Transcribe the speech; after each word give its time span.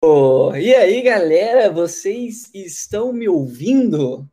Oh, 0.00 0.52
e 0.54 0.72
aí, 0.76 1.02
galera, 1.02 1.72
vocês 1.72 2.50
estão 2.54 3.12
me 3.12 3.28
ouvindo? 3.28 4.28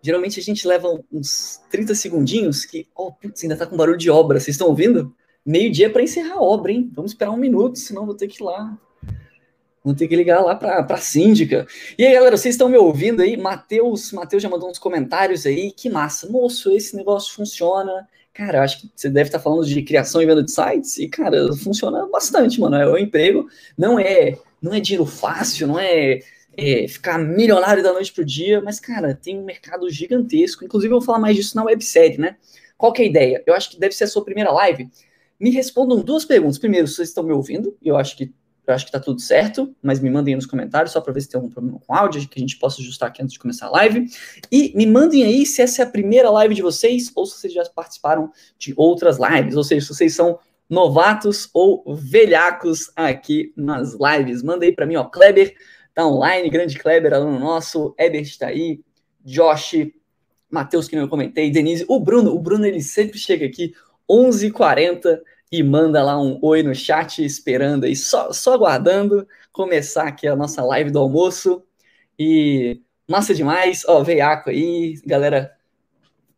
Geralmente 0.00 0.38
a 0.38 0.42
gente 0.42 0.68
leva 0.68 1.02
uns 1.10 1.60
30 1.68 1.96
segundinhos 1.96 2.64
que, 2.64 2.86
oh, 2.94 3.10
putz, 3.12 3.42
ainda 3.42 3.56
tá 3.56 3.66
com 3.66 3.76
barulho 3.76 3.98
de 3.98 4.08
obra. 4.08 4.38
Vocês 4.38 4.54
estão 4.54 4.68
ouvindo? 4.68 5.12
Meio-dia 5.44 5.90
para 5.90 6.02
encerrar 6.02 6.34
a 6.34 6.40
obra, 6.40 6.70
hein? 6.70 6.88
Vamos 6.94 7.10
esperar 7.10 7.32
um 7.32 7.36
minuto, 7.36 7.76
senão 7.76 8.06
vou 8.06 8.14
ter 8.14 8.28
que 8.28 8.40
ir 8.40 8.44
lá. 8.44 8.78
Vou 9.82 9.94
ter 9.96 10.06
que 10.06 10.14
ligar 10.14 10.44
lá 10.44 10.54
para 10.54 10.86
a 10.88 10.96
síndica. 10.98 11.66
E 11.98 12.06
aí, 12.06 12.14
galera, 12.14 12.36
vocês 12.36 12.54
estão 12.54 12.68
me 12.68 12.78
ouvindo 12.78 13.20
aí? 13.20 13.36
Matheus, 13.36 14.12
Matheus 14.12 14.40
já 14.40 14.48
mandou 14.48 14.70
uns 14.70 14.78
comentários 14.78 15.44
aí. 15.44 15.72
Que 15.72 15.90
massa. 15.90 16.30
Moço, 16.30 16.70
esse 16.70 16.94
negócio 16.94 17.34
funciona. 17.34 18.08
Cara, 18.40 18.62
acho 18.62 18.80
que 18.80 18.90
você 18.96 19.10
deve 19.10 19.28
estar 19.28 19.38
falando 19.38 19.66
de 19.66 19.82
criação 19.82 20.22
e 20.22 20.24
venda 20.24 20.42
de 20.42 20.50
sites. 20.50 20.96
E, 20.96 21.06
cara, 21.06 21.54
funciona 21.56 22.06
bastante, 22.06 22.58
mano. 22.58 22.74
É 22.74 22.88
o 22.88 22.96
emprego. 22.96 23.46
Não 23.76 23.98
é 23.98 24.38
não 24.62 24.72
é 24.72 24.80
dinheiro 24.80 25.04
fácil, 25.04 25.66
não 25.66 25.78
é, 25.78 26.20
é 26.56 26.88
ficar 26.88 27.18
milionário 27.18 27.82
da 27.82 27.92
noite 27.92 28.10
pro 28.10 28.24
dia, 28.24 28.62
mas, 28.62 28.80
cara, 28.80 29.14
tem 29.14 29.38
um 29.38 29.44
mercado 29.44 29.90
gigantesco. 29.90 30.64
Inclusive, 30.64 30.90
eu 30.90 30.98
vou 30.98 31.04
falar 31.04 31.18
mais 31.18 31.36
disso 31.36 31.54
na 31.54 31.64
websérie, 31.64 32.16
né? 32.16 32.36
Qual 32.78 32.94
que 32.94 33.02
é 33.02 33.04
a 33.04 33.08
ideia? 33.08 33.42
Eu 33.46 33.52
acho 33.52 33.72
que 33.72 33.78
deve 33.78 33.94
ser 33.94 34.04
a 34.04 34.06
sua 34.06 34.24
primeira 34.24 34.50
live. 34.50 34.88
Me 35.38 35.50
respondam 35.50 36.00
duas 36.00 36.24
perguntas. 36.24 36.56
Primeiro, 36.56 36.88
vocês 36.88 37.08
estão 37.08 37.22
me 37.22 37.34
ouvindo, 37.34 37.76
eu 37.82 37.94
acho 37.94 38.16
que 38.16 38.32
eu 38.70 38.74
acho 38.74 38.86
que 38.86 38.92
tá 38.92 39.00
tudo 39.00 39.20
certo, 39.20 39.74
mas 39.82 40.00
me 40.00 40.08
mandem 40.08 40.32
aí 40.32 40.36
nos 40.36 40.46
comentários 40.46 40.92
só 40.92 41.00
para 41.00 41.12
ver 41.12 41.20
se 41.20 41.28
tem 41.28 41.38
algum 41.38 41.50
problema 41.50 41.78
com 41.78 41.94
áudio, 41.94 42.28
que 42.28 42.38
a 42.38 42.40
gente 42.40 42.58
possa 42.58 42.80
ajustar 42.80 43.08
aqui 43.08 43.22
antes 43.22 43.32
de 43.32 43.38
começar 43.38 43.66
a 43.66 43.70
live. 43.70 44.06
E 44.50 44.72
me 44.76 44.86
mandem 44.86 45.24
aí 45.24 45.44
se 45.44 45.62
essa 45.62 45.82
é 45.82 45.84
a 45.84 45.90
primeira 45.90 46.30
live 46.30 46.54
de 46.54 46.62
vocês 46.62 47.10
ou 47.14 47.26
se 47.26 47.38
vocês 47.38 47.52
já 47.52 47.64
participaram 47.64 48.30
de 48.58 48.72
outras 48.76 49.18
lives, 49.18 49.56
ou 49.56 49.64
seja, 49.64 49.86
se 49.86 49.94
vocês 49.94 50.14
são 50.14 50.38
novatos 50.68 51.50
ou 51.52 51.84
velhacos 51.94 52.92
aqui 52.94 53.52
nas 53.56 53.94
lives. 53.94 54.42
Manda 54.42 54.64
aí 54.64 54.72
para 54.72 54.86
mim, 54.86 54.96
ó, 54.96 55.04
Kleber 55.04 55.54
tá 55.92 56.06
online, 56.06 56.48
grande 56.48 56.78
Kleber, 56.78 57.12
aluno 57.12 57.38
nosso, 57.38 57.94
Ebert 57.98 58.22
está 58.22 58.46
aí, 58.46 58.80
Josh, 59.24 59.90
Matheus, 60.48 60.88
que 60.88 60.96
não 60.96 61.08
comentei, 61.08 61.50
Denise, 61.50 61.84
o 61.88 61.98
Bruno, 61.98 62.32
o 62.32 62.38
Bruno 62.38 62.64
ele 62.64 62.80
sempre 62.80 63.18
chega 63.18 63.44
aqui 63.46 63.74
11h40 64.08 65.20
e 65.50 65.62
manda 65.62 66.02
lá 66.02 66.20
um 66.20 66.38
oi 66.42 66.62
no 66.62 66.74
chat, 66.74 67.24
esperando 67.24 67.84
aí, 67.84 67.96
só, 67.96 68.32
só 68.32 68.54
aguardando 68.54 69.26
começar 69.52 70.04
aqui 70.04 70.26
a 70.28 70.36
nossa 70.36 70.62
live 70.62 70.90
do 70.90 70.98
almoço. 70.98 71.62
E 72.18 72.82
massa 73.08 73.34
demais, 73.34 73.84
ó, 73.86 74.02
veiaco 74.02 74.50
aí, 74.50 75.00
galera 75.04 75.52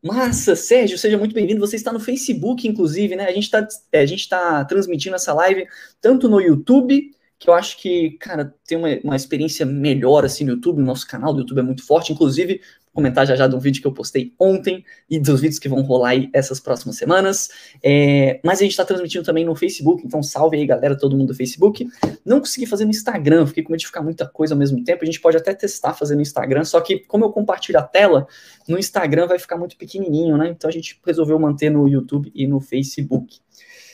Massa, 0.05 0.57
Sérgio, 0.57 0.99
seja 0.99 1.17
muito 1.17 1.33
bem-vindo. 1.33 1.61
Você 1.61 1.77
está 1.77 1.93
no 1.93 2.01
Facebook, 2.01 2.67
inclusive, 2.67 3.15
né? 3.15 3.27
A 3.27 3.33
gente 3.33 3.45
está 3.45 3.67
é, 3.93 4.05
tá 4.29 4.65
transmitindo 4.65 5.15
essa 5.15 5.33
live 5.33 5.65
tanto 6.01 6.29
no 6.29 6.41
YouTube, 6.41 7.13
que 7.39 7.49
eu 7.49 7.55
acho 7.55 7.79
que, 7.79 8.11
cara, 8.19 8.53
tem 8.67 8.77
uma, 8.77 8.89
uma 9.05 9.15
experiência 9.15 9.65
melhor 9.65 10.25
assim 10.25 10.45
no 10.45 10.55
YouTube. 10.55 10.83
O 10.83 10.85
nosso 10.85 11.07
canal 11.07 11.33
do 11.33 11.41
YouTube 11.41 11.61
é 11.61 11.63
muito 11.63 11.87
forte. 11.87 12.13
Inclusive, 12.13 12.61
comentar 12.93 13.27
já 13.27 13.35
já 13.35 13.47
de 13.47 13.55
um 13.55 13.59
vídeo 13.59 13.81
que 13.81 13.87
eu 13.87 13.93
postei 13.93 14.35
ontem 14.39 14.85
e 15.09 15.19
dos 15.19 15.41
vídeos 15.41 15.59
que 15.59 15.69
vão 15.69 15.81
rolar 15.83 16.11
aí 16.11 16.31
essas 16.33 16.61
próximas 16.61 16.97
semanas. 16.97 17.49
É, 17.83 18.41
mas 18.45 18.59
a 18.59 18.63
gente 18.63 18.73
está 18.73 18.85
transmitindo 18.85 19.25
também 19.25 19.45
no 19.45 19.55
Facebook, 19.55 20.05
então 20.05 20.23
salve 20.23 20.57
aí, 20.57 20.67
galera, 20.67 20.97
todo 20.97 21.17
mundo 21.17 21.29
do 21.29 21.35
Facebook. 21.35 21.89
Não 22.25 22.39
consegui 22.39 22.67
fazer 22.67 22.85
no 22.85 22.91
Instagram, 22.91 23.47
fiquei 23.47 23.63
com 23.63 23.73
medo 23.73 23.81
de 23.81 23.87
ficar 23.87 24.03
muita 24.03 24.27
coisa 24.29 24.55
ao 24.55 24.59
mesmo 24.59 24.83
tempo. 24.85 25.03
A 25.03 25.07
gente 25.07 25.21
pode 25.21 25.37
até 25.37 25.55
testar 25.55 25.95
fazer 25.95 26.15
no 26.15 26.23
Instagram, 26.23 26.65
só 26.65 26.81
que 26.81 27.01
como 27.01 27.25
eu 27.25 27.31
compartilho 27.31 27.79
a 27.79 27.83
tela, 27.83 28.27
no 28.69 28.79
Instagram 28.79 29.27
vai 29.27 29.39
ficar 29.39 29.57
muito 29.57 29.77
pequenininho, 29.77 30.37
né? 30.37 30.49
Então 30.49 30.69
a 30.69 30.73
gente 30.73 31.01
resolveu 31.05 31.39
manter 31.39 31.71
no 31.71 31.89
YouTube 31.89 32.31
e 32.35 32.47
no 32.47 32.61
Facebook. 32.61 33.39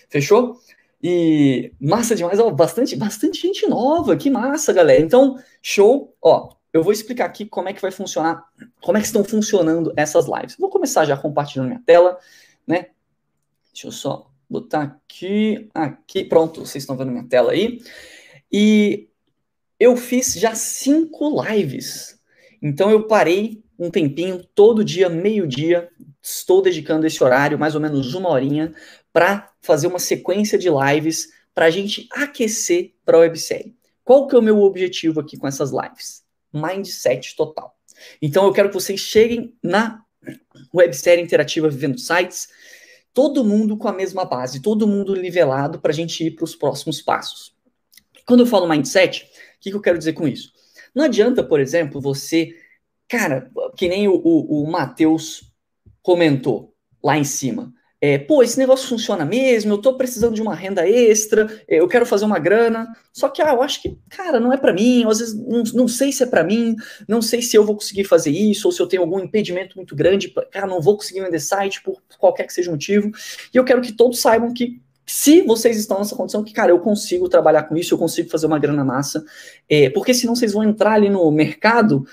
Fechou? 0.09 0.57
E 1.03 1.73
massa 1.81 2.17
demais, 2.17 2.41
ó, 2.41 2.51
bastante, 2.51 2.97
bastante 2.97 3.41
gente 3.41 3.67
nova, 3.69 4.17
que 4.17 4.29
massa, 4.29 4.73
galera. 4.73 5.01
Então, 5.01 5.37
show, 5.63 6.13
ó, 6.21 6.58
eu 6.73 6.83
vou 6.83 6.93
explicar 6.93 7.25
aqui 7.27 7.47
como 7.47 7.69
é 7.69 7.73
que 7.73 7.81
vai 7.81 7.91
funcionar, 7.91 8.45
como 8.81 8.99
é 8.99 9.01
que 9.01 9.07
estão 9.07 9.25
funcionando 9.25 9.93
essas 9.97 10.27
lives. 10.27 10.57
Vou 10.59 10.69
começar 10.69 11.05
já 11.05 11.17
compartilhando 11.17 11.69
minha 11.69 11.83
tela, 11.85 12.19
né? 12.67 12.89
Deixa 13.73 13.87
eu 13.87 13.93
só 13.93 14.31
botar 14.49 14.83
aqui, 14.83 15.69
aqui, 15.75 16.25
pronto, 16.25 16.61
vocês 16.61 16.83
estão 16.83 16.97
vendo 16.97 17.11
minha 17.11 17.27
tela 17.27 17.53
aí. 17.53 17.81
E 18.51 19.09
eu 19.79 19.97
fiz 19.97 20.35
já 20.35 20.55
cinco 20.55 21.43
lives. 21.43 22.19
Então 22.61 22.91
eu 22.91 23.07
parei 23.07 23.63
um 23.79 23.91
tempinho, 23.91 24.45
todo 24.55 24.85
dia, 24.85 25.09
meio-dia, 25.09 25.89
estou 26.21 26.61
dedicando 26.61 27.07
esse 27.07 27.23
horário, 27.23 27.59
mais 27.59 27.75
ou 27.75 27.81
menos 27.81 28.15
uma 28.15 28.29
horinha, 28.29 28.75
para 29.13 29.53
fazer 29.61 29.87
uma 29.87 30.01
sequência 30.01 30.59
de 30.59 30.69
lives 30.69 31.29
para 31.55 31.67
a 31.67 31.71
gente 31.71 32.09
aquecer 32.11 32.95
para 33.05 33.17
a 33.17 33.21
websérie. 33.21 33.77
Qual 34.05 34.27
que 34.27 34.35
é 34.35 34.39
o 34.39 34.43
meu 34.43 34.61
objetivo 34.63 35.21
aqui 35.21 35.37
com 35.37 35.47
essas 35.47 35.71
lives? 35.71 36.25
Mindset 36.53 37.37
total. 37.37 37.77
Então 38.21 38.45
eu 38.45 38.53
quero 38.53 38.69
que 38.69 38.75
vocês 38.75 39.01
cheguem 39.01 39.55
na 39.63 40.03
websérie 40.75 41.23
interativa 41.23 41.69
Vivendo 41.69 41.99
Sites, 41.99 42.49
todo 43.13 43.45
mundo 43.45 43.77
com 43.77 43.89
a 43.89 43.93
mesma 43.93 44.25
base, 44.25 44.61
todo 44.61 44.87
mundo 44.87 45.17
nivelado 45.17 45.81
para 45.81 45.91
a 45.91 45.95
gente 45.95 46.25
ir 46.25 46.33
para 46.33 46.45
os 46.45 46.55
próximos 46.55 47.01
passos. 47.01 47.55
Quando 48.27 48.41
eu 48.41 48.47
falo 48.47 48.69
mindset, 48.69 49.25
o 49.25 49.61
que, 49.61 49.71
que, 49.71 49.77
eu 49.77 49.81
quero 49.81 49.99
dizer 49.99 50.13
com 50.13 50.29
isso? 50.29 50.53
Não 50.95 51.05
adianta, 51.05 51.43
por 51.43 51.61
exemplo, 51.61 52.01
você, 52.01 52.55
cara, 53.09 53.51
que 53.77 53.89
nem 53.89 54.07
o, 54.07 54.15
o, 54.15 54.63
o 54.63 54.71
Matheus 54.71 55.53
comentou 56.03 56.75
lá 57.03 57.17
em 57.17 57.25
cima 57.25 57.73
é, 58.01 58.17
pô, 58.17 58.43
esse 58.43 58.57
negócio 58.59 58.89
funciona 58.89 59.25
mesmo, 59.25 59.73
eu 59.73 59.79
tô 59.79 59.95
precisando 59.97 60.35
de 60.35 60.41
uma 60.41 60.55
renda 60.55 60.89
extra, 60.89 61.49
eu 61.67 61.89
quero 61.89 62.07
fazer 62.07 62.25
uma 62.25 62.39
grana, 62.39 62.87
só 63.13 63.29
que, 63.29 63.43
ah, 63.43 63.53
eu 63.53 63.63
acho 63.63 63.83
que, 63.83 63.99
cara, 64.09 64.39
não 64.39 64.53
é 64.53 64.57
para 64.57 64.73
mim, 64.73 65.05
às 65.09 65.19
vezes 65.19 65.35
não, 65.35 65.63
não 65.75 65.89
sei 65.89 66.13
se 66.13 66.23
é 66.23 66.27
para 66.27 66.45
mim, 66.45 66.77
não 67.09 67.21
sei 67.21 67.43
se 67.43 67.57
eu 67.57 67.65
vou 67.65 67.75
conseguir 67.75 68.05
fazer 68.05 68.31
isso, 68.31 68.69
ou 68.69 68.73
se 68.73 68.81
eu 68.81 68.87
tenho 68.87 69.03
algum 69.03 69.19
impedimento 69.19 69.77
muito 69.77 69.97
grande, 69.97 70.33
cara, 70.51 70.67
não 70.67 70.81
vou 70.81 70.97
conseguir 70.97 71.23
vender 71.23 71.41
site 71.41 71.83
por 71.83 72.01
qualquer 72.19 72.47
que 72.47 72.53
seja 72.53 72.71
o 72.71 72.75
motivo, 72.75 73.11
e 73.53 73.57
eu 73.57 73.65
quero 73.65 73.81
que 73.81 73.93
todos 73.93 74.21
saibam 74.21 74.55
que 74.55 74.81
se 75.05 75.41
vocês 75.41 75.79
estão 75.79 75.99
nessa 75.99 76.15
condição 76.15 76.45
que, 76.45 76.53
cara, 76.53 76.71
eu 76.71 76.79
consigo 76.81 77.31
trabalhar 77.31 77.63
com 77.63 77.75
isso, 77.77 77.95
eu 77.95 77.99
consigo 77.99 78.29
fazer 78.29 78.47
uma 78.47 78.59
grana 78.59 78.85
massa, 78.85 79.25
é, 79.69 79.89
porque 79.89 80.13
senão 80.13 80.37
vocês 80.37 80.53
vão 80.53 80.63
entrar 80.63 80.93
ali 80.93 81.09
no 81.09 81.29
mercado 81.31 82.07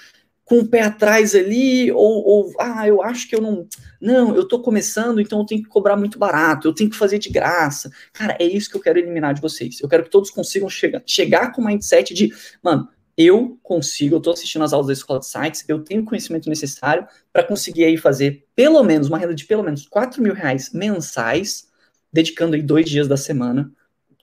com 0.45 0.59
o 0.59 0.67
pé 0.67 0.81
atrás 0.81 1.33
ali, 1.33 1.91
ou, 1.91 2.23
ou, 2.23 2.53
ah, 2.59 2.87
eu 2.87 3.01
acho 3.01 3.27
que 3.27 3.35
eu 3.35 3.41
não. 3.41 3.67
Não, 3.99 4.35
eu 4.35 4.43
estou 4.43 4.61
começando, 4.61 5.19
então 5.19 5.39
eu 5.39 5.45
tenho 5.45 5.63
que 5.63 5.67
cobrar 5.69 5.97
muito 5.97 6.19
barato, 6.19 6.67
eu 6.67 6.73
tenho 6.73 6.89
que 6.89 6.95
fazer 6.95 7.17
de 7.17 7.29
graça. 7.29 7.91
Cara, 8.13 8.37
é 8.39 8.45
isso 8.45 8.69
que 8.69 8.77
eu 8.77 8.81
quero 8.81 8.99
eliminar 8.99 9.33
de 9.33 9.41
vocês. 9.41 9.79
Eu 9.81 9.89
quero 9.89 10.03
que 10.03 10.11
todos 10.11 10.29
consigam 10.29 10.69
chegar, 10.69 11.01
chegar 11.05 11.51
com 11.51 11.63
o 11.63 11.65
mindset 11.65 12.13
de, 12.13 12.31
mano, 12.61 12.87
eu 13.17 13.57
consigo, 13.63 14.15
eu 14.15 14.17
estou 14.19 14.33
assistindo 14.33 14.63
as 14.63 14.73
aulas 14.73 14.87
da 14.87 14.93
escola 14.93 15.19
de 15.19 15.25
sites, 15.25 15.63
eu 15.67 15.79
tenho 15.83 16.01
o 16.01 16.05
conhecimento 16.05 16.47
necessário 16.49 17.07
para 17.33 17.43
conseguir 17.43 17.85
aí 17.85 17.97
fazer 17.97 18.45
pelo 18.55 18.83
menos 18.83 19.07
uma 19.07 19.17
renda 19.17 19.33
de 19.33 19.45
pelo 19.45 19.63
menos 19.63 19.87
4 19.87 20.21
mil 20.21 20.33
reais 20.33 20.71
mensais, 20.71 21.67
dedicando 22.13 22.55
aí 22.55 22.61
dois 22.61 22.87
dias 22.87 23.07
da 23.07 23.17
semana 23.17 23.71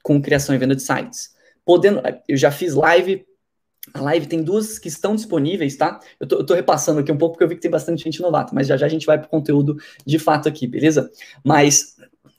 com 0.01 0.21
criação 0.21 0.53
e 0.55 0.57
venda 0.57 0.75
de 0.75 0.83
sites. 0.83 1.33
Podendo, 1.65 2.01
eu 2.27 2.37
já 2.37 2.51
fiz 2.51 2.73
live 2.73 3.25
a 3.91 4.01
live 4.01 4.27
tem 4.27 4.41
duas 4.43 4.79
que 4.79 4.87
estão 4.87 5.15
disponíveis, 5.15 5.75
tá? 5.75 5.99
Eu 6.19 6.27
tô, 6.27 6.37
eu 6.37 6.45
tô, 6.45 6.53
repassando 6.53 6.99
aqui 6.99 7.11
um 7.11 7.17
pouco 7.17 7.33
porque 7.33 7.43
eu 7.43 7.49
vi 7.49 7.55
que 7.55 7.61
tem 7.61 7.71
bastante 7.71 8.03
gente 8.03 8.21
novata, 8.21 8.53
mas 8.53 8.67
já 8.67 8.77
já 8.77 8.85
a 8.85 8.89
gente 8.89 9.05
vai 9.05 9.17
para 9.17 9.27
o 9.27 9.29
conteúdo 9.29 9.77
de 10.05 10.17
fato 10.19 10.47
aqui, 10.47 10.65
beleza? 10.67 11.11
Mas 11.43 11.97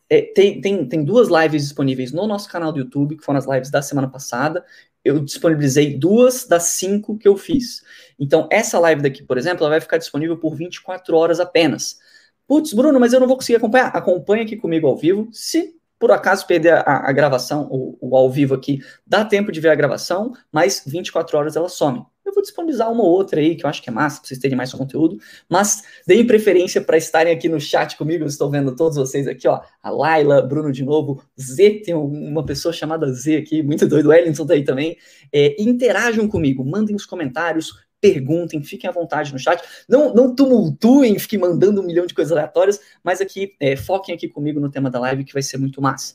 é, 0.08 0.22
tem, 0.22 0.60
tem, 0.60 0.86
tem 0.86 1.04
duas 1.04 1.28
lives 1.28 1.64
disponíveis 1.64 2.12
no 2.12 2.26
nosso 2.26 2.48
canal 2.48 2.72
do 2.72 2.78
YouTube, 2.78 3.16
que 3.16 3.24
foram 3.24 3.38
as 3.38 3.46
lives 3.46 3.70
da 3.70 3.82
semana 3.82 4.08
passada. 4.08 4.64
Eu 5.04 5.18
disponibilizei 5.20 5.98
duas 5.98 6.46
das 6.46 6.64
cinco 6.64 7.18
que 7.18 7.28
eu 7.28 7.36
fiz. 7.36 7.82
Então, 8.18 8.48
essa 8.50 8.78
live 8.78 9.02
daqui, 9.02 9.22
por 9.22 9.36
exemplo, 9.36 9.64
ela 9.64 9.70
vai 9.70 9.80
ficar 9.80 9.98
disponível 9.98 10.38
por 10.38 10.54
24 10.54 11.16
horas 11.16 11.40
apenas. 11.40 11.98
Putz, 12.46 12.72
Bruno, 12.72 12.98
mas 13.00 13.12
eu 13.12 13.20
não 13.20 13.26
vou 13.26 13.36
conseguir 13.36 13.56
acompanhar. 13.56 13.88
Acompanhe 13.88 14.44
aqui 14.44 14.56
comigo 14.56 14.86
ao 14.86 14.96
vivo. 14.96 15.28
Se 15.32 15.74
por 15.98 16.10
acaso 16.10 16.46
perder 16.46 16.74
a, 16.74 17.08
a 17.08 17.12
gravação, 17.12 17.68
o, 17.70 17.96
o, 18.00 18.16
ao 18.16 18.30
vivo 18.30 18.54
aqui, 18.54 18.80
dá 19.06 19.24
tempo 19.24 19.52
de 19.52 19.60
ver 19.60 19.70
a 19.70 19.74
gravação, 19.74 20.32
mas 20.52 20.82
24 20.86 21.36
horas 21.36 21.56
ela 21.56 21.68
some. 21.68 22.04
Eu 22.24 22.32
vou 22.32 22.42
disponibilizar 22.42 22.90
uma 22.90 23.02
ou 23.02 23.10
outra 23.10 23.38
aí, 23.38 23.54
que 23.54 23.66
eu 23.66 23.68
acho 23.68 23.82
que 23.82 23.90
é 23.90 23.92
massa, 23.92 24.18
para 24.18 24.28
vocês 24.28 24.40
terem 24.40 24.56
mais 24.56 24.72
conteúdo, 24.72 25.18
mas 25.48 25.82
deem 26.06 26.26
preferência 26.26 26.80
para 26.80 26.96
estarem 26.96 27.32
aqui 27.32 27.50
no 27.50 27.60
chat 27.60 27.98
comigo, 27.98 28.24
eu 28.24 28.28
estou 28.28 28.50
vendo 28.50 28.74
todos 28.74 28.96
vocês 28.96 29.28
aqui, 29.28 29.46
ó, 29.46 29.60
a 29.82 29.90
Laila, 29.90 30.40
Bruno 30.40 30.72
de 30.72 30.82
novo, 30.82 31.22
Z, 31.38 31.82
tem 31.84 31.94
uma 31.94 32.44
pessoa 32.44 32.72
chamada 32.72 33.12
Z 33.12 33.36
aqui, 33.36 33.62
muito 33.62 33.86
doido, 33.86 34.06
o 34.06 34.08
Wellington 34.08 34.46
tá 34.46 34.54
aí 34.54 34.64
também, 34.64 34.96
é, 35.30 35.54
interajam 35.62 36.26
comigo, 36.26 36.64
mandem 36.64 36.96
os 36.96 37.04
comentários, 37.04 37.72
perguntem, 38.04 38.62
fiquem 38.62 38.90
à 38.90 38.92
vontade 38.92 39.32
no 39.32 39.38
chat. 39.38 39.62
Não, 39.88 40.12
não 40.12 40.34
tumultuem, 40.34 41.18
fiquem 41.18 41.38
mandando 41.38 41.80
um 41.80 41.84
milhão 41.84 42.04
de 42.04 42.12
coisas 42.12 42.30
aleatórias, 42.30 42.78
mas 43.02 43.18
aqui, 43.18 43.54
é, 43.58 43.76
foquem 43.76 44.14
aqui 44.14 44.28
comigo 44.28 44.60
no 44.60 44.70
tema 44.70 44.90
da 44.90 45.00
live, 45.00 45.24
que 45.24 45.32
vai 45.32 45.40
ser 45.40 45.56
muito 45.56 45.80
massa. 45.80 46.14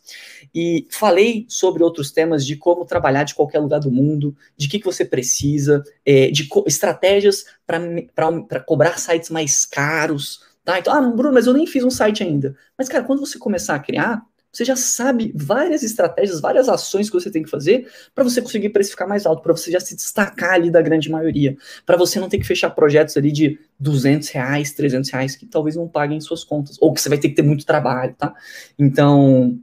E 0.54 0.86
falei 0.92 1.48
sobre 1.50 1.82
outros 1.82 2.12
temas 2.12 2.46
de 2.46 2.56
como 2.56 2.86
trabalhar 2.86 3.24
de 3.24 3.34
qualquer 3.34 3.58
lugar 3.58 3.80
do 3.80 3.90
mundo, 3.90 4.38
de 4.56 4.68
que, 4.68 4.78
que 4.78 4.86
você 4.86 5.04
precisa, 5.04 5.84
é, 6.06 6.30
de 6.30 6.48
estratégias 6.68 7.46
para 7.66 8.60
cobrar 8.60 9.00
sites 9.00 9.32
mais 9.32 9.66
caros. 9.66 10.42
Tá? 10.64 10.78
Então, 10.78 10.94
ah, 10.94 11.02
Bruno, 11.02 11.34
mas 11.34 11.48
eu 11.48 11.54
nem 11.54 11.66
fiz 11.66 11.84
um 11.84 11.90
site 11.90 12.22
ainda. 12.22 12.56
Mas, 12.78 12.88
cara, 12.88 13.04
quando 13.04 13.20
você 13.20 13.40
começar 13.40 13.74
a 13.74 13.80
criar, 13.80 14.22
Você 14.52 14.66
já 14.66 14.76
sabe 14.76 15.32
várias 15.36 15.84
estratégias, 15.84 16.42
várias 16.42 16.68
ações 16.68 17.10
que 17.10 17.14
você 17.14 17.30
tem 17.30 17.44
que 17.44 17.50
fazer 17.50 17.88
para 18.16 18.24
você 18.24 18.42
conseguir 18.42 18.70
precificar 18.70 19.08
mais 19.08 19.26
alto, 19.26 19.44
para 19.44 19.54
você 19.54 19.72
já 19.72 19.80
se 19.80 19.96
destacar 19.96 20.54
ali 20.54 20.72
da 20.72 20.82
grande 20.82 21.10
maioria, 21.10 21.56
para 21.86 21.96
você 21.96 22.20
não 22.20 22.28
ter 22.28 22.40
que 22.40 22.48
fechar 22.48 22.72
projetos 22.72 23.16
ali 23.16 23.32
de 23.32 23.60
200 23.80 24.28
reais, 24.30 24.74
300 24.74 25.10
reais 25.12 25.36
que 25.36 25.46
talvez 25.46 25.76
não 25.76 25.88
paguem 25.88 26.20
suas 26.20 26.44
contas, 26.44 26.78
ou 26.82 26.94
que 26.94 27.00
você 27.00 27.10
vai 27.10 27.18
ter 27.18 27.30
que 27.30 27.36
ter 27.36 27.44
muito 27.44 27.66
trabalho, 27.66 28.16
tá? 28.18 28.34
Então, 28.78 29.60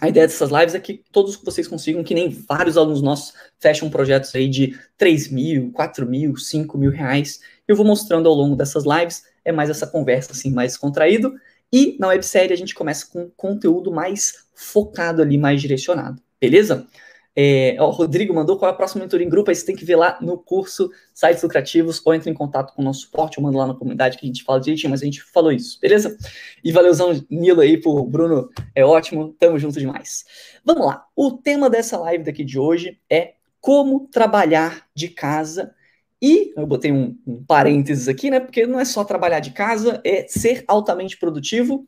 a 0.00 0.08
ideia 0.08 0.26
dessas 0.26 0.50
lives 0.50 0.74
é 0.74 0.80
que 0.80 1.00
todos 1.12 1.36
vocês 1.36 1.68
consigam, 1.68 2.02
que 2.02 2.12
nem 2.12 2.28
vários 2.28 2.76
alunos 2.76 3.00
nossos 3.00 3.34
fecham 3.60 3.88
projetos 3.88 4.34
aí 4.34 4.48
de 4.48 4.76
3 4.98 5.30
mil, 5.30 5.70
4 5.70 6.04
mil, 6.04 6.36
5 6.36 6.76
mil 6.76 6.90
reais. 6.90 7.40
Eu 7.68 7.76
vou 7.76 7.86
mostrando 7.86 8.28
ao 8.28 8.34
longo 8.34 8.56
dessas 8.56 8.82
lives, 8.84 9.22
é 9.44 9.52
mais 9.52 9.70
essa 9.70 9.86
conversa 9.86 10.32
assim, 10.32 10.50
mais 10.50 10.76
contraído. 10.76 11.32
E 11.72 11.96
na 11.98 12.08
websérie 12.08 12.52
a 12.52 12.56
gente 12.56 12.74
começa 12.74 13.06
com 13.10 13.30
conteúdo 13.36 13.90
mais 13.90 14.46
focado 14.54 15.22
ali, 15.22 15.38
mais 15.38 15.60
direcionado, 15.60 16.22
beleza? 16.40 16.86
É, 17.34 17.76
o 17.80 17.88
Rodrigo 17.88 18.34
mandou 18.34 18.58
qual 18.58 18.70
é 18.70 18.74
a 18.74 18.76
próxima 18.76 19.02
mentoria 19.02 19.26
em 19.26 19.30
grupo, 19.30 19.48
aí 19.48 19.56
você 19.56 19.64
tem 19.64 19.74
que 19.74 19.86
ver 19.86 19.96
lá 19.96 20.18
no 20.20 20.36
curso 20.36 20.90
Sites 21.14 21.42
Lucrativos, 21.42 22.00
ou 22.04 22.12
entra 22.12 22.28
em 22.28 22.34
contato 22.34 22.74
com 22.74 22.82
o 22.82 22.84
nosso 22.84 23.00
suporte, 23.00 23.38
ou 23.38 23.44
manda 23.44 23.56
lá 23.56 23.66
na 23.66 23.74
comunidade 23.74 24.18
que 24.18 24.26
a 24.26 24.28
gente 24.28 24.44
fala 24.44 24.60
direitinho, 24.60 24.90
mas 24.90 25.00
a 25.00 25.06
gente 25.06 25.22
falou 25.22 25.50
isso, 25.50 25.80
beleza? 25.80 26.16
E 26.62 26.70
valeuzão, 26.70 27.24
Nilo 27.30 27.62
aí, 27.62 27.78
por 27.78 28.04
Bruno, 28.04 28.50
é 28.74 28.84
ótimo, 28.84 29.34
tamo 29.38 29.58
junto 29.58 29.78
demais. 29.78 30.26
Vamos 30.62 30.86
lá, 30.86 31.06
o 31.16 31.32
tema 31.32 31.70
dessa 31.70 31.96
live 31.98 32.22
daqui 32.22 32.44
de 32.44 32.58
hoje 32.58 33.00
é 33.08 33.32
como 33.60 34.08
trabalhar 34.08 34.86
de 34.94 35.08
casa 35.08 35.74
e 36.22 36.52
eu 36.56 36.64
botei 36.64 36.92
um, 36.92 37.18
um, 37.26 37.44
parênteses 37.44 38.06
aqui, 38.06 38.30
né? 38.30 38.38
Porque 38.38 38.64
não 38.64 38.78
é 38.78 38.84
só 38.84 39.02
trabalhar 39.02 39.40
de 39.40 39.50
casa, 39.50 40.00
é 40.04 40.24
ser 40.28 40.64
altamente 40.68 41.18
produtivo 41.18 41.84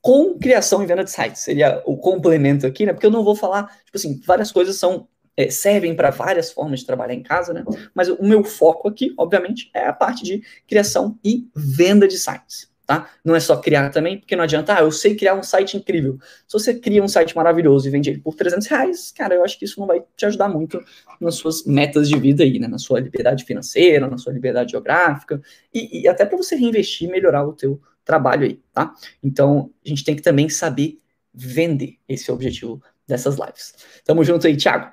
com 0.00 0.38
criação 0.38 0.82
e 0.82 0.86
venda 0.86 1.04
de 1.04 1.10
sites. 1.10 1.42
Seria 1.42 1.82
o 1.84 1.98
complemento 1.98 2.66
aqui, 2.66 2.86
né? 2.86 2.94
Porque 2.94 3.04
eu 3.04 3.10
não 3.10 3.22
vou 3.22 3.36
falar, 3.36 3.66
tipo 3.84 3.96
assim, 3.96 4.18
várias 4.24 4.50
coisas 4.50 4.76
são 4.76 5.06
é, 5.36 5.50
servem 5.50 5.94
para 5.94 6.08
várias 6.08 6.50
formas 6.50 6.80
de 6.80 6.86
trabalhar 6.86 7.12
em 7.12 7.22
casa, 7.22 7.52
né? 7.52 7.62
Mas 7.94 8.08
o 8.08 8.22
meu 8.22 8.42
foco 8.42 8.88
aqui, 8.88 9.12
obviamente, 9.18 9.70
é 9.74 9.86
a 9.86 9.92
parte 9.92 10.24
de 10.24 10.42
criação 10.66 11.18
e 11.22 11.46
venda 11.54 12.08
de 12.08 12.18
sites 12.18 12.74
tá? 12.86 13.10
Não 13.24 13.34
é 13.34 13.40
só 13.40 13.56
criar 13.56 13.90
também, 13.90 14.18
porque 14.18 14.36
não 14.36 14.44
adianta, 14.44 14.74
ah, 14.74 14.80
eu 14.80 14.92
sei 14.92 15.16
criar 15.16 15.34
um 15.34 15.42
site 15.42 15.76
incrível. 15.76 16.18
Se 16.46 16.52
você 16.52 16.72
cria 16.72 17.02
um 17.02 17.08
site 17.08 17.34
maravilhoso 17.34 17.88
e 17.88 17.90
vende 17.90 18.10
ele 18.10 18.20
por 18.20 18.34
300 18.34 18.66
reais, 18.68 19.10
cara, 19.10 19.34
eu 19.34 19.44
acho 19.44 19.58
que 19.58 19.64
isso 19.64 19.80
não 19.80 19.86
vai 19.86 20.02
te 20.16 20.24
ajudar 20.24 20.48
muito 20.48 20.80
nas 21.20 21.34
suas 21.34 21.64
metas 21.64 22.08
de 22.08 22.18
vida 22.18 22.44
aí, 22.44 22.58
né? 22.58 22.68
Na 22.68 22.78
sua 22.78 23.00
liberdade 23.00 23.44
financeira, 23.44 24.06
na 24.06 24.16
sua 24.16 24.32
liberdade 24.32 24.70
geográfica, 24.70 25.42
e, 25.74 26.02
e 26.02 26.08
até 26.08 26.24
para 26.24 26.36
você 26.36 26.54
reinvestir 26.54 27.08
e 27.08 27.10
melhorar 27.10 27.44
o 27.44 27.52
teu 27.52 27.80
trabalho 28.04 28.44
aí, 28.44 28.60
tá? 28.72 28.94
Então, 29.22 29.70
a 29.84 29.88
gente 29.88 30.04
tem 30.04 30.14
que 30.14 30.22
também 30.22 30.48
saber 30.48 31.00
vender. 31.34 31.98
Esse 32.08 32.30
é 32.30 32.32
o 32.32 32.36
objetivo 32.36 32.80
dessas 33.06 33.36
lives. 33.36 33.74
Tamo 34.04 34.22
junto 34.22 34.46
aí, 34.46 34.56
Thiago. 34.56 34.92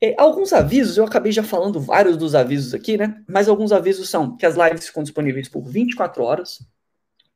É, 0.00 0.14
alguns 0.16 0.52
avisos, 0.52 0.96
eu 0.96 1.04
acabei 1.04 1.32
já 1.32 1.42
falando 1.42 1.80
vários 1.80 2.16
dos 2.16 2.34
avisos 2.34 2.72
aqui, 2.72 2.96
né? 2.96 3.22
Mas 3.28 3.48
alguns 3.48 3.72
avisos 3.72 4.08
são 4.08 4.36
que 4.36 4.46
as 4.46 4.56
lives 4.56 4.86
ficam 4.86 5.02
disponíveis 5.02 5.48
por 5.48 5.62
24 5.62 6.22
horas, 6.22 6.60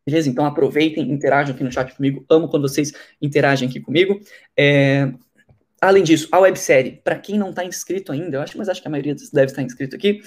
Beleza? 0.07 0.29
Então 0.29 0.45
aproveitem, 0.45 1.11
interajam 1.11 1.55
aqui 1.55 1.65
no 1.65 1.73
chat 1.73 1.95
comigo. 1.95 2.25
Amo 2.29 2.49
quando 2.49 2.69
vocês 2.69 2.93
interagem 3.21 3.69
aqui 3.69 3.81
comigo. 3.81 4.21
É... 4.57 5.13
Além 5.81 6.05
disso, 6.05 6.29
a 6.31 6.39
websérie, 6.39 7.01
para 7.03 7.19
quem 7.19 7.37
não 7.37 7.51
está 7.51 7.65
inscrito 7.65 8.13
ainda, 8.13 8.37
eu 8.37 8.41
acho, 8.41 8.57
mas 8.57 8.69
acho 8.69 8.81
que 8.81 8.87
a 8.87 8.91
maioria 8.91 9.17
deve 9.33 9.51
estar 9.51 9.63
inscrito 9.63 9.97
aqui. 9.97 10.23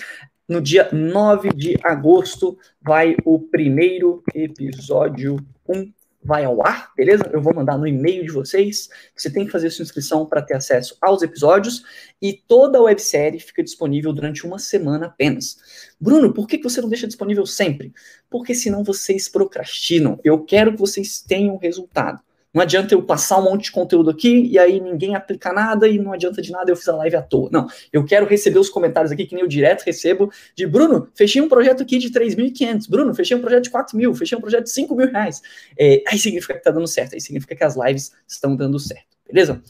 No 0.48 0.62
dia 0.62 0.90
9 0.92 1.50
de 1.56 1.78
agosto 1.82 2.58
vai 2.82 3.16
o 3.24 3.40
primeiro 3.40 4.22
episódio 4.34 5.38
1 5.68 5.92
vai 6.26 6.44
ao 6.44 6.66
ar, 6.66 6.92
beleza? 6.98 7.30
Eu 7.32 7.40
vou 7.40 7.54
mandar 7.54 7.78
no 7.78 7.88
e-mail 7.88 8.26
de 8.26 8.32
vocês. 8.32 8.90
Você 9.16 9.30
tem 9.30 9.46
que 9.46 9.52
fazer 9.52 9.70
sua 9.70 9.84
inscrição 9.84 10.26
para 10.26 10.42
ter 10.42 10.56
acesso 10.56 10.98
aos 11.00 11.22
episódios 11.22 11.84
e 12.20 12.34
toda 12.34 12.80
a 12.80 12.82
websérie 12.82 13.40
fica 13.40 13.64
disponível 13.64 14.12
durante 14.12 14.46
uma 14.46 14.58
semana 14.58 15.06
apenas. 15.06 15.58
Bruno, 16.02 16.34
por 16.34 16.48
que 16.48 16.58
você 16.58 16.82
não 16.82 16.90
deixa 16.90 17.06
disponível 17.06 17.46
sempre? 17.46 17.94
Porque 18.28 18.56
senão 18.56 18.84
vocês 18.84 19.30
procrastinam. 19.30 20.20
Eu 20.24 20.44
quero 20.44 20.72
que 20.72 20.80
vocês 20.80 21.22
tenham 21.22 21.58
resultado. 21.58 22.20
Não 22.56 22.62
adianta 22.62 22.94
eu 22.94 23.04
passar 23.04 23.38
um 23.38 23.44
monte 23.44 23.66
de 23.66 23.72
conteúdo 23.74 24.10
aqui 24.10 24.48
e 24.48 24.58
aí 24.58 24.80
ninguém 24.80 25.14
aplica 25.14 25.52
nada 25.52 25.90
e 25.90 26.00
não 26.00 26.14
adianta 26.14 26.42
de 26.42 26.54
nada 26.54 26.72
eu 26.72 26.76
fiz 26.78 26.88
a 26.88 26.96
live 26.96 27.18
à 27.18 27.22
toa. 27.22 27.50
Não, 27.52 27.68
eu 27.92 28.06
quero 28.06 28.26
receber 28.26 28.58
os 28.60 28.70
comentários 28.70 29.12
aqui, 29.12 29.26
que 29.26 29.36
nem 29.36 29.44
eu 29.44 29.48
direto 29.48 29.84
recebo, 29.84 30.32
de 30.56 30.66
Bruno, 30.66 31.10
fechei 31.14 31.42
um 31.42 31.50
projeto 31.50 31.84
aqui 31.84 31.98
de 31.98 32.10
3.500, 32.10 32.90
Bruno, 32.90 33.14
fechei 33.14 33.36
um 33.36 33.42
projeto 33.42 33.66
de 33.66 33.70
4 33.70 33.98
mil, 33.98 34.16
fechei 34.16 34.38
um 34.38 34.42
projeto 34.42 34.64
de 34.64 34.70
5 34.70 34.96
mil 34.96 35.12
reais. 35.12 35.42
É, 35.78 36.02
aí 36.08 36.18
significa 36.18 36.54
que 36.54 36.64
tá 36.64 36.72
dando 36.72 36.88
certo, 36.88 37.14
aí 37.14 37.20
significa 37.20 37.54
que 37.54 37.64
as 37.66 37.76
lives 37.76 38.14
estão 38.26 38.56
dando 38.56 38.80
certo, 38.80 39.18
beleza? 39.28 39.62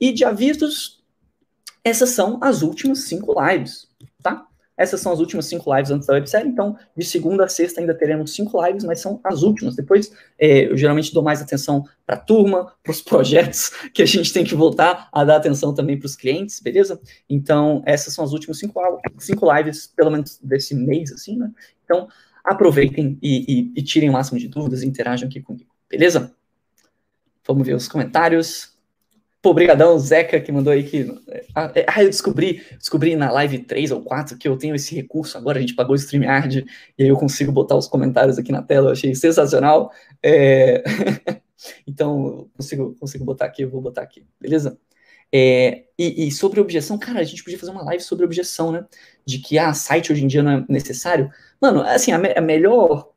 E 0.00 0.10
de 0.10 0.24
avisos, 0.24 1.04
essas 1.84 2.08
são 2.08 2.38
as 2.40 2.62
últimas 2.62 3.00
cinco 3.00 3.34
lives, 3.38 3.86
tá? 4.22 4.46
Essas 4.80 5.02
são 5.02 5.12
as 5.12 5.20
últimas 5.20 5.44
cinco 5.44 5.76
lives 5.76 5.90
antes 5.90 6.06
da 6.06 6.14
websérie, 6.14 6.48
então 6.48 6.74
de 6.96 7.04
segunda 7.04 7.44
a 7.44 7.48
sexta 7.48 7.82
ainda 7.82 7.92
teremos 7.92 8.34
cinco 8.34 8.64
lives, 8.64 8.82
mas 8.82 8.98
são 8.98 9.20
as 9.22 9.42
últimas. 9.42 9.76
Depois 9.76 10.10
é, 10.38 10.72
eu 10.72 10.76
geralmente 10.78 11.12
dou 11.12 11.22
mais 11.22 11.42
atenção 11.42 11.84
para 12.06 12.16
a 12.16 12.18
turma, 12.18 12.72
para 12.82 12.90
os 12.90 13.02
projetos, 13.04 13.72
que 13.92 14.00
a 14.00 14.06
gente 14.06 14.32
tem 14.32 14.42
que 14.42 14.54
voltar 14.54 15.10
a 15.12 15.22
dar 15.22 15.36
atenção 15.36 15.74
também 15.74 15.98
para 15.98 16.06
os 16.06 16.16
clientes, 16.16 16.60
beleza? 16.60 16.98
Então 17.28 17.82
essas 17.84 18.14
são 18.14 18.24
as 18.24 18.32
últimas 18.32 18.58
cinco, 18.58 18.80
cinco 19.18 19.54
lives, 19.54 19.86
pelo 19.86 20.10
menos 20.10 20.38
desse 20.42 20.74
mês, 20.74 21.12
assim, 21.12 21.36
né? 21.36 21.50
Então 21.84 22.08
aproveitem 22.42 23.18
e, 23.20 23.44
e, 23.46 23.72
e 23.76 23.82
tirem 23.82 24.08
o 24.08 24.14
máximo 24.14 24.38
de 24.38 24.48
dúvidas 24.48 24.82
interajam 24.82 25.28
aqui 25.28 25.42
comigo, 25.42 25.68
beleza? 25.90 26.34
Vamos 27.46 27.66
ver 27.66 27.74
os 27.74 27.86
comentários. 27.86 28.79
Pô, 29.42 29.54
brigadão, 29.54 29.98
Zeca, 29.98 30.38
que 30.38 30.52
mandou 30.52 30.70
aí 30.70 30.84
que... 30.84 31.06
Ah, 31.54 31.72
é, 31.74 31.86
ah, 31.88 32.02
eu 32.02 32.10
descobri, 32.10 32.62
descobri 32.76 33.16
na 33.16 33.30
live 33.32 33.60
3 33.60 33.90
ou 33.90 34.02
4 34.02 34.36
que 34.36 34.46
eu 34.46 34.56
tenho 34.58 34.74
esse 34.74 34.94
recurso 34.94 35.38
agora, 35.38 35.56
a 35.56 35.60
gente 35.62 35.74
pagou 35.74 35.92
o 35.94 35.96
StreamYard, 35.96 36.66
e 36.98 37.02
aí 37.02 37.08
eu 37.08 37.16
consigo 37.16 37.50
botar 37.50 37.74
os 37.76 37.88
comentários 37.88 38.38
aqui 38.38 38.52
na 38.52 38.62
tela, 38.62 38.88
eu 38.88 38.92
achei 38.92 39.14
sensacional. 39.14 39.90
É... 40.22 40.82
então, 41.88 42.50
consigo, 42.54 42.94
consigo 43.00 43.24
botar 43.24 43.46
aqui, 43.46 43.62
eu 43.62 43.70
vou 43.70 43.80
botar 43.80 44.02
aqui, 44.02 44.26
beleza? 44.38 44.78
É, 45.32 45.84
e, 45.98 46.26
e, 46.26 46.32
sobre 46.32 46.60
objeção, 46.60 46.98
cara, 46.98 47.20
a 47.20 47.24
gente 47.24 47.42
podia 47.42 47.58
fazer 47.58 47.70
uma 47.70 47.84
live 47.84 48.02
sobre 48.02 48.24
objeção, 48.24 48.72
né? 48.72 48.84
De 49.24 49.38
que, 49.38 49.58
ah, 49.58 49.72
site 49.72 50.12
hoje 50.12 50.24
em 50.24 50.26
dia 50.26 50.42
não 50.42 50.50
é 50.50 50.64
necessário. 50.68 51.30
Mano, 51.60 51.82
assim, 51.82 52.12
a, 52.12 52.18
me 52.18 52.32
a 52.36 52.40
melhor, 52.40 53.10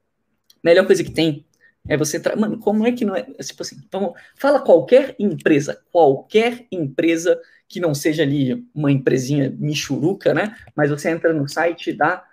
melhor 0.64 0.86
coisa 0.86 1.04
que 1.04 1.12
tem 1.12 1.46
é 1.88 1.98
você. 1.98 2.20
Tra... 2.20 2.36
Mano, 2.36 2.58
como 2.60 2.86
é 2.86 2.92
que 2.92 3.06
não 3.06 3.16
é. 3.16 3.24
Tipo 3.24 3.64
assim, 3.64 3.78
vamos, 3.92 4.14
fala 4.36 4.60
qualquer 4.60 5.16
empresa, 5.20 5.82
qualquer 5.92 6.66
empresa 6.72 7.40
que 7.68 7.80
não 7.80 7.94
seja 7.94 8.24
ali 8.24 8.66
uma 8.74 8.92
empresinha 8.92 9.54
michuruca, 9.58 10.34
né? 10.34 10.56
Mas 10.76 10.90
você 10.90 11.10
entra 11.10 11.34
no 11.34 11.48
site 11.48 11.92
da 11.92 12.24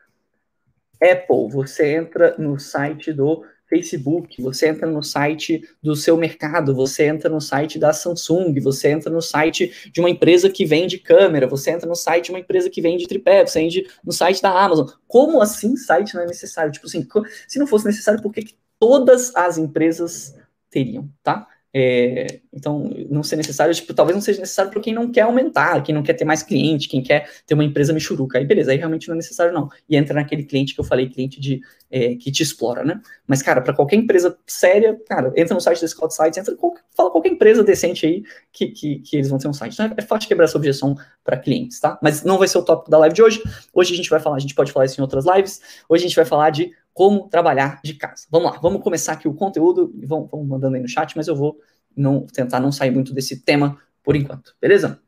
Apple, 1.02 1.48
você 1.50 1.94
entra 1.94 2.34
no 2.38 2.58
site 2.58 3.12
do 3.12 3.42
Facebook, 3.68 4.42
você 4.42 4.68
entra 4.68 4.86
no 4.86 5.02
site 5.02 5.62
do 5.80 5.94
seu 5.94 6.16
mercado, 6.16 6.74
você 6.74 7.04
entra 7.04 7.30
no 7.30 7.40
site 7.40 7.78
da 7.78 7.92
Samsung, 7.92 8.60
você 8.60 8.90
entra 8.90 9.10
no 9.10 9.22
site 9.22 9.90
de 9.92 10.00
uma 10.00 10.10
empresa 10.10 10.50
que 10.50 10.66
vende 10.66 10.98
câmera, 10.98 11.46
você 11.46 11.70
entra 11.70 11.88
no 11.88 11.94
site 11.94 12.26
de 12.26 12.30
uma 12.32 12.40
empresa 12.40 12.68
que 12.68 12.82
vende 12.82 13.06
tripé, 13.06 13.46
você 13.46 13.60
entra 13.60 13.82
no 14.04 14.12
site 14.12 14.42
da 14.42 14.50
Amazon. 14.50 14.88
Como 15.06 15.40
assim 15.40 15.76
site 15.76 16.14
não 16.14 16.22
é 16.22 16.26
necessário? 16.26 16.72
Tipo 16.72 16.86
assim, 16.86 17.06
se 17.46 17.58
não 17.58 17.66
fosse 17.66 17.86
necessário, 17.86 18.20
por 18.20 18.32
que, 18.32 18.42
que 18.42 18.54
todas 18.80 19.36
as 19.36 19.58
empresas 19.58 20.34
teriam, 20.70 21.08
tá? 21.22 21.46
É, 21.72 22.40
então, 22.52 22.90
não 23.08 23.22
ser 23.22 23.36
necessário, 23.36 23.72
tipo, 23.72 23.94
talvez 23.94 24.16
não 24.16 24.20
seja 24.20 24.40
necessário 24.40 24.72
para 24.72 24.80
quem 24.80 24.92
não 24.92 25.10
quer 25.10 25.20
aumentar, 25.20 25.80
quem 25.82 25.94
não 25.94 26.02
quer 26.02 26.14
ter 26.14 26.24
mais 26.24 26.42
cliente, 26.42 26.88
quem 26.88 27.00
quer 27.00 27.30
ter 27.46 27.54
uma 27.54 27.62
empresa 27.62 27.92
michuruca. 27.92 28.38
Aí, 28.38 28.44
beleza, 28.44 28.72
aí 28.72 28.76
realmente 28.76 29.06
não 29.06 29.14
é 29.14 29.16
necessário, 29.16 29.52
não. 29.52 29.68
E 29.88 29.96
entra 29.96 30.14
naquele 30.14 30.42
cliente 30.42 30.74
que 30.74 30.80
eu 30.80 30.84
falei, 30.84 31.08
cliente 31.08 31.40
de 31.40 31.60
é, 31.88 32.16
que 32.16 32.32
te 32.32 32.42
explora, 32.42 32.84
né? 32.84 33.00
Mas, 33.24 33.40
cara, 33.40 33.60
para 33.60 33.72
qualquer 33.72 33.96
empresa 33.96 34.36
séria, 34.46 35.00
cara, 35.08 35.32
entra 35.36 35.54
no 35.54 35.60
site 35.60 35.80
da 35.80 35.94
Cloud 35.94 36.12
Sites, 36.12 36.38
entra, 36.38 36.56
fala 36.96 37.10
qualquer 37.10 37.30
empresa 37.30 37.62
decente 37.62 38.04
aí 38.04 38.24
que, 38.52 38.66
que, 38.68 38.98
que, 38.98 39.16
eles 39.16 39.28
vão 39.28 39.38
ter 39.38 39.46
um 39.46 39.52
site. 39.52 39.74
Então, 39.74 39.94
é 39.96 40.02
fácil 40.02 40.28
quebrar 40.28 40.46
essa 40.46 40.58
objeção 40.58 40.96
para 41.22 41.36
clientes, 41.36 41.78
tá? 41.78 41.98
Mas 42.02 42.24
não 42.24 42.36
vai 42.36 42.48
ser 42.48 42.58
o 42.58 42.62
tópico 42.62 42.90
da 42.90 42.98
live 42.98 43.14
de 43.14 43.22
hoje. 43.22 43.42
Hoje 43.72 43.92
a 43.92 43.96
gente 43.96 44.10
vai 44.10 44.18
falar, 44.18 44.36
a 44.36 44.40
gente 44.40 44.54
pode 44.54 44.72
falar 44.72 44.86
isso 44.86 45.00
em 45.00 45.02
outras 45.02 45.24
lives. 45.24 45.60
Hoje 45.88 46.04
a 46.04 46.08
gente 46.08 46.16
vai 46.16 46.24
falar 46.24 46.50
de 46.50 46.72
como 46.92 47.28
trabalhar 47.28 47.80
de 47.82 47.94
casa. 47.94 48.26
Vamos 48.30 48.52
lá, 48.52 48.58
vamos 48.58 48.82
começar 48.82 49.12
aqui 49.12 49.28
o 49.28 49.34
conteúdo, 49.34 49.92
vão, 50.04 50.26
vão 50.26 50.44
mandando 50.44 50.76
aí 50.76 50.82
no 50.82 50.88
chat, 50.88 51.16
mas 51.16 51.28
eu 51.28 51.36
vou 51.36 51.58
não 51.96 52.26
tentar 52.26 52.60
não 52.60 52.72
sair 52.72 52.90
muito 52.90 53.12
desse 53.12 53.40
tema 53.40 53.78
por 54.02 54.16
enquanto, 54.16 54.54
beleza? 54.60 55.00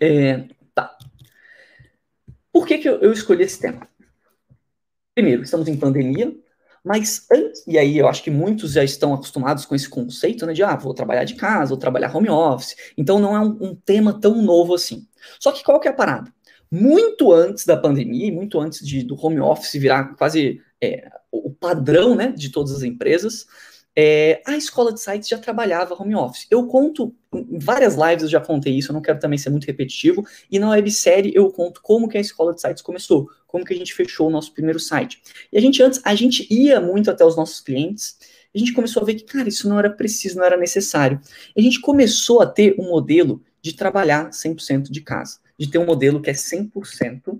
É, 0.00 0.48
tá. 0.74 0.96
Por 2.52 2.66
que, 2.66 2.78
que 2.78 2.88
eu, 2.88 3.00
eu 3.00 3.12
escolhi 3.12 3.42
esse 3.42 3.60
tema? 3.60 3.86
Primeiro, 5.14 5.42
estamos 5.42 5.68
em 5.68 5.76
pandemia, 5.76 6.34
mas 6.84 7.26
antes, 7.30 7.64
e 7.66 7.78
aí 7.78 7.96
eu 7.96 8.08
acho 8.08 8.22
que 8.22 8.30
muitos 8.30 8.72
já 8.72 8.82
estão 8.82 9.14
acostumados 9.14 9.64
com 9.64 9.74
esse 9.74 9.88
conceito, 9.88 10.44
né, 10.44 10.52
de 10.52 10.62
ah, 10.62 10.76
vou 10.76 10.92
trabalhar 10.92 11.24
de 11.24 11.34
casa, 11.34 11.70
vou 11.70 11.78
trabalhar 11.78 12.14
home 12.14 12.28
office, 12.28 12.76
então 12.98 13.18
não 13.18 13.36
é 13.36 13.40
um, 13.40 13.70
um 13.70 13.74
tema 13.74 14.20
tão 14.20 14.42
novo 14.42 14.74
assim. 14.74 15.06
Só 15.38 15.52
que 15.52 15.62
qual 15.62 15.78
que 15.78 15.86
é 15.86 15.92
a 15.92 15.94
parada? 15.94 16.33
Muito 16.74 17.32
antes 17.32 17.64
da 17.64 17.76
pandemia, 17.76 18.32
muito 18.32 18.58
antes 18.58 18.84
de, 18.84 19.04
do 19.04 19.14
home 19.14 19.38
office 19.38 19.74
virar 19.74 20.16
quase 20.16 20.60
é, 20.82 21.08
o 21.30 21.50
padrão 21.50 22.16
né, 22.16 22.32
de 22.32 22.50
todas 22.50 22.72
as 22.72 22.82
empresas, 22.82 23.46
é, 23.96 24.42
a 24.44 24.56
escola 24.56 24.92
de 24.92 25.00
sites 25.00 25.28
já 25.28 25.38
trabalhava 25.38 25.94
home 25.94 26.16
office. 26.16 26.48
Eu 26.50 26.66
conto, 26.66 27.14
em 27.32 27.60
várias 27.60 27.94
lives 27.94 28.24
eu 28.24 28.28
já 28.28 28.40
contei 28.40 28.76
isso, 28.76 28.90
eu 28.90 28.94
não 28.94 29.00
quero 29.00 29.20
também 29.20 29.38
ser 29.38 29.50
muito 29.50 29.66
repetitivo, 29.66 30.26
e 30.50 30.58
na 30.58 30.70
websérie 30.70 31.32
eu 31.32 31.48
conto 31.50 31.80
como 31.80 32.08
que 32.08 32.18
a 32.18 32.20
escola 32.20 32.52
de 32.52 32.60
sites 32.60 32.82
começou, 32.82 33.28
como 33.46 33.64
que 33.64 33.72
a 33.72 33.76
gente 33.76 33.94
fechou 33.94 34.26
o 34.26 34.30
nosso 34.30 34.52
primeiro 34.52 34.80
site. 34.80 35.22
E 35.52 35.56
a 35.56 35.60
gente 35.60 35.80
antes, 35.80 36.00
a 36.04 36.14
gente 36.14 36.52
ia 36.52 36.80
muito 36.80 37.08
até 37.08 37.24
os 37.24 37.36
nossos 37.36 37.60
clientes, 37.60 38.18
a 38.52 38.58
gente 38.58 38.72
começou 38.72 39.02
a 39.02 39.06
ver 39.06 39.14
que, 39.14 39.24
cara, 39.24 39.48
isso 39.48 39.68
não 39.68 39.78
era 39.78 39.90
preciso, 39.90 40.38
não 40.38 40.44
era 40.44 40.56
necessário. 40.56 41.20
E 41.56 41.60
a 41.60 41.62
gente 41.62 41.80
começou 41.80 42.40
a 42.40 42.46
ter 42.46 42.74
um 42.78 42.88
modelo 42.88 43.42
de 43.60 43.74
trabalhar 43.74 44.30
100% 44.30 44.90
de 44.90 45.00
casa, 45.00 45.38
de 45.58 45.70
ter 45.70 45.78
um 45.78 45.86
modelo 45.86 46.20
que 46.20 46.30
é 46.30 46.32
100% 46.32 47.38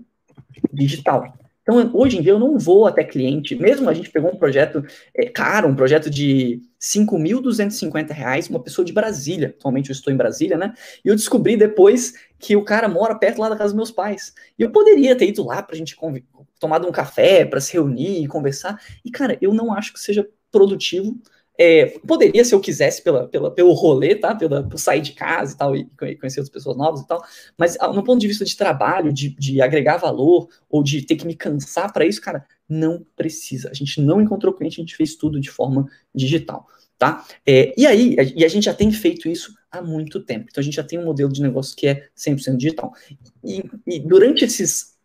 digital. 0.71 1.37
Então, 1.65 1.89
hoje 1.95 2.19
em 2.19 2.21
dia, 2.21 2.31
eu 2.31 2.39
não 2.39 2.59
vou 2.59 2.85
até 2.85 3.03
cliente, 3.03 3.55
mesmo 3.55 3.89
a 3.89 3.93
gente 3.93 4.11
pegou 4.11 4.31
um 4.31 4.37
projeto 4.37 4.85
é, 5.15 5.25
caro, 5.25 5.67
um 5.67 5.75
projeto 5.75 6.11
de 6.11 6.61
R$ 6.79 7.05
5.250, 7.05 8.49
uma 8.51 8.61
pessoa 8.61 8.85
de 8.85 8.93
Brasília, 8.93 9.47
atualmente 9.57 9.89
eu 9.89 9.93
estou 9.93 10.13
em 10.13 10.15
Brasília, 10.15 10.57
né? 10.57 10.75
E 11.03 11.07
eu 11.07 11.15
descobri 11.15 11.57
depois 11.57 12.13
que 12.37 12.55
o 12.55 12.63
cara 12.63 12.87
mora 12.87 13.15
perto 13.15 13.41
lá 13.41 13.49
da 13.49 13.55
casa 13.55 13.73
dos 13.73 13.77
meus 13.77 13.89
pais. 13.89 14.31
E 14.59 14.61
eu 14.61 14.69
poderia 14.69 15.15
ter 15.15 15.27
ido 15.27 15.43
lá 15.43 15.63
para 15.63 15.73
a 15.73 15.77
gente 15.77 15.97
tomar 16.59 16.85
um 16.85 16.91
café, 16.91 17.43
para 17.43 17.59
se 17.59 17.73
reunir 17.73 18.23
e 18.23 18.27
conversar. 18.27 18.79
E, 19.03 19.09
cara, 19.09 19.35
eu 19.41 19.51
não 19.51 19.73
acho 19.73 19.91
que 19.91 19.99
seja 19.99 20.27
produtivo 20.51 21.19
é, 21.57 21.97
poderia, 22.05 22.43
se 22.43 22.53
eu 22.53 22.59
quisesse, 22.59 23.01
pela, 23.01 23.27
pela, 23.27 23.49
pelo 23.51 23.73
rolê, 23.73 24.15
tá? 24.15 24.35
Pela, 24.35 24.63
por 24.63 24.77
sair 24.77 25.01
de 25.01 25.13
casa 25.13 25.53
e 25.53 25.57
tal, 25.57 25.75
e 25.75 25.85
conhecer 25.95 26.39
outras 26.39 26.49
pessoas 26.49 26.77
novas 26.77 27.01
e 27.01 27.07
tal. 27.07 27.23
Mas, 27.57 27.77
no 27.93 28.03
ponto 28.03 28.19
de 28.19 28.27
vista 28.27 28.43
de 28.43 28.55
trabalho, 28.55 29.13
de, 29.13 29.29
de 29.29 29.61
agregar 29.61 29.97
valor, 29.97 30.49
ou 30.69 30.83
de 30.83 31.01
ter 31.01 31.15
que 31.15 31.25
me 31.25 31.35
cansar 31.35 31.91
para 31.93 32.05
isso, 32.05 32.21
cara, 32.21 32.45
não 32.67 33.05
precisa. 33.15 33.69
A 33.69 33.73
gente 33.73 34.01
não 34.01 34.21
encontrou 34.21 34.53
cliente, 34.53 34.79
a 34.79 34.83
gente 34.83 34.95
fez 34.95 35.15
tudo 35.15 35.39
de 35.39 35.49
forma 35.49 35.87
digital, 36.13 36.67
tá? 36.97 37.25
É, 37.45 37.73
e 37.77 37.85
aí, 37.85 38.15
e 38.35 38.43
a 38.43 38.49
gente 38.49 38.65
já 38.65 38.73
tem 38.73 38.91
feito 38.91 39.29
isso 39.29 39.53
há 39.71 39.81
muito 39.81 40.19
tempo. 40.19 40.47
Então, 40.49 40.61
a 40.61 40.63
gente 40.63 40.75
já 40.75 40.83
tem 40.83 40.99
um 40.99 41.05
modelo 41.05 41.31
de 41.31 41.41
negócio 41.41 41.75
que 41.75 41.87
é 41.87 42.07
100% 42.17 42.57
digital. 42.57 42.93
E, 43.43 43.63
e 43.87 43.99
durante 43.99 44.43
esses 44.43 44.95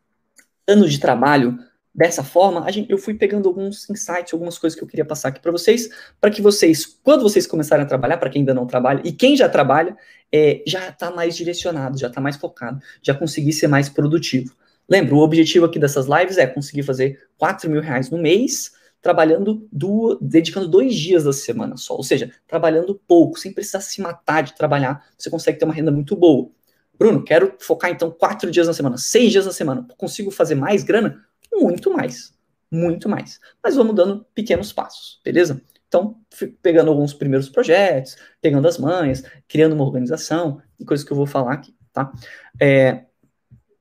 anos 0.66 0.92
de 0.92 0.98
trabalho, 0.98 1.58
dessa 1.94 2.22
forma, 2.22 2.70
gente, 2.70 2.90
eu 2.90 2.98
fui 2.98 3.14
pegando 3.14 3.48
alguns 3.48 3.88
insights, 3.90 4.32
algumas 4.32 4.56
coisas 4.58 4.78
que 4.78 4.82
eu 4.82 4.88
queria 4.88 5.04
passar 5.04 5.28
aqui 5.28 5.40
para 5.40 5.50
vocês, 5.50 5.88
para 6.20 6.30
que 6.30 6.40
vocês, 6.40 6.86
quando 7.02 7.22
vocês 7.22 7.46
começarem 7.46 7.84
a 7.84 7.88
trabalhar, 7.88 8.16
para 8.18 8.30
quem 8.30 8.40
ainda 8.40 8.54
não 8.54 8.66
trabalha, 8.66 9.02
e 9.04 9.12
quem 9.12 9.36
já 9.36 9.48
trabalha, 9.48 9.96
é, 10.32 10.62
já 10.66 10.88
está 10.88 11.10
mais 11.10 11.36
direcionado, 11.36 11.98
já 11.98 12.06
está 12.06 12.20
mais 12.20 12.36
focado, 12.36 12.80
já 13.02 13.14
conseguir 13.14 13.52
ser 13.52 13.66
mais 13.66 13.88
produtivo. 13.88 14.54
Lembra, 14.88 15.14
o 15.14 15.18
objetivo 15.18 15.66
aqui 15.66 15.78
dessas 15.78 16.06
lives 16.06 16.38
é 16.38 16.46
conseguir 16.46 16.82
fazer 16.82 17.28
4 17.36 17.68
mil 17.70 17.80
reais 17.80 18.10
no 18.10 18.18
mês, 18.18 18.72
trabalhando, 19.02 19.66
do, 19.72 20.18
dedicando 20.20 20.68
dois 20.68 20.94
dias 20.94 21.24
da 21.24 21.32
semana 21.32 21.76
só, 21.76 21.96
ou 21.96 22.02
seja, 22.02 22.30
trabalhando 22.46 23.00
pouco, 23.06 23.38
sem 23.38 23.52
precisar 23.52 23.80
se 23.80 24.00
matar 24.00 24.42
de 24.42 24.54
trabalhar, 24.54 25.04
você 25.16 25.30
consegue 25.30 25.58
ter 25.58 25.64
uma 25.64 25.74
renda 25.74 25.90
muito 25.90 26.14
boa. 26.14 26.50
Bruno, 26.98 27.24
quero 27.24 27.54
focar 27.58 27.90
então 27.90 28.10
quatro 28.10 28.50
dias 28.50 28.66
na 28.66 28.74
semana, 28.74 28.98
seis 28.98 29.32
dias 29.32 29.46
na 29.46 29.52
semana, 29.52 29.86
consigo 29.96 30.30
fazer 30.30 30.54
mais 30.54 30.82
grana? 30.82 31.24
Muito 31.52 31.92
mais. 31.92 32.32
Muito 32.70 33.08
mais. 33.08 33.40
Mas 33.62 33.74
vamos 33.74 33.94
dando 33.94 34.24
pequenos 34.34 34.72
passos, 34.72 35.20
beleza? 35.24 35.60
Então, 35.88 36.16
pegando 36.62 36.88
alguns 36.90 37.12
primeiros 37.12 37.48
projetos, 37.48 38.16
pegando 38.40 38.68
as 38.68 38.78
manhas, 38.78 39.24
criando 39.48 39.72
uma 39.72 39.84
organização, 39.84 40.62
e 40.78 40.84
coisas 40.84 41.04
que 41.04 41.12
eu 41.12 41.16
vou 41.16 41.26
falar 41.26 41.54
aqui, 41.54 41.74
tá? 41.92 42.12
É, 42.60 43.06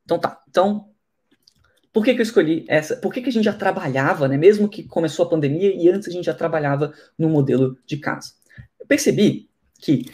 então 0.03 0.17
tá. 0.17 0.41
Então, 0.49 0.89
por 1.93 2.03
que, 2.03 2.15
que 2.15 2.19
eu 2.19 2.23
escolhi 2.23 2.65
essa? 2.67 2.95
Por 2.95 3.13
que, 3.13 3.21
que 3.21 3.29
a 3.29 3.31
gente 3.31 3.45
já 3.45 3.53
trabalhava, 3.53 4.27
né? 4.27 4.37
Mesmo 4.37 4.67
que 4.67 4.83
começou 4.83 5.25
a 5.25 5.29
pandemia 5.29 5.71
e 5.71 5.87
antes 5.87 6.07
a 6.07 6.11
gente 6.11 6.25
já 6.25 6.33
trabalhava 6.33 6.93
no 7.17 7.29
modelo 7.29 7.77
de 7.85 7.97
casa. 7.97 8.33
Eu 8.79 8.87
percebi 8.87 9.47
que 9.79 10.05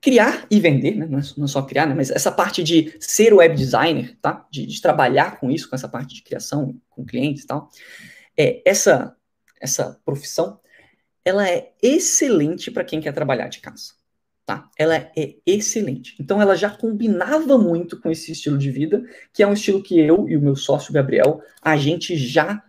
criar 0.00 0.46
e 0.50 0.60
vender, 0.60 0.96
né? 0.96 1.06
não, 1.06 1.18
é, 1.18 1.22
não 1.36 1.44
é 1.44 1.48
só 1.48 1.62
criar, 1.62 1.86
né? 1.86 1.94
mas 1.94 2.10
essa 2.10 2.30
parte 2.30 2.62
de 2.62 2.94
ser 3.00 3.34
web 3.34 3.54
designer, 3.54 4.16
tá? 4.20 4.46
De, 4.50 4.64
de, 4.66 4.80
trabalhar 4.80 5.38
com 5.38 5.50
isso, 5.50 5.68
com 5.68 5.74
essa 5.74 5.88
parte 5.88 6.14
de 6.14 6.22
criação, 6.22 6.80
com 6.88 7.04
clientes 7.04 7.44
e 7.44 7.46
tal, 7.46 7.68
é, 8.36 8.62
essa, 8.64 9.16
essa 9.60 10.00
profissão, 10.04 10.60
ela 11.24 11.48
é 11.48 11.72
excelente 11.82 12.70
para 12.70 12.84
quem 12.84 13.00
quer 13.00 13.12
trabalhar 13.12 13.48
de 13.48 13.60
casa, 13.60 13.92
tá? 14.46 14.70
Ela 14.78 14.96
é 14.96 15.34
excelente. 15.44 16.14
Então, 16.20 16.40
ela 16.40 16.56
já 16.56 16.70
combinava 16.70 17.58
muito 17.58 18.00
com 18.00 18.10
esse 18.10 18.32
estilo 18.32 18.56
de 18.56 18.70
vida, 18.70 19.02
que 19.32 19.42
é 19.42 19.46
um 19.46 19.52
estilo 19.52 19.82
que 19.82 19.98
eu 19.98 20.28
e 20.28 20.36
o 20.36 20.40
meu 20.40 20.54
sócio 20.54 20.92
Gabriel, 20.92 21.42
a 21.60 21.76
gente 21.76 22.16
já 22.16 22.62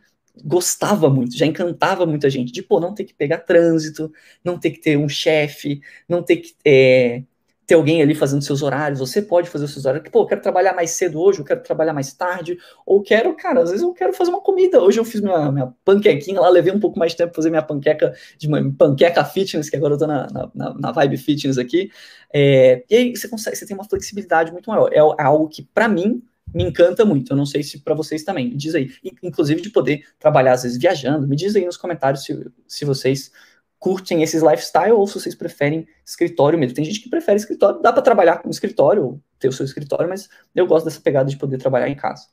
gostava 0.44 1.10
muito, 1.10 1.38
já 1.38 1.46
encantava 1.46 2.06
muita 2.06 2.30
gente, 2.30 2.52
de 2.52 2.62
pô, 2.62 2.80
não 2.80 2.94
ter 2.94 3.04
que 3.04 3.14
pegar 3.14 3.40
trânsito, 3.40 4.12
não 4.44 4.60
ter 4.60 4.72
que 4.72 4.80
ter 4.80 4.98
um 4.98 5.10
chefe, 5.10 5.82
não 6.08 6.24
ter 6.24 6.38
que 6.38 6.54
é, 6.66 7.24
ter 7.70 7.76
alguém 7.76 8.02
ali 8.02 8.16
fazendo 8.16 8.42
seus 8.42 8.64
horários, 8.64 9.00
você 9.00 9.22
pode 9.22 9.48
fazer 9.48 9.66
os 9.66 9.72
seus 9.72 9.86
horários, 9.86 10.10
pô, 10.10 10.22
eu 10.24 10.26
quero 10.26 10.42
trabalhar 10.42 10.74
mais 10.74 10.90
cedo 10.90 11.22
hoje, 11.22 11.40
eu 11.40 11.46
quero 11.46 11.62
trabalhar 11.62 11.94
mais 11.94 12.12
tarde, 12.12 12.58
ou 12.84 13.00
quero, 13.04 13.36
cara, 13.36 13.62
às 13.62 13.70
vezes 13.70 13.84
eu 13.84 13.94
quero 13.94 14.12
fazer 14.12 14.32
uma 14.32 14.42
comida, 14.42 14.82
hoje 14.82 15.00
eu 15.00 15.06
fiz 15.06 15.22
minha, 15.22 15.52
minha 15.52 15.72
panquequinha 15.86 16.42
lá, 16.42 16.50
levei 16.50 16.74
um 16.74 16.80
pouco 16.80 16.98
mais 16.98 17.12
de 17.12 17.20
tempo 17.20 17.30
pra 17.30 17.36
fazer 17.36 17.52
minha 17.52 17.62
panqueca, 17.62 18.12
de 18.40 18.48
uma 18.48 18.74
panqueca 18.76 19.24
fitness, 19.24 19.70
que 19.70 19.76
agora 19.76 19.94
eu 19.94 20.00
tô 20.00 20.08
na, 20.08 20.26
na, 20.56 20.74
na 20.74 20.92
vibe 20.92 21.18
fitness 21.18 21.60
aqui, 21.60 21.92
é, 22.34 22.84
e 22.90 22.96
aí 22.96 23.16
você 23.16 23.28
consegue, 23.28 23.56
você 23.56 23.68
tem 23.68 23.78
uma 23.78 23.88
flexibilidade 23.88 24.52
muito 24.52 24.68
maior, 24.68 24.92
é, 24.92 24.98
é 24.98 25.24
algo 25.24 25.48
que, 25.48 25.62
para 25.62 25.88
mim, 25.88 26.24
me 26.54 26.64
encanta 26.64 27.06
muito. 27.06 27.34
Eu 27.34 27.38
não 27.38 27.46
sei 27.46 27.64
se 27.64 27.80
para 27.80 27.94
vocês 27.94 28.24
também. 28.24 28.50
Me 28.50 28.56
diz 28.56 28.76
aí. 28.76 28.92
Inclusive 29.24 29.62
de 29.62 29.70
poder 29.70 30.04
trabalhar, 30.18 30.54
às 30.54 30.64
vezes, 30.64 30.78
viajando. 30.78 31.28
Me 31.28 31.36
diz 31.36 31.56
aí 31.56 31.66
nos 31.66 31.78
comentários 31.78 32.24
se, 32.24 32.52
se 32.68 32.86
vocês 32.86 33.32
curtem 33.80 34.22
esses 34.22 34.44
lifestyle 34.44 34.92
ou 34.92 35.08
se 35.08 35.14
vocês 35.14 35.34
preferem 35.34 35.88
escritório 36.06 36.60
mesmo. 36.60 36.76
Tem 36.76 36.84
gente 36.84 37.00
que 37.00 37.10
prefere 37.10 37.38
escritório. 37.38 37.82
Dá 37.82 37.94
para 37.94 38.02
trabalhar 38.02 38.38
com 38.40 38.50
escritório, 38.50 39.04
ou 39.04 39.22
ter 39.40 39.48
o 39.48 39.54
seu 39.54 39.66
escritório, 39.66 40.10
mas 40.10 40.28
eu 40.54 40.68
gosto 40.68 40.86
dessa 40.86 41.00
pegada 41.00 41.30
de 41.30 41.38
poder 41.38 41.58
trabalhar 41.58 41.90
em 41.90 41.96
casa. 41.96 42.28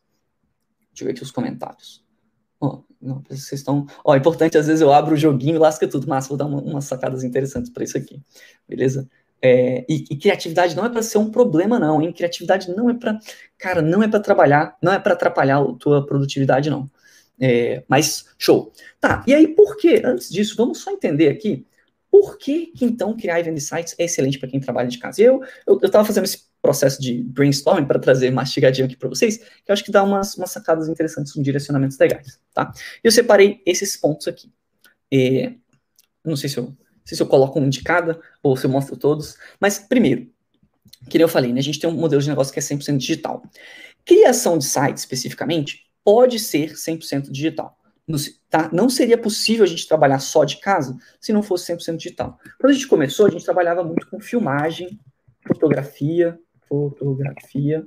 Deixa 0.90 1.04
eu 1.04 1.06
ver 1.06 1.12
aqui 1.12 1.22
os 1.22 1.30
comentários. 1.30 2.04
Oh, 2.60 2.82
não, 3.00 3.22
vocês 3.28 3.52
estão. 3.52 3.86
Ó, 4.04 4.12
oh, 4.12 4.16
importante, 4.16 4.58
às 4.58 4.66
vezes 4.66 4.80
eu 4.80 4.92
abro 4.92 5.14
o 5.14 5.16
joguinho, 5.16 5.60
lasca 5.60 5.86
tudo. 5.86 6.08
Mas 6.08 6.26
vou 6.26 6.36
dar 6.36 6.46
uma, 6.46 6.60
umas 6.60 6.86
sacadas 6.86 7.22
interessantes 7.22 7.70
para 7.70 7.84
isso 7.84 7.96
aqui. 7.96 8.20
Beleza? 8.68 9.08
É, 9.42 9.84
e, 9.88 10.04
e, 10.10 10.16
criatividade 10.16 10.74
não 10.74 10.84
é 10.86 10.88
para 10.88 11.02
ser 11.02 11.18
um 11.18 11.30
problema, 11.30 11.78
não, 11.78 12.00
hein? 12.00 12.12
Criatividade 12.12 12.70
não 12.74 12.88
é 12.90 12.94
para, 12.94 13.18
cara, 13.58 13.82
não 13.82 14.02
é 14.02 14.08
para 14.08 14.20
trabalhar, 14.20 14.76
não 14.82 14.92
é 14.92 14.98
para 14.98 15.12
atrapalhar 15.12 15.58
a 15.58 15.72
tua 15.74 16.04
produtividade, 16.04 16.70
não. 16.70 16.90
É, 17.38 17.84
mas 17.86 18.26
show. 18.38 18.72
Tá, 19.00 19.22
e 19.26 19.34
aí 19.34 19.48
por 19.48 19.76
que? 19.76 20.02
Antes 20.04 20.30
disso, 20.30 20.56
vamos 20.56 20.78
só 20.78 20.90
entender 20.90 21.28
aqui 21.28 21.66
por 22.10 22.38
que, 22.38 22.66
que 22.68 22.84
então 22.84 23.14
criar 23.16 23.40
e 23.40 23.42
vender 23.42 23.60
sites 23.60 23.94
é 23.98 24.04
excelente 24.04 24.38
para 24.38 24.48
quem 24.48 24.58
trabalha 24.58 24.88
de 24.88 24.98
casa. 24.98 25.20
Eu 25.20 25.42
estava 25.82 26.04
fazendo 26.04 26.24
esse 26.24 26.46
processo 26.62 27.00
de 27.00 27.22
brainstorming 27.22 27.86
para 27.86 27.98
trazer 27.98 28.30
mastigadinho 28.30 28.86
aqui 28.86 28.96
para 28.96 29.08
vocês, 29.08 29.36
que 29.36 29.70
eu 29.70 29.72
acho 29.72 29.84
que 29.84 29.90
dá 29.90 30.02
umas, 30.02 30.34
umas 30.36 30.50
sacadas 30.50 30.88
interessantes, 30.88 31.36
uns 31.36 31.44
direcionamentos 31.44 31.98
legais, 31.98 32.40
tá? 32.54 32.72
Eu 33.04 33.12
separei 33.12 33.60
esses 33.66 33.96
pontos 33.96 34.26
aqui. 34.26 34.50
É, 35.12 35.52
não 36.24 36.36
sei 36.36 36.48
se 36.48 36.58
eu 36.58 36.74
se 37.14 37.22
eu 37.22 37.26
coloco 37.26 37.58
um 37.60 37.68
de 37.68 37.82
cada 37.82 38.20
ou 38.42 38.56
se 38.56 38.66
eu 38.66 38.70
mostro 38.70 38.96
todos. 38.96 39.36
Mas, 39.60 39.78
primeiro, 39.78 40.28
que 41.08 41.18
eu 41.18 41.28
falei, 41.28 41.52
né, 41.52 41.60
a 41.60 41.62
gente 41.62 41.78
tem 41.78 41.88
um 41.88 41.94
modelo 41.94 42.20
de 42.20 42.28
negócio 42.28 42.52
que 42.52 42.58
é 42.58 42.62
100% 42.62 42.96
digital. 42.96 43.42
Criação 44.04 44.58
de 44.58 44.64
site, 44.64 44.96
especificamente, 44.96 45.86
pode 46.04 46.38
ser 46.38 46.72
100% 46.72 47.30
digital. 47.30 47.76
Tá? 48.48 48.70
Não 48.72 48.88
seria 48.88 49.18
possível 49.18 49.64
a 49.64 49.68
gente 49.68 49.86
trabalhar 49.88 50.20
só 50.20 50.44
de 50.44 50.58
casa 50.58 50.96
se 51.20 51.32
não 51.32 51.42
fosse 51.42 51.72
100% 51.72 51.96
digital. 51.96 52.38
Quando 52.58 52.70
a 52.70 52.74
gente 52.74 52.86
começou, 52.86 53.26
a 53.26 53.30
gente 53.30 53.44
trabalhava 53.44 53.82
muito 53.82 54.08
com 54.08 54.20
filmagem, 54.20 55.00
fotografia, 55.46 56.38
fotografia, 56.68 57.84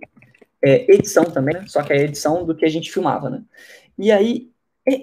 é, 0.62 0.94
edição 0.94 1.24
também, 1.26 1.56
né? 1.56 1.66
só 1.68 1.82
que 1.82 1.94
é 1.94 1.98
a 1.98 2.04
edição 2.04 2.46
do 2.46 2.56
que 2.56 2.66
a 2.66 2.70
gente 2.70 2.92
filmava, 2.92 3.30
né? 3.30 3.44
E 3.98 4.12
aí, 4.12 4.50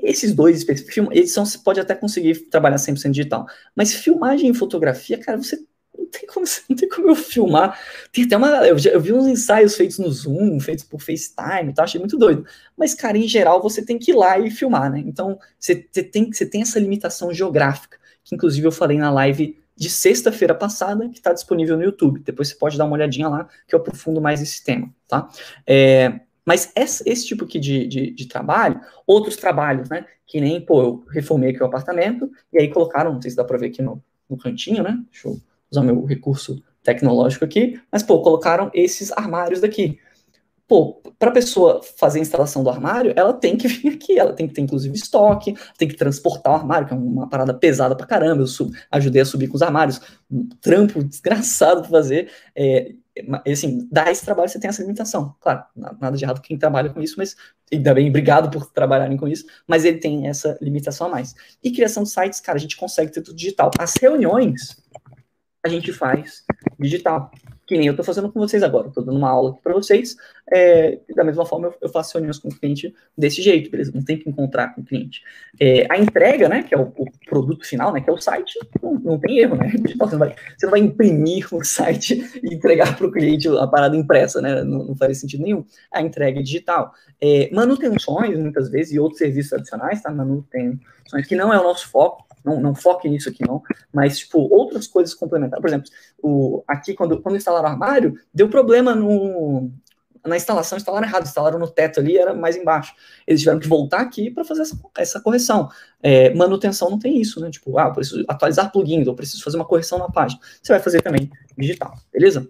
esses 0.03 0.35
dois 0.35 0.67
edição 1.13 1.45
você 1.45 1.59
pode 1.59 1.81
até 1.81 1.95
conseguir 1.95 2.49
trabalhar 2.49 2.77
100% 2.77 3.11
digital, 3.11 3.47
mas 3.75 3.93
filmagem 3.93 4.51
e 4.51 4.55
fotografia, 4.55 5.19
cara, 5.19 5.37
você 5.39 5.59
não 5.97 6.07
tem 6.07 6.27
como, 6.27 6.47
não 6.69 6.77
tem 6.77 6.89
como 6.89 7.09
eu 7.09 7.15
filmar. 7.15 7.79
Tem 8.13 8.25
até 8.25 8.37
uma. 8.37 8.49
Eu, 8.67 8.79
já, 8.79 8.91
eu 8.91 9.01
vi 9.01 9.13
uns 9.13 9.27
ensaios 9.27 9.77
feitos 9.77 9.99
no 9.99 10.11
Zoom, 10.11 10.61
feitos 10.61 10.85
por 10.85 11.01
FaceTime, 11.01 11.73
tá? 11.75 11.85
Achei 11.85 11.99
muito 11.99 12.17
doido. 12.17 12.47
Mas, 12.77 12.95
cara, 12.95 13.19
em 13.19 13.29
geral, 13.29 13.63
você 13.63 13.85
tem 13.85 13.99
que 13.99 14.13
ir 14.13 14.15
lá 14.15 14.39
e 14.39 14.51
filmar, 14.51 14.91
né? 14.91 15.03
Então, 15.07 15.39
você, 15.59 15.87
você, 15.91 16.03
tem, 16.03 16.33
você 16.33 16.47
tem 16.47 16.63
essa 16.63 16.79
limitação 16.79 17.33
geográfica, 17.33 17.99
que 18.25 18.35
inclusive 18.35 18.67
eu 18.67 18.73
falei 18.73 18.99
na 18.99 19.11
live 19.11 19.59
de 19.77 19.91
sexta-feira 19.91 20.55
passada, 20.55 21.07
que 21.09 21.19
está 21.19 21.33
disponível 21.33 21.77
no 21.77 21.85
YouTube. 21.85 22.21
Depois 22.21 22.49
você 22.49 22.55
pode 22.55 22.79
dar 22.79 22.87
uma 22.87 22.95
olhadinha 22.95 23.29
lá, 23.29 23.49
que 23.69 23.75
eu 23.75 23.79
aprofundo 23.79 24.21
mais 24.21 24.41
esse 24.41 24.65
tema, 24.65 24.91
tá? 25.07 25.29
É, 25.67 26.21
mas 26.47 26.73
esse, 26.77 27.03
esse 27.05 27.27
tipo 27.27 27.45
aqui 27.45 27.59
de, 27.59 27.89
de, 27.89 28.11
de, 28.13 28.29
trabalho, 28.29 28.81
outros 29.05 29.37
trabalhos, 29.37 29.89
né? 29.89 30.07
Que 30.25 30.41
nem, 30.41 30.61
pô, 30.61 30.81
eu 30.81 31.05
reformei 31.11 31.51
aqui 31.51 31.61
o 31.61 31.67
apartamento, 31.67 32.31
e 32.53 32.59
aí 32.61 32.69
colocaram, 32.69 33.13
não 33.13 33.21
sei 33.21 33.33
se 33.33 33.37
dá 33.37 33.45
para 33.45 33.59
ver 33.59 33.67
aqui 33.67 33.83
no, 33.83 34.01
no 34.31 34.39
cantinho, 34.39 34.85
né? 34.85 34.97
Deixa 35.11 35.27
eu 35.27 35.41
usar 35.69 35.83
meu 35.83 36.05
recurso 36.05 36.63
tecnológico 36.85 37.45
aqui, 37.45 37.81
mas, 37.91 38.05
pô, 38.05 38.23
colocaram 38.23 38.71
esses 38.73 39.11
armários 39.11 39.61
daqui. 39.61 39.99
pô, 40.69 41.03
para 41.19 41.31
a 41.31 41.33
pessoa 41.33 41.81
fazer 41.83 42.21
a 42.21 42.23
instalação 42.23 42.63
do 42.63 42.71
armário, 42.71 43.13
ela 43.17 43.33
tem 43.33 43.57
que 43.57 43.67
vir 43.69 43.95
aqui, 43.95 44.17
ela 44.17 44.33
tem 44.33 44.47
que 44.47 44.55
ter 44.55 44.61
inclusive 44.61 44.95
estoque, 44.95 45.57
tem 45.77 45.89
que 45.89 45.97
transportar 45.97 46.53
o 46.53 46.57
armário, 46.57 46.87
que 46.87 46.95
é 46.95 46.97
uma 46.97 47.29
parada 47.29 47.53
pesada 47.55 47.97
pra 47.97 48.07
caramba. 48.07 48.43
Eu 48.43 48.47
sub, 48.47 48.73
ajudei 48.91 49.23
a 49.23 49.25
subir 49.25 49.49
com 49.49 49.57
os 49.57 49.63
armários, 49.63 50.01
um 50.31 50.49
trampo 50.61 51.03
desgraçado 51.03 51.81
pra 51.83 51.91
fazer. 51.91 52.31
É, 52.55 52.95
assim, 53.47 53.89
dá 53.91 54.11
esse 54.11 54.25
trabalho, 54.25 54.49
você 54.49 54.59
tem 54.59 54.69
essa 54.69 54.83
limitação. 54.83 55.35
Claro, 55.41 55.65
nada 55.75 56.17
de 56.17 56.25
errado 56.25 56.41
quem 56.41 56.59
trabalha 56.59 56.91
com 56.91 57.01
isso, 57.01 57.15
mas 57.17 57.37
ainda 57.73 57.95
bem, 57.95 58.09
obrigado 58.09 58.51
por 58.51 58.71
trabalharem 58.71 59.17
com 59.17 59.27
isso, 59.27 59.47
mas 59.67 59.85
ele 59.85 59.99
tem 59.99 60.29
essa 60.29 60.59
limitação 60.61 61.07
a 61.07 61.11
mais. 61.11 61.35
E 61.63 61.71
criação 61.71 62.03
de 62.03 62.11
sites, 62.11 62.41
cara, 62.41 62.57
a 62.57 62.61
gente 62.61 62.77
consegue 62.77 63.13
ter 63.13 63.23
tudo 63.23 63.37
digital. 63.37 63.71
As 63.79 63.95
reuniões 63.95 64.77
a 65.65 65.69
gente 65.69 65.93
faz 65.93 66.45
digital 66.79 67.31
que 67.67 67.77
nem 67.77 67.89
eu 67.89 67.93
estou 67.93 68.05
fazendo 68.05 68.31
com 68.31 68.39
vocês 68.39 68.63
agora. 68.63 68.89
Estou 68.89 69.05
dando 69.05 69.19
uma 69.19 69.29
aula 69.29 69.51
aqui 69.51 69.61
para 69.61 69.73
vocês. 69.73 70.17
É, 70.53 71.01
da 71.15 71.25
mesma 71.25 71.45
forma, 71.45 71.67
eu, 71.67 71.75
eu, 71.83 71.89
faço 71.89 72.15
reuniões 72.15 72.39
com 72.39 72.49
o 72.49 72.55
cliente 72.55 72.95
desse 73.19 73.43
jeito, 73.43 73.69
beleza? 73.71 73.91
Não 73.93 74.05
tem 74.05 74.17
que 74.17 74.31
encontrar 74.31 74.75
com 74.75 74.83
o 74.83 74.85
cliente. 74.85 75.21
É, 75.59 75.85
a 75.91 75.99
entrega, 75.99 76.49
né, 76.49 76.63
que 76.63 76.75
é 76.75 76.79
o, 76.79 76.93
o, 76.97 77.07
produto 77.27 77.67
final, 77.67 77.93
né, 77.93 78.01
que 78.01 78.09
é 78.09 78.13
o 78.13 78.19
site, 78.19 78.57
não, 78.81 78.95
não 78.95 79.19
tem 79.19 79.39
erro, 79.39 79.57
né? 79.57 79.73
Você 79.99 80.13
não, 80.13 80.19
vai, 80.19 80.37
você 80.57 80.67
não 80.67 80.71
vai 80.71 80.81
imprimir 80.81 81.49
o 81.53 81.65
site 81.65 82.15
e 82.43 82.55
entregar 82.55 82.97
para 82.97 83.07
o 83.07 83.11
cliente 83.11 83.49
a 83.49 83.67
parada 83.67 83.97
impressa, 83.97 84.41
né? 84.41 84.63
Não, 84.63 84.85
não 84.85 84.97
faz 84.97 85.19
sentido 85.19 85.43
nenhum. 85.43 85.65
A 85.91 86.01
entrega 86.01 86.39
é 86.39 86.43
digital. 86.43 86.93
É, 87.21 87.51
manutenções, 87.53 88.39
muitas 88.39 88.71
vezes, 88.71 88.93
e 88.93 89.01
outros 89.01 89.19
serviços 89.19 89.53
adicionais, 89.55 90.03
tá? 90.03 90.11
Manutenções, 90.11 91.27
que 91.27 91.35
não 91.35 91.53
é 91.53 91.59
o 91.59 91.63
nosso 91.65 91.89
foco, 91.89 92.26
não, 92.47 92.61
não 92.61 92.75
foque 92.75 93.09
nisso 93.09 93.29
aqui, 93.29 93.45
não. 93.45 93.61
Mas, 93.93 94.21
tipo, 94.21 94.39
outras 94.39 94.87
coisas 94.87 95.13
complementares. 95.13 95.61
Por 95.61 95.69
exemplo, 95.69 95.91
o, 96.23 96.63
aqui, 96.67 96.95
quando, 96.95 97.21
quando 97.21 97.37
instalaram 97.37 97.69
o 97.69 97.73
armário, 97.73 98.15
deu 98.33 98.49
problema 98.49 98.95
no, 98.95 99.71
na 100.25 100.37
instalação, 100.37 100.79
instalaram 100.79 101.07
errado, 101.07 101.25
instalaram 101.25 101.59
no 101.59 101.69
teto 101.69 101.99
ali, 101.99 102.17
era 102.17 102.33
mais 102.33 102.57
embaixo. 102.57 102.95
Eles 103.27 103.41
tiveram 103.41 103.59
que 103.59 103.67
voltar 103.67 104.01
aqui 104.01 104.31
para 104.31 104.45
fazer 104.45 104.63
essa, 104.63 104.79
essa 104.97 105.21
correção. 105.21 105.69
É, 106.01 106.33
manutenção 106.35 106.89
não 106.89 106.99
tem 106.99 107.21
isso, 107.21 107.41
né? 107.41 107.51
Tipo, 107.51 107.77
ah, 107.79 107.91
preciso 107.91 108.25
atualizar 108.29 108.71
plugins, 108.71 109.09
ou 109.09 109.15
preciso 109.15 109.43
fazer 109.43 109.57
uma 109.57 109.67
correção 109.67 109.99
na 109.99 110.09
página. 110.09 110.41
Você 110.63 110.73
vai 110.73 110.81
fazer 110.81 111.03
também 111.03 111.31
digital, 111.59 111.95
beleza? 112.13 112.49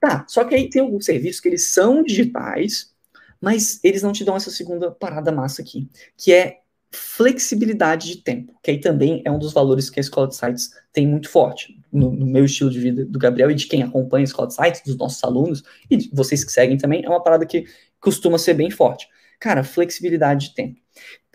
Tá, 0.00 0.26
só 0.28 0.44
que 0.44 0.54
aí 0.54 0.68
tem 0.68 0.82
alguns 0.82 1.04
serviços 1.04 1.40
que 1.40 1.48
eles 1.48 1.66
são 1.66 2.02
digitais, 2.02 2.92
mas 3.40 3.80
eles 3.84 4.02
não 4.02 4.12
te 4.12 4.24
dão 4.24 4.36
essa 4.36 4.50
segunda 4.50 4.90
parada 4.90 5.30
massa 5.32 5.62
aqui, 5.62 5.88
que 6.16 6.32
é 6.32 6.58
flexibilidade 6.96 8.08
de 8.08 8.16
tempo, 8.18 8.54
que 8.62 8.70
aí 8.70 8.80
também 8.80 9.22
é 9.24 9.30
um 9.30 9.38
dos 9.38 9.52
valores 9.52 9.90
que 9.90 10.00
a 10.00 10.02
escola 10.02 10.28
de 10.28 10.36
sites 10.36 10.70
tem 10.92 11.06
muito 11.06 11.28
forte. 11.28 11.78
No, 11.92 12.10
no, 12.10 12.26
meu 12.26 12.44
estilo 12.44 12.70
de 12.70 12.78
vida 12.78 13.04
do 13.04 13.18
Gabriel 13.18 13.50
e 13.50 13.54
de 13.54 13.66
quem 13.66 13.82
acompanha 13.82 14.22
a 14.22 14.24
escola 14.24 14.48
de 14.48 14.54
sites, 14.54 14.82
dos 14.84 14.96
nossos 14.96 15.22
alunos, 15.22 15.62
e 15.90 16.10
vocês 16.12 16.44
que 16.44 16.52
seguem 16.52 16.76
também, 16.76 17.04
é 17.04 17.08
uma 17.08 17.22
parada 17.22 17.46
que 17.46 17.64
costuma 18.00 18.38
ser 18.38 18.54
bem 18.54 18.70
forte. 18.70 19.08
Cara, 19.38 19.62
flexibilidade 19.62 20.48
de 20.48 20.54
tempo. 20.54 20.80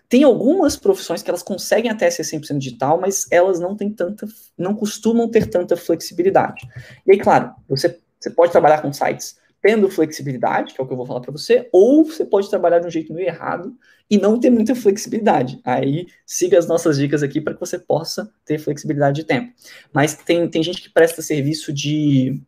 Tem 0.10 0.24
algumas 0.24 0.76
profissões 0.76 1.24
que 1.24 1.30
elas 1.30 1.42
conseguem 1.42 1.90
até 1.90 2.10
ser 2.12 2.24
100% 2.24 2.58
digital, 2.58 3.00
mas 3.00 3.26
elas 3.32 3.60
não 3.60 3.76
têm 3.76 3.90
tanta, 3.90 4.28
não 4.58 4.76
costumam 4.76 5.30
ter 5.30 5.48
tanta 5.48 5.78
flexibilidade. 5.78 6.68
E 7.08 7.12
aí, 7.12 7.18
claro, 7.18 7.54
você, 7.70 7.98
você 8.20 8.30
pode 8.30 8.52
trabalhar 8.52 8.82
com 8.82 8.92
sites 8.92 9.40
tendo 9.62 9.90
flexibilidade, 9.90 10.74
que 10.74 10.82
é 10.82 10.84
o 10.84 10.88
que 10.88 10.94
eu 10.94 10.98
vou 10.98 11.06
falar 11.06 11.22
para 11.22 11.32
você, 11.32 11.70
ou 11.72 12.04
você 12.04 12.26
pode 12.26 12.50
trabalhar 12.50 12.80
de 12.80 12.88
um 12.88 12.90
jeito 12.90 13.14
meio 13.14 13.28
errado 13.28 13.78
e 14.12 14.18
não 14.18 14.38
ter 14.38 14.50
muita 14.50 14.76
flexibilidade. 14.76 15.62
Aí 15.64 16.06
siga 16.26 16.60
as 16.60 16.68
nossas 16.68 16.98
dicas 16.98 17.24
aqui 17.24 17.40
para 17.40 17.54
que 17.54 17.60
você 17.62 17.80
possa 17.80 18.30
ter 18.44 18.60
flexibilidade 18.60 19.22
de 19.22 19.24
tempo. 19.26 19.54
Mas 19.94 20.14
tem, 20.16 20.50
tem 20.50 20.62
gente 20.62 20.82
que 20.82 20.90
presta 20.90 21.22
serviço 21.22 21.72
de. 21.72 22.42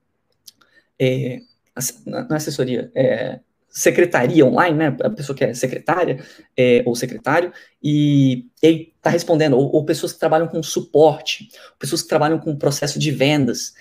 É, 1.00 1.39
não 2.05 2.27
é 2.32 2.36
assessoria, 2.36 2.91
é, 2.93 3.39
secretaria 3.70 4.46
online, 4.46 4.77
né? 4.77 4.98
A 5.01 5.10
pessoa 5.10 5.36
que 5.36 5.46
é 5.46 5.53
secretária 5.53 6.22
é, 6.58 6.84
ou 6.86 6.96
secretário, 6.96 7.53
e 7.82 8.46
ele 8.62 8.93
está 8.98 9.10
respondendo, 9.10 9.58
ou, 9.58 9.74
ou, 9.74 9.86
pessoas 9.86 10.12
que 10.12 10.20
trabalham 10.20 10.48
com 10.48 10.62
suporte, 10.62 11.50
pessoas 11.79 12.01
que 12.01 12.10
trabalham 12.10 12.39
com 12.39 12.58
processo 12.58 13.00
de 13.00 13.10
vendas 13.10 13.74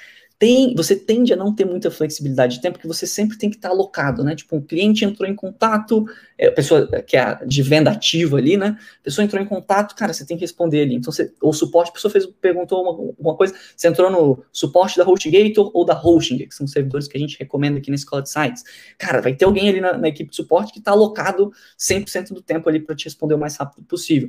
tem, 0.43 0.75
você 0.75 0.97
tende 0.97 1.33
a 1.33 1.37
não 1.37 1.55
ter 1.55 1.65
muita 1.65 1.89
flexibilidade 1.89 2.57
de 2.57 2.61
tempo, 2.61 2.73
porque 2.73 2.89
você 2.89 3.07
sempre 3.07 3.39
tem 3.39 3.49
que 3.49 3.55
estar 3.55 3.69
alocado, 3.69 4.25
né? 4.25 4.35
Tipo, 4.35 4.57
um 4.57 4.61
cliente 4.61 5.05
entrou 5.05 5.31
em 5.31 5.37
contato, 5.37 6.05
é, 6.37 6.49
a 6.49 6.53
pessoa 6.53 6.89
que 7.07 7.17
é 7.17 7.38
de 7.47 7.62
venda 7.62 7.93
ativa 7.93 8.38
ali, 8.38 8.57
né? 8.57 8.77
A 9.01 9.05
pessoa 9.05 9.25
entrou 9.25 9.40
em 9.40 9.47
contato, 9.47 9.95
cara, 9.95 10.12
você 10.12 10.27
tem 10.27 10.37
que 10.37 10.40
responder 10.40 10.83
ali. 10.83 10.97
Então, 10.97 11.12
você, 11.12 11.33
o 11.40 11.53
suporte, 11.53 11.90
a 11.90 11.93
pessoa 11.93 12.11
fez, 12.11 12.27
perguntou 12.27 12.83
uma, 12.83 13.14
uma 13.21 13.37
coisa, 13.37 13.55
você 13.77 13.87
entrou 13.87 14.11
no 14.11 14.43
suporte 14.51 14.99
da 14.99 15.09
HostGator 15.09 15.71
ou 15.73 15.85
da 15.85 15.95
Hosting, 15.95 16.38
que 16.38 16.53
são 16.53 16.66
servidores 16.66 17.07
que 17.07 17.16
a 17.16 17.21
gente 17.21 17.38
recomenda 17.38 17.79
aqui 17.79 17.90
na 17.90 17.95
escola 17.95 18.21
de 18.21 18.29
sites. 18.29 18.64
Cara, 18.99 19.21
vai 19.21 19.37
ter 19.37 19.45
alguém 19.45 19.69
ali 19.69 19.81
na, 19.81 19.97
na 19.97 20.09
equipe 20.09 20.31
de 20.31 20.35
suporte 20.35 20.73
que 20.73 20.81
está 20.81 20.90
alocado 20.90 21.53
100% 21.79 22.33
do 22.33 22.43
tempo 22.43 22.69
ali 22.69 22.81
para 22.81 22.97
te 22.97 23.05
responder 23.05 23.35
o 23.35 23.38
mais 23.38 23.55
rápido 23.55 23.85
possível. 23.85 24.29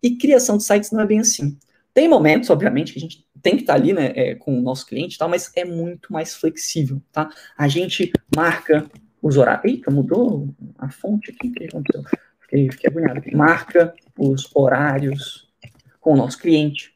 E 0.00 0.14
criação 0.14 0.56
de 0.56 0.62
sites 0.62 0.92
não 0.92 1.00
é 1.00 1.06
bem 1.06 1.18
assim. 1.18 1.58
Tem 1.98 2.06
momentos, 2.06 2.48
obviamente, 2.48 2.92
que 2.92 2.98
a 3.00 3.02
gente 3.02 3.26
tem 3.42 3.56
que 3.56 3.62
estar 3.62 3.72
tá 3.72 3.80
ali, 3.80 3.92
né, 3.92 4.12
é, 4.14 4.36
com 4.36 4.56
o 4.56 4.62
nosso 4.62 4.86
cliente 4.86 5.16
e 5.16 5.18
tal, 5.18 5.28
mas 5.28 5.50
é 5.56 5.64
muito 5.64 6.12
mais 6.12 6.32
flexível, 6.32 7.02
tá? 7.10 7.28
A 7.56 7.66
gente 7.66 8.12
marca 8.36 8.88
os 9.20 9.36
horários. 9.36 9.64
Eita, 9.64 9.90
mudou 9.90 10.54
a 10.78 10.88
fonte 10.88 11.32
aqui, 11.32 11.48
o 11.48 11.52
que 11.52 11.64
aconteceu? 11.64 12.04
Fiquei, 12.38 12.70
fiquei 12.70 12.88
agoniado. 12.88 13.20
Marca 13.36 13.92
os 14.16 14.48
horários 14.54 15.50
com 16.00 16.12
o 16.12 16.16
nosso 16.16 16.38
cliente, 16.38 16.94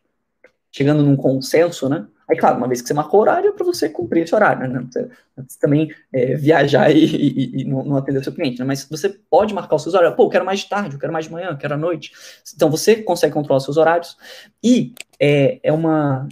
chegando 0.72 1.02
num 1.02 1.14
consenso, 1.14 1.88
né? 1.88 2.06
Aí, 2.28 2.36
claro, 2.36 2.56
uma 2.56 2.66
vez 2.66 2.80
que 2.80 2.88
você 2.88 2.94
marcou 2.94 3.20
horário, 3.20 3.50
é 3.50 3.52
para 3.52 3.64
você 3.64 3.90
cumprir 3.90 4.22
esse 4.22 4.34
horário, 4.34 4.66
né? 4.66 4.86
Você, 4.90 5.10
você 5.36 5.58
também 5.60 5.94
é, 6.10 6.34
viajar 6.34 6.90
e, 6.90 7.04
e, 7.04 7.60
e 7.60 7.64
não, 7.64 7.94
atender 7.94 8.18
o 8.20 8.24
seu 8.24 8.32
cliente, 8.32 8.58
né? 8.58 8.64
Mas 8.64 8.88
você 8.88 9.10
pode 9.10 9.52
marcar 9.52 9.76
os 9.76 9.82
seus 9.82 9.94
horários. 9.94 10.16
Pô, 10.16 10.24
eu 10.24 10.30
quero 10.30 10.44
mais 10.44 10.60
de 10.60 10.68
tarde, 10.68 10.94
eu 10.94 10.98
quero 10.98 11.12
mais 11.12 11.26
de 11.26 11.32
manhã, 11.32 11.50
eu 11.50 11.58
quero 11.58 11.74
à 11.74 11.76
noite. 11.76 12.12
Então, 12.54 12.70
você 12.70 12.96
consegue 12.96 13.34
controlar 13.34 13.58
os 13.58 13.64
seus 13.64 13.76
horários. 13.76 14.16
E 14.64 14.94
é, 15.20 15.60
é 15.62 15.72
uma 15.72 16.26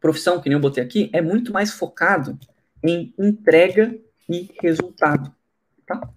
profissão, 0.00 0.40
que 0.40 0.48
nem 0.48 0.56
eu 0.56 0.60
botei 0.60 0.82
aqui, 0.82 1.10
é 1.12 1.20
muito 1.20 1.52
mais 1.52 1.70
focado 1.70 2.38
em 2.82 3.12
entrega 3.18 3.94
e 4.26 4.48
resultado, 4.62 5.30
tá? 5.86 6.08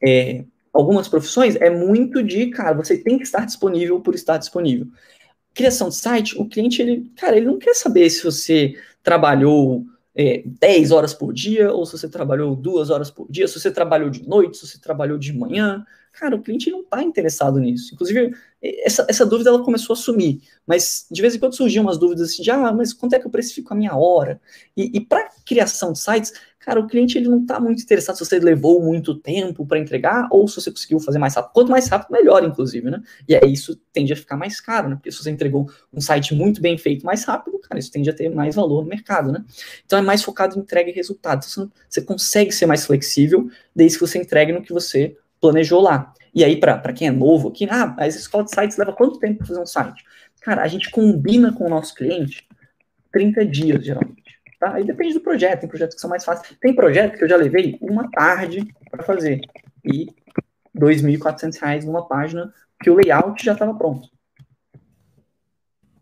É, 0.00 0.44
algumas 0.72 1.08
profissões 1.08 1.56
é 1.56 1.68
muito 1.68 2.22
de, 2.22 2.46
cara, 2.48 2.74
você 2.74 2.96
tem 2.96 3.16
que 3.16 3.24
estar 3.24 3.44
disponível 3.44 4.00
por 4.00 4.14
estar 4.14 4.36
disponível 4.36 4.86
criação 5.54 5.88
de 5.88 5.96
site, 5.96 6.38
o 6.38 6.46
cliente, 6.46 6.80
ele, 6.80 7.10
cara, 7.16 7.36
ele 7.36 7.46
não 7.46 7.58
quer 7.58 7.74
saber 7.74 8.08
se 8.10 8.24
você 8.24 8.74
trabalhou 9.02 9.84
é, 10.14 10.42
10 10.44 10.90
horas 10.90 11.14
por 11.14 11.32
dia, 11.32 11.72
ou 11.72 11.84
se 11.86 11.92
você 11.92 12.08
trabalhou 12.08 12.54
duas 12.54 12.90
horas 12.90 13.10
por 13.10 13.26
dia, 13.30 13.48
se 13.48 13.58
você 13.58 13.70
trabalhou 13.70 14.10
de 14.10 14.26
noite, 14.26 14.58
se 14.58 14.66
você 14.66 14.78
trabalhou 14.78 15.18
de 15.18 15.32
manhã. 15.32 15.84
Cara, 16.12 16.36
o 16.36 16.42
cliente 16.42 16.70
não 16.70 16.80
está 16.80 17.02
interessado 17.02 17.58
nisso. 17.58 17.94
Inclusive, 17.94 18.34
essa, 18.62 19.04
essa 19.08 19.26
dúvida 19.26 19.50
ela 19.50 19.64
começou 19.64 19.94
a 19.94 19.96
sumir, 19.96 20.40
mas 20.64 21.06
de 21.10 21.20
vez 21.20 21.34
em 21.34 21.38
quando 21.38 21.56
surgiam 21.56 21.82
umas 21.82 21.98
dúvidas 21.98 22.30
assim, 22.30 22.42
de, 22.42 22.50
ah, 22.50 22.72
mas 22.72 22.92
quanto 22.92 23.14
é 23.14 23.18
que 23.18 23.26
eu 23.26 23.30
precifico 23.30 23.72
a 23.72 23.76
minha 23.76 23.96
hora? 23.96 24.40
E, 24.76 24.96
e 24.96 25.00
para 25.00 25.28
criação 25.44 25.92
de 25.92 25.98
sites, 25.98 26.32
cara, 26.60 26.78
o 26.78 26.86
cliente 26.86 27.18
ele 27.18 27.28
não 27.28 27.40
está 27.40 27.58
muito 27.58 27.82
interessado 27.82 28.16
se 28.16 28.24
você 28.24 28.38
levou 28.38 28.80
muito 28.80 29.16
tempo 29.16 29.66
para 29.66 29.80
entregar 29.80 30.28
ou 30.30 30.46
se 30.46 30.60
você 30.60 30.70
conseguiu 30.70 31.00
fazer 31.00 31.18
mais 31.18 31.34
rápido. 31.34 31.52
Quanto 31.52 31.70
mais 31.72 31.88
rápido, 31.88 32.12
melhor, 32.12 32.44
inclusive, 32.44 32.88
né? 32.88 33.02
E 33.28 33.34
aí 33.34 33.52
isso 33.52 33.76
tende 33.92 34.12
a 34.12 34.16
ficar 34.16 34.36
mais 34.36 34.60
caro, 34.60 34.88
né? 34.88 34.94
Porque 34.94 35.10
se 35.10 35.18
você 35.18 35.30
entregou 35.30 35.68
um 35.92 36.00
site 36.00 36.32
muito 36.32 36.62
bem 36.62 36.78
feito 36.78 37.04
mais 37.04 37.24
rápido, 37.24 37.58
cara, 37.58 37.80
isso 37.80 37.90
tende 37.90 38.08
a 38.10 38.14
ter 38.14 38.28
mais 38.28 38.54
valor 38.54 38.82
no 38.82 38.88
mercado, 38.88 39.32
né? 39.32 39.44
Então 39.84 39.98
é 39.98 40.02
mais 40.02 40.22
focado 40.22 40.56
em 40.56 40.60
entrega 40.60 40.88
e 40.88 40.92
resultado. 40.92 41.44
Então, 41.50 41.68
você 41.88 42.00
consegue 42.00 42.52
ser 42.52 42.66
mais 42.66 42.86
flexível 42.86 43.50
desde 43.74 43.98
que 43.98 44.06
você 44.06 44.18
entregue 44.18 44.52
no 44.52 44.62
que 44.62 44.72
você 44.72 45.16
planejou 45.40 45.80
lá. 45.80 46.14
E 46.34 46.42
aí, 46.42 46.58
para 46.58 46.92
quem 46.92 47.08
é 47.08 47.10
novo 47.10 47.48
aqui, 47.48 47.68
ah, 47.70 47.94
as 47.98 48.14
escolas 48.14 48.46
de 48.46 48.54
sites 48.54 48.76
leva 48.76 48.92
quanto 48.92 49.18
tempo 49.18 49.38
para 49.38 49.46
fazer 49.46 49.60
um 49.60 49.66
site? 49.66 50.04
Cara, 50.40 50.62
a 50.62 50.68
gente 50.68 50.90
combina 50.90 51.52
com 51.52 51.66
o 51.66 51.68
nosso 51.68 51.94
cliente 51.94 52.46
30 53.12 53.44
dias, 53.44 53.84
geralmente. 53.84 54.22
Tá? 54.58 54.74
Aí 54.74 54.84
depende 54.84 55.14
do 55.14 55.20
projeto, 55.20 55.60
tem 55.60 55.68
projetos 55.68 55.94
que 55.94 56.00
são 56.00 56.08
mais 56.08 56.24
fáceis. 56.24 56.56
Tem 56.60 56.74
projeto 56.74 57.18
que 57.18 57.24
eu 57.24 57.28
já 57.28 57.36
levei 57.36 57.78
uma 57.80 58.10
tarde 58.10 58.66
para 58.90 59.02
fazer. 59.02 59.40
E 59.84 60.06
R$ 60.74 60.80
2.400 60.80 61.84
numa 61.84 62.06
página 62.06 62.52
que 62.82 62.88
o 62.88 62.94
layout 62.94 63.44
já 63.44 63.52
estava 63.52 63.74
pronto. 63.74 64.08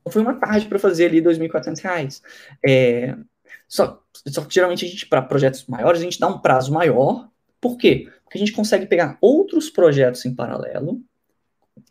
Foi 0.08 0.22
uma 0.22 0.34
tarde 0.34 0.66
para 0.66 0.78
fazer 0.78 1.06
ali 1.06 1.20
R$ 1.20 1.26
2.400. 1.26 2.22
É, 2.64 3.16
só, 3.66 4.02
só 4.26 4.44
que 4.44 4.54
geralmente 4.54 4.84
a 4.84 4.88
gente, 4.88 5.06
para 5.06 5.22
projetos 5.22 5.66
maiores, 5.66 6.00
a 6.00 6.04
gente 6.04 6.20
dá 6.20 6.26
um 6.28 6.38
prazo 6.38 6.72
maior. 6.72 7.28
Por 7.60 7.76
quê? 7.76 8.08
Porque 8.30 8.38
a 8.38 8.46
gente 8.46 8.52
consegue 8.52 8.86
pegar 8.86 9.18
outros 9.20 9.68
projetos 9.68 10.24
em 10.24 10.32
paralelo, 10.32 11.02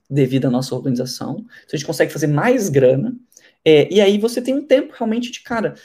devido 0.09 0.45
à 0.45 0.49
nossa 0.49 0.73
organização. 0.73 1.39
Então 1.39 1.73
a 1.73 1.75
gente 1.75 1.85
consegue 1.85 2.13
fazer 2.13 2.27
mais 2.27 2.69
grana. 2.69 3.13
É, 3.65 3.93
e 3.93 3.99
aí 3.99 4.17
você 4.17 4.41
tem 4.41 4.55
um 4.55 4.65
tempo 4.65 4.93
realmente 4.97 5.31
de, 5.31 5.41
cara, 5.41 5.75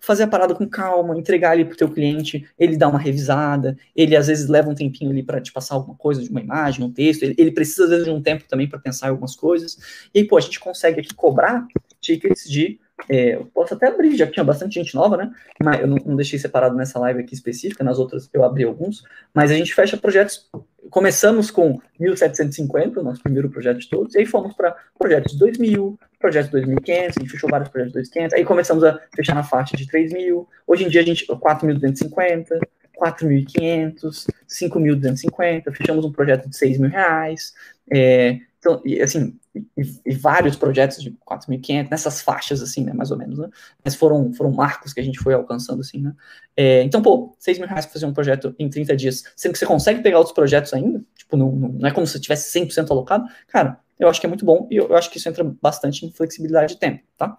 fazer 0.00 0.22
a 0.22 0.26
parada 0.26 0.54
com 0.54 0.66
calma, 0.66 1.14
entregar 1.14 1.50
ali 1.50 1.66
pro 1.66 1.76
teu 1.76 1.90
cliente, 1.90 2.48
ele 2.58 2.74
dá 2.74 2.88
uma 2.88 2.98
revisada, 2.98 3.76
ele 3.94 4.16
às 4.16 4.28
vezes 4.28 4.48
leva 4.48 4.70
um 4.70 4.74
tempinho 4.74 5.10
ali 5.10 5.22
para 5.22 5.42
te 5.42 5.52
passar 5.52 5.74
alguma 5.74 5.94
coisa 5.94 6.22
de 6.22 6.30
uma 6.30 6.40
imagem, 6.40 6.86
um 6.86 6.90
texto, 6.90 7.24
ele, 7.24 7.34
ele 7.36 7.50
precisa 7.50 7.84
às 7.84 7.90
vezes 7.90 8.04
de 8.06 8.10
um 8.10 8.22
tempo 8.22 8.44
também 8.48 8.66
para 8.66 8.78
pensar 8.78 9.08
em 9.08 9.10
algumas 9.10 9.36
coisas. 9.36 9.76
E 10.14 10.20
aí, 10.20 10.24
pô, 10.26 10.38
a 10.38 10.40
gente 10.40 10.58
consegue 10.58 11.00
aqui 11.00 11.14
cobrar 11.14 11.66
tickets 12.00 12.48
de 12.48 12.80
É, 13.08 13.36
eu 13.36 13.44
posso 13.54 13.74
até 13.74 13.86
abrir, 13.88 14.16
já 14.16 14.26
tinha 14.26 14.44
bastante 14.44 14.74
gente 14.74 14.94
nova, 14.94 15.16
né? 15.16 15.30
Mas 15.62 15.80
eu 15.80 15.86
não, 15.86 15.96
não, 16.04 16.16
deixei 16.16 16.38
separado 16.38 16.74
nessa 16.74 16.98
live 16.98 17.20
aqui 17.20 17.34
específica, 17.34 17.84
nas 17.84 17.98
outras 17.98 18.28
eu 18.32 18.42
abri 18.42 18.64
alguns. 18.64 19.04
Mas 19.32 19.50
a 19.50 19.54
gente 19.54 19.74
fecha 19.74 19.96
projetos. 19.96 20.48
Começamos 20.90 21.50
com 21.50 21.78
1750, 22.00 22.98
o 22.98 23.02
nosso 23.02 23.22
primeiro 23.22 23.50
projeto 23.50 23.78
de 23.78 23.88
todos, 23.88 24.14
e 24.14 24.20
aí 24.20 24.26
fomos 24.26 24.54
para 24.54 24.74
projetos 24.98 25.32
de 25.32 25.38
2000, 25.38 25.98
projetos 26.18 26.50
de 26.50 26.52
2500, 26.52 27.16
a 27.16 27.20
gente 27.20 27.30
fechou 27.30 27.50
vários 27.50 27.68
projetos 27.68 27.92
de 27.92 27.98
2500, 27.98 28.34
aí 28.34 28.44
começamos 28.44 28.84
a 28.84 28.98
fechar 29.14 29.34
na 29.34 29.44
faixa 29.44 29.76
de 29.76 29.86
3000. 29.86 30.48
Hoje 30.66 30.84
em 30.84 30.88
dia 30.88 31.02
a 31.02 31.04
gente 31.04 31.26
4250, 31.26 32.58
4.500, 32.98 34.26
5.250, 34.48 35.72
fechamos 35.74 36.04
um 36.04 36.12
projeto 36.12 36.48
de 36.48 36.56
6 36.56 36.78
mil 36.78 36.90
reais. 36.90 37.54
É, 37.92 38.38
então, 38.58 38.82
e, 38.84 39.00
assim, 39.00 39.38
e, 39.76 39.82
e, 40.06 40.14
vários 40.14 40.56
projetos 40.56 41.02
de 41.02 41.10
4.500, 41.26 41.90
nessas 41.90 42.20
faixas, 42.20 42.62
assim, 42.62 42.84
né, 42.84 42.92
mais 42.92 43.10
ou 43.10 43.16
menos, 43.16 43.38
né? 43.38 43.48
Mas 43.84 43.94
foram, 43.94 44.32
foram 44.32 44.50
marcos 44.50 44.92
que 44.92 45.00
a 45.00 45.02
gente 45.02 45.18
foi 45.18 45.34
alcançando, 45.34 45.80
assim, 45.80 46.00
né? 46.00 46.12
É, 46.56 46.82
então, 46.82 47.00
pô, 47.00 47.34
6 47.38 47.58
mil 47.58 47.68
reais 47.68 47.86
para 47.86 47.92
fazer 47.92 48.06
um 48.06 48.12
projeto 48.12 48.54
em 48.58 48.68
30 48.68 48.96
dias, 48.96 49.24
sendo 49.36 49.52
que 49.52 49.58
você 49.58 49.66
consegue 49.66 50.02
pegar 50.02 50.18
outros 50.18 50.34
projetos 50.34 50.72
ainda, 50.72 51.02
tipo, 51.16 51.36
não, 51.36 51.52
não, 51.52 51.68
não 51.68 51.88
é 51.88 51.92
como 51.92 52.06
se 52.06 52.20
tivesse 52.20 52.58
100% 52.58 52.90
alocado, 52.90 53.24
cara, 53.46 53.80
eu 53.98 54.08
acho 54.08 54.20
que 54.20 54.26
é 54.26 54.28
muito 54.28 54.44
bom 54.44 54.68
e 54.70 54.76
eu, 54.76 54.88
eu 54.88 54.96
acho 54.96 55.10
que 55.10 55.18
isso 55.18 55.28
entra 55.28 55.44
bastante 55.60 56.06
em 56.06 56.12
flexibilidade 56.12 56.74
de 56.74 56.80
tempo, 56.80 57.02
tá? 57.16 57.36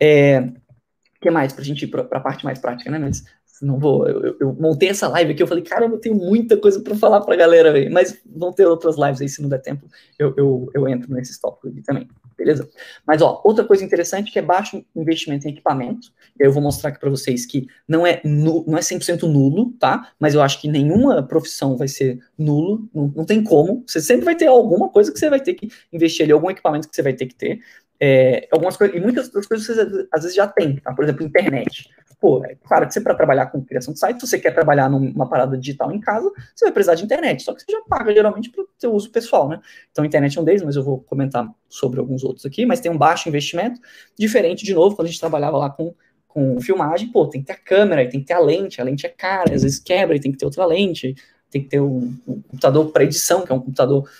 É, 0.00 0.40
o 0.40 1.20
que 1.20 1.30
mais, 1.30 1.52
para 1.52 1.62
a 1.62 1.64
gente 1.64 1.82
ir 1.84 1.88
para 1.88 2.02
a 2.02 2.20
parte 2.20 2.44
mais 2.44 2.58
prática, 2.58 2.90
né? 2.90 2.98
Mas 2.98 3.24
não 3.64 3.78
vou. 3.78 4.06
Eu, 4.08 4.36
eu, 4.40 4.52
montei 4.54 4.88
essa 4.88 5.08
live 5.08 5.32
aqui, 5.32 5.42
eu 5.42 5.46
falei, 5.46 5.62
cara, 5.62 5.86
eu 5.86 5.98
tenho 5.98 6.14
muita 6.14 6.56
coisa 6.56 6.80
para 6.80 6.94
falar 6.94 7.20
para 7.20 7.34
a 7.34 7.36
galera, 7.36 7.72
véio. 7.72 7.92
mas 7.92 8.18
vão 8.24 8.52
ter 8.52 8.66
outras 8.66 8.96
lives 8.96 9.20
aí, 9.20 9.28
se 9.28 9.42
não 9.42 9.48
der 9.48 9.60
tempo, 9.60 9.86
eu, 10.18 10.34
eu, 10.36 10.70
eu 10.74 10.88
entro 10.88 11.12
nesses 11.12 11.38
tópicos 11.38 11.72
aqui 11.72 11.82
também, 11.82 12.08
beleza? 12.36 12.68
Mas, 13.06 13.22
ó, 13.22 13.40
outra 13.44 13.64
coisa 13.64 13.84
interessante 13.84 14.30
que 14.30 14.38
é 14.38 14.42
baixo 14.42 14.84
investimento 14.94 15.46
em 15.46 15.50
equipamento, 15.50 16.12
eu 16.38 16.52
vou 16.52 16.62
mostrar 16.62 16.90
aqui 16.90 17.00
para 17.00 17.10
vocês 17.10 17.46
que 17.46 17.66
não 17.86 18.06
é, 18.06 18.20
nu, 18.24 18.64
não 18.66 18.78
é 18.78 18.80
100% 18.80 19.22
nulo, 19.22 19.72
tá? 19.78 20.12
Mas 20.18 20.34
eu 20.34 20.42
acho 20.42 20.60
que 20.60 20.68
nenhuma 20.68 21.22
profissão 21.22 21.76
vai 21.76 21.88
ser 21.88 22.18
nulo, 22.36 22.88
não, 22.94 23.12
não 23.16 23.24
tem 23.24 23.42
como, 23.42 23.84
você 23.86 24.00
sempre 24.00 24.24
vai 24.24 24.36
ter 24.36 24.46
alguma 24.46 24.88
coisa 24.88 25.12
que 25.12 25.18
você 25.18 25.28
vai 25.28 25.40
ter 25.40 25.54
que 25.54 25.68
investir 25.92 26.24
ali, 26.24 26.32
algum 26.32 26.50
equipamento 26.50 26.88
que 26.88 26.94
você 26.94 27.02
vai 27.02 27.12
ter 27.12 27.26
que 27.26 27.34
ter, 27.34 27.60
é, 28.00 28.46
algumas 28.50 28.76
coisas, 28.76 28.96
e 28.96 29.00
muitas 29.00 29.26
outras 29.26 29.46
coisas 29.46 29.66
você 29.66 30.08
às 30.12 30.22
vezes 30.22 30.36
já 30.36 30.46
tem, 30.46 30.76
tá? 30.76 30.92
Por 30.94 31.04
exemplo, 31.04 31.24
internet. 31.24 31.88
Pô, 32.20 32.44
é 32.44 32.56
claro 32.64 32.86
que 32.86 32.92
você 32.92 33.00
para 33.00 33.14
trabalhar 33.14 33.46
com 33.46 33.62
criação 33.62 33.94
de 33.94 34.00
site, 34.00 34.18
se 34.20 34.26
você 34.26 34.38
quer 34.40 34.52
trabalhar 34.52 34.88
numa 34.90 35.28
parada 35.28 35.56
digital 35.56 35.92
em 35.92 36.00
casa, 36.00 36.28
você 36.54 36.64
vai 36.64 36.72
precisar 36.72 36.96
de 36.96 37.04
internet, 37.04 37.44
só 37.44 37.54
que 37.54 37.62
você 37.62 37.70
já 37.70 37.80
paga 37.88 38.12
geralmente 38.12 38.50
para 38.50 38.62
o 38.62 38.68
seu 38.76 38.92
uso 38.92 39.08
pessoal, 39.10 39.48
né? 39.48 39.60
Então, 39.92 40.04
internet 40.04 40.36
é 40.36 40.40
um 40.40 40.44
deles, 40.44 40.62
mas 40.62 40.74
eu 40.74 40.82
vou 40.82 41.00
comentar 41.00 41.48
sobre 41.68 42.00
alguns 42.00 42.24
outros 42.24 42.44
aqui, 42.44 42.66
mas 42.66 42.80
tem 42.80 42.90
um 42.90 42.98
baixo 42.98 43.28
investimento, 43.28 43.80
diferente, 44.18 44.64
de 44.64 44.74
novo, 44.74 44.96
quando 44.96 45.06
a 45.06 45.10
gente 45.10 45.20
trabalhava 45.20 45.58
lá 45.58 45.70
com, 45.70 45.94
com 46.26 46.60
filmagem, 46.60 47.12
pô, 47.12 47.24
tem 47.28 47.40
que 47.40 47.46
ter 47.46 47.52
a 47.52 47.56
câmera, 47.56 48.08
tem 48.08 48.18
que 48.18 48.26
ter 48.26 48.34
a 48.34 48.40
lente, 48.40 48.80
a 48.80 48.84
lente 48.84 49.06
é 49.06 49.10
cara, 49.10 49.54
às 49.54 49.62
vezes 49.62 49.78
quebra 49.78 50.16
e 50.16 50.20
tem 50.20 50.32
que 50.32 50.38
ter 50.38 50.44
outra 50.44 50.66
lente, 50.66 51.14
tem 51.50 51.62
que 51.62 51.68
ter 51.68 51.80
um, 51.80 52.14
um 52.26 52.42
computador 52.42 52.90
para 52.90 53.04
edição, 53.04 53.44
que 53.44 53.52
é 53.52 53.54
um 53.54 53.60
computador 53.60 54.10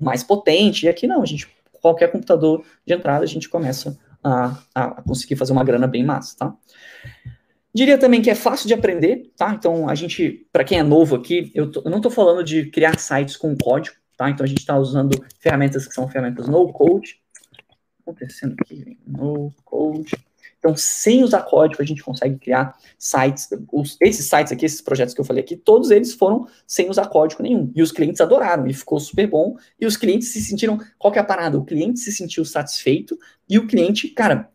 mais 0.00 0.22
potente, 0.22 0.86
e 0.86 0.88
aqui 0.88 1.08
não, 1.08 1.22
a 1.22 1.26
gente, 1.26 1.48
qualquer 1.80 2.10
computador 2.10 2.64
de 2.86 2.94
entrada, 2.94 3.24
a 3.24 3.28
gente 3.28 3.48
começa 3.48 3.98
a, 4.22 4.58
a 4.74 5.02
conseguir 5.02 5.36
fazer 5.36 5.52
uma 5.52 5.64
grana 5.64 5.86
bem 5.86 6.04
massa, 6.04 6.36
tá? 6.36 6.54
Diria 7.74 7.98
também 7.98 8.22
que 8.22 8.30
é 8.30 8.34
fácil 8.34 8.66
de 8.66 8.74
aprender, 8.74 9.30
tá? 9.36 9.52
Então, 9.54 9.88
a 9.88 9.94
gente, 9.94 10.46
para 10.52 10.64
quem 10.64 10.78
é 10.78 10.82
novo 10.82 11.14
aqui, 11.14 11.52
eu, 11.54 11.70
tô, 11.70 11.82
eu 11.84 11.90
não 11.90 11.98
estou 11.98 12.10
falando 12.10 12.42
de 12.42 12.70
criar 12.70 12.98
sites 12.98 13.36
com 13.36 13.56
código, 13.56 13.96
tá? 14.16 14.28
Então, 14.30 14.44
a 14.44 14.48
gente 14.48 14.58
está 14.58 14.76
usando 14.76 15.22
ferramentas 15.38 15.86
que 15.86 15.94
são 15.94 16.08
ferramentas 16.08 16.48
no 16.48 16.72
code. 16.72 17.20
Acontecendo 18.00 18.56
aqui, 18.60 18.98
no 19.06 19.52
code. 19.64 20.12
Então, 20.68 20.76
sem 20.76 21.24
usar 21.24 21.42
código, 21.44 21.82
a 21.82 21.86
gente 21.86 22.02
consegue 22.02 22.36
criar 22.36 22.76
sites. 22.98 23.48
Os, 23.72 23.96
esses 24.02 24.26
sites 24.26 24.52
aqui, 24.52 24.66
esses 24.66 24.82
projetos 24.82 25.14
que 25.14 25.20
eu 25.20 25.24
falei 25.24 25.42
aqui, 25.42 25.56
todos 25.56 25.90
eles 25.90 26.12
foram 26.12 26.46
sem 26.66 26.90
usar 26.90 27.06
código 27.06 27.42
nenhum. 27.42 27.72
E 27.74 27.80
os 27.80 27.90
clientes 27.90 28.20
adoraram, 28.20 28.66
e 28.66 28.74
ficou 28.74 29.00
super 29.00 29.26
bom. 29.26 29.56
E 29.80 29.86
os 29.86 29.96
clientes 29.96 30.28
se 30.28 30.42
sentiram. 30.42 30.78
Qual 30.98 31.10
que 31.10 31.18
é 31.18 31.22
a 31.22 31.24
parada? 31.24 31.58
O 31.58 31.64
cliente 31.64 32.00
se 32.00 32.12
sentiu 32.12 32.44
satisfeito, 32.44 33.18
e 33.48 33.58
o 33.58 33.66
cliente, 33.66 34.08
cara, 34.08 34.50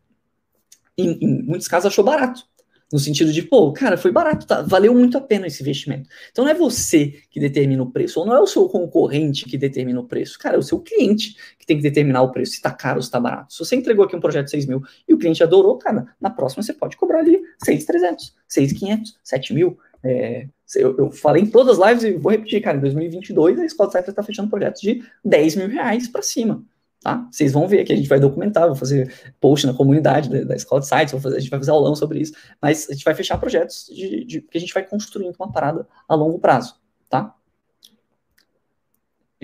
em, 0.95 1.17
em 1.19 1.41
muitos 1.41 1.67
casos, 1.67 1.87
achou 1.87 2.03
barato. 2.03 2.45
No 2.93 2.99
sentido 2.99 3.33
de, 3.33 3.41
pô, 3.41 3.73
cara, 3.73 3.97
foi 3.97 4.11
barato, 4.11 4.45
tá? 4.45 4.61
valeu 4.61 4.93
muito 4.93 5.17
a 5.17 5.21
pena 5.21 5.47
esse 5.47 5.63
investimento. 5.63 6.07
Então 6.31 6.45
não 6.45 6.51
é 6.51 6.53
você 6.53 7.15
que 7.31 7.39
determina 7.39 7.81
o 7.81 7.89
preço, 7.89 8.19
ou 8.19 8.25
não 8.27 8.35
é 8.35 8.39
o 8.39 8.45
seu 8.45 8.69
concorrente 8.69 9.45
que 9.45 9.57
determina 9.57 9.99
o 9.99 10.03
preço. 10.03 10.37
Cara, 10.37 10.57
é 10.57 10.59
o 10.59 10.61
seu 10.61 10.79
cliente 10.79 11.35
que 11.57 11.65
tem 11.65 11.75
que 11.75 11.81
determinar 11.81 12.21
o 12.21 12.31
preço, 12.31 12.51
se 12.51 12.61
tá 12.61 12.69
caro 12.69 12.97
ou 12.97 13.01
se 13.01 13.09
tá 13.09 13.19
barato. 13.19 13.51
Se 13.51 13.57
você 13.57 13.75
entregou 13.75 14.05
aqui 14.05 14.15
um 14.15 14.19
projeto 14.19 14.45
de 14.45 14.51
6 14.51 14.67
mil 14.67 14.83
e 15.07 15.13
o 15.15 15.17
cliente 15.17 15.41
adorou, 15.41 15.75
cara, 15.79 16.05
na 16.21 16.29
próxima 16.29 16.61
você 16.61 16.71
pode 16.71 16.95
cobrar 16.95 17.21
ali 17.21 17.41
6,300, 17.65 18.35
6,500, 18.47 19.17
7 19.23 19.53
mil. 19.55 19.75
É, 20.03 20.45
eu, 20.75 20.95
eu, 20.95 21.11
falei 21.11 21.41
em 21.41 21.47
todas 21.47 21.79
as 21.79 21.89
lives 21.89 22.03
e 22.03 22.11
vou 22.11 22.31
repetir, 22.31 22.61
cara, 22.61 22.77
em 22.77 22.81
2022 22.81 23.59
a 23.59 23.65
Escola 23.65 23.89
Cypher 23.89 24.09
está 24.09 24.21
fechando 24.21 24.51
projetos 24.51 24.81
de 24.81 25.03
10 25.25 25.55
mil 25.55 25.67
reais 25.67 26.07
para 26.07 26.21
cima. 26.21 26.63
Tá? 27.03 27.27
Vocês 27.29 27.51
vão 27.51 27.67
ver 27.67 27.83
que 27.83 27.91
a 27.91 27.95
gente 27.97 28.07
vai 28.07 28.17
documentar, 28.17 28.65
vou 28.65 28.77
fazer 28.77 29.13
post 29.41 29.67
na 29.67 29.73
comunidade 29.73 30.29
da, 30.29 30.45
da 30.45 30.55
escola 30.55 30.79
de 30.79 30.87
sites, 30.87 31.11
vou 31.11 31.19
fazer, 31.19 31.35
a 31.35 31.39
gente 31.39 31.49
vai 31.49 31.59
fazer 31.59 31.71
aulão 31.71 31.97
sobre 31.97 32.21
isso, 32.21 32.31
mas 32.61 32.89
a 32.89 32.93
gente 32.93 33.03
vai 33.03 33.13
fechar 33.13 33.37
projetos 33.37 33.87
de, 33.93 34.23
de, 34.23 34.41
que 34.41 34.57
a 34.57 34.61
gente 34.61 34.73
vai 34.73 34.87
construindo 34.87 35.35
uma 35.37 35.51
parada 35.51 35.85
a 36.07 36.15
longo 36.15 36.39
prazo, 36.39 36.75
tá? 37.09 37.35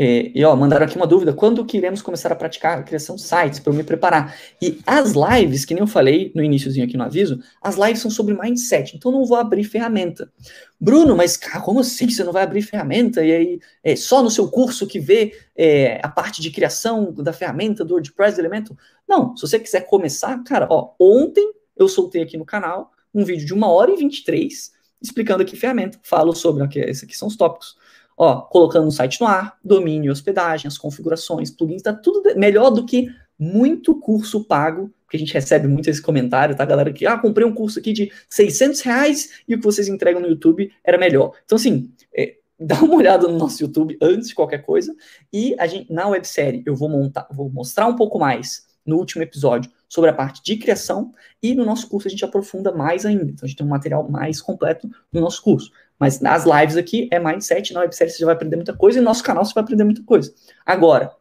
É, 0.01 0.31
e 0.33 0.45
ó, 0.45 0.55
mandaram 0.55 0.85
aqui 0.85 0.95
uma 0.95 1.05
dúvida: 1.05 1.33
quando 1.33 1.65
que 1.65 1.75
iremos 1.75 2.01
começar 2.01 2.31
a 2.31 2.35
praticar 2.35 2.79
a 2.79 2.83
criação 2.83 3.17
de 3.17 3.21
sites 3.21 3.59
para 3.59 3.73
eu 3.73 3.75
me 3.75 3.83
preparar? 3.83 4.33
E 4.61 4.79
as 4.87 5.11
lives, 5.11 5.65
que 5.65 5.73
nem 5.73 5.81
eu 5.81 5.87
falei 5.87 6.31
no 6.33 6.41
iníciozinho 6.41 6.85
aqui 6.85 6.95
no 6.95 7.03
aviso, 7.03 7.41
as 7.61 7.75
lives 7.75 7.99
são 7.99 8.09
sobre 8.09 8.33
mindset, 8.33 8.95
então 8.95 9.11
não 9.11 9.25
vou 9.25 9.35
abrir 9.35 9.65
ferramenta. 9.65 10.31
Bruno, 10.79 11.17
mas 11.17 11.35
cara, 11.35 11.59
como 11.59 11.81
assim 11.81 12.09
você 12.09 12.23
não 12.23 12.31
vai 12.31 12.43
abrir 12.43 12.61
ferramenta? 12.61 13.21
E 13.25 13.29
aí, 13.29 13.59
é 13.83 13.93
só 13.97 14.23
no 14.23 14.31
seu 14.31 14.47
curso 14.47 14.87
que 14.87 15.01
vê 15.01 15.33
é, 15.53 15.99
a 16.01 16.07
parte 16.07 16.41
de 16.41 16.49
criação 16.49 17.11
da 17.11 17.33
ferramenta 17.33 17.83
do 17.83 17.95
WordPress 17.95 18.39
Elementor? 18.39 18.77
Não, 19.05 19.35
se 19.35 19.41
você 19.41 19.59
quiser 19.59 19.81
começar, 19.81 20.41
cara, 20.45 20.65
ó, 20.69 20.93
ontem 20.97 21.51
eu 21.75 21.89
soltei 21.89 22.21
aqui 22.21 22.37
no 22.37 22.45
canal 22.45 22.91
um 23.13 23.25
vídeo 23.25 23.45
de 23.45 23.53
uma 23.53 23.67
hora 23.67 23.91
e 23.91 23.97
23 23.97 24.71
explicando 25.01 25.43
aqui 25.43 25.57
ferramenta. 25.57 25.99
Falo 26.03 26.33
sobre, 26.33 26.63
aqui, 26.63 26.79
esses 26.79 27.03
aqui 27.03 27.17
são 27.17 27.27
os 27.27 27.35
tópicos 27.35 27.75
Ó, 28.21 28.41
colocando 28.41 28.85
o 28.85 28.91
site 28.91 29.21
no 29.21 29.27
ar, 29.27 29.57
domínio, 29.63 30.11
hospedagem, 30.11 30.67
as 30.67 30.77
configurações, 30.77 31.49
plugins, 31.49 31.81
tá 31.81 31.93
tudo 31.93 32.21
melhor 32.37 32.69
do 32.69 32.85
que 32.85 33.07
muito 33.39 33.95
curso 33.95 34.43
pago, 34.43 34.93
que 35.09 35.15
a 35.15 35.19
gente 35.19 35.33
recebe 35.33 35.69
muito 35.69 35.89
esse 35.89 36.01
comentário, 36.01 36.53
tá, 36.53 36.65
galera? 36.65 36.91
Que, 36.91 37.05
ah, 37.07 37.17
comprei 37.17 37.47
um 37.47 37.53
curso 37.53 37.79
aqui 37.79 37.93
de 37.93 38.11
600 38.29 38.81
reais 38.81 39.29
e 39.47 39.55
o 39.55 39.57
que 39.57 39.63
vocês 39.63 39.87
entregam 39.87 40.21
no 40.21 40.27
YouTube 40.27 40.69
era 40.83 40.97
melhor. 40.97 41.31
Então, 41.45 41.55
assim, 41.55 41.93
é, 42.13 42.35
dá 42.59 42.75
uma 42.81 42.95
olhada 42.95 43.25
no 43.25 43.37
nosso 43.37 43.63
YouTube 43.63 43.97
antes 44.01 44.27
de 44.27 44.35
qualquer 44.35 44.63
coisa. 44.63 44.93
E 45.31 45.55
a 45.57 45.65
gente, 45.65 45.91
na 45.91 46.09
websérie, 46.09 46.61
eu 46.65 46.75
vou 46.75 46.89
montar, 46.89 47.25
vou 47.31 47.49
mostrar 47.49 47.87
um 47.87 47.95
pouco 47.95 48.19
mais 48.19 48.67
no 48.85 48.97
último 48.97 49.23
episódio 49.23 49.71
sobre 49.87 50.09
a 50.09 50.13
parte 50.13 50.43
de 50.43 50.57
criação 50.57 51.13
e 51.41 51.55
no 51.55 51.65
nosso 51.65 51.87
curso 51.87 52.07
a 52.07 52.11
gente 52.11 52.25
aprofunda 52.25 52.71
mais 52.73 53.05
ainda. 53.05 53.31
Então 53.31 53.45
a 53.45 53.47
gente 53.47 53.57
tem 53.57 53.65
um 53.65 53.69
material 53.69 54.09
mais 54.09 54.41
completo 54.41 54.89
no 55.11 55.21
nosso 55.21 55.41
curso. 55.41 55.71
Mas 55.99 56.21
nas 56.21 56.45
lives 56.45 56.77
aqui 56.77 57.09
é 57.11 57.19
mindset, 57.19 57.73
na 57.73 57.81
websérie 57.81 58.11
você 58.11 58.19
já 58.19 58.25
vai 58.25 58.35
aprender 58.35 58.55
muita 58.55 58.73
coisa 58.73 58.97
e 58.97 59.01
no 59.01 59.05
nosso 59.05 59.23
canal 59.23 59.43
você 59.43 59.53
vai 59.53 59.63
aprender 59.63 59.83
muita 59.83 60.03
coisa. 60.03 60.33
Agora, 60.65 61.11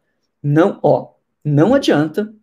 não, 0.41 0.79
ó, 0.81 1.13
não 1.43 1.73
adianta. 1.73 2.33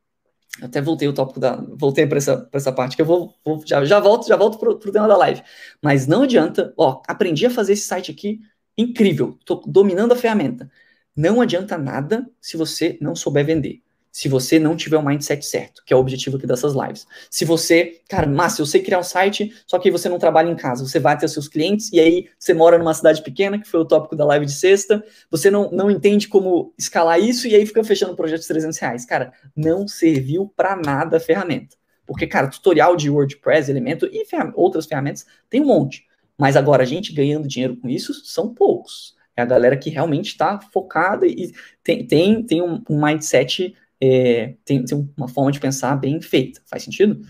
Até 0.62 0.80
voltei 0.80 1.08
o 1.08 1.12
tópico 1.12 1.40
da. 1.40 1.56
Voltei 1.56 2.06
para 2.06 2.18
essa, 2.18 2.48
essa 2.52 2.72
parte 2.72 2.96
que 2.96 3.02
eu 3.02 3.06
vou. 3.06 3.34
vou 3.44 3.62
já, 3.66 3.84
já 3.84 4.00
volto, 4.00 4.26
já 4.28 4.36
volto 4.36 4.58
pro, 4.58 4.78
pro 4.78 4.92
tema 4.92 5.08
da 5.08 5.16
live. 5.16 5.42
Mas 5.82 6.06
não 6.06 6.22
adianta, 6.22 6.72
ó, 6.76 7.02
aprendi 7.08 7.46
a 7.46 7.50
fazer 7.50 7.72
esse 7.74 7.86
site 7.86 8.10
aqui 8.10 8.40
incrível. 8.76 9.38
Tô 9.44 9.62
dominando 9.66 10.12
a 10.12 10.16
ferramenta. 10.16 10.70
Não 11.14 11.40
adianta 11.40 11.78
nada 11.78 12.28
se 12.40 12.56
você 12.56 12.98
não 13.00 13.14
souber 13.14 13.44
vender 13.44 13.85
se 14.16 14.30
você 14.30 14.58
não 14.58 14.74
tiver 14.74 14.96
o 14.96 15.04
mindset 15.04 15.44
certo, 15.44 15.82
que 15.84 15.92
é 15.92 15.96
o 15.96 16.00
objetivo 16.00 16.38
aqui 16.38 16.46
dessas 16.46 16.72
lives. 16.72 17.06
Se 17.30 17.44
você, 17.44 18.00
cara, 18.08 18.26
massa, 18.26 18.62
eu 18.62 18.66
sei 18.66 18.82
criar 18.82 18.98
um 18.98 19.02
site, 19.02 19.54
só 19.66 19.78
que 19.78 19.90
você 19.90 20.08
não 20.08 20.18
trabalha 20.18 20.48
em 20.48 20.56
casa, 20.56 20.86
você 20.86 20.98
vai 20.98 21.18
ter 21.18 21.28
seus 21.28 21.46
clientes 21.46 21.92
e 21.92 22.00
aí 22.00 22.26
você 22.38 22.54
mora 22.54 22.78
numa 22.78 22.94
cidade 22.94 23.22
pequena, 23.22 23.58
que 23.58 23.68
foi 23.68 23.78
o 23.78 23.84
tópico 23.84 24.16
da 24.16 24.24
live 24.24 24.46
de 24.46 24.54
sexta, 24.54 25.04
você 25.30 25.50
não, 25.50 25.70
não 25.70 25.90
entende 25.90 26.28
como 26.28 26.72
escalar 26.78 27.20
isso 27.20 27.46
e 27.46 27.54
aí 27.54 27.66
fica 27.66 27.84
fechando 27.84 28.14
um 28.14 28.16
projeto 28.16 28.40
de 28.40 28.48
300 28.48 28.78
reais. 28.78 29.04
Cara, 29.04 29.34
não 29.54 29.86
serviu 29.86 30.50
para 30.56 30.76
nada 30.76 31.18
a 31.18 31.20
ferramenta. 31.20 31.76
Porque, 32.06 32.26
cara, 32.26 32.48
tutorial 32.48 32.96
de 32.96 33.10
WordPress, 33.10 33.70
Elemento 33.70 34.08
e 34.10 34.24
ferram 34.24 34.50
outras 34.56 34.86
ferramentas 34.86 35.26
tem 35.50 35.60
um 35.60 35.66
monte. 35.66 36.06
Mas 36.38 36.56
agora, 36.56 36.84
a 36.84 36.86
gente 36.86 37.12
ganhando 37.12 37.46
dinheiro 37.46 37.76
com 37.76 37.86
isso 37.86 38.14
são 38.24 38.54
poucos. 38.54 39.14
É 39.36 39.42
a 39.42 39.44
galera 39.46 39.76
que 39.76 39.90
realmente 39.90 40.28
está 40.28 40.58
focada 40.58 41.26
e 41.26 41.52
tem, 41.84 42.06
tem, 42.06 42.42
tem 42.42 42.62
um, 42.62 42.82
um 42.88 43.04
mindset 43.04 43.76
é, 44.00 44.54
tem, 44.64 44.84
tem, 44.84 45.12
uma 45.16 45.28
forma 45.28 45.50
de 45.50 45.60
pensar 45.60 45.96
bem 45.96 46.20
feita. 46.20 46.60
Faz 46.66 46.82
sentido? 46.82 47.20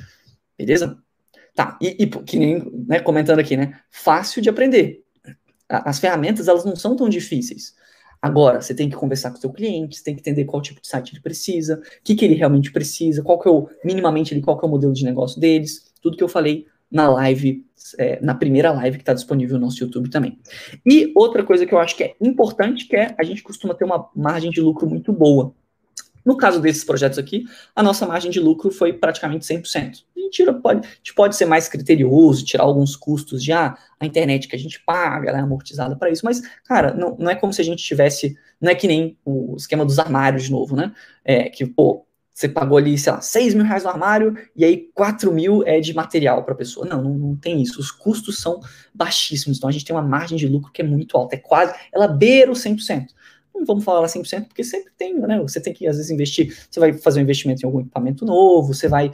Beleza? 0.59 0.99
Tá, 1.55 1.79
e, 1.81 1.97
e 2.03 2.07
que 2.07 2.39
nem 2.39 2.71
né, 2.87 3.01
comentando 3.01 3.39
aqui, 3.39 3.57
né? 3.57 3.81
Fácil 3.91 4.43
de 4.43 4.49
aprender. 4.49 5.03
As 5.69 5.99
ferramentas, 5.99 6.49
elas 6.49 6.65
não 6.65 6.77
são 6.77 6.95
tão 6.95 7.09
difíceis. 7.09 7.75
Agora, 8.21 8.61
você 8.61 8.75
tem 8.75 8.89
que 8.89 8.97
conversar 8.97 9.31
com 9.31 9.39
o 9.39 9.41
seu 9.41 9.53
cliente, 9.53 9.97
você 9.97 10.05
tem 10.05 10.15
que 10.15 10.21
entender 10.21 10.45
qual 10.45 10.61
tipo 10.61 10.81
de 10.81 10.89
site 10.89 11.13
ele 11.13 11.21
precisa, 11.21 11.81
o 11.81 12.03
que, 12.03 12.15
que 12.15 12.25
ele 12.25 12.35
realmente 12.35 12.73
precisa, 12.73 13.23
qual 13.23 13.39
que 13.39 13.49
é 13.49 13.51
o, 13.51 13.69
minimamente, 13.85 14.33
ele, 14.35 14.41
qual 14.41 14.59
que 14.59 14.65
é 14.65 14.69
o 14.69 14.71
modelo 14.71 14.93
de 14.93 15.05
negócio 15.05 15.41
deles, 15.41 15.93
tudo 16.01 16.17
que 16.17 16.25
eu 16.25 16.29
falei 16.29 16.67
na 16.91 17.09
live, 17.09 17.65
é, 17.99 18.21
na 18.21 18.35
primeira 18.35 18.73
live 18.73 18.97
que 18.97 19.03
está 19.03 19.13
disponível 19.13 19.59
no 19.59 19.67
nosso 19.67 19.83
YouTube 19.83 20.09
também. 20.09 20.39
E 20.85 21.13
outra 21.15 21.45
coisa 21.45 21.67
que 21.67 21.75
eu 21.75 21.79
acho 21.79 21.97
que 21.97 22.05
é 22.05 22.17
importante, 22.21 22.87
que 22.87 22.97
é 22.97 23.15
a 23.19 23.23
gente 23.23 23.43
costuma 23.43 23.75
ter 23.75 23.85
uma 23.85 24.09
margem 24.15 24.51
de 24.51 24.61
lucro 24.61 24.89
muito 24.89 25.13
boa. 25.13 25.55
No 26.27 26.37
caso 26.37 26.61
desses 26.61 26.83
projetos 26.83 27.21
aqui, 27.21 27.45
a 27.75 27.85
nossa 27.85 28.05
margem 28.05 28.33
de 28.33 28.41
lucro 28.41 28.73
foi 28.73 28.93
praticamente 28.93 29.47
100%. 29.47 30.05
A 30.17 30.21
gente, 30.21 30.33
tira, 30.33 30.53
pode, 30.53 30.85
a 30.85 30.91
gente 30.97 31.15
pode 31.15 31.37
ser 31.37 31.45
mais 31.47 31.69
criterioso, 31.69 32.45
tirar 32.45 32.65
alguns 32.65 32.97
custos 32.97 33.45
de 33.45 33.53
ah, 33.53 33.79
a 34.01 34.05
internet 34.05 34.49
que 34.49 34.57
a 34.57 34.59
gente 34.59 34.83
paga, 34.85 35.29
ela 35.29 35.39
é 35.39 35.41
amortizada 35.41 35.95
para 35.95 36.11
isso, 36.11 36.25
mas, 36.25 36.43
cara, 36.65 36.93
não, 36.93 37.17
não 37.17 37.31
é 37.31 37.37
como 37.37 37.53
se 37.53 37.61
a 37.61 37.65
gente 37.65 37.85
tivesse, 37.85 38.37
não 38.61 38.73
é 38.73 38.75
que 38.75 38.89
nem 38.89 39.17
o 39.25 39.55
esquema 39.57 39.85
dos 39.85 40.01
armários 40.01 40.43
de 40.43 40.51
novo, 40.51 40.75
né? 40.75 40.93
É, 41.25 41.49
que, 41.49 41.65
pô, 41.65 42.05
você 42.35 42.49
pagou 42.49 42.77
ali, 42.77 42.99
sei 42.99 43.13
lá, 43.13 43.21
6 43.21 43.55
mil 43.55 43.65
reais 43.65 43.85
no 43.85 43.89
armário 43.89 44.37
e 44.55 44.65
aí 44.65 44.91
4 44.95 45.33
mil 45.33 45.63
é 45.65 45.81
de 45.81 45.95
material 45.95 46.45
para 46.45 46.53
a 46.53 46.57
pessoa. 46.57 46.85
Não, 46.85 47.03
não, 47.03 47.15
não, 47.15 47.37
tem 47.37 47.63
isso. 47.63 47.81
Os 47.81 47.91
custos 47.91 48.39
são 48.39 48.61
baixíssimos. 48.93 49.57
Então 49.57 49.71
a 49.71 49.73
gente 49.73 49.87
tem 49.87 49.97
uma 49.97 50.03
margem 50.03 50.37
de 50.37 50.47
lucro 50.47 50.71
que 50.71 50.83
é 50.83 50.85
muito 50.85 51.17
alta. 51.17 51.35
É 51.35 51.39
quase, 51.39 51.75
ela 51.91 52.07
beira 52.07 52.53
o 52.53 52.55
100% 52.55 53.07
não 53.57 53.65
vamos 53.65 53.85
falar 53.85 54.07
100%, 54.07 54.47
porque 54.49 54.65
sempre 54.65 54.93
tem, 54.97 55.19
né? 55.19 55.39
Você 55.41 55.61
tem 55.61 55.73
que, 55.73 55.87
às 55.87 55.97
vezes, 55.97 56.11
investir. 56.11 56.57
Você 56.71 56.79
vai 56.79 56.93
fazer 56.93 57.21
um 57.21 57.23
investimento 57.23 57.63
em 57.63 57.67
algum 57.67 57.81
equipamento 57.81 58.25
novo, 58.25 58.75
você 58.75 58.89
vai, 58.89 59.13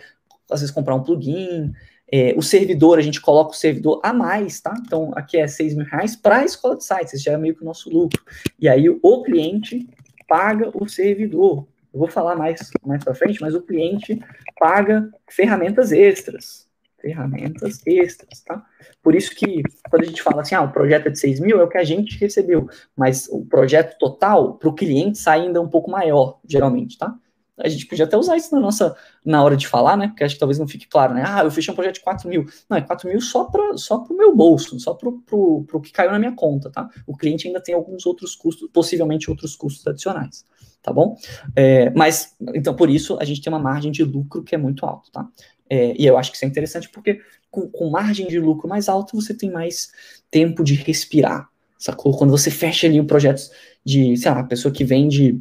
às 0.51 0.61
vezes, 0.61 0.75
comprar 0.75 0.95
um 0.95 1.03
plugin. 1.03 1.73
É, 2.11 2.35
o 2.37 2.43
servidor, 2.43 2.99
a 2.99 3.03
gente 3.03 3.21
coloca 3.21 3.53
o 3.53 3.57
servidor 3.57 4.01
a 4.03 4.13
mais, 4.13 4.61
tá? 4.61 4.75
Então, 4.85 5.13
aqui 5.15 5.39
é 5.39 5.47
6 5.47 5.75
mil 5.75 5.87
reais 5.87 6.15
para 6.15 6.39
a 6.39 6.45
escola 6.45 6.77
de 6.77 6.85
sites, 6.85 7.23
já 7.23 7.33
é 7.33 7.37
meio 7.37 7.55
que 7.55 7.63
o 7.63 7.65
nosso 7.65 7.89
lucro. 7.91 8.23
E 8.59 8.69
aí, 8.69 8.89
o 8.89 9.23
cliente 9.23 9.89
paga 10.29 10.71
o 10.75 10.89
servidor. 10.89 11.67
Eu 11.93 12.01
vou 12.01 12.09
falar 12.09 12.37
mais, 12.37 12.71
mais 12.85 13.03
para 13.03 13.15
frente, 13.15 13.41
mas 13.41 13.55
o 13.55 13.63
cliente 13.63 14.19
paga 14.59 15.11
ferramentas 15.29 15.93
extras 15.93 16.71
ferramentas 17.03 17.83
extras, 17.87 18.41
tá? 18.41 18.65
Por 19.03 19.15
isso 19.15 19.35
que 19.35 19.63
quando 19.91 20.05
a 20.05 20.07
gente 20.07 20.23
fala 20.23 20.41
assim, 20.41 20.55
ah, 20.55 20.63
o 20.63 20.73
projeto 20.73 21.09
é 21.09 21.11
de 21.11 21.19
6 21.19 21.41
mil, 21.41 21.61
é 21.61 21.65
o 21.65 21.69
que 21.69 21.77
a 21.77 21.85
gente 21.85 22.19
recebeu, 22.19 22.69
mas 22.97 23.29
o 23.31 23.45
projeto 23.45 23.99
total 23.99 24.55
para 24.55 24.69
o 24.69 24.75
cliente 24.75 25.19
sai 25.19 25.43
ainda 25.43 25.61
um 25.61 25.69
pouco 25.69 25.91
maior, 25.91 26.39
geralmente, 26.49 26.97
tá? 26.97 27.15
A 27.63 27.69
gente 27.69 27.87
podia 27.87 28.05
até 28.05 28.17
usar 28.17 28.37
isso 28.37 28.55
na 28.55 28.61
nossa, 28.61 28.97
na 29.25 29.43
hora 29.43 29.57
de 29.57 29.69
falar, 29.69 29.97
né? 29.97 30.09
Porque 30.09 30.25
acho 30.25 30.35
que 30.35 30.41
talvez 30.41 30.59
não 30.59 30.67
fique 30.67 30.89
claro, 30.89 31.15
né? 31.15 31.23
Ah, 31.25 31.45
eu 31.45 31.51
fechei 31.51 31.73
um 31.73 31.75
projeto 31.75 31.95
de 31.95 32.01
4 32.01 32.29
mil. 32.29 32.45
Não, 32.69 32.77
é 32.77 32.81
4 32.81 33.09
mil 33.09 33.21
só 33.21 33.45
para 33.45 33.77
só 33.77 33.99
o 33.99 34.15
meu 34.15 34.35
bolso, 34.35 34.79
só 34.81 34.95
para 34.95 35.09
o 35.09 35.81
que 35.83 35.93
caiu 35.93 36.11
na 36.11 36.19
minha 36.19 36.33
conta, 36.33 36.71
tá? 36.71 36.89
O 37.07 37.17
cliente 37.17 37.47
ainda 37.47 37.63
tem 37.63 37.75
alguns 37.75 38.05
outros 38.05 38.35
custos, 38.35 38.69
possivelmente 38.73 39.31
outros 39.31 39.55
custos 39.55 39.87
adicionais, 39.87 40.45
tá 40.83 40.93
bom? 40.93 41.17
É, 41.55 41.91
mas, 41.91 42.35
então, 42.55 42.75
por 42.75 42.91
isso, 42.91 43.17
a 43.21 43.25
gente 43.25 43.41
tem 43.41 43.53
uma 43.53 43.61
margem 43.61 43.93
de 43.93 44.03
lucro 44.03 44.43
que 44.43 44.55
é 44.55 44.59
muito 44.59 44.85
alta, 44.85 45.11
tá? 45.13 45.29
É, 45.71 45.95
e 45.99 46.05
eu 46.05 46.19
acho 46.19 46.31
que 46.31 46.37
isso 46.37 46.45
é 46.45 46.49
interessante 46.49 46.91
porque 46.91 47.21
com, 47.51 47.67
com, 47.67 47.89
margem 47.89 48.27
de 48.27 48.39
lucro 48.39 48.69
mais 48.69 48.91
alta 48.91 49.17
você 49.17 49.33
tem 49.33 49.51
mais 49.51 49.91
tempo 50.31 50.63
de 50.63 50.75
respirar, 50.75 51.49
sacou? 51.79 52.17
Quando 52.17 52.31
você 52.31 52.51
fecha 52.51 52.87
ali 52.87 53.01
o 53.01 53.07
projeto 53.07 53.43
de, 53.85 54.15
sei 54.17 54.31
lá, 54.31 54.43
pessoa 54.43 54.73
que 54.73 54.85
vende, 54.85 55.41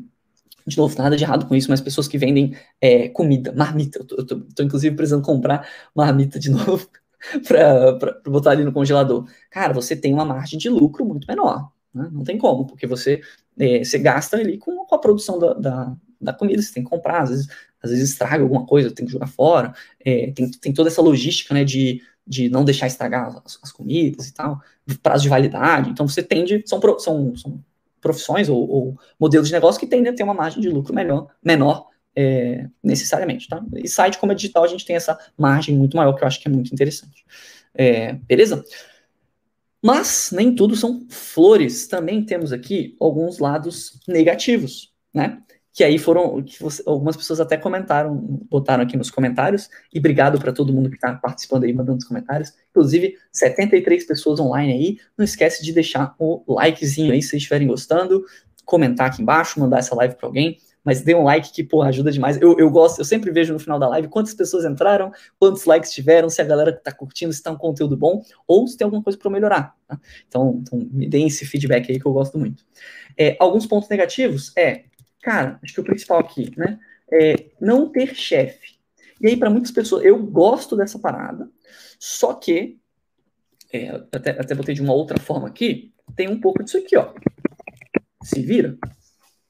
de 0.66 0.78
novo, 0.78 0.98
nada 0.98 1.16
de 1.16 1.24
errado 1.24 1.46
com 1.48 1.56
isso, 1.56 1.70
mas 1.70 1.82
pessoas 1.82 2.08
que 2.08 2.18
vendem 2.18 2.56
é, 2.80 3.10
comida, 3.10 3.54
marmita, 3.54 4.00
eu 4.00 4.06
tô, 4.06 4.16
eu 4.18 4.26
tô, 4.26 4.40
tô, 4.40 4.64
inclusive 4.64 4.96
precisando 4.96 5.24
comprar 5.24 5.68
marmita 5.96 6.40
de 6.40 6.50
novo 6.52 6.88
para 7.48 8.22
botar 8.26 8.52
ali 8.52 8.64
no 8.64 8.74
congelador. 8.74 9.28
Cara, 9.50 9.74
você 9.74 9.96
tem 9.96 10.14
uma 10.14 10.26
margem 10.26 10.58
de 10.58 10.70
lucro 10.70 11.06
muito 11.06 11.28
menor, 11.28 11.72
né? 11.94 12.10
não 12.12 12.24
tem 12.24 12.38
como, 12.38 12.66
porque 12.66 12.88
você, 12.88 13.22
é, 13.60 13.84
você 13.84 14.00
gasta 14.00 14.38
ali 14.38 14.58
com, 14.58 14.86
com 14.86 14.96
a 14.96 15.00
produção 15.00 15.38
da, 15.40 15.54
da, 15.54 15.96
da 16.20 16.34
comida, 16.34 16.62
você 16.62 16.74
tem 16.74 16.84
que 16.84 16.90
comprar, 16.90 17.24
às 17.24 17.30
vezes 17.30 17.48
às 17.82 17.90
vezes 17.90 18.12
estraga 18.12 18.44
alguma 18.44 18.66
coisa, 18.66 18.92
tem 18.92 19.06
que 19.06 19.12
jogar 19.12 19.28
fora, 19.28 19.74
é, 20.06 20.32
tem, 20.32 20.50
tem 20.52 20.74
toda 20.74 20.90
essa 20.90 21.02
logística, 21.02 21.54
né, 21.54 21.64
de, 21.64 22.02
de 22.26 22.50
não 22.50 22.64
deixar 22.64 22.88
estragar 22.88 23.42
as, 23.44 23.60
as, 23.62 23.72
comidas 23.72 24.28
e 24.28 24.34
tal, 24.34 24.62
prazo 25.02 25.24
de 25.24 25.30
validade, 25.30 25.90
então 25.90 26.08
você 26.08 26.22
tende, 26.22 26.64
são, 26.66 26.80
são, 27.00 27.36
são 27.36 27.64
profissões 28.02 28.50
ou, 28.50 28.70
ou, 28.70 29.00
modelos 29.20 29.48
de 29.48 29.54
negócio 29.54 29.80
que 29.80 29.88
tendem 29.88 30.12
a 30.12 30.16
ter 30.16 30.24
uma 30.24 30.34
margem 30.34 30.60
de 30.60 30.70
lucro 30.70 30.94
melhor, 30.94 31.28
menor 31.44 31.88
é, 32.16 32.68
necessariamente, 32.84 33.48
tá? 33.48 33.64
E 33.76 33.88
site 33.88 34.18
como 34.18 34.32
é 34.32 34.36
digital, 34.36 34.64
a 34.64 34.68
gente 34.68 34.86
tem 34.86 34.96
essa 34.96 35.18
margem 35.38 35.76
muito 35.76 35.96
maior, 35.96 36.14
que 36.14 36.24
eu 36.24 36.28
acho 36.28 36.42
que 36.42 36.48
é 36.48 36.52
muito 36.52 36.74
interessante. 36.74 37.24
É, 37.74 38.14
beleza? 38.14 38.64
Mas 39.82 40.32
nem 40.32 40.54
tudo 40.54 40.76
são 40.76 41.08
flores, 41.10 41.88
também 41.88 42.24
temos 42.24 42.52
aqui 42.52 42.96
alguns 43.00 43.40
lados 43.40 44.00
negativos, 44.08 44.92
né? 45.14 45.42
Que 45.74 45.84
aí 45.84 45.98
foram, 45.98 46.42
que 46.42 46.62
você, 46.62 46.84
algumas 46.86 47.16
pessoas 47.16 47.40
até 47.40 47.56
comentaram, 47.58 48.16
botaram 48.50 48.84
aqui 48.84 48.98
nos 48.98 49.10
comentários, 49.10 49.70
e 49.94 50.00
obrigado 50.00 50.40
para 50.40 50.52
todo 50.52 50.74
mundo 50.74 50.90
que 50.90 50.96
está 50.96 51.14
participando 51.16 51.64
aí, 51.64 51.74
mandando 51.74 52.00
os 52.00 52.06
comentários, 52.06 52.54
inclusive 52.70 53.16
73 53.32 54.06
pessoas 54.06 54.40
online 54.40 54.74
aí, 54.74 54.98
não 55.18 55.24
esquece 55.24 55.64
de 55.64 55.72
deixar 55.72 56.14
o 56.20 56.44
likezinho 56.56 57.14
aí 57.14 57.22
se 57.22 57.30
vocês 57.30 57.42
estiverem 57.42 57.68
gostando, 57.68 58.26
comentar 58.66 59.08
aqui 59.08 59.22
embaixo, 59.22 59.60
mandar 59.60 59.80
essa 59.80 59.96
live 59.96 60.16
para 60.16 60.28
alguém, 60.28 60.58
mas 60.84 61.02
dê 61.02 61.14
um 61.14 61.24
like 61.24 61.52
que, 61.54 61.64
porra, 61.64 61.90
ajuda 61.90 62.12
demais. 62.12 62.42
Eu, 62.42 62.58
eu 62.58 62.70
gosto, 62.70 63.00
eu 63.00 63.06
sempre 63.06 63.32
vejo 63.32 63.54
no 63.54 63.60
final 63.60 63.80
da 63.80 63.88
live 63.90 64.08
quantas 64.08 64.34
pessoas 64.34 64.66
entraram, 64.66 65.12
quantos 65.40 65.66
likes 65.66 65.92
tiveram, 65.92 66.30
se 66.30 66.42
a 66.42 66.46
galera 66.46 66.72
está 66.72 66.92
curtindo, 66.92 67.32
se 67.32 67.40
está 67.40 67.52
um 67.52 67.58
conteúdo 67.58 67.96
bom, 67.96 68.22
ou 68.48 68.68
se 68.68 68.78
tem 68.78 68.86
alguma 68.86 69.04
coisa 69.04 69.18
para 69.18 69.30
melhorar. 69.30 69.76
Tá? 69.88 70.00
Então, 70.28 70.60
então, 70.62 70.80
me 70.92 71.08
deem 71.08 71.28
esse 71.28 71.46
feedback 71.46 71.92
aí 71.92 72.00
que 72.00 72.06
eu 72.06 72.14
gosto 72.14 72.38
muito. 72.38 72.64
É, 73.18 73.36
alguns 73.40 73.66
pontos 73.66 73.90
negativos 73.90 74.52
é 74.58 74.86
Cara, 75.22 75.60
acho 75.64 75.74
que 75.74 75.82
o 75.82 75.84
principal 75.84 76.20
aqui, 76.20 76.52
né? 76.58 76.80
É 77.12 77.52
não 77.60 77.90
ter 77.90 78.16
chefe. 78.16 78.80
E 79.22 79.28
aí, 79.28 79.38
para 79.38 79.50
muitas 79.50 79.72
pessoas, 79.72 80.04
eu 80.04 80.18
gosto 80.18 80.76
dessa 80.76 80.98
parada, 80.98 81.48
só 82.00 82.34
que, 82.34 82.80
é, 83.72 83.90
até, 83.90 84.32
até 84.32 84.56
botei 84.56 84.74
de 84.74 84.82
uma 84.82 84.94
outra 84.94 85.20
forma 85.20 85.48
aqui, 85.48 85.94
tem 86.16 86.28
um 86.28 86.40
pouco 86.40 86.64
disso 86.64 86.78
aqui, 86.78 86.98
ó. 86.98 87.14
Se 88.24 88.42
vira, 88.42 88.78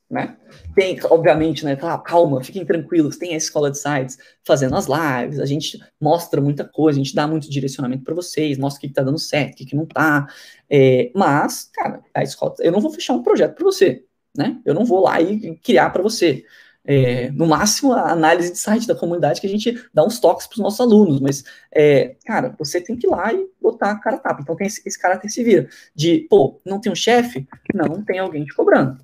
né? 0.10 0.38
Tem, 0.76 1.00
obviamente, 1.06 1.64
né? 1.64 1.78
Calma, 1.78 2.44
fiquem 2.44 2.66
tranquilos, 2.66 3.18
tem 3.18 3.34
a 3.34 3.38
escola 3.38 3.72
de 3.72 3.78
sites 3.78 4.18
fazendo 4.44 4.76
as 4.76 4.88
lives, 4.88 5.40
a 5.40 5.46
gente 5.46 5.80
mostra 6.00 6.42
muita 6.42 6.66
coisa, 6.66 7.00
a 7.00 7.04
gente 7.04 7.16
dá 7.16 7.26
muito 7.26 7.50
direcionamento 7.50 8.04
para 8.04 8.16
vocês, 8.16 8.58
mostra 8.58 8.80
o 8.80 8.82
que, 8.82 8.88
que 8.90 8.94
tá 8.94 9.04
dando 9.04 9.20
certo, 9.20 9.54
o 9.54 9.58
que, 9.58 9.66
que 9.68 9.76
não 9.76 9.86
tá. 9.86 10.28
É, 10.70 11.12
mas, 11.16 11.70
cara, 11.74 12.04
a 12.14 12.24
escola, 12.24 12.56
eu 12.60 12.74
não 12.74 12.82
vou 12.82 12.92
fechar 12.92 13.14
um 13.14 13.24
projeto 13.24 13.56
para 13.56 13.64
você 13.64 14.04
né? 14.36 14.60
Eu 14.66 14.74
não 14.74 14.86
vou 14.86 15.02
lá 15.02 15.22
e 15.22 15.56
criar 15.58 15.90
para 15.90 16.02
você. 16.02 16.46
É, 16.84 17.30
no 17.32 17.46
máximo, 17.46 17.94
a 17.94 18.12
análise 18.12 18.52
de 18.52 18.58
site 18.58 18.88
da 18.88 18.96
comunidade 18.96 19.40
que 19.40 19.46
a 19.46 19.50
gente 19.50 19.80
dá 19.94 20.04
uns 20.04 20.20
toques 20.20 20.48
para 20.48 20.56
os 20.56 20.60
nossos 20.60 20.80
alunos, 20.80 21.20
mas, 21.20 21.44
é, 21.72 22.16
cara, 22.26 22.56
você 22.58 22.82
tem 22.82 22.98
que 22.98 23.06
ir 23.06 23.10
lá 23.10 23.32
e 23.32 23.48
botar 23.62 23.92
a 23.92 24.00
cara 24.00 24.18
tapa. 24.18 24.42
Então 24.42 24.56
tem 24.56 24.66
esse, 24.66 24.82
esse 24.86 25.00
caráter 25.00 25.30
se 25.30 25.44
vira. 25.44 25.70
De, 25.96 26.26
pô, 26.30 26.60
não 26.66 26.80
tem 26.80 26.92
um 26.92 26.96
chefe? 26.96 27.48
Não 27.74 28.04
tem 28.04 28.18
alguém 28.20 28.44
te 28.46 28.56
cobrando. 28.56 28.98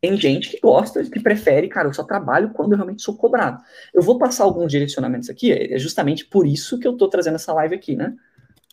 Tem 0.00 0.16
gente 0.18 0.50
que 0.50 0.60
gosta, 0.60 1.02
que 1.02 1.20
prefere, 1.20 1.66
cara, 1.68 1.88
eu 1.88 1.94
só 1.94 2.02
trabalho 2.02 2.50
quando 2.50 2.72
eu 2.72 2.76
realmente 2.76 3.00
sou 3.00 3.16
cobrado. 3.16 3.62
Eu 3.94 4.02
vou 4.02 4.18
passar 4.18 4.44
alguns 4.44 4.70
direcionamentos 4.70 5.30
aqui, 5.30 5.50
é 5.50 5.78
justamente 5.78 6.26
por 6.26 6.46
isso 6.46 6.78
que 6.78 6.86
eu 6.86 6.92
estou 6.92 7.08
trazendo 7.08 7.36
essa 7.36 7.54
live 7.54 7.74
aqui, 7.74 7.96
né? 7.96 8.14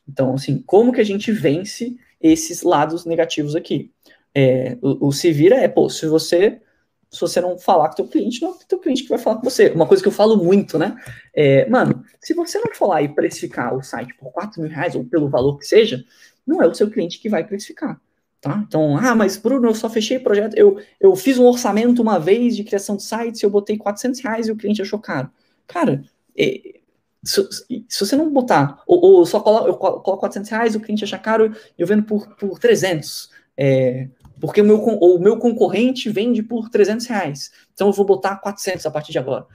Então, 0.06 0.34
assim, 0.34 0.62
como 0.62 0.92
que 0.92 1.00
a 1.00 1.06
gente 1.06 1.32
vence 1.32 1.96
esses 2.20 2.64
lados 2.64 3.06
negativos 3.06 3.56
aqui? 3.56 3.94
É, 4.34 4.78
o, 4.82 5.08
o, 5.08 5.12
se 5.12 5.32
vira 5.32 5.56
é, 5.56 5.67
pô, 5.67 5.89
se 5.89 6.08
você 6.08 6.62
se 7.10 7.20
você 7.20 7.41
não 7.41 7.60
falar 7.60 7.89
com 7.89 7.94
o 7.94 7.96
teu 7.98 8.08
cliente, 8.08 8.41
não 8.41 8.52
é 8.52 8.52
o 8.54 8.58
teu 8.65 8.80
cliente 8.80 9.04
que 9.04 9.10
vai 9.10 9.17
falar 9.17 9.36
com 9.36 9.44
você. 9.44 9.67
Uma 9.72 9.86
coisa 9.86 10.02
que 10.02 10.08
eu 10.08 10.13
falo 10.13 10.38
muito, 10.38 10.80
né? 10.80 10.96
É, 11.34 11.70
mano, 11.70 12.06
se 12.22 12.34
você 12.34 12.58
não 12.58 12.88
lá 12.88 13.02
e 13.02 13.10
precificar 13.10 13.76
o 13.76 13.84
site 13.84 14.15
por 14.15 14.32
4 14.32 14.62
mil 14.62 14.72
reais 14.72 14.96
ou 14.96 15.04
pelo 15.04 15.30
valor 15.30 15.60
que 15.60 15.65
seja, 15.65 16.06
não 16.48 16.62
é 16.62 16.67
o 16.67 16.74
seu 16.74 16.89
cliente 16.89 17.20
que 17.20 17.28
vai 17.28 17.46
precificar. 17.46 18.00
Tá? 18.39 18.63
Então, 18.65 18.98
ah, 18.98 19.13
mas 19.13 19.38
Bruno, 19.38 19.67
eu 19.67 19.76
só 19.76 19.89
fechei 19.89 20.17
o 20.17 20.24
projeto, 20.24 20.56
eu, 20.56 20.82
eu 21.00 21.15
fiz 21.15 21.38
um 21.38 21.46
orçamento 21.46 22.02
uma 22.02 22.17
vez 22.17 22.56
de 22.56 22.63
criação 22.63 22.96
de 22.96 23.04
sites, 23.04 23.44
eu 23.44 23.50
botei 23.52 23.78
400 23.78 24.20
reais 24.22 24.48
e 24.48 24.52
o 24.52 24.56
cliente 24.56 24.82
achou 24.82 24.98
caro. 24.98 25.30
Cara, 25.67 26.04
é, 26.36 26.80
se, 27.24 27.48
se, 27.88 28.00
você 28.00 28.15
não 28.15 28.32
botar, 28.32 28.82
ou, 28.88 29.00
ou 29.00 29.26
só 29.28 29.39
coloco, 29.41 29.67
eu 29.67 29.76
coloco 29.76 30.17
400 30.17 30.50
reais, 30.50 30.76
o 30.76 30.80
cliente 30.80 31.04
acha 31.04 31.20
caro, 31.20 31.56
eu 31.78 31.86
vendo 31.86 32.04
por, 32.04 32.36
por 32.36 32.58
300. 32.58 33.30
É, 33.56 34.08
porque 34.42 34.60
o 34.60 34.66
meu, 34.66 34.84
o 34.84 35.20
meu 35.20 35.38
concorrente 35.38 36.10
vende 36.10 36.42
por 36.42 36.68
300 36.68 37.06
reais. 37.06 37.52
Então 37.74 37.88
eu 37.88 37.94
vou 37.94 38.06
botar 38.06 38.38
400 38.38 38.86
a 38.86 38.92
partir 38.92 39.12
de 39.12 39.20
agora. 39.20 39.46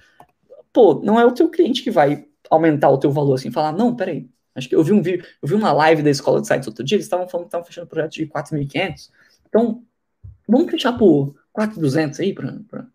Pô, 0.73 1.01
não 1.03 1.19
é 1.19 1.27
o 1.27 1.33
teu 1.33 1.51
cliente 1.51 1.83
que 1.83 1.91
vai 1.91 2.25
aumentar 2.49 2.89
o 2.91 2.99
teu 2.99 3.11
valor 3.11 3.35
assim, 3.35 3.51
falar, 3.51 3.73
não, 3.73 3.97
peraí. 3.97 4.31
Acho 4.55 4.69
que 4.69 4.77
eu 4.77 4.83
vi 4.83 4.93
um 4.93 5.03
vídeo, 5.03 5.27
eu 5.43 5.49
vi 5.49 5.55
uma 5.55 5.73
live 5.73 6.03
da 6.03 6.11
escola 6.11 6.41
de 6.41 6.47
sites 6.47 6.67
outro 6.67 6.85
dia, 6.85 6.97
eles 6.97 7.05
estavam 7.05 7.29
falando 7.29 7.47
que 7.47 7.49
estavam 7.49 7.67
fechando 7.67 7.89
projeto 7.89 8.13
de 8.13 8.27
4.500. 8.27 9.11
Então, 9.49 9.83
vamos 10.49 10.71
fechar 10.71 10.93
por 10.97 11.35
4.200 11.53 12.21
aí 12.21 12.33
para 12.33 12.87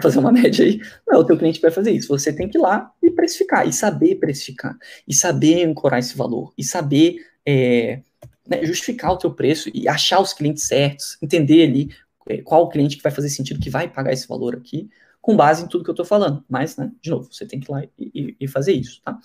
fazer 0.00 0.18
uma 0.18 0.32
média 0.32 0.64
aí. 0.64 0.80
Não 1.06 1.18
é 1.18 1.20
o 1.20 1.24
teu 1.24 1.36
cliente 1.36 1.58
que 1.58 1.62
vai 1.62 1.70
fazer 1.70 1.92
isso. 1.92 2.08
Você 2.08 2.32
tem 2.32 2.48
que 2.48 2.56
ir 2.56 2.60
lá 2.60 2.90
e 3.02 3.10
precificar, 3.10 3.68
e 3.68 3.72
saber 3.72 4.16
precificar, 4.16 4.76
e 5.06 5.14
saber 5.14 5.64
ancorar 5.64 6.00
esse 6.00 6.16
valor, 6.16 6.52
e 6.56 6.64
saber 6.64 7.18
é, 7.46 8.00
né, 8.48 8.64
justificar 8.64 9.12
o 9.12 9.16
teu 9.16 9.32
preço 9.32 9.70
e 9.72 9.88
achar 9.88 10.20
os 10.20 10.32
clientes 10.32 10.64
certos, 10.64 11.16
entender 11.22 11.64
ali 11.64 11.90
é, 12.26 12.38
qual 12.38 12.64
o 12.64 12.68
cliente 12.68 12.96
que 12.96 13.02
vai 13.02 13.12
fazer 13.12 13.28
sentido, 13.28 13.60
que 13.60 13.70
vai 13.70 13.88
pagar 13.88 14.12
esse 14.12 14.26
valor 14.26 14.54
aqui, 14.54 14.88
com 15.20 15.36
base 15.36 15.64
em 15.64 15.66
tudo 15.66 15.84
que 15.84 15.90
eu 15.90 15.94
estou 15.94 16.06
falando. 16.06 16.44
Mas, 16.48 16.76
né, 16.76 16.90
de 17.00 17.10
novo, 17.10 17.32
você 17.32 17.46
tem 17.46 17.58
que 17.58 17.70
ir 17.70 17.72
lá 17.72 17.82
e, 17.98 18.36
e 18.40 18.48
fazer 18.48 18.72
isso, 18.72 19.00
tá? 19.02 19.18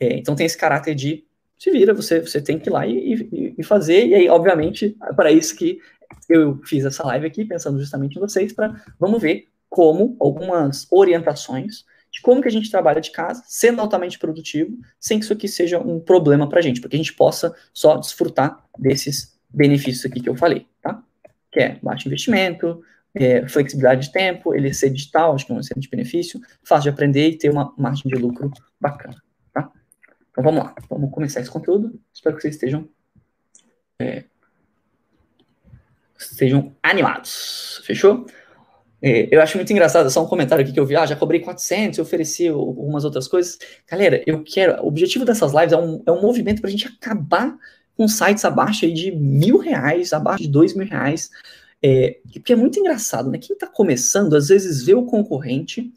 É, 0.00 0.16
então 0.16 0.34
tem 0.34 0.46
esse 0.46 0.56
caráter 0.56 0.94
de 0.94 1.24
se 1.58 1.70
vira, 1.70 1.94
você, 1.94 2.20
você 2.20 2.42
tem 2.42 2.58
que 2.58 2.68
ir 2.68 2.72
lá 2.72 2.86
e, 2.86 3.14
e, 3.14 3.54
e 3.58 3.62
fazer, 3.62 4.06
e 4.06 4.14
aí, 4.14 4.28
obviamente, 4.28 4.96
é 5.02 5.12
para 5.12 5.30
isso 5.30 5.56
que 5.56 5.78
eu 6.28 6.60
fiz 6.64 6.84
essa 6.84 7.04
live 7.06 7.26
aqui, 7.26 7.44
pensando 7.44 7.78
justamente 7.78 8.16
em 8.16 8.20
vocês, 8.20 8.52
para 8.52 8.82
vamos 8.98 9.20
ver 9.20 9.48
como 9.68 10.16
algumas 10.20 10.86
orientações 10.90 11.84
de 12.14 12.22
como 12.22 12.40
que 12.40 12.46
a 12.46 12.50
gente 12.50 12.70
trabalha 12.70 13.00
de 13.00 13.10
casa, 13.10 13.42
sendo 13.44 13.80
altamente 13.80 14.20
produtivo, 14.20 14.78
sem 15.00 15.18
que 15.18 15.24
isso 15.24 15.32
aqui 15.32 15.48
seja 15.48 15.80
um 15.80 15.98
problema 15.98 16.48
para 16.48 16.60
a 16.60 16.62
gente, 16.62 16.80
porque 16.80 16.94
a 16.94 16.98
gente 16.98 17.12
possa 17.12 17.52
só 17.72 17.96
desfrutar 17.96 18.64
desses 18.78 19.36
benefícios 19.50 20.06
aqui 20.06 20.20
que 20.20 20.28
eu 20.28 20.36
falei, 20.36 20.68
tá? 20.80 21.02
Que 21.50 21.60
é 21.60 21.78
baixo 21.82 22.06
investimento, 22.06 22.80
é, 23.12 23.48
flexibilidade 23.48 24.06
de 24.06 24.12
tempo, 24.12 24.54
ele 24.54 24.72
ser 24.72 24.90
digital, 24.90 25.34
acho 25.34 25.44
que 25.44 25.50
é 25.50 25.56
um 25.56 25.60
excelente 25.60 25.90
benefício, 25.90 26.40
fácil 26.62 26.84
de 26.84 26.90
aprender 26.90 27.30
e 27.30 27.36
ter 27.36 27.50
uma 27.50 27.74
margem 27.76 28.08
de 28.08 28.14
lucro 28.14 28.48
bacana, 28.80 29.20
tá? 29.52 29.72
Então 30.30 30.44
vamos 30.44 30.62
lá, 30.62 30.74
vamos 30.88 31.10
começar 31.10 31.40
esse 31.40 31.50
conteúdo. 31.50 32.00
Espero 32.12 32.36
que 32.36 32.42
vocês 32.42 32.54
estejam 32.54 32.88
é, 33.98 34.24
estejam 36.16 36.76
animados, 36.80 37.82
fechou? 37.84 38.24
É, 39.06 39.28
eu 39.30 39.42
acho 39.42 39.58
muito 39.58 39.70
engraçado, 39.70 40.08
só 40.08 40.24
um 40.24 40.26
comentário 40.26 40.64
aqui 40.64 40.72
que 40.72 40.80
eu 40.80 40.86
vi, 40.86 40.96
ah, 40.96 41.04
já 41.04 41.14
cobrei 41.14 41.38
400, 41.38 41.98
eu 41.98 42.04
ofereci 42.04 42.48
algumas 42.48 43.04
outras 43.04 43.28
coisas. 43.28 43.58
Galera, 43.86 44.22
eu 44.26 44.42
quero, 44.42 44.82
o 44.82 44.88
objetivo 44.88 45.26
dessas 45.26 45.52
lives 45.52 45.74
é 45.74 45.76
um, 45.76 46.02
é 46.06 46.10
um 46.10 46.22
movimento 46.22 46.62
para 46.62 46.68
a 46.68 46.70
gente 46.70 46.88
acabar 46.88 47.54
com 47.98 48.08
sites 48.08 48.46
abaixo 48.46 48.90
de 48.90 49.10
mil 49.12 49.58
reais, 49.58 50.14
abaixo 50.14 50.44
de 50.44 50.48
dois 50.48 50.74
mil 50.74 50.86
reais, 50.86 51.28
é, 51.82 52.16
porque 52.32 52.54
é 52.54 52.56
muito 52.56 52.80
engraçado, 52.80 53.30
né? 53.30 53.36
Quem 53.36 53.52
está 53.52 53.66
começando, 53.66 54.34
às 54.34 54.48
vezes 54.48 54.82
vê 54.82 54.94
o 54.94 55.04
concorrente 55.04 55.92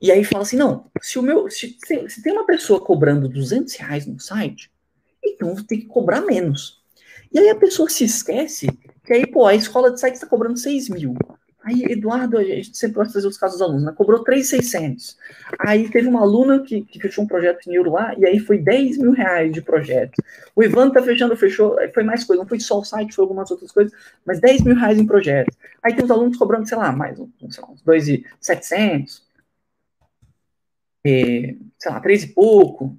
e 0.00 0.12
aí 0.12 0.22
fala 0.22 0.44
assim, 0.44 0.56
não, 0.56 0.88
se 1.02 1.18
o 1.18 1.22
meu, 1.22 1.50
se, 1.50 1.76
se 2.08 2.22
tem 2.22 2.32
uma 2.32 2.46
pessoa 2.46 2.78
cobrando 2.78 3.28
200 3.28 3.74
reais 3.74 4.06
no 4.06 4.20
site, 4.20 4.70
então 5.24 5.48
eu 5.48 5.56
vou 5.56 5.64
ter 5.64 5.78
que 5.78 5.86
cobrar 5.86 6.20
menos. 6.20 6.80
E 7.32 7.38
aí 7.40 7.48
a 7.48 7.56
pessoa 7.56 7.90
se 7.90 8.04
esquece 8.04 8.68
que 9.04 9.12
aí, 9.12 9.26
pô, 9.26 9.44
a 9.44 9.56
escola 9.56 9.90
de 9.90 9.98
site 9.98 10.14
está 10.14 10.26
cobrando 10.28 10.56
6 10.56 10.88
mil. 10.90 11.16
Aí, 11.66 11.82
Eduardo, 11.90 12.38
a 12.38 12.44
gente 12.44 12.78
sempre 12.78 12.98
vai 12.98 13.08
fazer 13.10 13.26
os 13.26 13.36
casos 13.36 13.58
dos 13.58 13.66
alunos, 13.66 13.82
né? 13.82 13.92
Cobrou 13.92 14.22
3,600. 14.22 15.18
Aí 15.58 15.90
teve 15.90 16.06
uma 16.06 16.20
aluna 16.20 16.62
que, 16.62 16.82
que 16.82 17.00
fechou 17.00 17.24
um 17.24 17.26
projeto 17.26 17.68
em 17.68 17.74
euro 17.74 17.90
lá, 17.90 18.14
e 18.16 18.24
aí 18.24 18.38
foi 18.38 18.56
10 18.56 18.98
mil 18.98 19.10
reais 19.10 19.52
de 19.52 19.60
projeto. 19.60 20.22
O 20.54 20.62
Ivan 20.62 20.90
tá 20.90 21.02
fechando, 21.02 21.36
fechou, 21.36 21.76
foi 21.92 22.04
mais 22.04 22.22
coisa, 22.22 22.40
não 22.40 22.48
foi 22.48 22.60
só 22.60 22.78
o 22.78 22.84
site, 22.84 23.16
foi 23.16 23.24
algumas 23.24 23.50
outras 23.50 23.72
coisas, 23.72 23.92
mas 24.24 24.38
10 24.40 24.62
mil 24.62 24.76
reais 24.76 24.96
em 24.96 25.06
projeto. 25.06 25.56
Aí 25.82 25.92
tem 25.92 26.04
os 26.04 26.10
alunos 26.10 26.36
cobrando, 26.36 26.68
sei 26.68 26.78
lá, 26.78 26.92
mais, 26.92 27.16
sei 27.16 27.62
lá, 27.62 27.68
uns 27.68 27.82
2,700, 27.82 29.26
é, 31.04 31.56
sei 31.78 31.90
lá, 31.90 32.00
3 32.00 32.22
e 32.22 32.28
pouco. 32.28 32.96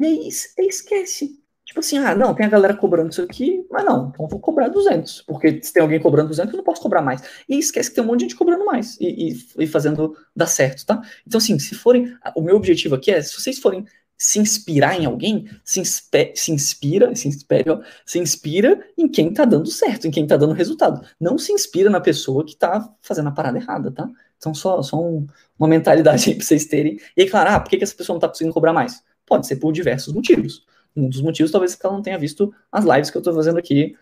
E 0.00 0.06
aí, 0.06 0.28
esquece. 0.28 1.45
Tipo 1.76 1.84
assim, 1.84 1.98
ah, 1.98 2.14
não, 2.14 2.34
tem 2.34 2.46
a 2.46 2.48
galera 2.48 2.72
cobrando 2.74 3.10
isso 3.10 3.20
aqui, 3.20 3.66
mas 3.70 3.84
não, 3.84 4.08
então 4.08 4.26
vou 4.26 4.40
cobrar 4.40 4.68
200, 4.68 5.20
porque 5.26 5.60
se 5.62 5.74
tem 5.74 5.82
alguém 5.82 6.00
cobrando 6.00 6.28
200, 6.28 6.50
eu 6.50 6.56
não 6.56 6.64
posso 6.64 6.80
cobrar 6.80 7.02
mais. 7.02 7.20
E 7.46 7.58
esquece 7.58 7.90
que 7.90 7.96
tem 7.96 8.02
um 8.02 8.06
monte 8.06 8.20
de 8.20 8.24
gente 8.24 8.36
cobrando 8.36 8.64
mais 8.64 8.96
e, 8.98 9.28
e, 9.28 9.64
e 9.64 9.66
fazendo 9.66 10.16
dar 10.34 10.46
certo, 10.46 10.86
tá? 10.86 11.02
Então, 11.26 11.36
assim, 11.36 11.58
se 11.58 11.74
forem, 11.74 12.16
o 12.34 12.40
meu 12.40 12.56
objetivo 12.56 12.94
aqui 12.94 13.10
é, 13.10 13.20
se 13.20 13.38
vocês 13.38 13.58
forem 13.58 13.84
se 14.16 14.38
inspirar 14.38 14.98
em 14.98 15.04
alguém, 15.04 15.50
se, 15.62 15.78
inspe, 15.78 16.32
se 16.34 16.50
inspira, 16.50 17.14
se 17.14 17.28
inspira, 17.28 17.82
se 18.06 18.18
inspira 18.18 18.82
em 18.96 19.06
quem 19.06 19.30
tá 19.30 19.44
dando 19.44 19.70
certo, 19.70 20.06
em 20.06 20.10
quem 20.10 20.26
tá 20.26 20.38
dando 20.38 20.54
resultado. 20.54 21.06
Não 21.20 21.36
se 21.36 21.52
inspira 21.52 21.90
na 21.90 22.00
pessoa 22.00 22.42
que 22.42 22.56
tá 22.56 22.90
fazendo 23.02 23.28
a 23.28 23.32
parada 23.32 23.58
errada, 23.58 23.90
tá? 23.90 24.08
Então, 24.38 24.54
só, 24.54 24.80
só 24.80 24.98
um, 24.98 25.26
uma 25.58 25.68
mentalidade 25.68 26.30
aí 26.30 26.36
pra 26.36 26.46
vocês 26.46 26.64
terem. 26.64 26.98
E 27.14 27.20
aí, 27.20 27.28
claro, 27.28 27.50
ah, 27.50 27.60
por 27.60 27.68
que, 27.68 27.76
que 27.76 27.84
essa 27.84 27.94
pessoa 27.94 28.14
não 28.14 28.20
tá 28.20 28.28
conseguindo 28.28 28.54
cobrar 28.54 28.72
mais? 28.72 29.02
Pode 29.26 29.46
ser 29.46 29.56
por 29.56 29.72
diversos 29.72 30.14
motivos 30.14 30.64
um 30.96 31.08
dos 31.08 31.20
motivos 31.20 31.52
talvez 31.52 31.74
que 31.74 31.84
ela 31.84 31.94
não 31.94 32.02
tenha 32.02 32.18
visto 32.18 32.52
as 32.72 32.84
lives 32.84 33.10
que 33.10 33.16
eu 33.16 33.20
estou 33.20 33.34
fazendo 33.34 33.58
aqui. 33.58 33.94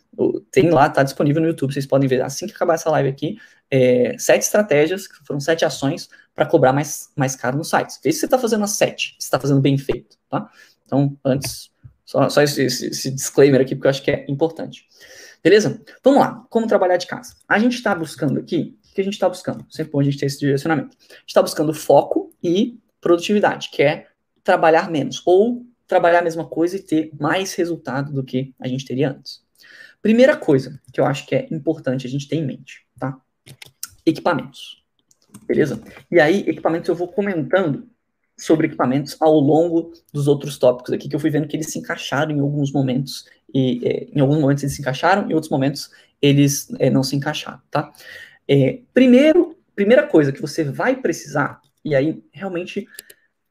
Tem 0.51 0.71
lá, 0.71 0.89
tá 0.89 1.03
disponível 1.03 1.43
no 1.43 1.49
YouTube, 1.49 1.73
vocês 1.73 1.87
podem 1.87 2.09
ver 2.09 2.23
assim 2.23 2.47
que 2.47 2.53
acabar 2.53 2.75
essa 2.75 2.91
live 2.91 3.09
aqui, 3.09 3.37
é, 3.71 4.17
sete 4.19 4.43
estratégias, 4.43 5.09
que 5.09 5.17
foram 5.27 5.41
sete 5.41 5.65
ações 5.65 6.09
para 6.35 6.47
cobrar 6.47 6.73
mais, 6.73 7.11
mais 7.17 7.35
caro 7.35 7.57
no 7.57 7.65
site. 7.65 7.99
Vê 8.03 8.13
se 8.13 8.21
você 8.21 8.27
está 8.27 8.39
fazendo 8.39 8.65
as 8.65 8.73
sete, 8.73 9.17
se 9.19 9.27
está 9.27 9.41
fazendo 9.41 9.61
bem 9.61 9.77
feito, 9.77 10.17
tá? 10.31 10.49
Então, 10.87 11.17
antes, 11.25 11.71
só, 12.05 12.29
só 12.29 12.43
esse, 12.43 12.63
esse, 12.63 12.87
esse, 12.87 13.11
disclaimer 13.11 13.61
aqui, 13.61 13.75
porque 13.75 13.89
eu 13.89 13.91
acho 13.91 14.03
que 14.03 14.11
é 14.11 14.25
importante. 14.29 14.87
Beleza? 15.43 15.83
Vamos 16.03 16.21
lá, 16.21 16.45
como 16.49 16.67
trabalhar 16.67 16.97
de 16.97 17.07
casa. 17.07 17.35
A 17.49 17.59
gente 17.59 17.75
está 17.75 17.95
buscando 17.95 18.39
aqui, 18.39 18.79
o 18.91 18.95
que 18.95 19.01
a 19.01 19.05
gente 19.05 19.15
está 19.15 19.29
buscando? 19.29 19.67
Sempre 19.69 19.93
bom 19.93 20.01
a 20.01 20.05
gente 20.05 20.19
ter 20.19 20.27
esse 20.27 20.39
direcionamento. 20.39 20.97
A 21.01 21.15
gente 21.15 21.29
está 21.29 21.43
buscando 21.43 21.75
foco 21.75 22.33
e 22.43 22.79
produtividade, 23.01 23.71
que 23.71 23.83
é 23.83 24.07
trabalhar 24.43 24.91
menos, 24.91 25.23
ou 25.27 25.65
trabalhar 25.87 26.21
a 26.21 26.25
mesma 26.25 26.45
coisa 26.45 26.77
e 26.77 26.83
ter 26.83 27.11
mais 27.19 27.55
resultado 27.55 28.13
do 28.13 28.25
que 28.25 28.55
a 28.59 28.69
gente 28.69 28.85
teria 28.85 29.11
antes. 29.11 29.43
Primeira 30.01 30.37
coisa 30.37 30.81
que 30.93 31.01
eu 31.01 31.07
acho 31.07 31.27
que 31.27 31.35
é 31.35 31.49
importante 31.51 32.07
a 32.07 32.11
gente 32.11 32.29
ter 32.29 32.37
em 32.37 32.47
mente, 32.47 32.87
tá? 32.99 33.19
Equipamentos. 34.05 34.83
Beleza? 35.47 35.83
E 36.11 36.21
aí, 36.21 36.41
equipamentos 36.47 36.89
eu 36.89 36.95
vou 36.95 37.09
comentando 37.09 37.89
sobre 38.37 38.67
equipamentos 38.67 39.17
ao 39.21 39.39
longo 39.39 39.93
dos 40.13 40.27
outros 40.27 40.59
tópicos 40.59 40.93
aqui, 40.93 41.09
que 41.09 41.15
eu 41.15 41.21
fui 41.21 41.31
vendo 41.31 41.47
que 41.47 41.57
eles 41.57 41.71
se 41.71 41.79
encaixaram 41.79 42.33
em 42.33 42.41
alguns 42.41 42.73
momentos, 42.73 43.25
e 43.53 43.81
é, 43.87 44.09
em 44.13 44.21
alguns 44.21 44.39
momentos 44.39 44.63
eles 44.63 44.75
se 44.75 44.83
encaixaram, 44.83 45.31
em 45.31 45.35
outros 45.35 45.51
momentos 45.51 45.91
eles 46.21 46.69
é, 46.79 46.91
não 46.91 47.03
se 47.03 47.15
encaixaram, 47.15 47.61
tá? 47.71 47.93
É, 48.49 48.81
primeiro, 48.93 49.57
primeira 49.75 50.07
coisa 50.07 50.33
que 50.33 50.41
você 50.41 50.65
vai 50.65 50.97
precisar, 50.97 51.61
e 51.85 51.95
aí 51.95 52.23
realmente 52.33 52.87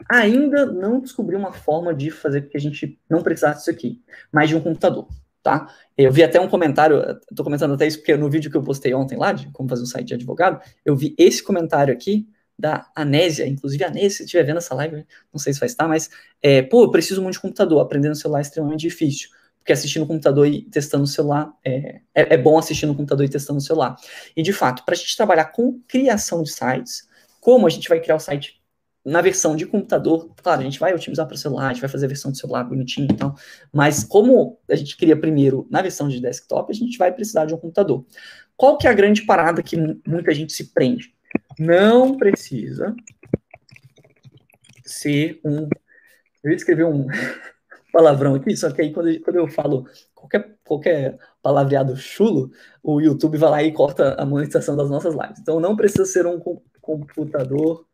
ainda 0.09 0.65
não 0.65 0.99
descobri 0.99 1.35
uma 1.35 1.53
forma 1.53 1.93
de 1.93 2.11
fazer 2.11 2.41
com 2.41 2.49
que 2.49 2.57
a 2.57 2.61
gente 2.61 2.99
não 3.09 3.21
precisasse 3.21 3.59
disso 3.59 3.71
aqui, 3.71 4.01
mas 4.31 4.49
de 4.49 4.55
um 4.55 4.61
computador, 4.61 5.07
tá? 5.41 5.67
Eu 5.97 6.11
vi 6.11 6.23
até 6.23 6.39
um 6.39 6.47
comentário, 6.47 7.19
estou 7.29 7.43
comentando 7.43 7.73
até 7.73 7.87
isso 7.87 7.97
porque 7.99 8.15
no 8.15 8.29
vídeo 8.29 8.49
que 8.49 8.57
eu 8.57 8.63
postei 8.63 8.93
ontem 8.93 9.17
lá, 9.17 9.31
de 9.31 9.51
como 9.51 9.69
fazer 9.69 9.83
um 9.83 9.87
site 9.87 10.07
de 10.07 10.13
advogado, 10.15 10.61
eu 10.85 10.95
vi 10.95 11.15
esse 11.17 11.43
comentário 11.43 11.93
aqui 11.93 12.27
da 12.57 12.87
Anésia, 12.95 13.47
inclusive 13.47 13.83
Anésia, 13.83 14.09
se 14.09 14.23
estiver 14.23 14.43
vendo 14.43 14.57
essa 14.57 14.75
live, 14.75 15.05
não 15.31 15.39
sei 15.39 15.53
se 15.53 15.59
vai 15.59 15.67
estar, 15.67 15.87
mas, 15.87 16.09
é, 16.41 16.61
pô, 16.61 16.83
eu 16.83 16.91
preciso 16.91 17.21
muito 17.21 17.35
de 17.35 17.41
computador, 17.41 17.81
aprender 17.81 18.09
no 18.09 18.15
celular 18.15 18.39
é 18.39 18.41
extremamente 18.41 18.81
difícil, 18.81 19.29
porque 19.59 19.73
assistir 19.73 19.99
no 19.99 20.05
computador 20.05 20.45
e 20.45 20.61
testando 20.63 21.01
no 21.01 21.07
celular, 21.07 21.51
é, 21.63 22.01
é, 22.13 22.33
é 22.33 22.37
bom 22.37 22.57
assistir 22.57 22.85
no 22.85 22.95
computador 22.95 23.25
e 23.25 23.29
testando 23.29 23.55
no 23.55 23.61
celular. 23.61 23.95
E, 24.35 24.43
de 24.43 24.53
fato, 24.53 24.83
para 24.85 24.93
a 24.93 24.97
gente 24.97 25.15
trabalhar 25.15 25.45
com 25.45 25.79
criação 25.87 26.43
de 26.43 26.51
sites, 26.51 27.07
como 27.39 27.65
a 27.65 27.69
gente 27.69 27.89
vai 27.89 27.99
criar 27.99 28.15
o 28.15 28.19
site 28.19 28.61
na 29.05 29.21
versão 29.21 29.55
de 29.55 29.65
computador, 29.65 30.29
claro, 30.41 30.61
a 30.61 30.63
gente 30.63 30.79
vai 30.79 30.93
otimizar 30.93 31.27
para 31.27 31.35
celular, 31.35 31.67
a 31.67 31.73
gente 31.73 31.81
vai 31.81 31.89
fazer 31.89 32.05
a 32.05 32.09
versão 32.09 32.31
do 32.31 32.37
celular 32.37 32.63
bonitinho 32.63 33.07
e 33.11 33.15
tal, 33.15 33.35
mas 33.71 34.03
como 34.03 34.57
a 34.69 34.75
gente 34.75 34.95
cria 34.95 35.15
primeiro 35.15 35.67
na 35.69 35.81
versão 35.81 36.07
de 36.07 36.21
desktop, 36.21 36.71
a 36.71 36.75
gente 36.75 36.97
vai 36.97 37.11
precisar 37.11 37.45
de 37.45 37.53
um 37.53 37.57
computador. 37.57 38.05
Qual 38.55 38.77
que 38.77 38.87
é 38.87 38.89
a 38.89 38.93
grande 38.93 39.23
parada 39.23 39.61
que 39.61 39.75
muita 40.07 40.33
gente 40.33 40.53
se 40.53 40.73
prende? 40.73 41.13
Não 41.59 42.15
precisa 42.15 42.95
ser 44.85 45.39
um... 45.43 45.67
Eu 46.43 46.51
ia 46.51 46.55
escrever 46.55 46.85
um 46.85 47.07
palavrão 47.91 48.35
aqui, 48.35 48.55
só 48.55 48.71
que 48.71 48.81
aí 48.81 48.93
quando 48.93 49.09
eu, 49.09 49.21
quando 49.21 49.35
eu 49.35 49.47
falo 49.47 49.85
qualquer, 50.15 50.55
qualquer 50.63 51.17
palavreado 51.41 51.95
chulo, 51.97 52.51
o 52.81 53.01
YouTube 53.01 53.37
vai 53.37 53.49
lá 53.49 53.63
e 53.63 53.71
corta 53.71 54.15
a 54.15 54.25
monetização 54.25 54.77
das 54.77 54.89
nossas 54.89 55.13
lives. 55.13 55.39
Então 55.39 55.59
não 55.59 55.75
precisa 55.75 56.05
ser 56.05 56.25
um 56.25 56.39
computador 56.81 57.85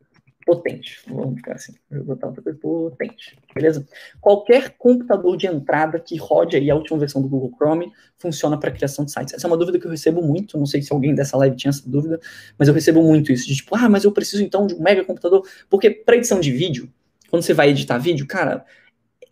potente. 0.49 0.99
Vamos 1.07 1.35
ficar 1.35 1.53
assim, 1.53 1.75
vou 1.91 2.03
botar 2.03 2.27
outra 2.27 2.41
coisa 2.41 2.57
potente, 2.57 3.37
beleza? 3.53 3.87
Qualquer 4.19 4.75
computador 4.77 5.37
de 5.37 5.45
entrada 5.45 5.99
que 5.99 6.17
rode 6.17 6.55
aí 6.55 6.71
a 6.71 6.75
última 6.75 6.97
versão 6.97 7.21
do 7.21 7.29
Google 7.29 7.51
Chrome 7.55 7.91
funciona 8.17 8.59
para 8.59 8.71
criação 8.71 9.05
de 9.05 9.11
sites. 9.11 9.35
Essa 9.35 9.45
é 9.45 9.47
uma 9.47 9.57
dúvida 9.57 9.79
que 9.79 9.85
eu 9.85 9.91
recebo 9.91 10.23
muito, 10.23 10.57
não 10.57 10.65
sei 10.65 10.81
se 10.81 10.91
alguém 10.91 11.13
dessa 11.13 11.37
live 11.37 11.55
tinha 11.55 11.69
essa 11.69 11.87
dúvida, 11.87 12.19
mas 12.57 12.67
eu 12.67 12.73
recebo 12.73 13.03
muito 13.03 13.31
isso, 13.31 13.47
de 13.47 13.55
tipo, 13.55 13.75
ah, 13.75 13.87
mas 13.87 14.03
eu 14.03 14.11
preciso 14.11 14.43
então 14.43 14.65
de 14.65 14.73
um 14.73 14.81
mega 14.81 15.05
computador, 15.05 15.47
porque 15.69 15.91
para 15.91 16.15
edição 16.15 16.39
de 16.39 16.51
vídeo, 16.51 16.91
quando 17.29 17.43
você 17.43 17.53
vai 17.53 17.69
editar 17.69 17.99
vídeo, 17.99 18.25
cara, 18.25 18.65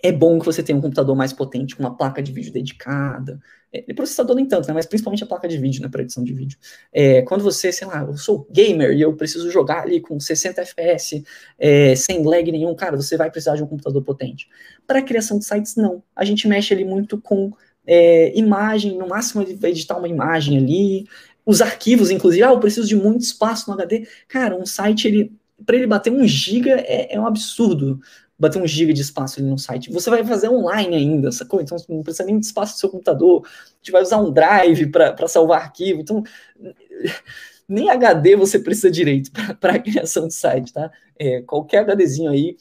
é 0.04 0.12
bom 0.12 0.38
que 0.38 0.46
você 0.46 0.62
tenha 0.62 0.78
um 0.78 0.82
computador 0.82 1.16
mais 1.16 1.34
potente, 1.34 1.76
com 1.76 1.82
uma 1.82 1.98
placa 1.98 2.22
de 2.22 2.32
vídeo 2.32 2.54
dedicada. 2.54 3.40
É, 3.88 3.94
processador 3.94 4.36
nem 4.36 4.46
tanto, 4.46 4.68
né? 4.68 4.74
Mas 4.74 4.86
principalmente 4.86 5.24
a 5.24 5.28
placa 5.28 5.48
de 5.48 5.58
vídeo, 5.58 5.82
né? 5.82 5.90
Para 5.90 6.02
edição 6.02 6.24
de 6.24 6.34
vídeo. 6.34 6.58
É, 6.94 7.22
quando 7.24 7.44
você, 7.44 7.72
sei 7.72 7.88
lá, 7.88 8.02
eu 8.02 8.18
sou 8.18 8.48
gamer 8.52 8.92
e 8.92 9.02
eu 9.02 9.14
preciso 9.16 9.52
jogar 9.52 9.84
ali 9.84 10.00
com 10.00 10.20
60 10.20 10.62
FPS, 10.62 11.24
é, 11.60 11.96
sem 11.96 12.24
lag 12.24 12.52
nenhum, 12.52 12.74
cara, 12.76 12.96
você 12.96 13.18
vai 13.18 13.30
precisar 13.30 13.56
de 13.56 13.64
um 13.64 13.68
computador 13.68 14.04
potente. 14.04 14.48
Para 14.86 15.02
criação 15.02 15.40
de 15.40 15.46
sites, 15.46 15.76
não. 15.76 16.04
A 16.16 16.24
gente 16.24 16.48
mexe 16.48 16.74
ali 16.74 16.86
muito 16.86 17.20
com 17.20 17.52
é, 17.86 18.38
imagem, 18.38 18.98
no 18.98 19.08
máximo 19.08 19.42
ele 19.42 19.56
vai 19.56 19.72
editar 19.72 19.98
uma 19.98 20.08
imagem 20.08 20.58
ali. 20.58 21.08
Os 21.46 21.62
arquivos, 21.62 22.12
inclusive, 22.12 22.44
ah, 22.44 22.52
eu 22.52 22.60
preciso 22.60 22.88
de 22.88 22.96
muito 22.96 23.22
espaço 23.22 23.70
no 23.70 23.74
HD. 23.74 24.08
Cara, 24.28 24.56
um 24.56 24.66
site, 24.66 25.08
ele 25.08 25.32
para 25.66 25.76
ele 25.76 25.88
bater 25.88 26.12
um 26.12 26.26
giga 26.28 26.72
é, 26.72 27.16
é, 27.16 27.20
um 27.20 27.26
absurdo 27.26 28.00
bater 28.40 28.62
um 28.62 28.68
giga 28.68 28.94
de 28.94 29.02
espaço 29.02 29.40
ali 29.40 29.50
no 29.50 29.58
site. 29.58 29.92
Você 29.92 30.10
vai 30.10 30.24
fazer 30.24 30.50
online 30.50 30.96
ainda, 30.96 31.32
sacou? 31.32 31.60
Então 31.62 31.78
não 31.90 32.04
precisa 32.04 32.26
nem 32.26 32.40
de 32.40 32.46
espaço 32.46 32.76
do 32.76 32.80
seu 32.80 32.90
computador. 32.90 33.44
A 33.46 33.78
gente 33.78 33.92
vai 33.92 34.02
usar 34.02 34.18
um 34.18 34.32
drive 34.32 34.88
para 34.88 35.28
salvar 35.28 35.62
arquivo. 35.62 36.02
Então, 36.02 36.24
nem 37.68 37.90
HD 37.90 38.36
você 38.36 38.60
precisa 38.60 38.92
direito 38.92 39.32
para 39.60 39.74
a 39.74 39.80
criação 39.80 40.28
de 40.28 40.34
site, 40.34 40.72
tá? 40.72 40.92
É, 41.18 41.42
qualquer 41.42 41.80
HDzinho 41.84 42.32
aí. 42.32 42.56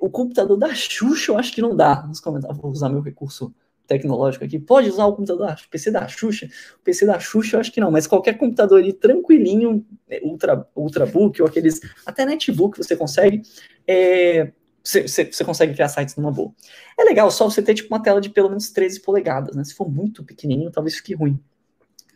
O 0.00 0.08
computador 0.08 0.56
da 0.56 0.74
Xuxa 0.74 1.32
eu 1.32 1.38
acho 1.38 1.52
que 1.52 1.60
não 1.60 1.76
dá. 1.76 2.02
Nos 2.06 2.18
comentários, 2.18 2.58
vou 2.58 2.70
usar 2.70 2.88
meu 2.88 3.02
recurso 3.02 3.54
tecnológico 3.86 4.44
aqui, 4.44 4.58
pode 4.58 4.88
usar 4.88 5.04
o 5.06 5.12
computador 5.12 5.46
da 5.46 5.56
PC 5.70 5.90
da 5.90 6.08
Xuxa. 6.08 6.48
O 6.80 6.82
PC 6.82 7.04
da 7.04 7.20
Xuxa 7.20 7.56
eu 7.56 7.60
acho 7.60 7.70
que 7.70 7.80
não, 7.80 7.90
mas 7.90 8.06
qualquer 8.06 8.38
computador 8.38 8.80
ali 8.80 8.92
tranquilinho, 8.92 9.84
é, 10.08 10.20
ultra, 10.24 10.66
ultrabook 10.74 11.42
ou 11.42 11.48
aqueles, 11.48 11.80
até 12.06 12.24
netbook 12.24 12.78
você 12.78 12.96
consegue, 12.96 13.42
é, 13.86 14.52
você, 14.82 15.06
você, 15.06 15.44
consegue 15.44 15.74
criar 15.74 15.88
sites 15.88 16.16
numa 16.16 16.30
boa. 16.30 16.52
É 16.98 17.04
legal 17.04 17.30
só 17.30 17.48
você 17.48 17.62
ter 17.62 17.74
tipo 17.74 17.94
uma 17.94 18.02
tela 18.02 18.20
de 18.20 18.30
pelo 18.30 18.48
menos 18.48 18.70
13 18.70 19.00
polegadas, 19.00 19.54
né? 19.54 19.64
Se 19.64 19.74
for 19.74 19.90
muito 19.90 20.24
pequenininho, 20.24 20.70
talvez 20.70 20.96
fique 20.96 21.14
ruim. 21.14 21.38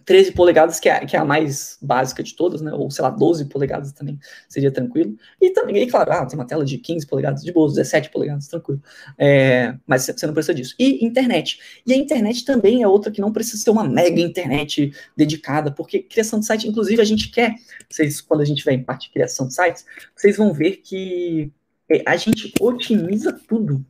13 0.06 0.32
polegadas, 0.32 0.78
que 0.78 0.88
é, 0.88 1.04
que 1.04 1.16
é 1.16 1.18
a 1.18 1.24
mais 1.24 1.76
básica 1.82 2.22
de 2.22 2.34
todas, 2.34 2.62
né? 2.62 2.72
Ou, 2.72 2.88
sei 2.90 3.02
lá, 3.02 3.10
12 3.10 3.46
polegadas 3.46 3.92
também 3.92 4.18
seria 4.48 4.70
tranquilo. 4.70 5.16
E 5.40 5.50
também, 5.50 5.82
e 5.82 5.86
claro, 5.88 6.12
ah, 6.12 6.24
tem 6.24 6.38
uma 6.38 6.46
tela 6.46 6.64
de 6.64 6.78
15 6.78 7.04
polegadas 7.06 7.42
de 7.42 7.52
boa, 7.52 7.68
17 7.68 8.10
polegadas, 8.10 8.46
tranquilo. 8.46 8.80
É, 9.18 9.74
mas 9.84 10.06
você 10.06 10.24
não 10.26 10.32
precisa 10.32 10.54
disso. 10.54 10.76
E 10.78 11.04
internet. 11.04 11.58
E 11.84 11.92
a 11.92 11.96
internet 11.96 12.44
também 12.44 12.84
é 12.84 12.88
outra 12.88 13.10
que 13.10 13.20
não 13.20 13.32
precisa 13.32 13.60
ser 13.60 13.70
uma 13.70 13.82
mega 13.82 14.20
internet 14.20 14.92
dedicada, 15.16 15.72
porque 15.72 15.98
criação 15.98 16.38
de 16.38 16.46
site, 16.46 16.68
inclusive, 16.68 17.02
a 17.02 17.04
gente 17.04 17.28
quer, 17.28 17.56
vocês, 17.90 18.20
quando 18.20 18.42
a 18.42 18.44
gente 18.44 18.64
vai 18.64 18.74
em 18.74 18.84
parte 18.84 19.08
de 19.08 19.12
criação 19.12 19.48
de 19.48 19.54
sites, 19.54 19.84
vocês 20.14 20.36
vão 20.36 20.52
ver 20.52 20.76
que 20.76 21.50
a 22.06 22.16
gente 22.16 22.52
otimiza 22.60 23.32
tudo 23.32 23.84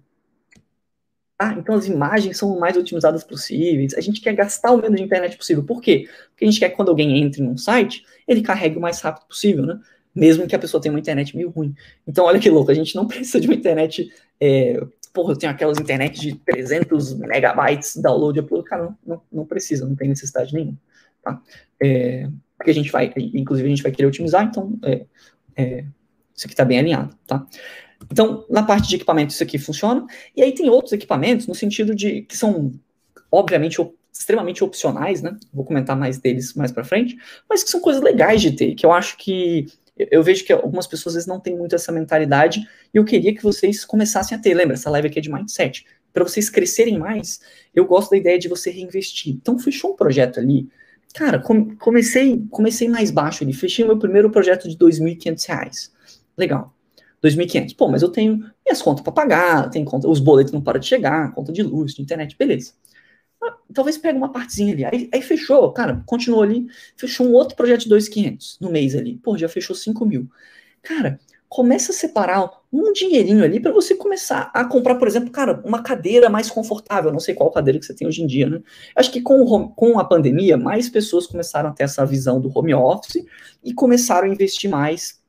ah, 1.38 1.54
então 1.58 1.74
as 1.74 1.86
imagens 1.86 2.38
são 2.38 2.50
o 2.50 2.58
mais 2.58 2.76
otimizadas 2.76 3.22
possíveis. 3.22 3.92
A 3.94 4.00
gente 4.00 4.20
quer 4.22 4.34
gastar 4.34 4.72
o 4.72 4.80
menos 4.80 4.96
de 4.96 5.02
internet 5.04 5.36
possível. 5.36 5.62
Por 5.62 5.82
quê? 5.82 6.08
Porque 6.30 6.44
a 6.44 6.50
gente 6.50 6.58
quer 6.58 6.70
que 6.70 6.76
quando 6.76 6.88
alguém 6.88 7.18
entre 7.22 7.42
num 7.42 7.58
site, 7.58 8.04
ele 8.26 8.40
carregue 8.40 8.78
o 8.78 8.80
mais 8.80 9.00
rápido 9.00 9.26
possível, 9.26 9.66
né? 9.66 9.78
Mesmo 10.14 10.46
que 10.46 10.56
a 10.56 10.58
pessoa 10.58 10.80
tenha 10.80 10.94
uma 10.94 10.98
internet 10.98 11.36
meio 11.36 11.50
ruim. 11.50 11.74
Então, 12.06 12.24
olha 12.24 12.40
que 12.40 12.48
louco, 12.48 12.70
a 12.70 12.74
gente 12.74 12.96
não 12.96 13.04
precisa 13.06 13.38
de 13.38 13.48
uma 13.48 13.54
internet. 13.54 14.10
É, 14.40 14.80
porra, 15.12 15.34
eu 15.34 15.36
tenho 15.36 15.52
aquelas 15.52 15.78
internet 15.78 16.18
de 16.18 16.36
300 16.36 17.18
megabytes 17.18 17.96
download 17.96 18.40
upload. 18.40 18.64
Cara, 18.66 18.84
não, 18.84 18.96
não, 19.06 19.22
não 19.30 19.46
precisa, 19.46 19.86
não 19.86 19.94
tem 19.94 20.08
necessidade 20.08 20.54
nenhuma. 20.54 20.78
Tá? 21.22 21.42
É, 21.82 22.30
porque 22.56 22.70
a 22.70 22.74
gente 22.74 22.90
vai, 22.90 23.12
inclusive, 23.14 23.66
a 23.66 23.70
gente 23.70 23.82
vai 23.82 23.92
querer 23.92 24.08
otimizar, 24.08 24.42
então 24.44 24.78
é, 24.82 25.04
é, 25.54 25.84
isso 26.34 26.46
aqui 26.46 26.54
está 26.54 26.64
bem 26.64 26.78
alinhado, 26.78 27.14
tá? 27.26 27.46
Então, 28.10 28.44
na 28.48 28.62
parte 28.62 28.88
de 28.88 28.96
equipamento, 28.96 29.32
isso 29.32 29.42
aqui 29.42 29.58
funciona. 29.58 30.06
E 30.34 30.42
aí 30.42 30.52
tem 30.52 30.68
outros 30.70 30.92
equipamentos, 30.92 31.46
no 31.46 31.54
sentido 31.54 31.94
de 31.94 32.22
que 32.22 32.36
são, 32.36 32.72
obviamente, 33.30 33.80
extremamente 34.12 34.64
opcionais, 34.64 35.22
né? 35.22 35.36
Vou 35.52 35.64
comentar 35.64 35.96
mais 35.96 36.18
deles 36.18 36.54
mais 36.54 36.72
para 36.72 36.84
frente, 36.84 37.16
mas 37.48 37.62
que 37.62 37.70
são 37.70 37.80
coisas 37.80 38.02
legais 38.02 38.40
de 38.40 38.52
ter, 38.52 38.74
que 38.74 38.86
eu 38.86 38.92
acho 38.92 39.16
que 39.18 39.66
eu 39.96 40.22
vejo 40.22 40.44
que 40.44 40.52
algumas 40.52 40.86
pessoas 40.86 41.14
às 41.14 41.14
vezes 41.14 41.26
não 41.26 41.40
têm 41.40 41.56
muito 41.56 41.74
essa 41.74 41.90
mentalidade 41.90 42.60
e 42.92 42.98
eu 42.98 43.04
queria 43.04 43.34
que 43.34 43.42
vocês 43.42 43.84
começassem 43.84 44.36
a 44.36 44.40
ter. 44.40 44.52
Lembra, 44.52 44.74
essa 44.74 44.90
live 44.90 45.08
aqui 45.08 45.18
é 45.18 45.22
de 45.22 45.32
mindset. 45.32 45.86
Para 46.12 46.22
vocês 46.22 46.50
crescerem 46.50 46.98
mais, 46.98 47.40
eu 47.74 47.86
gosto 47.86 48.10
da 48.10 48.16
ideia 48.16 48.38
de 48.38 48.48
você 48.48 48.70
reinvestir. 48.70 49.34
Então, 49.34 49.58
fechou 49.58 49.92
um 49.92 49.96
projeto 49.96 50.38
ali. 50.38 50.68
Cara, 51.14 51.42
comecei, 51.78 52.44
comecei 52.50 52.88
mais 52.88 53.10
baixo 53.10 53.42
ali. 53.42 53.54
Fechei 53.54 53.84
o 53.84 53.88
meu 53.88 53.98
primeiro 53.98 54.30
projeto 54.30 54.68
de 54.68 54.74
R$ 54.74 54.90
2.500. 54.90 55.90
Legal. 56.36 56.75
2.500. 57.22 57.74
Pô, 57.76 57.88
mas 57.88 58.02
eu 58.02 58.08
tenho 58.08 58.38
minhas 58.64 58.82
contas 58.82 59.02
para 59.02 59.12
pagar, 59.12 59.70
tem 59.70 59.84
conta, 59.84 60.08
os 60.08 60.20
boletos 60.20 60.52
não 60.52 60.60
param 60.60 60.80
de 60.80 60.86
chegar, 60.86 61.32
conta 61.32 61.52
de 61.52 61.62
luz, 61.62 61.94
de 61.94 62.02
internet, 62.02 62.36
beleza. 62.38 62.72
Ah, 63.42 63.56
talvez 63.72 63.98
pegue 63.98 64.16
uma 64.18 64.32
partezinha 64.32 64.72
ali. 64.72 64.84
Aí, 64.84 65.08
aí, 65.12 65.22
fechou, 65.22 65.72
cara, 65.72 66.02
continuou 66.06 66.42
ali, 66.42 66.66
fechou 66.96 67.26
um 67.26 67.32
outro 67.32 67.56
projeto 67.56 67.82
de 67.82 67.90
2.500 67.90 68.58
no 68.60 68.70
mês 68.70 68.94
ali. 68.94 69.16
Pô, 69.16 69.36
já 69.36 69.48
fechou 69.48 69.76
5 69.76 70.04
mil. 70.06 70.28
Cara, 70.82 71.18
começa 71.48 71.92
a 71.92 71.94
separar 71.94 72.50
um 72.72 72.92
dinheirinho 72.92 73.44
ali 73.44 73.60
para 73.60 73.72
você 73.72 73.94
começar 73.94 74.50
a 74.52 74.64
comprar, 74.64 74.96
por 74.96 75.08
exemplo, 75.08 75.30
cara, 75.30 75.62
uma 75.64 75.82
cadeira 75.82 76.28
mais 76.28 76.50
confortável. 76.50 77.12
Não 77.12 77.20
sei 77.20 77.34
qual 77.34 77.50
cadeira 77.50 77.78
que 77.78 77.86
você 77.86 77.94
tem 77.94 78.06
hoje 78.06 78.22
em 78.22 78.26
dia, 78.26 78.48
né? 78.48 78.62
Acho 78.94 79.10
que 79.10 79.20
com, 79.20 79.40
o, 79.40 79.68
com 79.70 79.98
a 79.98 80.04
pandemia, 80.04 80.56
mais 80.56 80.88
pessoas 80.88 81.26
começaram 81.26 81.70
a 81.70 81.72
ter 81.72 81.84
essa 81.84 82.04
visão 82.04 82.40
do 82.40 82.50
home 82.56 82.74
office 82.74 83.24
e 83.62 83.72
começaram 83.72 84.28
a 84.28 84.30
investir 84.30 84.68
mais 84.68 85.20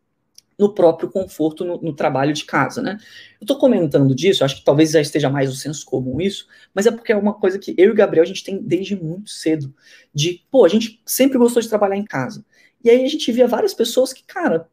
no 0.58 0.74
próprio 0.74 1.10
conforto 1.10 1.64
no, 1.64 1.80
no, 1.82 1.93
trabalho 1.93 2.34
de 2.34 2.43
casa, 2.43 2.82
né? 2.82 2.97
Eu 3.39 3.45
tô 3.45 3.58
comentando 3.58 4.16
disso, 4.16 4.43
acho 4.43 4.58
que 4.58 4.64
talvez 4.64 4.91
já 4.91 4.99
esteja 4.99 5.30
mais 5.30 5.51
o 5.51 5.55
senso 5.55 5.86
comum 5.86 6.20
isso, 6.20 6.47
mas 6.74 6.88
é 6.88 6.91
porque 6.91 7.12
é 7.12 7.16
uma 7.16 7.34
coisa 7.34 7.60
que 7.60 7.76
eu 7.78 7.89
e 7.89 7.91
o 7.91 7.95
Gabriel 7.95 8.24
a 8.24 8.28
gente 8.28 8.43
tem 8.43 8.62
desde 8.62 8.95
muito 8.95 9.30
cedo, 9.30 9.74
de, 10.14 10.43
pô, 10.49 10.66
a 10.66 10.70
gente 10.70 11.01
sempre 11.05 11.38
gostou 11.38 11.62
de 11.62 11.70
trabalhar 11.70 11.95
em 11.95 12.05
casa. 12.05 12.43
E 12.84 12.89
aí 12.89 13.03
a 13.03 13.08
gente 13.08 13.32
via 13.32 13.47
várias 13.47 13.74
pessoas 13.74 14.14
que, 14.14 14.24
cara, 14.24 14.68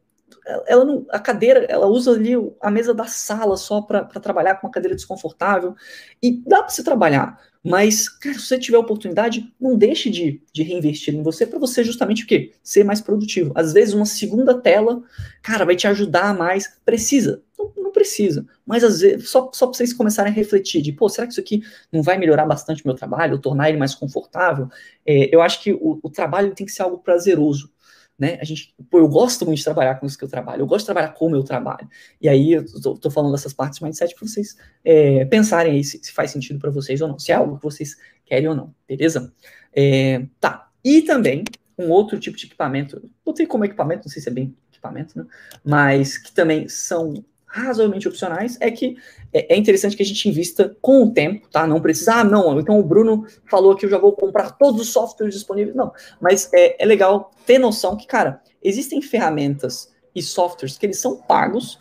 ela 0.67 0.85
não, 0.85 1.05
a 1.09 1.19
cadeira, 1.19 1.65
ela 1.69 1.87
usa 1.87 2.11
ali 2.11 2.33
a 2.61 2.71
mesa 2.71 2.93
da 2.93 3.05
sala 3.05 3.57
só 3.57 3.81
para 3.81 4.03
trabalhar 4.05 4.55
com 4.55 4.67
uma 4.67 4.73
cadeira 4.73 4.95
desconfortável, 4.95 5.75
e 6.21 6.41
dá 6.45 6.63
para 6.63 6.69
você 6.69 6.83
trabalhar, 6.83 7.39
mas, 7.65 8.07
cara, 8.07 8.37
se 8.37 8.45
você 8.45 8.59
tiver 8.59 8.77
oportunidade, 8.77 9.51
não 9.59 9.75
deixe 9.75 10.07
de, 10.09 10.39
de 10.53 10.61
reinvestir 10.61 11.15
em 11.15 11.23
você 11.23 11.47
para 11.47 11.57
você 11.57 11.83
justamente 11.83 12.23
o 12.23 12.27
quê? 12.27 12.53
Ser 12.61 12.83
mais 12.83 13.01
produtivo. 13.01 13.51
Às 13.55 13.73
vezes, 13.73 13.95
uma 13.95 14.05
segunda 14.05 14.53
tela, 14.53 15.01
cara, 15.41 15.65
vai 15.65 15.75
te 15.75 15.87
ajudar 15.87 16.37
mais. 16.37 16.77
Precisa? 16.85 17.41
Não, 17.57 17.73
não 17.75 17.91
precisa. 17.91 18.45
Mas 18.63 18.83
às 18.83 18.99
vezes, 18.99 19.29
só, 19.29 19.49
só 19.51 19.65
para 19.65 19.77
vocês 19.77 19.93
começarem 19.93 20.31
a 20.31 20.35
refletir 20.35 20.81
de, 20.81 20.91
pô, 20.91 21.09
será 21.09 21.25
que 21.25 21.33
isso 21.33 21.41
aqui 21.41 21.63
não 21.91 22.03
vai 22.03 22.19
melhorar 22.19 22.45
bastante 22.45 22.83
o 22.83 22.87
meu 22.87 22.95
trabalho, 22.95 23.39
tornar 23.39 23.69
ele 23.69 23.79
mais 23.79 23.95
confortável? 23.95 24.69
É, 25.03 25.33
eu 25.33 25.41
acho 25.41 25.63
que 25.63 25.73
o, 25.73 25.99
o 26.03 26.09
trabalho 26.09 26.53
tem 26.53 26.67
que 26.67 26.71
ser 26.71 26.83
algo 26.83 26.99
prazeroso 26.99 27.71
né? 28.17 28.37
A 28.41 28.43
gente, 28.45 28.73
pô, 28.89 28.99
eu 28.99 29.07
gosto 29.07 29.45
muito 29.45 29.57
de 29.57 29.63
trabalhar 29.63 29.95
com 29.95 30.05
isso 30.05 30.17
que 30.17 30.23
eu 30.23 30.29
trabalho, 30.29 30.61
eu 30.61 30.67
gosto 30.67 30.81
de 30.81 30.85
trabalhar 30.85 31.09
como 31.09 31.35
eu 31.35 31.43
trabalho. 31.43 31.87
E 32.21 32.29
aí 32.29 32.53
eu 32.53 32.65
tô, 32.81 32.97
tô 32.97 33.11
falando 33.11 33.31
dessas 33.31 33.53
partes 33.53 33.79
de 33.79 33.83
mindset 33.83 34.15
para 34.15 34.27
vocês 34.27 34.55
é, 34.83 35.25
pensarem 35.25 35.73
aí 35.73 35.83
se, 35.83 35.99
se 36.01 36.11
faz 36.11 36.31
sentido 36.31 36.59
para 36.59 36.71
vocês 36.71 37.01
ou 37.01 37.07
não, 37.07 37.19
se 37.19 37.31
é 37.31 37.35
algo 37.35 37.57
que 37.57 37.63
vocês 37.63 37.97
querem 38.25 38.47
ou 38.47 38.55
não, 38.55 38.73
beleza? 38.87 39.33
É, 39.73 40.25
tá. 40.39 40.69
E 40.83 41.01
também 41.01 41.43
um 41.77 41.89
outro 41.89 42.19
tipo 42.19 42.37
de 42.37 42.45
equipamento, 42.45 43.09
botei 43.23 43.45
como 43.45 43.65
equipamento, 43.65 44.05
não 44.05 44.11
sei 44.11 44.21
se 44.21 44.29
é 44.29 44.31
bem 44.31 44.55
equipamento, 44.71 45.17
né? 45.17 45.25
Mas 45.63 46.17
que 46.17 46.31
também 46.31 46.69
são 46.69 47.25
razoavelmente 47.61 48.07
opcionais 48.07 48.57
é 48.59 48.69
que 48.69 48.97
é, 49.33 49.53
é 49.53 49.57
interessante 49.57 49.95
que 49.95 50.03
a 50.03 50.05
gente 50.05 50.27
invista 50.27 50.75
com 50.81 51.03
o 51.03 51.11
tempo, 51.11 51.47
tá? 51.49 51.65
Não 51.65 51.81
precisa, 51.81 52.15
ah, 52.15 52.23
não, 52.23 52.59
então 52.59 52.79
o 52.79 52.83
Bruno 52.83 53.25
falou 53.49 53.75
que 53.75 53.85
eu 53.85 53.89
já 53.89 53.97
vou 53.97 54.13
comprar 54.13 54.51
todos 54.51 54.81
os 54.81 54.89
softwares 54.89 55.33
disponíveis. 55.33 55.75
Não, 55.75 55.91
mas 56.19 56.49
é, 56.53 56.81
é 56.81 56.85
legal 56.85 57.31
ter 57.45 57.57
noção 57.57 57.95
que, 57.95 58.05
cara, 58.05 58.41
existem 58.63 59.01
ferramentas 59.01 59.91
e 60.13 60.21
softwares 60.21 60.77
que 60.77 60.85
eles 60.85 60.97
são 60.97 61.17
pagos, 61.17 61.79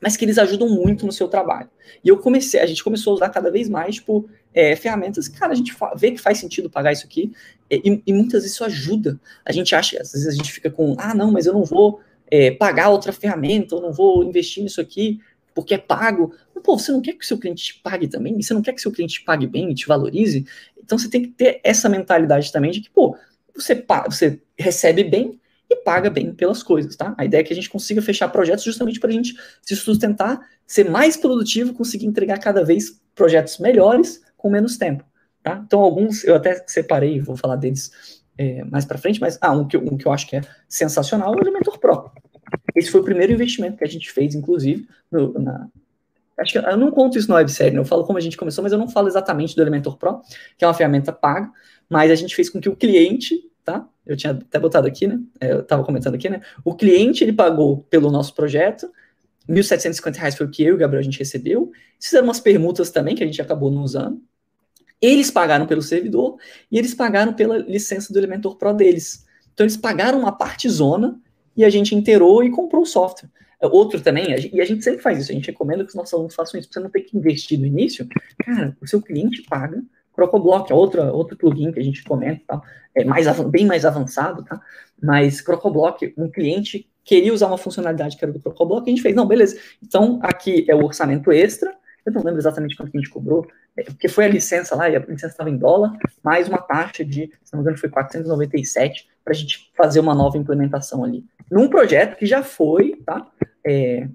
mas 0.00 0.16
que 0.16 0.24
eles 0.24 0.38
ajudam 0.38 0.68
muito 0.68 1.06
no 1.06 1.12
seu 1.12 1.28
trabalho. 1.28 1.68
E 2.04 2.08
eu 2.08 2.18
comecei, 2.18 2.60
a 2.60 2.66
gente 2.66 2.84
começou 2.84 3.12
a 3.12 3.16
usar 3.16 3.28
cada 3.30 3.50
vez 3.50 3.68
mais, 3.68 3.96
tipo, 3.96 4.28
é, 4.54 4.76
ferramentas 4.76 5.26
que, 5.28 5.38
cara, 5.38 5.52
a 5.52 5.56
gente 5.56 5.74
vê 5.96 6.12
que 6.12 6.20
faz 6.20 6.38
sentido 6.38 6.70
pagar 6.70 6.92
isso 6.92 7.04
aqui, 7.04 7.32
e, 7.70 8.02
e, 8.06 8.12
muitas 8.12 8.42
vezes 8.42 8.52
isso 8.52 8.64
ajuda. 8.64 9.20
A 9.44 9.52
gente 9.52 9.74
acha, 9.74 10.00
às 10.00 10.12
vezes 10.12 10.26
a 10.26 10.30
gente 10.30 10.50
fica 10.52 10.70
com, 10.70 10.94
ah, 10.98 11.14
não, 11.14 11.30
mas 11.30 11.46
eu 11.46 11.52
não 11.52 11.64
vou 11.64 12.00
é, 12.30 12.50
pagar 12.50 12.90
outra 12.90 13.12
ferramenta, 13.12 13.74
eu 13.74 13.80
não 13.80 13.92
vou 13.92 14.24
investir 14.24 14.62
nisso 14.62 14.80
aqui 14.80 15.20
porque 15.54 15.74
é 15.74 15.78
pago. 15.78 16.32
Mas, 16.54 16.62
pô, 16.62 16.78
você 16.78 16.92
não 16.92 17.00
quer 17.00 17.14
que 17.14 17.24
o 17.24 17.26
seu 17.26 17.36
cliente 17.36 17.64
te 17.64 17.80
pague 17.82 18.06
também? 18.06 18.40
Você 18.40 18.54
não 18.54 18.62
quer 18.62 18.72
que 18.72 18.78
o 18.78 18.82
seu 18.82 18.92
cliente 18.92 19.14
te 19.14 19.24
pague 19.24 19.46
bem 19.46 19.70
e 19.70 19.74
te 19.74 19.88
valorize? 19.88 20.46
Então 20.80 20.96
você 20.96 21.08
tem 21.10 21.22
que 21.22 21.28
ter 21.28 21.60
essa 21.64 21.88
mentalidade 21.88 22.52
também 22.52 22.70
de 22.70 22.80
que, 22.80 22.90
pô, 22.90 23.16
você, 23.54 23.84
você 24.06 24.40
recebe 24.56 25.02
bem 25.02 25.40
e 25.68 25.76
paga 25.76 26.08
bem 26.08 26.32
pelas 26.32 26.62
coisas, 26.62 26.96
tá? 26.96 27.14
A 27.18 27.24
ideia 27.24 27.40
é 27.40 27.44
que 27.44 27.52
a 27.52 27.56
gente 27.56 27.68
consiga 27.68 28.00
fechar 28.00 28.28
projetos 28.28 28.64
justamente 28.64 29.00
para 29.00 29.10
a 29.10 29.12
gente 29.12 29.34
se 29.60 29.76
sustentar, 29.76 30.40
ser 30.66 30.88
mais 30.88 31.16
produtivo, 31.16 31.74
conseguir 31.74 32.06
entregar 32.06 32.38
cada 32.38 32.64
vez 32.64 33.00
projetos 33.14 33.58
melhores 33.58 34.22
com 34.36 34.48
menos 34.48 34.78
tempo, 34.78 35.04
tá? 35.42 35.62
Então 35.66 35.80
alguns 35.80 36.24
eu 36.24 36.36
até 36.36 36.64
separei, 36.66 37.20
vou 37.20 37.36
falar 37.36 37.56
deles 37.56 38.22
é, 38.38 38.64
mais 38.64 38.84
para 38.84 38.96
frente, 38.96 39.20
mas 39.20 39.36
ah, 39.40 39.52
um 39.52 39.66
que, 39.66 39.76
um 39.76 39.96
que 39.96 40.06
eu 40.06 40.12
acho 40.12 40.26
que 40.26 40.36
é 40.36 40.40
sensacional 40.68 41.34
é 41.34 41.36
o 41.36 41.40
Elementor 41.40 41.78
Pro. 41.78 42.12
Esse 42.78 42.90
foi 42.90 43.00
o 43.00 43.04
primeiro 43.04 43.32
investimento 43.32 43.76
que 43.76 43.84
a 43.84 43.88
gente 43.88 44.10
fez, 44.10 44.34
inclusive, 44.34 44.86
no, 45.10 45.32
na, 45.34 45.68
acho 46.38 46.52
que 46.52 46.58
eu 46.58 46.76
não 46.76 46.90
conto 46.90 47.18
isso 47.18 47.28
no 47.28 47.34
websérie, 47.34 47.72
né? 47.72 47.80
eu 47.80 47.84
falo 47.84 48.04
como 48.04 48.18
a 48.18 48.20
gente 48.20 48.36
começou, 48.36 48.62
mas 48.62 48.72
eu 48.72 48.78
não 48.78 48.88
falo 48.88 49.08
exatamente 49.08 49.56
do 49.56 49.62
Elementor 49.62 49.96
Pro, 49.96 50.20
que 50.56 50.64
é 50.64 50.68
uma 50.68 50.74
ferramenta 50.74 51.12
paga, 51.12 51.50
mas 51.88 52.10
a 52.10 52.14
gente 52.14 52.34
fez 52.34 52.48
com 52.48 52.60
que 52.60 52.68
o 52.68 52.76
cliente, 52.76 53.42
tá? 53.64 53.86
Eu 54.06 54.16
tinha 54.16 54.32
até 54.32 54.58
botado 54.58 54.86
aqui, 54.86 55.06
né? 55.06 55.20
É, 55.40 55.52
eu 55.52 55.60
estava 55.60 55.82
comentando 55.84 56.14
aqui, 56.14 56.28
né? 56.28 56.40
O 56.64 56.74
cliente 56.74 57.24
ele 57.24 57.32
pagou 57.32 57.78
pelo 57.90 58.10
nosso 58.10 58.34
projeto, 58.34 58.90
R$ 59.48 59.54
1.750 59.54 60.36
foi 60.36 60.46
o 60.46 60.50
que 60.50 60.62
eu 60.62 60.70
e 60.70 60.72
o 60.74 60.76
Gabriel 60.76 61.00
a 61.00 61.04
gente 61.04 61.18
recebeu. 61.18 61.72
Fizeram 61.98 62.26
umas 62.26 62.38
permutas 62.38 62.90
também 62.90 63.14
que 63.14 63.22
a 63.22 63.26
gente 63.26 63.40
acabou 63.40 63.70
não 63.70 63.82
usando. 63.82 64.20
Eles 65.00 65.30
pagaram 65.30 65.66
pelo 65.66 65.80
servidor 65.80 66.36
e 66.70 66.78
eles 66.78 66.92
pagaram 66.92 67.32
pela 67.32 67.56
licença 67.58 68.12
do 68.12 68.18
Elementor 68.18 68.56
Pro 68.56 68.74
deles. 68.74 69.24
Então 69.54 69.64
eles 69.64 69.76
pagaram 69.76 70.18
uma 70.18 70.32
parte 70.32 70.68
zona 70.68 71.18
e 71.58 71.64
a 71.64 71.68
gente 71.68 71.94
inteirou 71.94 72.42
e 72.42 72.50
comprou 72.50 72.82
o 72.82 72.86
software. 72.86 73.28
Outro 73.60 74.00
também, 74.00 74.28
e 74.52 74.60
a 74.60 74.64
gente 74.64 74.84
sempre 74.84 75.02
faz 75.02 75.18
isso, 75.18 75.32
a 75.32 75.34
gente 75.34 75.48
recomenda 75.48 75.82
que 75.82 75.88
os 75.88 75.94
nossos 75.96 76.14
alunos 76.14 76.34
façam 76.34 76.58
isso, 76.58 76.68
pra 76.68 76.80
você 76.80 76.84
não 76.84 76.90
ter 76.90 77.00
que 77.00 77.18
investir 77.18 77.58
no 77.58 77.66
início. 77.66 78.06
Cara, 78.44 78.76
o 78.80 78.86
seu 78.86 79.02
cliente 79.02 79.42
paga 79.42 79.82
Crocoblock 80.18 80.72
é 80.72 80.74
outra, 80.74 81.12
outro 81.12 81.36
plugin 81.36 81.70
que 81.70 81.78
a 81.78 81.82
gente 81.82 82.02
comenta, 82.02 82.42
tá? 82.46 82.62
é 82.94 83.04
mais, 83.04 83.26
bem 83.42 83.66
mais 83.66 83.84
avançado, 83.84 84.44
tá? 84.44 84.60
Mas 85.00 85.40
Crocoblock, 85.40 86.12
um 86.18 86.28
cliente 86.28 86.88
queria 87.04 87.32
usar 87.32 87.46
uma 87.46 87.56
funcionalidade 87.56 88.16
que 88.16 88.24
era 88.24 88.32
do 88.32 88.40
Crocoblock, 88.40 88.88
a 88.88 88.90
gente 88.90 89.02
fez, 89.02 89.14
não, 89.14 89.26
beleza, 89.26 89.56
então 89.80 90.18
aqui 90.22 90.66
é 90.68 90.74
o 90.74 90.84
orçamento 90.84 91.30
extra, 91.30 91.72
eu 92.04 92.12
não 92.12 92.22
lembro 92.22 92.40
exatamente 92.40 92.76
quanto 92.76 92.90
a 92.92 92.98
gente 92.98 93.10
cobrou, 93.10 93.46
porque 93.84 94.08
foi 94.08 94.24
a 94.24 94.28
licença 94.28 94.74
lá, 94.74 94.88
e 94.88 94.96
a 94.96 95.00
licença 95.00 95.28
estava 95.28 95.50
em 95.50 95.56
dólar, 95.56 95.96
mais 96.22 96.48
uma 96.48 96.58
taxa 96.58 97.04
de, 97.04 97.30
se 97.42 97.52
não 97.52 97.60
me 97.60 97.62
engano, 97.62 97.78
foi 97.78 97.88
497, 97.88 99.08
para 99.24 99.32
a 99.32 99.36
gente 99.36 99.70
fazer 99.76 100.00
uma 100.00 100.14
nova 100.14 100.38
implementação 100.38 101.04
ali. 101.04 101.24
Num 101.50 101.68
projeto 101.68 102.16
que 102.16 102.26
já 102.26 102.42
foi, 102.42 102.96
tá? 103.04 103.26
É, 103.64 104.08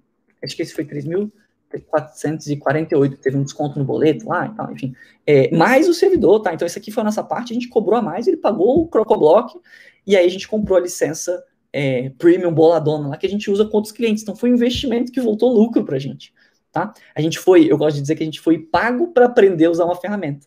acho 0.44 0.56
que 0.56 0.62
esse 0.62 0.74
foi 0.74 0.86
3 0.86 1.06
mil, 1.06 1.32
448, 1.80 3.18
teve 3.18 3.38
um 3.38 3.44
desconto 3.44 3.80
no 3.80 3.86
boleto 3.86 4.28
lá 4.28 4.46
e 4.46 4.56
tal, 4.56 4.72
enfim. 4.72 4.94
É, 5.26 5.56
mais 5.56 5.88
o 5.88 5.94
servidor, 5.94 6.42
tá? 6.42 6.54
Então, 6.54 6.66
isso 6.66 6.78
aqui 6.78 6.92
foi 6.92 7.02
a 7.02 7.06
nossa 7.06 7.24
parte, 7.24 7.52
a 7.52 7.56
gente 7.56 7.70
cobrou 7.70 7.98
a 7.98 8.02
mais, 8.02 8.28
ele 8.28 8.38
pagou 8.38 8.82
o 8.82 8.88
Crocoblock, 8.88 9.60
e 10.06 10.16
aí 10.16 10.26
a 10.26 10.30
gente 10.30 10.48
comprou 10.48 10.78
a 10.78 10.82
licença 10.82 11.44
é, 11.72 12.12
premium 12.18 12.54
boladona 12.54 13.10
lá, 13.10 13.18
que 13.18 13.26
a 13.26 13.30
gente 13.30 13.50
usa 13.50 13.66
com 13.66 13.78
outros 13.78 13.94
clientes. 13.94 14.22
Então, 14.22 14.36
foi 14.36 14.52
um 14.52 14.56
investimento 14.56 15.12
que 15.12 15.22
voltou 15.22 15.52
lucro 15.52 15.84
pra 15.84 15.98
gente, 15.98 16.34
tá? 16.74 16.94
A 17.16 17.22
gente 17.22 17.40
foi, 17.40 17.72
eu 17.72 17.78
gosto 17.78 17.96
de 17.96 18.02
dizer 18.02 18.16
que 18.16 18.24
a 18.24 18.26
gente 18.26 18.42
foi 18.42 18.60
pago 18.60 19.14
para 19.14 19.28
aprender 19.28 19.66
a 19.66 19.72
usar 19.72 19.86
uma 19.86 19.96
ferramenta, 19.96 20.46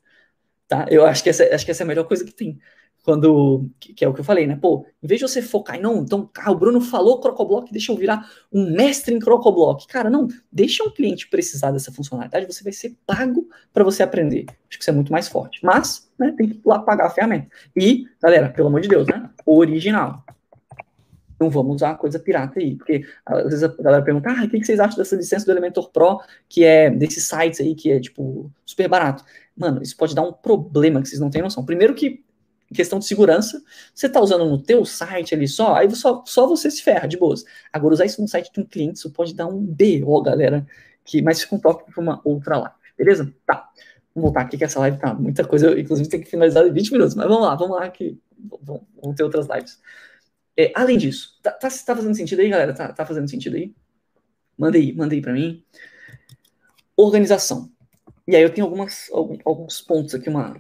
tá? 0.69 0.85
Eu 0.91 1.07
acho 1.07 1.23
que 1.23 1.31
essa, 1.31 1.45
acho 1.55 1.65
que 1.65 1.71
essa 1.71 1.83
é 1.83 1.85
a 1.85 1.87
melhor 1.87 2.05
coisa 2.05 2.25
que 2.25 2.33
tem 2.33 2.59
quando 3.07 3.71
que, 3.79 3.95
que, 3.95 4.05
é 4.05 4.09
o 4.09 4.13
que 4.13 4.19
eu 4.19 4.25
falei, 4.25 4.49
né? 4.49 4.59
Pô, 4.61 4.85
em 5.01 5.07
vez 5.07 5.21
de 5.21 5.29
você 5.29 5.41
focar 5.41 5.81
não, 5.81 6.03
então, 6.03 6.29
ah, 6.39 6.51
o 6.51 6.57
Bruno 6.57 6.81
falou 6.81 7.21
Crocoblock, 7.21 7.71
deixa 7.71 7.93
eu 7.93 7.97
virar 7.97 8.29
um 8.53 8.69
mestre 8.73 9.15
em 9.15 9.21
Crocoblock. 9.21 9.87
Cara, 9.87 10.11
não, 10.11 10.27
deixa 10.51 10.83
um 10.83 10.91
cliente 10.91 11.29
precisar 11.29 11.71
dessa 11.71 11.93
funcionalidade, 11.93 12.53
você 12.53 12.65
vai 12.65 12.73
ser 12.73 12.97
pago 13.07 13.49
para 13.73 13.85
você 13.85 14.03
aprender. 14.03 14.47
Acho 14.69 14.77
que 14.77 14.83
isso 14.83 14.91
é 14.91 14.93
muito 14.93 15.13
mais 15.13 15.29
forte. 15.29 15.65
Mas, 15.65 16.11
né, 16.19 16.35
tem 16.37 16.49
que 16.49 16.57
ir 16.57 16.63
lá 16.67 16.81
pagar 16.81 17.07
a 17.07 17.11
ferramenta. 17.11 17.47
E, 17.77 18.07
galera, 18.21 18.49
pelo 18.49 18.67
amor 18.67 18.81
de 18.81 18.89
Deus, 18.89 19.07
né? 19.07 19.31
Original. 19.47 20.25
Não 21.39 21.51
vamos 21.51 21.77
usar 21.77 21.95
coisa 21.97 22.19
pirata 22.19 22.59
aí, 22.59 22.75
porque 22.77 23.05
às 23.25 23.45
vezes 23.45 23.63
a 23.63 23.69
galera 23.69 24.03
pergunta, 24.03 24.31
ah, 24.31 24.45
o 24.45 24.49
que 24.49 24.65
vocês 24.65 24.81
acham 24.81 24.97
dessa 24.97 25.17
licença 25.17 25.45
do 25.45 25.53
Elementor 25.53 25.91
Pro, 25.91 26.21
que 26.49 26.65
é 26.65 26.91
desses 26.91 27.25
sites 27.25 27.61
aí, 27.61 27.75
que 27.75 27.91
é, 27.91 28.01
tipo, 28.01 28.51
super 28.65 28.89
barato? 28.89 29.25
Mano, 29.57 29.83
isso 29.83 29.97
pode 29.97 30.15
dar 30.15 30.23
um 30.23 30.33
problema 30.33 31.03
que 31.03 31.09
vocês 31.09 31.21
não 31.21 31.31
têm 31.31 31.43
noção. 31.43 31.65
Primeiro 31.65 31.95
que 31.95 32.25
questão 32.75 32.99
de 32.99 33.07
segurança, 33.07 33.63
você 33.95 34.07
está 34.07 34.21
usando 34.21 34.45
no 34.45 34.61
teu 34.61 34.85
site 34.85 35.35
ali 35.35 35.47
só, 35.47 35.75
aí 35.75 35.91
só, 35.95 36.23
só 36.27 36.47
você 36.47 36.71
se 36.71 36.83
ferra, 36.83 37.07
de 37.07 37.17
boas. 37.17 37.45
Agora, 37.73 37.95
usar 37.95 38.07
isso 38.07 38.21
no 38.21 38.29
site 38.29 38.53
de 38.53 38.61
um 38.61 38.65
cliente, 38.65 38.99
isso 38.99 39.11
pode 39.11 39.35
dar 39.35 39.47
um 39.47 39.59
BO, 39.61 40.23
galera, 40.23 40.67
que, 41.05 41.23
mas 41.23 41.41
fica 41.41 41.55
um 41.55 41.61
toque 41.61 41.91
para 41.91 42.01
uma 42.01 42.21
outra 42.25 42.59
live, 42.59 42.75
beleza? 42.99 43.33
Tá, 43.47 43.69
vamos 44.15 44.29
voltar 44.29 44.41
aqui 44.43 44.59
que 44.59 44.65
essa 44.65 44.81
live 44.81 44.99
tá 44.99 45.15
muita 45.15 45.45
coisa, 45.45 45.69
eu, 45.69 45.79
inclusive 45.79 46.09
tem 46.09 46.21
que 46.21 46.29
finalizar 46.29 46.67
em 46.67 46.73
20 46.73 46.93
minutos, 46.93 47.15
mas 47.15 47.29
vamos 47.29 47.45
lá, 47.45 47.55
vamos 47.55 47.77
lá 47.77 47.89
que 47.89 48.19
vamos 48.63 49.17
ter 49.17 49.23
outras 49.23 49.47
lives. 49.49 49.81
É, 50.57 50.73
além 50.75 50.97
disso, 50.97 51.39
tá, 51.43 51.51
tá, 51.53 51.69
tá, 51.69 51.97
fazendo 51.97 52.15
sentido 52.15 52.41
aí, 52.41 52.49
galera? 52.49 52.73
Tá, 52.73 52.93
tá 52.93 53.05
fazendo 53.05 53.29
sentido 53.29 53.57
aí? 53.57 53.75
Manda 54.57 54.79
aí, 54.79 54.93
manda 54.95 55.15
aí 55.15 55.21
para 55.21 55.33
mim. 55.33 55.63
Organização. 56.97 57.71
E 58.27 58.35
aí 58.35 58.43
eu 58.43 58.53
tenho 58.53 58.67
algumas, 58.67 59.11
alguns 59.45 59.81
pontos 59.83 60.15
aqui, 60.15 60.29
uma, 60.29 60.57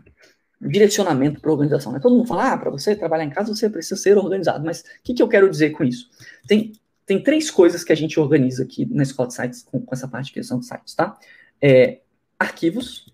direcionamento 0.61 1.40
para 1.40 1.51
organização. 1.51 1.92
Né? 1.92 2.01
Todo 2.01 2.16
mundo 2.16 2.28
fala, 2.28 2.53
ah, 2.53 2.59
para 2.59 2.70
você 2.70 2.94
trabalhar 2.94 3.24
em 3.24 3.30
casa 3.30 3.55
você 3.55 3.68
precisa 3.68 3.97
ser 3.97 4.16
organizado. 4.16 4.64
Mas 4.64 4.80
o 4.80 4.84
que, 5.03 5.14
que 5.14 5.22
eu 5.22 5.28
quero 5.28 5.51
dizer 5.51 5.70
com 5.70 5.84
isso? 5.84 6.11
Tem, 6.47 6.72
tem 7.05 7.22
três 7.22 7.51
coisas 7.51 7.84
que 7.84 7.92
a 7.92 7.97
gente 7.97 8.18
organiza 8.18 8.62
aqui 8.62 8.86
na 8.86 9.03
escola 9.03 9.28
de 9.28 9.34
sites, 9.34 9.62
com, 9.62 9.80
com 9.80 9.94
essa 9.94 10.09
parte 10.09 10.26
de 10.26 10.32
criação 10.32 10.59
de 10.59 10.66
sites, 10.66 10.94
tá? 10.94 11.18
É, 11.61 12.01
arquivos, 12.38 13.07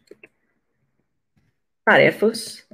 tarefas 1.85 2.67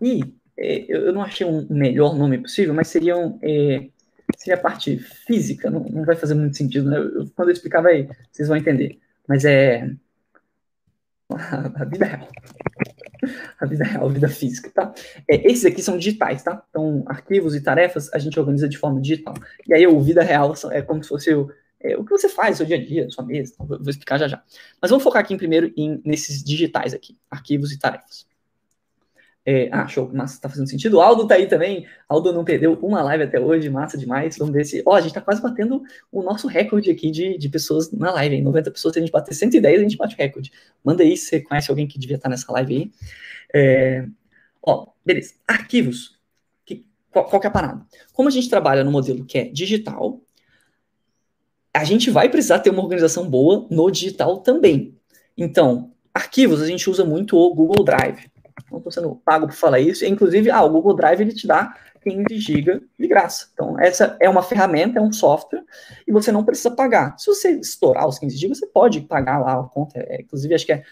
e 0.00 0.24
é, 0.62 0.84
eu 0.88 1.12
não 1.12 1.22
achei 1.22 1.46
um 1.46 1.66
melhor 1.68 2.16
nome 2.16 2.38
possível, 2.38 2.74
mas 2.74 2.88
seriam 2.88 3.38
é, 3.42 3.88
seria 4.36 4.58
a 4.58 4.62
parte 4.62 4.98
física, 4.98 5.70
não, 5.70 5.80
não 5.80 6.04
vai 6.04 6.16
fazer 6.16 6.34
muito 6.34 6.56
sentido, 6.56 6.88
né? 6.88 6.98
Eu, 6.98 7.30
quando 7.34 7.48
eu 7.48 7.52
explicar, 7.52 7.82
vai, 7.82 8.08
vocês 8.30 8.48
vão 8.48 8.56
entender. 8.56 8.98
Mas 9.28 9.44
é 9.44 9.90
a 11.30 11.84
vida 11.84 12.04
real 12.04 12.28
a 13.60 13.66
vida 13.66 13.84
real, 13.84 14.06
a 14.06 14.12
vida 14.12 14.28
física, 14.28 14.70
tá? 14.70 14.92
É, 15.28 15.50
esses 15.50 15.64
aqui 15.64 15.82
são 15.82 15.96
digitais, 15.96 16.42
tá? 16.42 16.64
Então, 16.68 17.04
arquivos 17.06 17.54
e 17.54 17.60
tarefas 17.60 18.12
a 18.12 18.18
gente 18.18 18.38
organiza 18.38 18.68
de 18.68 18.78
forma 18.78 19.00
digital. 19.00 19.34
E 19.66 19.74
aí, 19.74 19.86
o 19.86 20.00
vida 20.00 20.22
real 20.22 20.54
é 20.70 20.82
como 20.82 21.02
se 21.02 21.08
fosse 21.08 21.32
o, 21.32 21.50
é, 21.80 21.96
o 21.96 22.04
que 22.04 22.10
você 22.10 22.28
faz 22.28 22.56
seu 22.56 22.66
dia 22.66 22.76
a 22.76 22.84
dia, 22.84 23.08
sua 23.10 23.24
mesa, 23.24 23.52
então, 23.54 23.66
vou 23.66 23.90
explicar 23.90 24.18
já 24.18 24.28
já. 24.28 24.42
Mas 24.80 24.90
vamos 24.90 25.04
focar 25.04 25.22
aqui 25.22 25.36
primeiro 25.36 25.72
em, 25.76 26.00
nesses 26.04 26.42
digitais 26.42 26.94
aqui, 26.94 27.16
arquivos 27.30 27.72
e 27.72 27.78
tarefas. 27.78 28.26
É, 29.44 29.68
ah, 29.72 29.88
show, 29.88 30.08
massa, 30.12 30.40
tá 30.40 30.48
fazendo 30.48 30.68
sentido. 30.68 30.98
O 30.98 31.00
Aldo 31.00 31.26
tá 31.26 31.34
aí 31.34 31.48
também. 31.48 31.86
Aldo 32.08 32.32
não 32.32 32.44
perdeu 32.44 32.74
uma 32.74 33.02
live 33.02 33.24
até 33.24 33.40
hoje, 33.40 33.68
massa 33.68 33.98
demais. 33.98 34.36
Vamos 34.38 34.54
ver 34.54 34.64
se. 34.64 34.82
Ó, 34.86 34.94
a 34.94 35.00
gente 35.00 35.12
tá 35.12 35.20
quase 35.20 35.42
batendo 35.42 35.82
o 36.12 36.22
nosso 36.22 36.46
recorde 36.46 36.90
aqui 36.90 37.10
de, 37.10 37.36
de 37.36 37.48
pessoas 37.48 37.90
na 37.90 38.12
live, 38.12 38.36
hein? 38.36 38.42
90 38.42 38.70
pessoas, 38.70 38.94
se 38.94 39.00
a 39.00 39.02
gente 39.02 39.10
bater 39.10 39.34
110, 39.34 39.80
a 39.80 39.82
gente 39.82 39.96
bate 39.96 40.14
o 40.14 40.18
recorde. 40.18 40.52
Manda 40.84 41.02
aí 41.02 41.16
se 41.16 41.26
você 41.26 41.40
conhece 41.40 41.70
alguém 41.70 41.88
que 41.88 41.98
devia 41.98 42.16
estar 42.16 42.28
nessa 42.28 42.52
live 42.52 42.76
aí. 42.76 42.90
É, 43.52 44.06
ó, 44.62 44.86
beleza. 45.04 45.34
Arquivos. 45.46 46.16
Que, 46.64 46.86
qual, 47.10 47.24
qual 47.24 47.40
que 47.40 47.46
é 47.46 47.50
a 47.50 47.52
parada? 47.52 47.84
Como 48.12 48.28
a 48.28 48.32
gente 48.32 48.48
trabalha 48.48 48.84
no 48.84 48.92
modelo 48.92 49.24
que 49.24 49.38
é 49.38 49.44
digital, 49.46 50.20
a 51.74 51.82
gente 51.82 52.10
vai 52.10 52.28
precisar 52.28 52.60
ter 52.60 52.70
uma 52.70 52.82
organização 52.82 53.28
boa 53.28 53.66
no 53.70 53.90
digital 53.90 54.38
também. 54.38 54.96
Então, 55.36 55.92
arquivos, 56.14 56.62
a 56.62 56.66
gente 56.66 56.88
usa 56.88 57.04
muito 57.04 57.36
o 57.36 57.52
Google 57.52 57.84
Drive 57.84 58.31
não 58.70 58.78
estou 58.78 58.92
sendo 58.92 59.14
pago 59.24 59.46
por 59.46 59.54
falar 59.54 59.80
isso. 59.80 60.04
Inclusive, 60.04 60.50
ah, 60.50 60.62
o 60.62 60.70
Google 60.70 60.94
Drive 60.94 61.20
ele 61.20 61.32
te 61.32 61.46
dá 61.46 61.74
15 62.02 62.38
GB 62.38 62.82
de 62.98 63.08
graça. 63.08 63.48
Então, 63.52 63.78
essa 63.78 64.16
é 64.20 64.28
uma 64.28 64.42
ferramenta, 64.42 64.98
é 64.98 65.02
um 65.02 65.12
software, 65.12 65.62
e 66.06 66.12
você 66.12 66.32
não 66.32 66.44
precisa 66.44 66.70
pagar. 66.70 67.16
Se 67.18 67.26
você 67.26 67.50
estourar 67.52 68.06
os 68.08 68.18
15 68.18 68.36
GB, 68.36 68.54
você 68.54 68.66
pode 68.66 69.00
pagar 69.02 69.38
lá 69.38 69.60
a 69.60 69.62
conta. 69.64 69.98
É, 69.98 70.20
inclusive, 70.20 70.54
acho 70.54 70.66
que 70.66 70.72
é, 70.72 70.82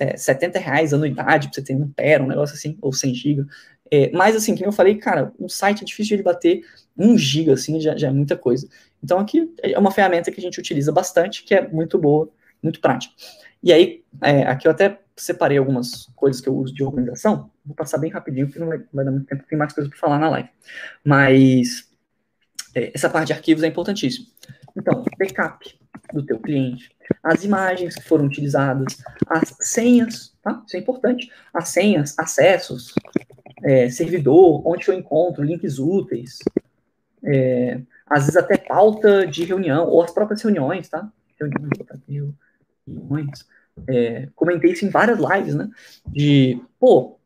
é 0.00 0.16
70 0.16 0.58
reais 0.58 0.92
anuidade 0.92 1.48
para 1.48 1.54
você 1.54 1.62
ter 1.62 1.76
um 1.76 1.88
tera, 1.88 2.22
um 2.22 2.28
negócio 2.28 2.56
assim, 2.56 2.76
ou 2.80 2.92
100 2.92 3.14
GB. 3.14 3.46
É, 3.90 4.10
mas, 4.12 4.36
assim, 4.36 4.54
como 4.54 4.66
eu 4.66 4.72
falei, 4.72 4.96
cara, 4.96 5.32
um 5.38 5.48
site 5.48 5.82
é 5.82 5.86
difícil 5.86 6.16
de 6.16 6.22
bater 6.22 6.62
1 6.96 7.16
GB, 7.16 7.52
assim, 7.52 7.80
já, 7.80 7.96
já 7.96 8.08
é 8.08 8.12
muita 8.12 8.36
coisa. 8.36 8.68
Então, 9.02 9.18
aqui 9.18 9.52
é 9.62 9.78
uma 9.78 9.90
ferramenta 9.90 10.30
que 10.30 10.40
a 10.40 10.42
gente 10.42 10.58
utiliza 10.58 10.92
bastante, 10.92 11.44
que 11.44 11.54
é 11.54 11.66
muito 11.68 11.96
boa, 11.98 12.28
muito 12.62 12.80
prática. 12.80 13.14
E 13.62 13.72
aí, 13.72 14.02
é, 14.22 14.42
aqui 14.42 14.66
eu 14.66 14.72
até 14.72 14.98
separei 15.22 15.58
algumas 15.58 16.06
coisas 16.16 16.40
que 16.40 16.48
eu 16.48 16.56
uso 16.56 16.74
de 16.74 16.82
organização. 16.82 17.50
Vou 17.64 17.74
passar 17.74 17.98
bem 17.98 18.10
rapidinho, 18.10 18.46
porque 18.46 18.58
não 18.58 18.68
vai, 18.68 18.82
vai 18.92 19.04
dar 19.04 19.10
muito 19.10 19.26
tempo, 19.26 19.44
tem 19.48 19.58
mais 19.58 19.72
coisas 19.72 19.90
para 19.90 19.98
falar 19.98 20.18
na 20.18 20.30
live. 20.30 20.48
Mas 21.04 21.88
é, 22.74 22.92
essa 22.94 23.10
parte 23.10 23.28
de 23.28 23.32
arquivos 23.32 23.62
é 23.62 23.66
importantíssima. 23.66 24.26
Então, 24.76 25.04
backup 25.18 25.78
do 26.12 26.24
teu 26.24 26.38
cliente, 26.38 26.90
as 27.22 27.44
imagens 27.44 27.96
que 27.96 28.08
foram 28.08 28.26
utilizadas, 28.26 28.98
as 29.26 29.54
senhas, 29.60 30.34
tá? 30.42 30.62
Isso 30.66 30.76
é 30.76 30.80
importante. 30.80 31.30
As 31.52 31.68
senhas, 31.68 32.18
acessos, 32.18 32.94
é, 33.62 33.90
servidor, 33.90 34.66
onde 34.66 34.88
eu 34.88 34.94
encontro, 34.94 35.42
links 35.42 35.78
úteis, 35.78 36.38
é, 37.24 37.80
às 38.06 38.24
vezes 38.24 38.36
até 38.36 38.56
pauta 38.56 39.26
de 39.26 39.44
reunião, 39.44 39.88
ou 39.88 40.02
as 40.02 40.12
próprias 40.12 40.42
reuniões, 40.42 40.88
tá? 40.88 41.10
Reuniões, 42.86 43.46
é, 43.86 44.28
comentei 44.34 44.72
isso 44.72 44.84
em 44.84 44.90
várias 44.90 45.18
lives, 45.18 45.54
né? 45.54 45.68
De, 46.06 46.60
pô, 46.78 47.18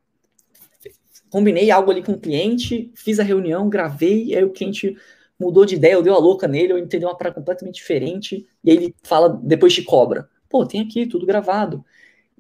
combinei 1.31 1.71
algo 1.71 1.91
ali 1.91 2.03
com 2.03 2.13
o 2.13 2.21
cliente, 2.21 2.91
fiz 2.95 3.19
a 3.19 3.23
reunião, 3.23 3.69
gravei, 3.69 4.35
aí 4.35 4.45
o 4.45 4.51
cliente 4.51 4.97
mudou 5.41 5.65
de 5.65 5.75
ideia, 5.75 5.95
eu 5.95 6.03
dei 6.03 6.13
uma 6.13 6.19
louca 6.19 6.47
nele, 6.47 6.73
eu 6.73 6.79
entendi 6.79 7.05
uma 7.05 7.17
parada 7.17 7.35
completamente 7.35 7.77
diferente, 7.77 8.47
e 8.63 8.71
aí 8.71 8.77
ele 8.77 8.95
fala, 9.03 9.41
depois 9.43 9.73
te 9.73 9.83
cobra. 9.83 10.29
Pô, 10.49 10.67
tem 10.67 10.81
aqui 10.81 11.07
tudo 11.07 11.27
gravado. 11.27 11.85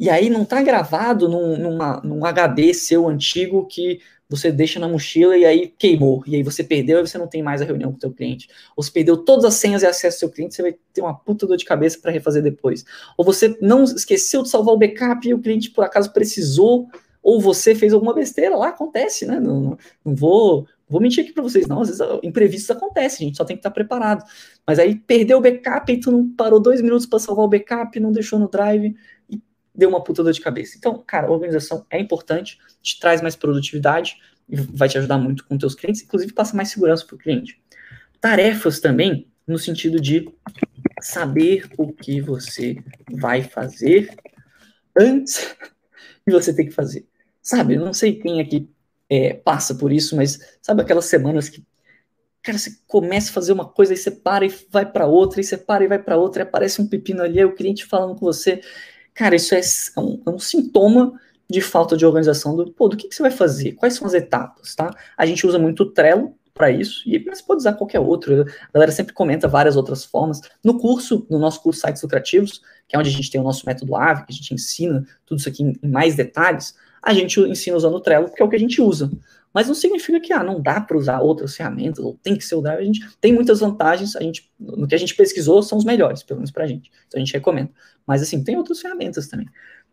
E 0.02 0.10
aí 0.10 0.28
não 0.28 0.44
tá 0.44 0.60
gravado 0.60 1.28
num, 1.28 1.56
numa, 1.56 2.00
num 2.02 2.24
HD 2.24 2.74
seu 2.74 3.08
antigo 3.08 3.64
que 3.68 4.00
você 4.28 4.50
deixa 4.50 4.80
na 4.80 4.88
mochila 4.88 5.36
e 5.36 5.44
aí 5.44 5.72
queimou. 5.78 6.24
E 6.26 6.34
aí 6.34 6.42
você 6.42 6.64
perdeu 6.64 6.98
e 6.98 7.06
você 7.06 7.16
não 7.16 7.28
tem 7.28 7.40
mais 7.40 7.62
a 7.62 7.64
reunião 7.64 7.92
com 7.92 7.98
o 7.98 8.00
seu 8.00 8.10
cliente. 8.10 8.48
Ou 8.76 8.82
você 8.82 8.90
perdeu 8.90 9.16
todas 9.16 9.44
as 9.44 9.54
senhas 9.54 9.80
e 9.84 9.86
acesso 9.86 10.16
ao 10.16 10.18
seu 10.18 10.30
cliente, 10.30 10.56
você 10.56 10.62
vai 10.62 10.74
ter 10.92 11.02
uma 11.02 11.14
puta 11.14 11.46
dor 11.46 11.56
de 11.56 11.64
cabeça 11.64 12.00
para 12.02 12.10
refazer 12.10 12.42
depois. 12.42 12.84
Ou 13.16 13.24
você 13.24 13.56
não 13.62 13.84
esqueceu 13.84 14.42
de 14.42 14.48
salvar 14.48 14.74
o 14.74 14.76
backup 14.76 15.28
e 15.28 15.34
o 15.34 15.38
cliente 15.38 15.70
por 15.70 15.84
acaso 15.84 16.12
precisou, 16.12 16.88
ou 17.22 17.40
você 17.40 17.72
fez 17.72 17.92
alguma 17.92 18.12
besteira, 18.12 18.56
lá 18.56 18.70
acontece, 18.70 19.24
né? 19.24 19.38
Não, 19.38 19.60
não, 19.60 19.78
não 20.04 20.16
vou, 20.16 20.66
vou 20.88 21.00
mentir 21.00 21.22
aqui 21.22 21.32
para 21.32 21.44
vocês, 21.44 21.68
não. 21.68 21.80
Às 21.80 21.90
vezes 21.90 22.04
imprevistos 22.24 22.76
acontecem, 22.76 23.24
a 23.24 23.28
gente 23.28 23.36
só 23.36 23.44
tem 23.44 23.54
que 23.54 23.60
estar 23.60 23.70
preparado. 23.70 24.24
Mas 24.66 24.80
aí 24.80 24.96
perdeu 24.96 25.38
o 25.38 25.40
backup 25.40 25.92
e 25.92 26.00
tu 26.00 26.10
não 26.10 26.28
parou 26.28 26.58
dois 26.58 26.82
minutos 26.82 27.06
para 27.06 27.20
salvar 27.20 27.44
o 27.44 27.48
backup, 27.48 28.00
não 28.00 28.10
deixou 28.10 28.36
no 28.36 28.48
drive 28.48 28.96
deu 29.74 29.88
uma 29.88 30.02
puta 30.02 30.22
dor 30.22 30.32
de 30.32 30.40
cabeça. 30.40 30.76
Então, 30.76 31.02
cara, 31.06 31.30
organização 31.30 31.86
é 31.90 31.98
importante, 31.98 32.58
te 32.82 32.98
traz 32.98 33.20
mais 33.20 33.36
produtividade 33.36 34.18
vai 34.48 34.88
te 34.88 34.98
ajudar 34.98 35.18
muito 35.18 35.44
com 35.46 35.58
teus 35.58 35.74
clientes, 35.74 36.02
inclusive 36.02 36.32
passa 36.32 36.56
mais 36.56 36.70
segurança 36.70 37.04
para 37.06 37.16
o 37.16 37.18
cliente. 37.18 37.60
Tarefas 38.20 38.80
também, 38.80 39.28
no 39.46 39.58
sentido 39.58 40.00
de 40.00 40.28
saber 41.00 41.68
o 41.76 41.92
que 41.92 42.20
você 42.20 42.76
vai 43.10 43.42
fazer 43.42 44.14
antes 44.96 45.56
de 46.26 46.32
você 46.32 46.54
ter 46.54 46.64
que 46.64 46.70
fazer. 46.70 47.06
Sabe, 47.40 47.74
eu 47.74 47.84
não 47.84 47.92
sei 47.92 48.14
quem 48.18 48.40
aqui 48.40 48.70
é, 49.08 49.34
passa 49.34 49.74
por 49.74 49.92
isso, 49.92 50.14
mas 50.14 50.38
sabe 50.60 50.82
aquelas 50.82 51.06
semanas 51.06 51.48
que, 51.48 51.64
cara, 52.42 52.56
você 52.56 52.78
começa 52.86 53.30
a 53.30 53.32
fazer 53.32 53.52
uma 53.52 53.68
coisa 53.68 53.94
e 53.94 53.96
você 53.96 54.10
para 54.10 54.44
e 54.44 54.54
vai 54.70 54.90
para 54.90 55.06
outra, 55.06 55.40
e 55.40 55.44
você 55.44 55.56
para 55.56 55.82
e 55.82 55.88
vai 55.88 55.98
para 55.98 56.16
outra, 56.16 56.42
e 56.42 56.44
aparece 56.44 56.80
um 56.80 56.86
pepino 56.86 57.22
ali, 57.22 57.40
é 57.40 57.46
o 57.46 57.54
cliente 57.54 57.84
falando 57.84 58.14
com 58.14 58.24
você. 58.24 58.60
Cara, 59.14 59.36
isso 59.36 59.54
é, 59.54 59.60
é 59.60 60.00
um, 60.00 60.22
é 60.26 60.30
um 60.30 60.38
sintoma 60.38 61.20
de 61.48 61.60
falta 61.60 61.96
de 61.96 62.06
organização 62.06 62.56
do, 62.56 62.72
pô, 62.72 62.88
do 62.88 62.96
que, 62.96 63.08
que, 63.08 63.14
você 63.14 63.22
vai 63.22 63.30
fazer, 63.30 63.72
quais 63.72 63.94
são 63.94 64.06
as 64.06 64.14
etapas, 64.14 64.74
tá? 64.74 64.90
A 65.16 65.26
gente 65.26 65.46
usa 65.46 65.58
muito 65.58 65.82
o 65.82 65.90
Trello 65.90 66.34
para 66.54 66.70
isso, 66.70 67.02
e 67.06 67.18
você 67.18 67.42
pode 67.42 67.58
usar 67.58 67.74
qualquer 67.74 68.00
outro. 68.00 68.42
A 68.42 68.72
galera 68.72 68.92
sempre 68.92 69.12
comenta 69.14 69.48
várias 69.48 69.76
outras 69.76 70.04
formas. 70.04 70.40
No 70.62 70.78
curso, 70.78 71.26
no 71.30 71.38
nosso 71.38 71.62
curso 71.62 71.80
Sites 71.80 72.02
Lucrativos, 72.02 72.60
que 72.86 72.96
é 72.96 72.98
onde 72.98 73.08
a 73.08 73.12
gente 73.12 73.30
tem 73.30 73.40
o 73.40 73.44
nosso 73.44 73.64
método 73.66 73.96
AVE, 73.96 74.26
que 74.26 74.32
a 74.32 74.34
gente 74.34 74.54
ensina 74.54 75.04
tudo 75.26 75.38
isso 75.38 75.48
aqui 75.48 75.62
em, 75.62 75.74
em 75.82 75.88
mais 75.88 76.14
detalhes, 76.14 76.74
a 77.02 77.12
gente 77.12 77.40
ensina 77.40 77.76
usando 77.76 77.94
o 77.94 78.00
Trello, 78.00 78.28
porque 78.28 78.42
é 78.42 78.44
o 78.44 78.48
que 78.48 78.56
a 78.56 78.60
gente 78.60 78.80
usa. 78.80 79.10
Mas 79.52 79.68
não 79.68 79.74
significa 79.74 80.20
que 80.20 80.32
ah, 80.32 80.42
não 80.42 80.60
dá 80.60 80.80
para 80.80 80.96
usar 80.96 81.20
outras 81.20 81.54
ferramentas, 81.54 82.04
ou 82.04 82.18
tem 82.22 82.36
que 82.36 82.44
ser 82.44 82.54
o 82.54 82.62
Drive. 82.62 82.80
A 82.80 82.84
gente 82.84 83.06
tem 83.20 83.32
muitas 83.32 83.60
vantagens, 83.60 84.16
a 84.16 84.22
gente, 84.22 84.50
no 84.58 84.86
que 84.86 84.94
a 84.94 84.98
gente 84.98 85.14
pesquisou, 85.14 85.62
são 85.62 85.76
os 85.76 85.84
melhores, 85.84 86.22
pelo 86.22 86.40
menos 86.40 86.50
para 86.50 86.64
a 86.64 86.66
gente. 86.66 86.90
Então 87.06 87.20
a 87.20 87.24
gente 87.24 87.32
recomenda. 87.32 87.70
Mas 88.06 88.22
assim, 88.22 88.42
tem 88.42 88.56
outras 88.56 88.80
ferramentas 88.80 89.28
também. 89.28 89.46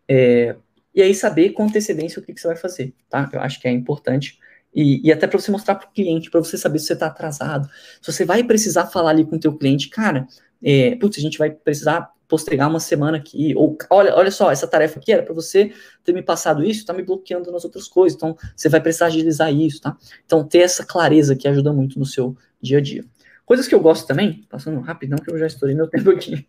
É, 0.08 0.56
e 0.94 1.02
aí 1.02 1.14
saber 1.14 1.50
com 1.50 1.64
antecedência 1.64 2.20
o 2.20 2.24
que, 2.24 2.32
que, 2.32 2.40
você 2.40 2.48
vai 2.48 2.56
fazer, 2.56 2.94
tá? 3.08 3.28
Eu 3.32 3.40
acho 3.40 3.60
que 3.60 3.68
é 3.68 3.70
importante. 3.70 4.38
E, 4.74 5.06
e 5.06 5.12
até 5.12 5.26
para 5.26 5.38
você 5.38 5.50
mostrar 5.50 5.74
para 5.74 5.88
o 5.88 5.92
cliente, 5.92 6.30
para 6.30 6.40
você 6.40 6.56
saber 6.56 6.78
se 6.78 6.86
você 6.86 6.92
está 6.94 7.06
atrasado. 7.06 7.68
Se 8.00 8.12
você 8.12 8.24
vai 8.24 8.42
precisar 8.42 8.86
falar 8.86 9.10
ali 9.10 9.24
com 9.24 9.36
o 9.36 9.40
teu 9.40 9.56
cliente, 9.56 9.88
cara, 9.88 10.26
é, 10.62 10.96
putz, 10.96 11.18
a 11.18 11.20
gente 11.20 11.38
vai 11.38 11.50
precisar 11.50 12.10
postergar 12.30 12.70
uma 12.70 12.78
semana 12.78 13.18
aqui, 13.18 13.52
ou 13.56 13.76
olha, 13.90 14.14
olha 14.14 14.30
só, 14.30 14.52
essa 14.52 14.66
tarefa 14.66 15.00
aqui 15.00 15.12
era 15.12 15.22
para 15.22 15.34
você 15.34 15.72
ter 16.04 16.12
me 16.12 16.22
passado 16.22 16.62
isso, 16.62 16.86
tá 16.86 16.92
me 16.92 17.02
bloqueando 17.02 17.50
nas 17.50 17.64
outras 17.64 17.88
coisas, 17.88 18.16
então 18.16 18.36
você 18.56 18.68
vai 18.68 18.80
precisar 18.80 19.06
agilizar 19.06 19.52
isso, 19.52 19.80
tá? 19.80 19.96
Então 20.24 20.46
ter 20.46 20.60
essa 20.60 20.86
clareza 20.86 21.34
que 21.34 21.48
ajuda 21.48 21.72
muito 21.72 21.98
no 21.98 22.06
seu 22.06 22.36
dia 22.62 22.78
a 22.78 22.80
dia. 22.80 23.04
Coisas 23.44 23.66
que 23.66 23.74
eu 23.74 23.80
gosto 23.80 24.06
também, 24.06 24.46
passando 24.48 24.78
rapidão 24.80 25.18
que 25.18 25.30
eu 25.30 25.36
já 25.36 25.48
estourei 25.48 25.74
meu 25.74 25.88
tempo 25.90 26.08
aqui, 26.10 26.46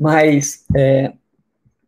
mas, 0.00 0.64
é, 0.74 1.12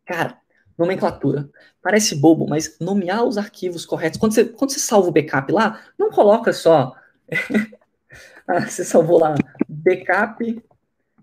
cara, 0.05 0.37
nomenclatura. 0.77 1.49
Parece 1.81 2.15
bobo, 2.15 2.47
mas 2.47 2.77
nomear 2.79 3.23
os 3.23 3.39
arquivos 3.39 3.85
corretos. 3.85 4.19
Quando 4.19 4.33
você, 4.33 4.45
quando 4.45 4.69
você 4.69 4.79
salva 4.79 5.09
o 5.09 5.11
backup 5.11 5.51
lá, 5.51 5.81
não 5.97 6.11
coloca 6.11 6.53
só. 6.53 6.93
ah, 8.47 8.61
você 8.61 8.85
salvou 8.85 9.19
lá 9.19 9.33
backup 9.67 10.61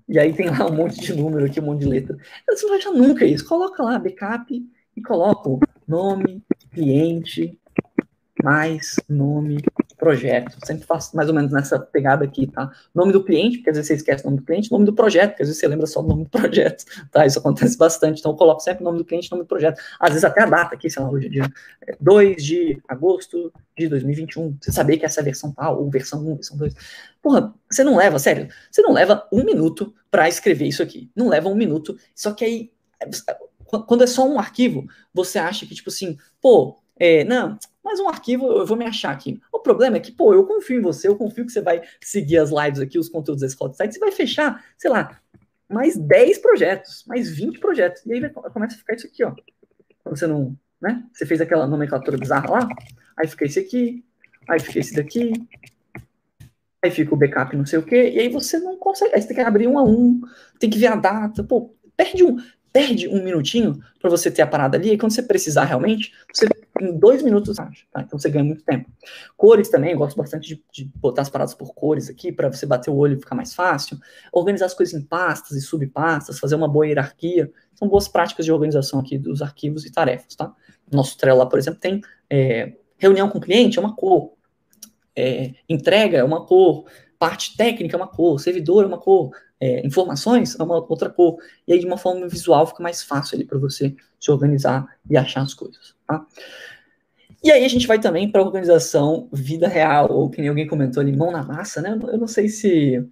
e 0.09 0.19
aí 0.19 0.33
tem 0.33 0.49
lá 0.49 0.67
um 0.67 0.75
monte 0.75 1.01
de 1.01 1.15
número 1.15 1.45
aqui, 1.45 1.61
um 1.61 1.65
monte 1.65 1.81
de 1.81 1.87
letra. 1.87 2.17
Você 2.49 2.63
não 2.63 2.71
vai 2.71 2.79
achar 2.79 2.93
nunca 2.93 3.25
isso. 3.27 3.47
Coloca 3.47 3.83
lá 3.83 3.99
backup 3.99 4.67
e 4.97 5.03
coloca 5.03 5.67
nome, 5.87 6.43
cliente, 6.73 7.59
mais 8.43 8.97
nome, 9.09 9.59
projeto. 9.99 10.57
Sempre 10.65 10.87
faço 10.87 11.15
mais 11.17 11.29
ou 11.29 11.35
menos 11.35 11.53
nessa 11.53 11.79
pegada 11.79 12.25
aqui, 12.25 12.47
tá? 12.47 12.71
Nome 12.95 13.13
do 13.13 13.23
cliente, 13.23 13.59
porque 13.59 13.71
às 13.71 13.77
vezes 13.77 13.89
você 13.89 13.95
esquece 13.95 14.25
o 14.25 14.27
nome 14.27 14.41
do 14.41 14.47
cliente, 14.47 14.71
nome 14.71 14.85
do 14.85 14.93
projeto, 14.93 15.31
porque 15.31 15.43
às 15.43 15.49
vezes 15.49 15.61
você 15.61 15.69
lembra 15.69 15.87
só 15.87 16.01
o 16.01 16.07
nome 16.07 16.25
do 16.25 16.31
projeto, 16.31 16.85
tá? 17.11 17.27
Isso 17.27 17.39
acontece 17.39 17.77
bastante. 17.77 18.21
Então 18.21 18.33
eu 18.33 18.37
coloco 18.37 18.61
sempre 18.61 18.83
o 18.83 18.85
nome 18.85 18.99
do 18.99 19.05
cliente, 19.05 19.31
nome 19.31 19.43
do 19.43 19.47
projeto. 19.47 19.81
Às 20.01 20.11
vezes 20.11 20.25
até 20.25 20.43
a 20.43 20.47
data 20.47 20.75
aqui, 20.75 20.89
sei 20.89 21.03
lá, 21.03 21.11
hoje 21.11 21.27
é 21.27 21.29
dia 21.29 21.53
2 22.01 22.43
de 22.43 22.81
agosto 22.89 23.53
de 23.77 23.89
2021. 23.89 24.57
Você 24.61 24.73
saber 24.73 24.97
que 24.99 25.05
essa 25.05 25.21
é 25.21 25.23
a 25.23 25.25
versão 25.25 25.53
tal, 25.53 25.83
ou 25.83 25.91
versão 25.91 26.27
1, 26.27 26.35
versão 26.37 26.57
2. 26.57 26.75
Porra, 27.21 27.53
você 27.71 27.83
não 27.83 27.97
leva, 27.97 28.19
sério, 28.19 28.49
você 28.71 28.81
não 28.81 28.93
leva 28.93 29.27
um 29.33 29.45
minuto 29.45 29.93
para 30.11 30.29
escrever 30.29 30.67
isso 30.67 30.83
aqui. 30.83 31.11
Não 31.15 31.29
leva 31.29 31.49
um 31.49 31.55
minuto. 31.55 31.97
Só 32.15 32.33
que 32.33 32.45
aí, 32.45 32.71
quando 33.87 34.05
é 34.05 34.07
só 34.07 34.27
um 34.27 34.39
arquivo, 34.39 34.87
você 35.13 35.39
acha 35.39 35.67
que, 35.67 35.75
tipo 35.75 35.91
assim, 35.91 36.17
pô, 36.41 36.79
é, 36.99 37.25
não, 37.25 37.59
mas 37.89 37.99
um 38.01 38.09
arquivo 38.09 38.47
eu 38.53 38.67
vou 38.67 38.77
me 38.77 38.85
achar 38.85 39.11
aqui. 39.11 39.41
O 39.51 39.59
problema 39.59 39.97
é 39.97 40.01
que, 40.01 40.13
pô, 40.13 40.35
eu 40.35 40.45
confio 40.45 40.79
em 40.79 40.83
você, 40.83 41.09
eu 41.09 41.17
confio 41.17 41.47
que 41.47 41.53
você 41.53 41.63
vai 41.63 41.81
seguir 42.03 42.37
as 42.37 42.51
lives 42.51 42.81
aqui, 42.81 42.99
os 42.99 43.09
conteúdos 43.09 43.41
da 43.41 43.47
Escola 43.47 43.71
de 43.71 43.79
Sites, 43.79 43.97
e 43.97 44.01
vai 44.01 44.13
fechar, 44.13 44.63
sei 44.77 44.91
lá, 44.91 45.19
mais 45.67 45.97
10 45.97 46.37
projetos, 46.39 47.03
mais 47.07 47.31
20 47.31 47.59
projetos. 47.59 48.05
E 48.05 48.13
aí 48.13 48.29
começa 48.29 48.75
a 48.75 48.79
ficar 48.79 48.95
isso 48.95 49.07
aqui, 49.07 49.25
ó. 49.25 49.35
Quando 50.05 50.19
você 50.19 50.27
não, 50.27 50.55
né? 50.79 51.03
Você 51.15 51.25
fez 51.25 51.41
aquela 51.41 51.67
nomenclatura 51.67 52.19
bizarra 52.19 52.51
lá, 52.51 52.69
aí 53.17 53.27
fica 53.27 53.47
esse 53.47 53.59
aqui, 53.59 54.05
aí 54.47 54.61
fica 54.61 54.81
esse 54.81 54.95
daqui, 54.95 55.33
aí 56.83 56.91
fica 56.91 57.15
o 57.15 57.17
backup 57.17 57.57
não 57.57 57.65
sei 57.65 57.79
o 57.79 57.83
quê, 57.83 58.11
e 58.11 58.19
aí 58.19 58.29
você 58.29 58.59
não 58.59 58.77
consegue, 58.77 59.15
aí 59.15 59.23
você 59.23 59.29
tem 59.29 59.37
que 59.37 59.43
abrir 59.43 59.67
um 59.67 59.79
a 59.79 59.83
um, 59.83 60.21
tem 60.61 60.69
que 60.69 60.79
ver 60.79 60.89
a 60.89 60.97
data, 60.97 61.43
pô, 61.43 61.75
perde 61.97 62.23
um, 62.23 62.37
perde 62.79 63.09
um 63.09 63.25
minutinho 63.25 63.81
para 64.01 64.09
você 64.09 64.31
ter 64.31 64.41
a 64.41 64.47
parada 64.47 64.77
ali, 64.77 64.93
e 64.93 64.99
quando 64.99 65.11
você 65.11 65.21
precisar 65.21 65.65
realmente, 65.65 66.13
você 66.33 66.47
em 66.81 66.97
dois 66.97 67.25
minutos 67.25 67.59
acha, 67.59 67.85
tá? 67.91 68.03
Então 68.03 68.17
você 68.17 68.31
ganha 68.31 68.45
muito 68.45 68.63
tempo. 68.63 68.89
Cores 69.37 69.69
também, 69.69 69.91
eu 69.91 69.99
gosto 69.99 70.17
bastante 70.17 70.47
de, 70.47 70.65
de 70.71 70.85
botar 70.95 71.23
as 71.23 71.29
paradas 71.29 71.55
por 71.55 71.75
cores 71.75 72.09
aqui, 72.09 72.31
para 72.31 72.49
você 72.49 72.65
bater 72.67 72.89
o 72.89 72.95
olho 72.95 73.17
e 73.17 73.21
ficar 73.21 73.35
mais 73.35 73.53
fácil. 73.53 73.99
Organizar 74.33 74.67
as 74.67 74.75
coisas 74.75 74.95
em 74.95 75.05
pastas 75.05 75.57
e 75.57 75.61
subpastas, 75.61 76.39
fazer 76.39 76.55
uma 76.55 76.69
boa 76.69 76.87
hierarquia. 76.87 77.51
São 77.75 77.89
boas 77.89 78.07
práticas 78.07 78.47
de 78.47 78.53
organização 78.53 79.01
aqui 79.01 79.19
dos 79.19 79.43
arquivos 79.43 79.85
e 79.85 79.91
tarefas, 79.91 80.37
tá? 80.37 80.55
Nosso 80.89 81.19
Trello 81.19 81.41
lá, 81.41 81.47
por 81.47 81.59
exemplo, 81.59 81.81
tem 81.81 82.01
é, 82.31 82.75
reunião 82.97 83.29
com 83.29 83.41
cliente, 83.41 83.77
é 83.77 83.83
uma 83.83 83.97
cor. 83.97 84.35
É, 85.17 85.53
entrega 85.69 86.19
é 86.19 86.25
uma 86.25 86.47
cor. 86.47 86.85
Parte 87.19 87.57
técnica 87.57 87.97
é 87.97 87.99
uma 87.99 88.07
cor. 88.07 88.39
Servidor 88.39 88.85
é 88.85 88.87
uma 88.87 88.99
cor 88.99 89.33
é, 89.61 89.87
informações 89.87 90.59
é 90.59 90.63
uma 90.63 90.77
outra 90.77 91.11
cor. 91.11 91.39
E 91.67 91.73
aí, 91.73 91.79
de 91.79 91.87
uma 91.87 91.99
forma 91.99 92.27
visual, 92.29 92.67
fica 92.67 92.83
mais 92.83 93.03
fácil 93.03 93.37
ali 93.37 93.45
para 93.45 93.59
você 93.59 93.95
se 94.19 94.31
organizar 94.31 94.87
e 95.09 95.17
achar 95.17 95.43
as 95.43 95.55
coisas. 95.55 95.95
Tá? 96.07 96.25
E 97.43 97.51
aí 97.51 97.65
a 97.65 97.69
gente 97.69 97.87
vai 97.87 98.01
também 98.01 98.31
para 98.31 98.41
a 98.41 98.45
organização 98.45 99.29
vida 99.33 99.69
real, 99.69 100.11
ou 100.11 100.29
que 100.29 100.41
nem 100.41 100.49
alguém 100.49 100.67
comentou 100.67 101.01
ali, 101.01 101.17
mão 101.17 101.31
na 101.31 101.43
massa, 101.43 101.81
né? 101.81 101.99
Eu 102.09 102.19
não 102.19 102.27
sei 102.27 102.49
se. 102.49 103.05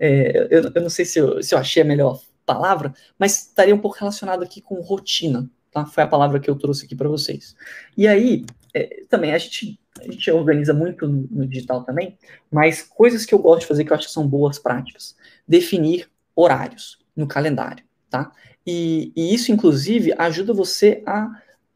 É, 0.00 0.48
eu, 0.50 0.72
eu, 0.74 0.82
não 0.82 0.90
sei 0.90 1.04
se 1.04 1.18
eu, 1.18 1.42
se 1.42 1.54
eu 1.54 1.58
achei 1.58 1.82
a 1.82 1.86
melhor 1.86 2.20
palavra, 2.46 2.92
mas 3.18 3.46
estaria 3.46 3.74
um 3.74 3.80
pouco 3.80 3.96
relacionado 3.98 4.42
aqui 4.42 4.60
com 4.60 4.80
rotina, 4.80 5.48
tá? 5.72 5.86
Foi 5.86 6.02
a 6.04 6.06
palavra 6.06 6.38
que 6.38 6.48
eu 6.48 6.56
trouxe 6.56 6.84
aqui 6.84 6.94
para 6.94 7.08
vocês. 7.08 7.56
E 7.96 8.06
aí, 8.06 8.44
é, 8.72 9.04
também, 9.08 9.32
a 9.32 9.38
gente, 9.38 9.78
a 10.00 10.04
gente 10.10 10.30
organiza 10.30 10.74
muito 10.74 11.06
no, 11.06 11.46
digital 11.46 11.84
também, 11.84 12.18
mas 12.50 12.82
coisas 12.82 13.24
que 13.24 13.34
eu 13.34 13.38
gosto 13.38 13.60
de 13.60 13.66
fazer 13.66 13.84
que 13.84 13.92
eu 13.92 13.96
acho 13.96 14.06
que 14.08 14.12
são 14.12 14.26
boas 14.26 14.58
práticas 14.58 15.16
definir 15.46 16.08
horários 16.34 16.98
no 17.14 17.26
calendário, 17.26 17.84
tá? 18.10 18.32
E, 18.66 19.12
e 19.14 19.34
isso, 19.34 19.52
inclusive, 19.52 20.14
ajuda 20.18 20.52
você 20.52 21.02
a, 21.06 21.30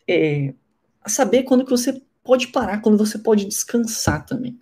é, 0.08 0.54
a 1.02 1.08
saber 1.08 1.44
quando 1.44 1.64
que 1.64 1.70
você 1.70 2.02
pode 2.24 2.48
parar, 2.48 2.80
quando 2.80 2.98
você 2.98 3.18
pode 3.18 3.44
descansar 3.44 4.26
também. 4.26 4.58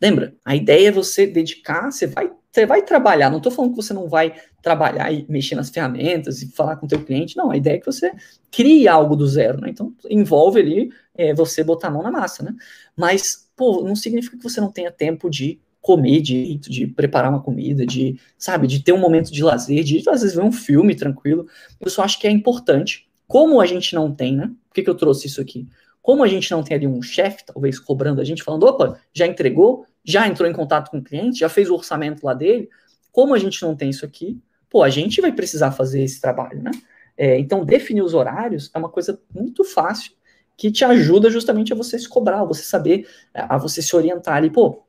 Lembra? 0.00 0.34
A 0.44 0.54
ideia 0.54 0.88
é 0.88 0.92
você 0.92 1.26
dedicar, 1.26 1.90
você 1.90 2.06
vai, 2.06 2.30
você 2.50 2.64
vai 2.64 2.82
trabalhar. 2.82 3.30
Não 3.30 3.38
estou 3.38 3.52
falando 3.52 3.72
que 3.72 3.82
você 3.82 3.92
não 3.92 4.08
vai 4.08 4.34
trabalhar 4.62 5.12
e 5.12 5.26
mexer 5.28 5.54
nas 5.54 5.70
ferramentas 5.70 6.42
e 6.42 6.52
falar 6.52 6.76
com 6.76 6.86
o 6.86 6.88
teu 6.88 7.04
cliente. 7.04 7.36
Não, 7.36 7.50
a 7.50 7.56
ideia 7.56 7.76
é 7.76 7.78
que 7.78 7.86
você 7.86 8.12
crie 8.50 8.86
algo 8.86 9.16
do 9.16 9.26
zero, 9.26 9.60
né? 9.60 9.70
Então 9.70 9.92
envolve 10.08 10.60
ali 10.60 10.90
é, 11.16 11.34
você 11.34 11.64
botar 11.64 11.88
a 11.88 11.90
mão 11.90 12.02
na 12.02 12.10
massa, 12.10 12.42
né? 12.42 12.54
Mas, 12.96 13.50
pô, 13.56 13.82
não 13.82 13.96
significa 13.96 14.36
que 14.36 14.42
você 14.42 14.60
não 14.60 14.70
tenha 14.70 14.90
tempo 14.90 15.28
de 15.28 15.60
comer 15.80 16.20
direito, 16.20 16.70
de 16.70 16.86
preparar 16.86 17.30
uma 17.30 17.42
comida, 17.42 17.86
de, 17.86 18.20
sabe, 18.36 18.66
de 18.66 18.82
ter 18.82 18.92
um 18.92 18.98
momento 18.98 19.32
de 19.32 19.42
lazer, 19.42 19.82
de 19.82 19.98
às 20.08 20.20
vezes 20.20 20.36
ver 20.36 20.42
um 20.42 20.52
filme 20.52 20.94
tranquilo. 20.94 21.46
Eu 21.80 21.90
só 21.90 22.02
acho 22.02 22.18
que 22.18 22.26
é 22.26 22.30
importante. 22.30 23.08
Como 23.26 23.60
a 23.60 23.66
gente 23.66 23.94
não 23.94 24.14
tem, 24.14 24.36
né? 24.36 24.50
Por 24.68 24.74
que, 24.74 24.82
que 24.82 24.90
eu 24.90 24.94
trouxe 24.94 25.26
isso 25.26 25.40
aqui? 25.40 25.66
Como 26.02 26.24
a 26.24 26.26
gente 26.26 26.50
não 26.50 26.62
tem 26.62 26.76
ali 26.76 26.86
um 26.86 27.02
chefe, 27.02 27.44
talvez, 27.44 27.78
cobrando 27.78 28.20
a 28.20 28.24
gente, 28.24 28.42
falando, 28.42 28.64
opa, 28.64 28.98
já 29.12 29.26
entregou, 29.26 29.84
já 30.04 30.26
entrou 30.26 30.48
em 30.48 30.52
contato 30.52 30.90
com 30.90 30.98
o 30.98 31.02
cliente, 31.02 31.40
já 31.40 31.48
fez 31.48 31.68
o 31.70 31.74
orçamento 31.74 32.24
lá 32.24 32.34
dele. 32.34 32.68
Como 33.12 33.34
a 33.34 33.38
gente 33.38 33.60
não 33.62 33.76
tem 33.76 33.90
isso 33.90 34.04
aqui, 34.04 34.40
pô, 34.68 34.82
a 34.82 34.90
gente 34.90 35.20
vai 35.20 35.32
precisar 35.32 35.72
fazer 35.72 36.02
esse 36.02 36.20
trabalho, 36.20 36.62
né? 36.62 36.70
É, 37.16 37.38
então, 37.38 37.64
definir 37.64 38.02
os 38.02 38.14
horários 38.14 38.70
é 38.72 38.78
uma 38.78 38.88
coisa 38.88 39.20
muito 39.34 39.64
fácil 39.64 40.12
que 40.56 40.70
te 40.70 40.84
ajuda 40.84 41.30
justamente 41.30 41.72
a 41.72 41.76
você 41.76 41.98
se 41.98 42.08
cobrar, 42.08 42.40
a 42.40 42.44
você 42.44 42.62
saber, 42.62 43.08
a 43.34 43.58
você 43.58 43.82
se 43.82 43.94
orientar 43.94 44.36
ali, 44.36 44.50
pô, 44.50 44.84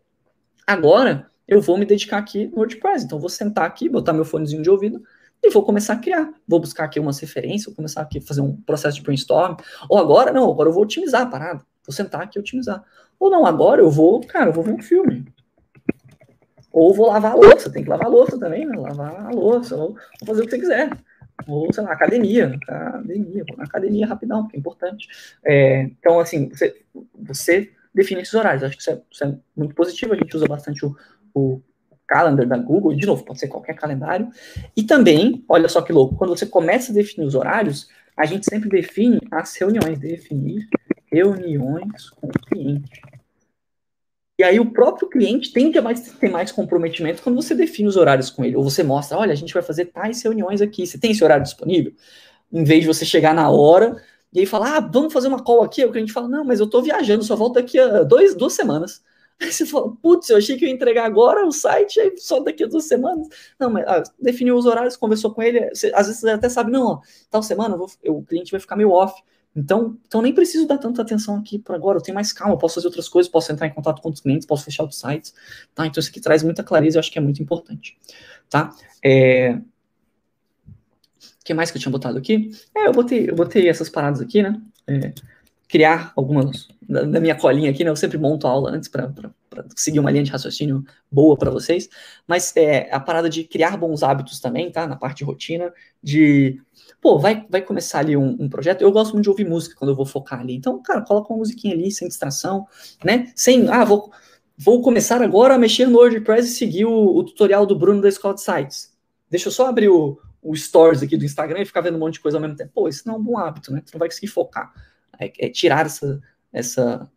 Agora, 0.70 1.32
eu 1.48 1.60
vou 1.60 1.80
me 1.80 1.84
dedicar 1.84 2.20
aqui 2.20 2.46
no 2.46 2.58
WordPress. 2.58 3.04
Então, 3.04 3.20
vou 3.20 3.28
sentar 3.28 3.66
aqui, 3.66 3.90
botar 3.90 4.14
meu 4.14 4.24
fonezinho 4.24 4.62
de 4.62 4.70
ouvido 4.70 5.02
e 5.42 5.50
vou 5.50 5.64
começar 5.64 5.94
a 5.94 5.98
criar. 5.98 6.32
Vou 6.48 6.60
buscar 6.60 6.84
aqui 6.84 7.00
umas 7.00 7.18
referências, 7.18 7.66
vou 7.66 7.76
começar 7.76 8.02
aqui 8.02 8.20
a 8.20 8.22
fazer 8.22 8.42
um 8.42 8.56
processo 8.56 8.98
de 8.98 9.02
brainstorm. 9.02 9.58
Ou 9.90 9.98
agora, 9.98 10.32
não, 10.32 10.48
agora 10.48 10.70
eu 10.70 10.74
vou 10.74 10.84
otimizar 10.84 11.24
a 11.24 11.26
parada. 11.26 11.66
Vou 11.90 11.96
sentar 11.96 12.22
aqui 12.22 12.38
e 12.38 12.40
otimizar. 12.40 12.84
Ou 13.20 13.32
não, 13.32 13.48
agora 13.48 13.82
eu 13.82 13.90
vou, 13.90 14.22
cara, 14.22 14.52
eu 14.52 14.54
vou 14.54 14.64
ver 14.64 14.74
um 14.74 14.82
filme. 14.82 15.26
Ou 16.72 16.94
vou 16.94 17.08
lavar 17.08 17.32
a 17.32 17.36
louça, 17.36 17.68
tem 17.72 17.84
que 17.84 17.90
lavar 17.90 18.06
a 18.06 18.10
louça 18.12 18.40
também, 18.40 18.64
né? 18.64 18.78
Lavar 18.78 19.26
a 19.26 19.32
louça, 19.32 19.76
ou 19.76 19.96
vou 20.20 20.28
fazer 20.28 20.42
o 20.42 20.46
que 20.46 20.52
você 20.52 20.60
quiser. 20.60 20.92
Ou, 21.48 21.74
sei 21.74 21.84
lá, 21.84 21.94
academia. 21.94 22.56
Academia, 22.68 23.44
vou 23.48 23.58
na 23.58 23.64
academia 23.64 24.06
rapidão, 24.06 24.48
que 24.48 24.56
é 24.56 24.60
importante. 24.60 25.08
É, 25.44 25.82
então, 25.82 26.20
assim, 26.20 26.50
você, 26.50 26.80
você 27.16 27.72
define 27.92 28.22
esses 28.22 28.36
horários. 28.36 28.64
Acho 28.64 28.76
que 28.76 28.84
isso 28.84 28.92
é, 28.92 29.02
isso 29.10 29.24
é, 29.24 29.36
muito 29.58 29.74
positivo. 29.74 30.14
A 30.14 30.16
gente 30.16 30.36
usa 30.38 30.46
bastante 30.46 30.86
o, 30.86 30.96
o 31.34 31.60
Calendar 32.08 32.48
da 32.48 32.58
Google, 32.58 32.94
de 32.94 33.08
novo, 33.08 33.26
pode 33.26 33.40
ser 33.40 33.48
qualquer 33.48 33.74
calendário. 33.74 34.30
E 34.78 34.84
também, 34.84 35.44
olha 35.50 35.68
só 35.68 35.82
que 35.82 35.92
louco, 35.92 36.16
quando 36.16 36.38
você 36.38 36.46
começa 36.46 36.92
a 36.92 36.96
definir 36.96 37.26
os 37.26 37.34
horários, 37.34 37.90
a 38.16 38.28
gente 38.28 38.46
sempre 38.48 38.70
define 38.70 39.20
as 39.32 39.56
reuniões, 39.56 39.98
definir 39.98 40.68
reuniões 41.12 42.10
com 42.10 42.28
o 42.28 42.32
cliente. 42.32 43.02
E 44.40 44.44
aí 44.44 44.58
o 44.58 44.72
próprio 44.72 45.10
cliente 45.10 45.52
tende 45.52 45.78
a 45.78 45.82
mais, 45.82 46.00
ter 46.00 46.30
mais 46.30 46.50
comprometimento 46.50 47.22
quando 47.22 47.36
você 47.36 47.54
define 47.54 47.90
os 47.90 47.98
horários 47.98 48.30
com 48.30 48.46
ele. 48.46 48.56
Ou 48.56 48.64
você 48.64 48.82
mostra, 48.84 49.18
olha, 49.18 49.34
a 49.34 49.36
gente 49.36 49.54
vai 49.54 49.62
fazer 49.62 49.86
tais 49.88 50.22
reuniões 50.22 50.62
aqui. 50.62 50.88
Você 50.88 50.98
tem 50.98 51.12
esse 51.12 51.22
horário 51.22 51.44
disponível? 51.44 51.92
Em 52.50 52.64
vez 52.64 52.82
de 52.82 52.88
você 52.88 53.06
chegar 53.06 53.34
na 53.34 53.50
hora 53.50 54.02
e 54.32 54.40
aí 54.40 54.46
falar, 54.46 54.78
ah, 54.78 54.80
vamos 54.80 55.12
fazer 55.12 55.28
uma 55.28 55.44
call 55.44 55.62
aqui. 55.62 55.84
O 55.84 55.92
cliente 55.92 56.14
fala, 56.14 56.30
não, 56.30 56.46
mas 56.46 56.62
eu 56.62 56.70
tô 56.70 56.82
viajando, 56.82 57.22
só 57.24 57.36
volto 57.36 57.56
daqui 57.56 57.78
a 57.78 58.04
dois, 58.04 58.34
duas 58.34 58.54
semanas. 58.54 59.04
Aí 59.42 59.52
você 59.54 59.66
fala, 59.66 59.96
putz, 60.02 60.30
eu 60.30 60.38
achei 60.38 60.58
que 60.58 60.66
eu 60.66 60.70
ia 60.70 60.76
entregar 60.76 61.06
agora 61.06 61.46
o 61.46 61.52
site, 61.52 61.98
aí 61.98 62.18
só 62.18 62.42
daqui 62.42 62.62
a 62.66 62.68
duas 62.68 62.84
semanas. 62.84 63.26
Não, 63.58 63.70
mas 63.70 63.88
ah, 63.88 64.04
definiu 64.20 64.58
os 64.58 64.66
horários, 64.66 64.98
conversou 64.98 65.34
com 65.34 65.42
ele, 65.42 65.70
você, 65.70 65.90
às 65.96 66.08
vezes 66.08 66.20
você 66.20 66.32
até 66.32 66.50
sabe, 66.50 66.70
não, 66.70 66.86
ó, 66.86 67.00
tal 67.30 67.42
semana 67.42 67.78
vou, 67.78 67.90
eu, 68.04 68.18
o 68.18 68.26
cliente 68.26 68.52
vai 68.52 68.60
ficar 68.60 68.76
meio 68.76 68.92
off. 68.92 69.24
Então, 69.56 69.98
então 70.08 70.22
nem 70.22 70.34
preciso 70.34 70.68
dar 70.68 70.78
tanta 70.78 71.02
atenção 71.02 71.36
aqui 71.38 71.58
por 71.58 71.76
agora, 71.76 71.98
eu 71.98 72.02
tenho 72.02 72.16
mais 72.16 72.32
calma, 72.32 72.58
posso 72.58 72.76
fazer 72.76 72.88
outras 72.88 73.10
coisas, 73.10 73.32
posso 73.32 73.52
entrar 73.52 73.68
em 73.68 73.74
contato 73.74 74.02
com 74.02 74.10
os 74.10 74.22
clientes, 74.22 74.46
posso 74.46 74.64
fechar 74.64 74.84
outros 74.84 75.00
sites, 75.00 75.34
tá? 75.74 75.86
Então 75.86 76.00
isso 76.00 76.10
aqui 76.10 76.22
traz 76.22 76.44
muita 76.44 76.64
clareza, 76.64 76.98
eu 76.98 77.00
acho 77.00 77.12
que 77.12 77.18
é 77.18 77.22
muito 77.22 77.42
importante, 77.42 77.98
tá? 78.50 78.74
É... 79.04 79.54
O 79.54 81.44
que 81.44 81.54
mais 81.54 81.72
que 81.72 81.78
eu 81.78 81.82
tinha 81.82 81.92
botado 81.92 82.18
aqui? 82.18 82.52
É, 82.76 82.88
eu 82.88 82.92
botei, 82.92 83.30
eu 83.30 83.36
botei 83.36 83.68
essas 83.68 83.90
paradas 83.90 84.22
aqui, 84.22 84.44
né? 84.44 84.62
É, 84.86 85.14
criar 85.68 86.14
algumas 86.16 86.68
da, 86.88 87.20
minha 87.20 87.36
colinha 87.36 87.72
aqui, 87.72 87.84
né? 87.84 87.90
Eu 87.90 87.96
sempre 87.96 88.18
monto 88.18 88.46
a 88.46 88.52
aula 88.52 88.72
antes 88.72 88.88
para 88.88 89.12
seguir 89.76 90.00
uma 90.00 90.12
linha 90.12 90.24
de 90.24 90.32
raciocínio 90.32 90.84
boa 91.12 91.38
para 91.38 91.50
vocês. 91.52 91.90
Mas 92.28 92.56
é 92.56 92.94
a 92.94 93.00
parada 93.00 93.30
de 93.30 93.44
criar 93.44 93.78
bons 93.78 94.04
hábitos 94.04 94.40
também, 94.40 94.72
tá? 94.72 94.88
Na 94.88 94.96
parte 94.96 95.20
de 95.20 95.24
rotina, 95.24 95.74
de 96.02 96.62
pô, 97.02 97.18
vai, 97.20 97.46
vai 97.50 97.62
começar 97.62 98.00
ali 98.00 98.16
um, 98.16 98.36
um, 98.40 98.50
projeto. 98.50 98.82
Eu 98.82 98.92
gosto 98.92 99.14
muito 99.14 99.24
de 99.24 99.30
ouvir 99.30 99.46
música 99.46 99.76
quando 99.78 99.92
eu 99.92 99.96
vou 99.96 100.06
focar 100.06 100.40
ali. 100.40 100.56
Então, 100.56 100.82
cara, 100.82 101.02
coloca 101.02 101.32
uma 101.32 101.40
musiquinha 101.40 101.74
ali, 101.74 101.92
sem 101.92 102.08
distração, 102.08 102.68
né? 103.04 103.32
Sem, 103.36 103.70
ah, 103.70 103.84
vou, 103.86 104.12
vou 104.58 104.82
começar 104.82 105.22
agora 105.22 105.56
a 105.56 105.58
mexer 105.58 105.88
no 105.88 105.98
WordPress 105.98 106.50
e 106.50 106.56
seguir 106.56 106.86
o, 106.86 107.16
o 107.16 107.24
tutorial 107.24 107.66
do 107.66 107.78
Bruno 107.78 108.02
da 108.02 108.10
de 108.10 108.42
Sites. 108.42 108.94
Deixa 109.30 109.48
eu 109.48 109.52
só 109.52 109.68
abrir 109.68 109.90
o, 109.90 110.20
o 110.42 110.56
Stories 110.56 111.04
aqui 111.04 111.16
do 111.16 111.26
Instagram 111.26 111.62
e 111.62 111.66
ficar 111.66 111.82
vendo 111.82 111.96
um 111.96 112.00
monte 112.00 112.14
de 112.14 112.20
coisa 112.22 112.38
ao 112.38 112.42
mesmo 112.42 112.56
tempo. 112.56 112.72
Pô, 112.74 112.88
isso 112.88 113.04
não 113.06 113.16
é 113.16 113.18
um 113.18 113.24
bom 113.24 113.38
hábito, 113.38 113.72
né? 113.72 113.82
Tu 113.86 113.94
não 113.94 114.00
vai 114.00 114.10
conseguir 114.10 114.28
focar 114.28 114.74
é, 115.20 115.32
é 115.38 115.50
tirar 115.50 115.86
essa, 115.86 116.22
essa 116.52 117.12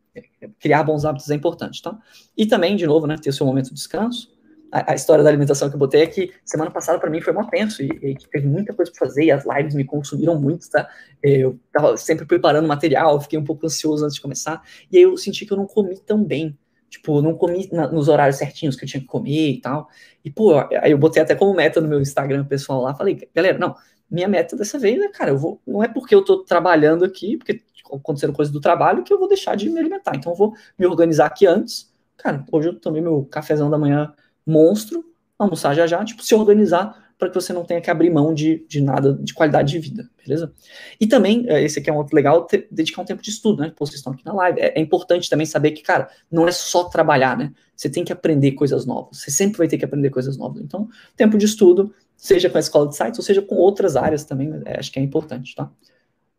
criar 0.58 0.82
bons 0.82 1.04
hábitos 1.04 1.30
é 1.30 1.34
importante, 1.34 1.82
tá? 1.82 1.98
E 2.36 2.46
também, 2.46 2.76
de 2.76 2.86
novo, 2.86 3.06
né, 3.06 3.16
ter 3.20 3.30
o 3.30 3.32
seu 3.32 3.46
momento 3.46 3.68
de 3.68 3.74
descanso. 3.74 4.30
A, 4.70 4.92
a 4.92 4.94
história 4.94 5.22
da 5.22 5.30
alimentação 5.30 5.68
que 5.68 5.74
eu 5.74 5.78
botei 5.78 6.02
é 6.02 6.06
que 6.06 6.32
semana 6.44 6.70
passada 6.70 6.98
para 6.98 7.10
mim 7.10 7.20
foi 7.20 7.32
mó 7.32 7.44
tenso 7.44 7.82
e, 7.82 7.88
e 8.02 8.14
teve 8.30 8.46
muita 8.46 8.72
coisa 8.72 8.90
para 8.90 9.06
fazer 9.06 9.24
e 9.24 9.30
as 9.30 9.44
lives 9.44 9.74
me 9.74 9.84
consumiram 9.84 10.40
muito, 10.40 10.68
tá? 10.70 10.88
Eu 11.22 11.58
tava 11.72 11.96
sempre 11.96 12.24
preparando 12.24 12.66
material, 12.66 13.20
fiquei 13.20 13.38
um 13.38 13.44
pouco 13.44 13.66
ansioso 13.66 14.04
antes 14.04 14.16
de 14.16 14.22
começar 14.22 14.62
e 14.90 14.96
aí 14.96 15.02
eu 15.02 15.16
senti 15.16 15.44
que 15.44 15.52
eu 15.52 15.56
não 15.56 15.66
comi 15.66 15.98
tão 15.98 16.22
bem. 16.22 16.56
Tipo, 16.88 17.22
não 17.22 17.34
comi 17.34 17.70
na, 17.72 17.90
nos 17.90 18.06
horários 18.08 18.36
certinhos 18.36 18.76
que 18.76 18.84
eu 18.84 18.88
tinha 18.88 19.00
que 19.00 19.06
comer 19.06 19.52
e 19.52 19.60
tal. 19.62 19.88
E, 20.22 20.30
pô, 20.30 20.58
aí 20.58 20.90
eu 20.90 20.98
botei 20.98 21.22
até 21.22 21.34
como 21.34 21.54
meta 21.54 21.80
no 21.80 21.88
meu 21.88 21.98
Instagram 21.98 22.44
pessoal 22.44 22.82
lá, 22.82 22.94
falei, 22.94 23.26
galera, 23.34 23.56
não, 23.58 23.74
minha 24.10 24.28
meta 24.28 24.54
dessa 24.54 24.78
vez 24.78 25.00
é, 25.00 25.08
cara, 25.08 25.30
eu 25.30 25.38
vou, 25.38 25.58
não 25.66 25.82
é 25.82 25.88
porque 25.88 26.14
eu 26.14 26.22
tô 26.22 26.44
trabalhando 26.44 27.02
aqui, 27.02 27.38
porque 27.38 27.62
acontecendo 27.96 28.32
coisas 28.32 28.52
do 28.52 28.60
trabalho, 28.60 29.02
que 29.02 29.12
eu 29.12 29.18
vou 29.18 29.28
deixar 29.28 29.56
de 29.56 29.68
me 29.68 29.78
alimentar. 29.78 30.16
Então 30.16 30.32
eu 30.32 30.36
vou 30.36 30.54
me 30.78 30.86
organizar 30.86 31.26
aqui 31.26 31.46
antes. 31.46 31.92
Cara, 32.16 32.44
hoje 32.50 32.68
eu 32.68 32.78
tomei 32.78 33.00
meu 33.00 33.24
cafezão 33.24 33.70
da 33.70 33.78
manhã 33.78 34.12
monstro, 34.46 35.04
almoçar 35.38 35.74
já 35.74 35.86
já, 35.86 36.04
tipo, 36.04 36.22
se 36.22 36.34
organizar 36.34 37.02
para 37.22 37.28
que 37.28 37.34
você 37.36 37.52
não 37.52 37.64
tenha 37.64 37.80
que 37.80 37.88
abrir 37.88 38.10
mão 38.10 38.34
de, 38.34 38.66
de 38.68 38.80
nada 38.80 39.14
de 39.14 39.32
qualidade 39.32 39.70
de 39.70 39.78
vida, 39.78 40.10
beleza? 40.20 40.52
E 41.00 41.06
também, 41.06 41.44
é, 41.48 41.62
esse 41.62 41.78
aqui 41.78 41.88
é 41.88 41.92
um 41.92 41.98
outro 41.98 42.16
legal, 42.16 42.42
ter, 42.46 42.66
dedicar 42.68 43.00
um 43.00 43.04
tempo 43.04 43.22
de 43.22 43.30
estudo, 43.30 43.62
né? 43.62 43.72
Pô, 43.76 43.86
vocês 43.86 43.98
estão 43.98 44.12
aqui 44.12 44.24
na 44.24 44.32
live. 44.32 44.60
É, 44.60 44.76
é, 44.76 44.80
importante 44.80 45.30
também 45.30 45.46
saber 45.46 45.70
que, 45.70 45.82
cara, 45.82 46.08
não 46.28 46.48
é 46.48 46.50
só 46.50 46.84
trabalhar, 46.84 47.36
né? 47.36 47.52
Você 47.76 47.88
tem 47.88 48.02
que 48.02 48.12
aprender 48.12 48.52
coisas 48.52 48.84
novas. 48.84 49.18
Você 49.18 49.30
sempre 49.30 49.58
vai 49.58 49.68
ter 49.68 49.78
que 49.78 49.84
aprender 49.84 50.10
coisas 50.10 50.36
novas. 50.36 50.60
Então, 50.62 50.88
tempo 51.16 51.38
de 51.38 51.46
estudo, 51.46 51.94
seja 52.16 52.50
com 52.50 52.56
a 52.56 52.60
escola 52.60 52.88
de 52.88 52.96
sites 52.96 53.20
ou 53.20 53.24
seja 53.24 53.40
com 53.40 53.54
outras 53.54 53.94
áreas 53.94 54.24
também, 54.24 54.50
é, 54.64 54.80
acho 54.80 54.90
que 54.90 54.98
é 54.98 55.02
importante, 55.02 55.54
tá? 55.54 55.70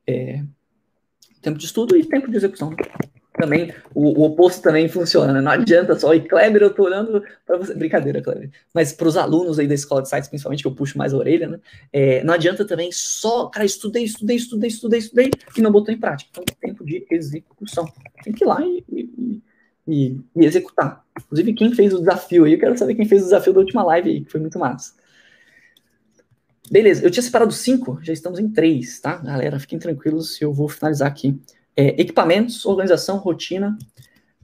É, 0.05 0.43
tempo 1.43 1.59
de 1.59 1.65
estudo 1.65 1.95
e 1.95 2.03
tempo 2.03 2.31
de 2.31 2.37
execução. 2.37 2.75
Também, 3.35 3.73
o, 3.93 4.21
o 4.21 4.23
oposto 4.25 4.61
também 4.61 4.87
funciona, 4.87 5.33
né? 5.33 5.41
Não 5.41 5.51
adianta 5.51 5.97
só, 5.99 6.13
e 6.13 6.21
Kleber, 6.21 6.61
eu 6.61 6.73
tô 6.73 6.83
olhando 6.83 7.23
para 7.45 7.57
você, 7.57 7.73
brincadeira, 7.73 8.21
Kleber, 8.21 8.49
mas 8.73 8.93
para 8.93 9.07
os 9.07 9.17
alunos 9.17 9.57
aí 9.57 9.67
da 9.67 9.73
escola 9.73 10.03
de 10.03 10.09
sites, 10.09 10.29
principalmente, 10.29 10.61
que 10.61 10.67
eu 10.67 10.75
puxo 10.75 10.97
mais 10.97 11.13
a 11.13 11.17
orelha, 11.17 11.47
né? 11.47 11.59
É, 11.91 12.23
não 12.23 12.33
adianta 12.33 12.63
também 12.63 12.91
só, 12.91 13.47
cara, 13.47 13.65
estudei, 13.65 14.03
estudei, 14.03 14.37
estudei, 14.37 14.69
estudei, 14.69 14.99
estudei, 14.99 15.31
e 15.57 15.61
não 15.61 15.71
botou 15.71 15.93
em 15.93 15.99
prática. 15.99 16.29
Então, 16.31 16.43
tempo 16.61 16.85
de 16.85 17.05
execução. 17.09 17.91
Tem 18.23 18.31
que 18.31 18.43
ir 18.43 18.47
lá 18.47 18.61
e, 18.61 18.83
e, 18.87 19.41
e, 19.87 20.21
e 20.35 20.45
executar. 20.45 21.03
Inclusive, 21.25 21.53
quem 21.53 21.73
fez 21.73 21.93
o 21.93 21.99
desafio 21.99 22.45
aí, 22.45 22.53
eu 22.53 22.59
quero 22.59 22.77
saber 22.77 22.95
quem 22.95 23.05
fez 23.05 23.23
o 23.23 23.25
desafio 23.25 23.53
da 23.53 23.59
última 23.59 23.83
live 23.83 24.09
aí, 24.09 24.21
que 24.23 24.31
foi 24.31 24.39
muito 24.39 24.59
massa. 24.59 24.93
Beleza, 26.71 27.03
eu 27.03 27.11
tinha 27.11 27.21
separado 27.21 27.51
cinco, 27.51 27.99
já 28.01 28.13
estamos 28.13 28.39
em 28.39 28.49
três, 28.49 28.99
tá? 28.99 29.17
Galera, 29.17 29.59
fiquem 29.59 29.77
tranquilos, 29.77 30.41
eu 30.41 30.53
vou 30.53 30.69
finalizar 30.69 31.07
aqui. 31.07 31.39
É, 31.75 32.01
equipamentos, 32.01 32.65
organização, 32.65 33.17
rotina, 33.17 33.77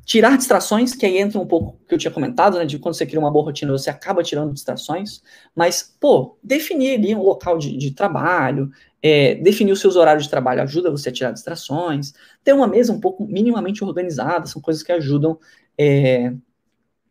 tirar 0.06 0.38
distrações, 0.38 0.94
que 0.94 1.06
aí 1.06 1.18
entra 1.18 1.40
um 1.40 1.46
pouco 1.46 1.80
que 1.88 1.94
eu 1.94 1.98
tinha 1.98 2.12
comentado, 2.12 2.58
né? 2.58 2.66
De 2.66 2.78
quando 2.80 2.96
você 2.96 3.06
cria 3.06 3.20
uma 3.20 3.32
boa 3.32 3.46
rotina, 3.46 3.72
você 3.72 3.90
acaba 3.90 4.24
tirando 4.24 4.54
distrações, 4.54 5.22
mas, 5.56 5.96
pô, 6.00 6.38
definir 6.44 6.96
ali 6.98 7.16
um 7.16 7.22
local 7.22 7.58
de, 7.58 7.78
de 7.78 7.92
trabalho, 7.92 8.70
é, 9.02 9.36
definir 9.36 9.72
os 9.72 9.80
seus 9.80 9.96
horários 9.96 10.26
de 10.26 10.30
trabalho 10.30 10.62
ajuda 10.62 10.92
você 10.92 11.10
a 11.10 11.12
tirar 11.12 11.32
distrações, 11.32 12.14
ter 12.44 12.54
uma 12.54 12.68
mesa 12.68 12.92
um 12.92 13.00
pouco 13.00 13.26
minimamente 13.26 13.84
organizada, 13.84 14.46
são 14.46 14.62
coisas 14.62 14.84
que 14.84 14.92
ajudam 14.92 15.40
é, 15.78 16.34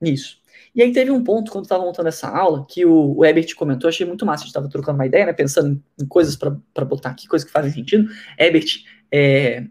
nisso. 0.01 0.39
E 0.75 0.83
aí 0.83 0.93
teve 0.93 1.11
um 1.11 1.23
ponto, 1.23 1.51
quando 1.51 1.64
estava 1.64 1.85
montando 1.85 2.09
essa 2.09 2.29
aula, 2.29 2.64
que 2.69 2.85
o, 2.85 3.16
o 3.16 3.25
Ebert 3.25 3.55
comentou, 3.55 3.89
achei 3.89 4.07
muito 4.07 4.25
massa, 4.25 4.43
a 4.43 4.45
gente 4.45 4.51
estava 4.51 4.69
trocando 4.69 4.99
uma 4.99 5.07
ideia, 5.07 5.27
né, 5.27 5.33
pensando 5.33 5.69
em, 5.99 6.05
em 6.05 6.07
coisas 6.07 6.37
para 6.37 6.85
botar 6.85 7.11
aqui, 7.11 7.27
coisas 7.27 7.47
que 7.47 7.53
fazem 7.53 7.73
sentido. 7.73 8.09
Ebert 8.39 8.85
é, 9.11 9.64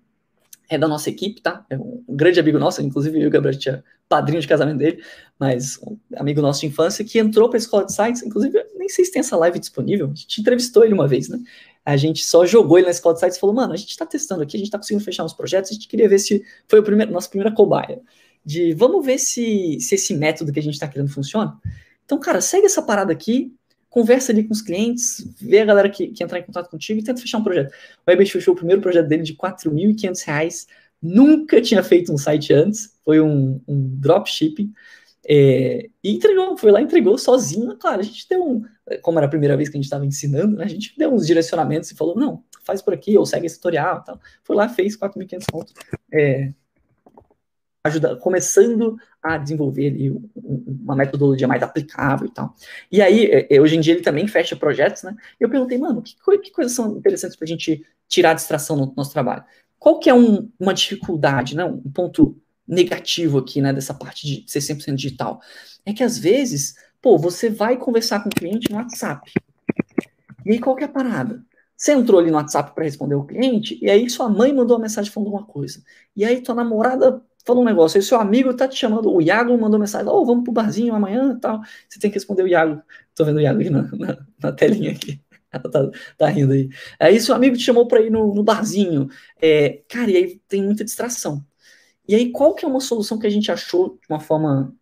é 0.70 0.78
da 0.78 0.88
nossa 0.88 1.10
equipe, 1.10 1.42
tá? 1.42 1.66
É 1.70 1.78
um, 1.78 2.04
grande 2.10 2.40
amigo 2.40 2.60
nosso, 2.60 2.82
inclusive 2.82 3.18
eu 3.18 3.24
e 3.24 3.28
o 3.28 3.32
Gabriel 3.32 3.58
tinha 3.58 3.84
padrinho 4.10 4.42
de 4.42 4.48
casamento 4.48 4.78
dele, 4.78 5.04
mas 5.40 5.80
um 5.84 5.98
amigo 6.16 6.42
nosso 6.42 6.62
de 6.62 6.68
infância, 6.68 7.04
que 7.04 7.20
entrou 7.20 7.50
para 7.50 7.58
a 7.58 7.60
escola 7.60 7.86
de 7.86 7.94
sites, 7.94 8.24
inclusive, 8.24 8.66
nem 8.76 8.90
sei 8.90 9.06
se 9.06 9.12
tem 9.12 9.20
essa 9.20 9.36
live 9.36 9.60
disponível, 9.60 10.08
a 10.12 10.16
gente 10.16 10.40
entrevistou 10.40 10.84
ele 10.84 10.94
uma 10.94 11.08
vez, 11.08 11.28
né? 11.30 11.40
A 11.86 11.96
gente 11.96 12.24
só 12.24 12.46
jogou 12.46 12.78
ele 12.78 12.86
na 12.86 12.92
escola 12.92 13.16
de 13.16 13.22
sites 13.22 13.38
e 13.38 13.40
falou, 13.40 13.56
mano, 13.56 13.74
a 13.74 13.78
gente 13.78 13.90
está 13.90 14.06
testando 14.06 14.44
aqui, 14.44 14.58
a 14.58 14.60
gente 14.60 14.68
está 14.68 14.78
conseguindo 14.78 15.04
fechar 15.04 15.24
uns 15.24 15.34
projetos, 15.34 15.72
a 15.72 15.74
gente 15.74 15.88
queria 15.88 16.10
ver 16.10 16.20
se 16.20 16.44
foi 16.68 16.80
o 16.80 16.84
primeiro, 16.84 17.12
nossa 17.12 17.30
primeira 17.30 17.54
cobaia 17.54 18.02
de 18.48 18.74
vamos 18.74 19.06
ver 19.06 19.18
se, 19.18 19.78
se 19.82 19.96
esse 19.96 20.16
método 20.16 20.54
que 20.54 20.60
a 20.60 20.64
gente 20.64 20.76
está 20.76 20.88
criando 20.88 21.10
funciona. 21.10 21.60
Então, 22.06 22.18
cara, 22.18 22.40
segue 22.40 22.66
essa 22.66 22.82
parada 22.82 23.12
aqui, 23.12 23.54
conversa 23.90 24.32
ali 24.32 24.46
com 24.46 24.54
os 24.54 24.62
clientes, 24.62 25.28
vê 25.38 25.60
a 25.60 25.66
galera 25.66 25.90
que, 25.90 26.08
que 26.08 26.24
entrar 26.24 26.40
em 26.40 26.44
contato 26.44 26.70
contigo 26.70 26.98
e 26.98 27.04
tenta 27.04 27.20
fechar 27.20 27.40
um 27.40 27.44
projeto. 27.44 27.74
O 28.08 28.10
Ebert 28.10 28.32
fechou 28.32 28.54
o 28.54 28.58
primeiro 28.58 28.82
projeto 28.82 29.06
dele 29.06 29.24
de 29.24 29.34
R$ 29.34 29.38
4.500, 29.38 30.66
nunca 31.02 31.62
tinha 31.62 31.84
feito 31.84 32.14
um 32.14 32.18
site 32.18 32.54
antes, 32.54 32.98
foi 33.04 33.20
um, 33.20 33.60
um 33.68 34.00
dropshipping, 34.00 34.72
é, 35.28 35.90
e 36.02 36.12
entregou, 36.12 36.58
foi 36.58 36.72
lá 36.72 36.82
entregou 36.82 37.18
sozinho. 37.18 37.76
Claro, 37.76 38.00
a 38.00 38.04
gente 38.04 38.30
deu 38.30 38.42
um, 38.42 38.64
como 39.02 39.20
era 39.20 39.26
a 39.26 39.30
primeira 39.30 39.58
vez 39.58 39.68
que 39.68 39.76
a 39.76 39.80
gente 39.80 39.88
estava 39.88 40.06
ensinando, 40.06 40.56
né, 40.56 40.64
a 40.64 40.70
gente 40.70 40.98
deu 40.98 41.14
uns 41.14 41.28
direcionamentos 41.28 41.92
e 41.92 41.96
falou, 41.96 42.16
não, 42.16 42.42
faz 42.64 42.82
por 42.82 42.94
aqui, 42.94 43.18
ou 43.18 43.26
segue 43.26 43.46
esse 43.46 43.58
tutorial, 43.58 44.02
tal. 44.06 44.18
foi 44.42 44.56
lá, 44.56 44.70
fez 44.70 44.96
4.500 44.96 45.46
pontos. 45.52 45.74
É, 46.14 46.54
ajuda, 47.84 48.16
começando 48.18 48.98
a 49.22 49.38
desenvolver 49.38 49.88
ali 49.88 50.16
uma 50.36 50.96
metodologia 50.96 51.48
mais 51.48 51.64
aplicável 51.64 52.28
e 52.28 52.32
tal. 52.32 52.54
E 52.92 53.02
aí, 53.02 53.26
é, 53.26 53.56
é, 53.56 53.62
hoje 53.62 53.76
em 53.76 53.80
dia, 53.80 53.94
ele 53.94 54.04
também 54.04 54.28
fecha 54.28 54.56
projetos, 54.56 55.04
né? 55.04 55.16
E 55.40 55.44
eu 55.44 55.50
perguntei, 55.50 55.78
mano, 55.78 56.02
que, 56.02 56.16
que 56.40 56.52
coisas 56.52 56.74
são 56.74 56.98
interessantes 56.98 57.36
para 57.36 57.46
a 57.46 57.48
gente 57.48 57.86
tirar 58.08 58.32
a 58.32 58.36
distração 58.36 58.76
no 58.76 58.94
nosso 58.96 59.12
trabalho? 59.12 59.44
Qual 59.80 60.00
que 60.00 60.10
é 60.10 60.14
um, 60.14 60.50
uma 60.60 60.74
dificuldade, 60.74 61.56
né? 61.56 61.66
Um 61.66 61.92
ponto 61.92 62.40
negativo 62.68 63.38
aqui, 63.38 63.62
né, 63.62 63.72
dessa 63.72 63.94
parte 63.94 64.26
de 64.26 64.52
ser 64.52 64.60
100% 64.60 64.96
digital? 64.96 65.42
É 65.86 65.94
que, 65.94 66.04
às 66.04 66.18
vezes, 66.18 66.76
pô, 67.02 67.18
você 67.18 67.50
vai 67.50 67.78
conversar 67.78 68.22
com 68.22 68.30
o 68.30 68.36
cliente 68.36 68.72
no 68.72 68.78
WhatsApp. 68.78 69.32
E 70.46 70.52
aí, 70.52 70.60
qual 70.60 70.76
que 70.76 70.84
é 70.84 70.88
a 70.88 70.90
parada? 70.90 71.44
Você 71.78 71.94
entrou 71.94 72.20
ali 72.20 72.32
no 72.32 72.38
WhatsApp 72.38 72.74
para 72.74 72.84
responder 72.84 73.14
o 73.14 73.24
cliente, 73.24 73.78
e 73.80 73.88
aí 73.88 74.10
sua 74.10 74.28
mãe 74.28 74.52
mandou 74.52 74.78
uma 74.78 74.84
mensagem 74.84 75.12
falando 75.12 75.28
alguma 75.28 75.46
coisa. 75.46 75.84
E 76.16 76.26
aí 76.26 76.42
tua 76.42 76.56
namorada 76.56 77.22
falou 77.48 77.64
um 77.64 77.66
negócio, 77.66 77.98
aí 77.98 78.04
seu 78.04 78.20
amigo 78.20 78.54
tá 78.54 78.68
te 78.68 78.76
chamando, 78.76 79.12
o 79.12 79.22
Iago 79.22 79.58
mandou 79.58 79.80
mensagem, 79.80 80.08
oh, 80.08 80.26
vamos 80.26 80.44
pro 80.44 80.54
barzinho 80.54 80.94
amanhã 80.94 81.34
e 81.36 81.40
tal. 81.40 81.62
Você 81.90 82.00
tem 82.00 82.12
que 82.12 82.18
responder 82.18 82.44
o 82.44 82.48
Iago. 82.48 82.82
Tô 83.16 83.26
vendo 83.26 83.38
o 83.38 83.42
Iago 83.42 83.62
aqui 83.62 83.70
na, 83.70 83.82
na, 83.94 84.26
na 84.44 84.52
telinha 84.52 84.92
aqui. 84.92 85.20
Ela 85.52 85.72
tá, 85.72 85.90
tá 86.18 86.28
rindo 86.28 86.54
aí. 86.54 86.70
Aí 87.00 87.20
seu 87.20 87.34
amigo 87.34 87.56
te 87.58 87.64
chamou 87.64 87.88
para 87.88 88.02
ir 88.02 88.12
no, 88.12 88.36
no 88.36 88.44
barzinho. 88.44 89.10
É, 89.42 89.82
cara, 89.90 90.12
e 90.12 90.18
aí 90.18 90.42
tem 90.48 90.62
muita 90.62 90.84
distração. 90.84 91.44
E 92.08 92.16
aí, 92.16 92.32
qual 92.32 92.54
que 92.54 92.64
é 92.66 92.68
uma 92.68 92.80
solução 92.80 93.20
que 93.20 93.28
a 93.28 93.30
gente 93.30 93.52
achou 93.52 93.98
de 94.02 94.08
uma 94.10 94.20
forma 94.20 94.74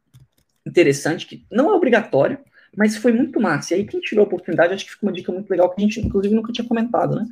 interessante, 0.65 1.25
que 1.25 1.45
não 1.51 1.71
é 1.71 1.75
obrigatório, 1.75 2.37
mas 2.75 2.97
foi 2.97 3.11
muito 3.11 3.39
massa. 3.39 3.73
E 3.73 3.77
aí, 3.77 3.85
quem 3.85 3.99
tirou 3.99 4.23
a 4.23 4.27
oportunidade, 4.27 4.73
acho 4.73 4.85
que 4.85 4.91
fica 4.91 5.05
uma 5.05 5.13
dica 5.13 5.31
muito 5.31 5.49
legal 5.49 5.69
que 5.73 5.81
a 5.81 5.83
gente, 5.83 5.99
inclusive, 5.99 6.35
nunca 6.35 6.51
tinha 6.51 6.67
comentado, 6.67 7.15
né? 7.15 7.25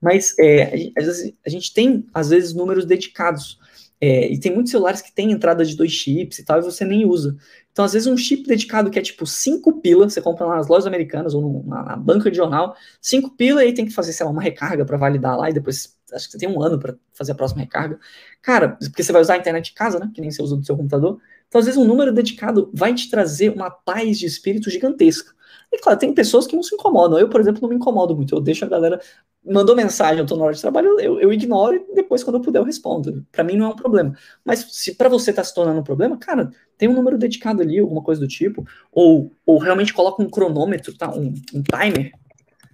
Mas 0.00 0.38
é, 0.38 0.90
a, 0.96 1.00
vezes, 1.00 1.34
a 1.44 1.50
gente 1.50 1.72
tem, 1.72 2.06
às 2.12 2.30
vezes, 2.30 2.54
números 2.54 2.84
dedicados. 2.84 3.58
É, 4.00 4.32
e 4.32 4.40
tem 4.40 4.52
muitos 4.52 4.70
celulares 4.70 5.02
que 5.02 5.12
tem 5.12 5.30
entrada 5.30 5.64
de 5.64 5.76
dois 5.76 5.92
chips 5.92 6.38
e 6.38 6.44
tal, 6.44 6.58
e 6.58 6.62
você 6.62 6.84
nem 6.84 7.04
usa. 7.04 7.36
Então, 7.70 7.84
às 7.84 7.92
vezes, 7.92 8.08
um 8.08 8.16
chip 8.16 8.46
dedicado 8.46 8.90
que 8.90 8.98
é 8.98 9.02
tipo 9.02 9.26
5 9.26 9.80
pila, 9.80 10.08
você 10.08 10.22
compra 10.22 10.46
lá 10.46 10.56
nas 10.56 10.68
lojas 10.68 10.86
americanas 10.86 11.34
ou 11.34 11.62
na, 11.66 11.96
banca 11.96 12.30
de 12.30 12.36
jornal, 12.36 12.74
5 13.00 13.36
pila, 13.36 13.64
e 13.64 13.74
tem 13.74 13.84
que 13.84 13.92
fazer, 13.92 14.12
sei 14.12 14.24
lá, 14.24 14.32
uma 14.32 14.42
recarga 14.42 14.84
para 14.86 14.96
validar 14.96 15.36
lá, 15.36 15.50
e 15.50 15.52
depois 15.52 15.96
acho 16.12 16.26
que 16.26 16.32
você 16.32 16.38
tem 16.38 16.48
um 16.48 16.62
ano 16.62 16.78
para 16.78 16.96
fazer 17.12 17.32
a 17.32 17.34
próxima 17.34 17.60
recarga. 17.60 17.98
Cara, 18.42 18.70
porque 18.70 19.02
você 19.02 19.12
vai 19.12 19.20
usar 19.20 19.34
a 19.34 19.38
internet 19.38 19.66
de 19.66 19.72
casa, 19.74 19.98
né? 19.98 20.10
Que 20.14 20.20
nem 20.20 20.30
você 20.30 20.42
usa 20.42 20.56
do 20.56 20.64
seu 20.64 20.76
computador. 20.76 21.20
Então, 21.50 21.58
às 21.58 21.66
vezes, 21.66 21.80
um 21.80 21.84
número 21.84 22.12
dedicado 22.12 22.70
vai 22.72 22.94
te 22.94 23.10
trazer 23.10 23.50
uma 23.50 23.68
paz 23.68 24.20
de 24.20 24.24
espírito 24.24 24.70
gigantesca. 24.70 25.34
E 25.72 25.78
claro, 25.78 25.98
tem 25.98 26.14
pessoas 26.14 26.46
que 26.46 26.54
não 26.54 26.62
se 26.62 26.76
incomodam. 26.76 27.18
Eu, 27.18 27.28
por 27.28 27.40
exemplo, 27.40 27.60
não 27.60 27.68
me 27.68 27.74
incomodo 27.74 28.14
muito. 28.14 28.32
Eu 28.36 28.40
deixo 28.40 28.64
a 28.64 28.68
galera. 28.68 29.00
Mandou 29.44 29.74
mensagem, 29.74 30.20
eu 30.20 30.26
tô 30.26 30.36
na 30.36 30.44
hora 30.44 30.54
de 30.54 30.60
trabalho, 30.60 31.00
eu, 31.00 31.18
eu 31.18 31.32
ignoro 31.32 31.74
e 31.74 31.94
depois, 31.94 32.22
quando 32.22 32.36
eu 32.36 32.42
puder, 32.42 32.60
eu 32.60 32.64
respondo. 32.64 33.26
Para 33.32 33.42
mim 33.42 33.56
não 33.56 33.66
é 33.66 33.68
um 33.70 33.76
problema. 33.76 34.14
Mas 34.44 34.66
se 34.70 34.94
para 34.94 35.08
você 35.08 35.32
tá 35.32 35.42
se 35.42 35.52
tornando 35.52 35.80
um 35.80 35.84
problema, 35.84 36.16
cara, 36.16 36.50
tem 36.78 36.88
um 36.88 36.92
número 36.92 37.18
dedicado 37.18 37.62
ali, 37.62 37.80
alguma 37.80 38.02
coisa 38.02 38.20
do 38.20 38.28
tipo. 38.28 38.64
Ou, 38.92 39.32
ou 39.44 39.58
realmente 39.58 39.92
coloca 39.92 40.22
um 40.22 40.30
cronômetro, 40.30 40.96
tá? 40.96 41.10
Um, 41.10 41.34
um 41.52 41.62
timer. 41.62 42.12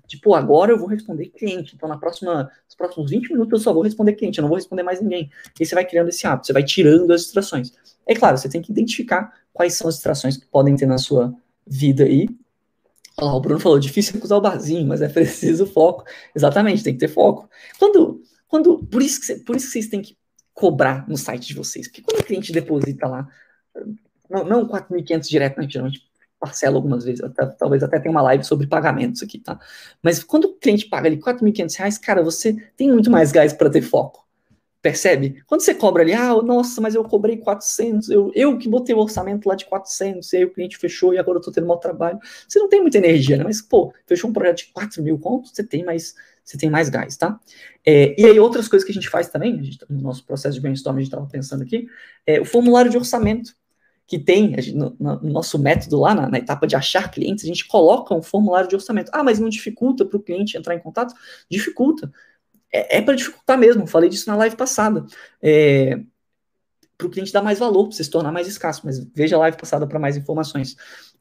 Tipo, 0.07 0.35
agora 0.35 0.73
eu 0.73 0.79
vou 0.79 0.89
responder 0.89 1.27
cliente. 1.27 1.75
Então, 1.75 1.89
na 1.89 1.99
próxima, 1.99 2.51
nos 2.65 2.75
próximos 2.77 3.11
20 3.11 3.33
minutos 3.33 3.61
eu 3.61 3.65
só 3.65 3.73
vou 3.73 3.83
responder 3.83 4.15
cliente, 4.15 4.39
eu 4.39 4.43
não 4.43 4.49
vou 4.49 4.57
responder 4.57 4.83
mais 4.83 5.01
ninguém. 5.01 5.31
E 5.59 5.67
você 5.67 5.75
vai 5.75 5.85
criando 5.85 6.09
esse 6.09 6.27
hábito, 6.27 6.47
você 6.47 6.53
vai 6.53 6.63
tirando 6.63 7.13
as 7.13 7.23
distrações. 7.23 7.73
É 8.07 8.15
claro, 8.15 8.37
você 8.37 8.49
tem 8.49 8.63
que 8.63 8.71
identificar 8.71 9.33
quais 9.53 9.75
são 9.75 9.89
as 9.89 9.95
distrações 9.95 10.37
que 10.37 10.47
podem 10.47 10.77
ter 10.77 10.87
na 10.87 10.99
sua 10.99 11.35
vida 11.67 12.05
aí 12.05 12.29
Olha 13.19 13.29
lá, 13.29 13.35
o 13.37 13.41
Bruno 13.41 13.59
falou, 13.59 13.79
difícil 13.79 14.21
usar 14.23 14.37
o 14.37 14.41
barzinho, 14.41 14.87
mas 14.87 15.01
é 15.01 15.09
preciso 15.09 15.67
foco. 15.67 16.05
Exatamente, 16.35 16.83
tem 16.83 16.93
que 16.93 17.01
ter 17.01 17.09
foco. 17.09 17.49
Quando, 17.79 18.23
quando, 18.47 18.85
por, 18.87 19.03
isso 19.03 19.21
que, 19.21 19.35
por 19.37 19.57
isso 19.57 19.67
que 19.67 19.73
vocês 19.73 19.89
têm 19.89 20.03
que 20.03 20.17
cobrar 20.53 21.09
no 21.09 21.17
site 21.17 21.49
de 21.49 21.55
vocês. 21.55 21.89
Porque 21.89 22.03
quando 22.03 22.21
o 22.21 22.25
cliente 22.25 22.53
deposita 22.53 23.07
lá, 23.09 23.29
não, 24.29 24.45
não 24.45 24.69
4.500 24.69 25.29
direto, 25.29 25.61
né, 25.61 25.67
geralmente 25.69 26.03
parcela 26.47 26.77
algumas 26.77 27.05
vezes, 27.05 27.23
até, 27.23 27.45
talvez 27.47 27.83
até 27.83 27.99
tenha 27.99 28.13
uma 28.13 28.23
live 28.23 28.45
sobre 28.45 28.67
pagamentos 28.67 29.23
aqui, 29.23 29.39
tá? 29.39 29.59
Mas 30.01 30.23
quando 30.23 30.45
o 30.45 30.55
cliente 30.55 30.87
paga 30.89 31.09
ali 31.09 31.19
4.500 31.19 31.77
reais, 31.77 31.99
cara, 31.99 32.23
você 32.23 32.55
tem 32.77 32.91
muito 32.91 33.11
mais 33.11 33.33
gás 33.33 33.53
para 33.53 33.69
ter 33.69 33.83
foco. 33.83 34.25
Percebe? 34.81 35.43
Quando 35.49 35.63
você 35.63 35.75
cobra 35.75 36.05
ali, 36.05 36.13
ah, 36.13 36.41
nossa, 36.43 36.81
mas 36.81 36.95
eu 36.95 37.03
cobrei 37.03 37.39
400, 37.39 38.09
eu, 38.09 38.31
eu 38.37 38.57
que 38.57 38.69
botei 38.69 38.95
o 38.95 38.99
orçamento 38.99 39.49
lá 39.49 39.57
de 39.57 39.65
400, 39.67 40.33
e 40.33 40.37
aí 40.37 40.45
o 40.45 40.53
cliente 40.53 40.79
fechou 40.79 41.13
e 41.13 41.19
agora 41.19 41.39
eu 41.39 41.43
tô 41.43 41.51
tendo 41.51 41.67
mau 41.67 41.79
trabalho. 41.79 42.21
Você 42.47 42.61
não 42.61 42.69
tem 42.69 42.81
muita 42.81 42.99
energia, 42.99 43.37
né? 43.37 43.43
Mas, 43.43 43.61
pô, 43.61 43.93
fechou 44.07 44.31
um 44.31 44.33
projeto 44.33 44.59
de 44.59 44.67
4 44.67 45.03
mil 45.03 45.19
contos, 45.19 45.51
você 45.53 45.65
tem 45.65 45.85
mais, 45.85 46.15
você 46.45 46.57
tem 46.57 46.71
mais 46.71 46.89
gás, 46.89 47.17
tá? 47.17 47.41
É, 47.85 48.15
e 48.17 48.27
aí 48.27 48.39
outras 48.39 48.69
coisas 48.69 48.87
que 48.87 48.93
a 48.93 48.95
gente 48.95 49.09
faz 49.09 49.29
também, 49.29 49.61
gente, 49.61 49.85
no 49.91 50.01
nosso 50.01 50.25
processo 50.25 50.55
de 50.55 50.61
brainstorming, 50.61 51.01
a 51.01 51.03
gente 51.03 51.13
estava 51.13 51.27
pensando 51.27 51.65
aqui, 51.65 51.89
é 52.25 52.41
o 52.41 52.45
formulário 52.45 52.89
de 52.89 52.97
orçamento 52.97 53.57
que 54.07 54.19
tem 54.19 54.55
no, 54.75 54.97
nosso 55.23 55.59
método 55.59 56.01
lá, 56.01 56.15
na, 56.15 56.29
na, 56.29 56.39
etapa 56.39 56.67
de 56.67 56.77
achar 56.77 57.11
clientes, 57.11 57.45
a 57.45 57.49
gente 57.49 57.67
coloca 57.67 58.15
um 58.15 58.23
formulário 58.23 58.69
de 58.69 58.75
orçamento. 58.77 59.11
Ah, 59.13 59.25
mas 59.25 59.41
não 59.41 59.49
dificulta 59.49 60.05
para 60.05 60.17
o 60.17 60.23
cliente 60.23 60.57
entrar 60.57 60.75
em 60.75 60.79
contato? 60.79 61.13
Dificulta 61.51 62.13
é, 62.73 62.99
é 62.99 63.03
para 63.03 63.15
dificultar 63.15 63.59
mesmo. 63.59 63.87
Falei 63.87 64.09
disso 64.09 64.29
na 64.29 64.37
live 64.37 64.57
passada. 64.57 65.05
É, 65.43 65.99
para 66.97 67.07
o 67.07 67.11
cliente 67.11 67.33
dar 67.33 67.43
mais 67.43 67.59
valor, 67.59 67.89
para 67.89 67.97
se 67.97 68.09
tornar 68.09 68.33
mais 68.33 68.47
escasso. 68.47 68.83
Mas 68.85 69.05
veja 69.15 69.37
a 69.37 69.41
live 69.41 69.57
passada 69.57 69.87
para 69.87 69.99
mais 69.99 70.17
informações. 70.17 70.77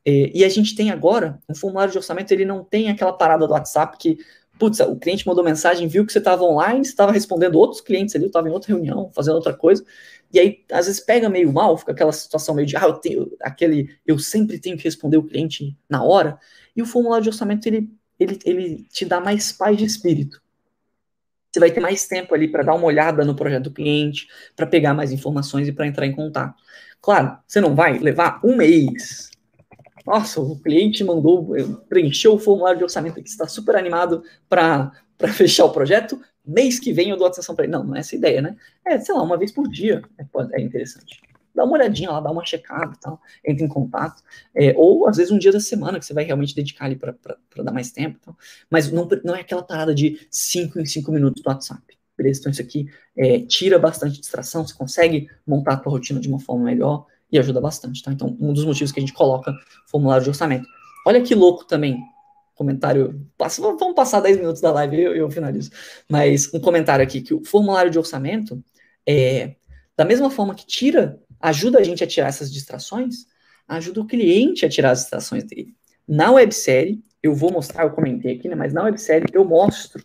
É, 0.06 0.32
e 0.34 0.44
a 0.44 0.50
gente 0.50 0.76
tem 0.76 0.92
agora 0.92 1.40
um 1.50 1.56
formulário 1.56 1.92
de 1.92 1.98
orçamento, 1.98 2.32
ele 2.32 2.46
não 2.46 2.64
tem 2.64 2.90
aquela 2.90 3.14
parada 3.14 3.48
do 3.48 3.54
WhatsApp 3.54 3.98
que, 3.98 4.20
putz, 4.58 4.80
o 4.80 4.96
cliente 4.96 5.26
mandou 5.28 5.44
mensagem, 5.44 5.88
viu 5.88 6.06
que 6.06 6.12
você 6.12 6.20
estava 6.20 6.44
online, 6.44 6.84
você 6.84 6.92
estava 6.92 7.12
respondendo 7.12 7.56
outros 7.56 7.82
clientes 7.82 8.16
ali, 8.16 8.26
estava 8.28 8.50
em 8.50 8.52
outra 8.52 8.74
reunião, 8.74 9.12
fazendo 9.14 9.36
outra 9.36 9.54
coisa. 9.54 9.86
E 10.34 10.40
aí, 10.40 10.64
às 10.72 10.88
vezes, 10.88 11.02
pega 11.02 11.30
meio 11.30 11.52
mal, 11.52 11.78
fica 11.78 11.92
aquela 11.92 12.12
situação 12.12 12.56
meio 12.56 12.68
de, 12.68 12.76
ah, 12.76 12.84
eu 12.84 12.94
tenho 12.94 13.32
aquele, 13.42 13.96
eu 14.06 14.18
sempre 14.20 14.60
tenho 14.60 14.78
que 14.78 14.84
responder 14.84 15.18
o 15.18 15.24
cliente 15.24 15.78
na 15.90 16.04
hora. 16.04 16.40
E 16.76 16.82
o 16.82 16.86
formulário 16.86 17.24
de 17.24 17.30
orçamento, 17.30 17.68
ele, 17.68 17.90
ele, 18.20 18.40
ele 18.46 18.88
te 18.92 19.06
dá 19.06 19.20
mais 19.20 19.52
paz 19.52 19.78
de 19.78 19.86
espírito 19.86 20.42
você 21.56 21.60
vai 21.60 21.72
ter 21.72 21.80
mais 21.80 22.06
tempo 22.06 22.36
ali 22.36 22.50
para 22.50 22.64
dar 22.64 22.74
uma 22.74 22.86
olhada 22.86 23.24
no 23.24 23.34
projeto 23.34 23.64
do 23.64 23.72
cliente, 23.72 24.28
para 24.56 24.68
pegar 24.68 24.94
mais 24.94 25.12
informações 25.12 25.68
e 25.68 25.72
para 25.72 25.88
entrar 25.88 26.06
em 26.06 26.12
contato. 26.12 26.62
Claro, 27.02 27.38
você 27.48 27.62
não 27.62 27.74
vai 27.74 27.98
levar 27.98 28.42
um 28.44 28.58
mês. 28.58 29.30
Nossa, 30.06 30.40
o 30.40 30.60
cliente 30.60 31.04
mandou, 31.04 31.54
preencheu 31.90 32.36
o 32.36 32.40
formulário 32.40 32.78
de 32.78 32.84
orçamento 32.84 33.20
aqui, 33.20 33.30
está 33.30 33.48
super 33.48 33.76
animado 33.76 34.24
para 34.48 34.92
fechar 35.34 35.66
o 35.66 35.72
projeto. 35.72 36.20
Mês 36.46 36.80
que 36.80 36.94
vem 36.94 37.10
eu 37.10 37.18
dou 37.18 37.26
atenção 37.26 37.56
para 37.56 37.66
ele. 37.66 37.72
Não, 37.72 37.84
não 37.84 37.96
é 37.96 38.00
essa 38.00 38.16
ideia, 38.16 38.42
né? 38.42 38.56
É, 38.86 39.00
sei 39.00 39.16
lá, 39.16 39.24
uma 39.24 39.38
vez 39.38 39.52
por 39.52 39.68
dia 39.68 40.04
é, 40.20 40.26
é 40.54 40.62
interessante 40.62 41.20
dá 41.56 41.64
uma 41.64 41.74
olhadinha 41.74 42.12
lá, 42.12 42.20
dá 42.20 42.30
uma 42.30 42.46
checada 42.46 42.94
e 42.94 43.00
tal, 43.00 43.20
entra 43.44 43.66
em 43.66 43.68
contato. 43.68 44.22
É, 44.54 44.74
ou 44.76 45.08
às 45.08 45.18
vezes 45.18 45.32
um 45.32 45.40
dia 45.40 45.52
da 45.52 45.60
semana 45.60 45.98
que 45.98 46.06
você 46.06 46.14
vai 46.14 46.26
realmente 46.26 46.54
dedicar 46.54 46.86
ali 46.86 46.98
para 46.98 47.16
dar 47.64 47.72
mais 47.72 47.92
tempo. 47.92 48.18
Então. 48.22 48.36
Mas 48.70 48.92
não, 48.92 49.08
não 49.24 49.36
é 49.36 49.40
aquela 49.40 49.64
parada 49.64 49.96
de 49.96 50.28
5 50.30 50.80
em 50.80 50.86
5 50.86 51.12
minutos 51.12 51.42
do 51.42 51.48
WhatsApp. 51.48 51.82
Beleza? 52.18 52.42
Então 52.42 52.52
isso 52.52 52.62
aqui 52.62 52.88
é, 53.18 53.40
tira 53.40 53.80
bastante 53.80 54.20
distração, 54.20 54.66
você 54.66 54.74
consegue 54.74 55.30
montar 55.48 55.74
a 55.74 55.78
tua 55.78 55.94
rotina 55.94 56.20
de 56.20 56.28
uma 56.28 56.40
forma 56.40 56.66
melhor 56.66 57.08
e 57.32 57.40
ajuda 57.40 57.60
bastante, 57.60 58.04
tá? 58.04 58.12
Então, 58.12 58.36
um 58.40 58.54
dos 58.54 58.66
motivos 58.66 58.92
que 58.92 59.00
a 59.00 59.02
gente 59.02 59.14
coloca 59.14 59.54
formulário 59.88 60.24
de 60.24 60.30
orçamento. 60.30 60.68
Olha 61.06 61.22
que 61.22 61.36
louco 61.36 61.66
também, 61.66 62.00
comentário. 62.56 63.28
Vamos 63.38 63.96
passar 63.96 64.22
10 64.22 64.38
minutos 64.38 64.62
da 64.62 64.72
live 64.72 64.96
e 64.96 65.02
eu, 65.02 65.16
eu, 65.16 65.30
finalizo. 65.30 65.70
Mas 66.10 66.52
um 66.54 66.60
comentário 66.60 67.04
aqui: 67.04 67.22
que 67.22 67.34
o 67.34 67.44
formulário 67.44 67.92
de 67.92 67.98
orçamento 67.98 68.64
é 69.08 69.56
da 69.96 70.06
mesma 70.06 70.30
forma 70.30 70.56
que 70.56 70.66
tira 70.66 71.20
ajuda 71.40 71.80
a 71.80 71.84
gente 71.84 72.04
a 72.04 72.08
tirar 72.08 72.28
essas 72.28 72.52
distrações, 72.52 73.28
ajuda 73.68 74.02
o 74.02 74.08
cliente 74.08 74.66
a 74.66 74.70
tirar 74.70 74.92
as 74.92 75.02
distrações 75.02 75.44
dele. 75.44 75.76
Na 76.08 76.32
websérie, 76.32 77.04
eu 77.22 77.34
vou 77.34 77.52
mostrar, 77.52 77.84
eu 77.84 77.92
comentei 77.92 78.36
aqui, 78.36 78.48
né, 78.48 78.56
mas 78.56 78.74
na 78.74 78.84
websérie 78.84 79.28
eu 79.34 79.46
mostro 79.46 80.04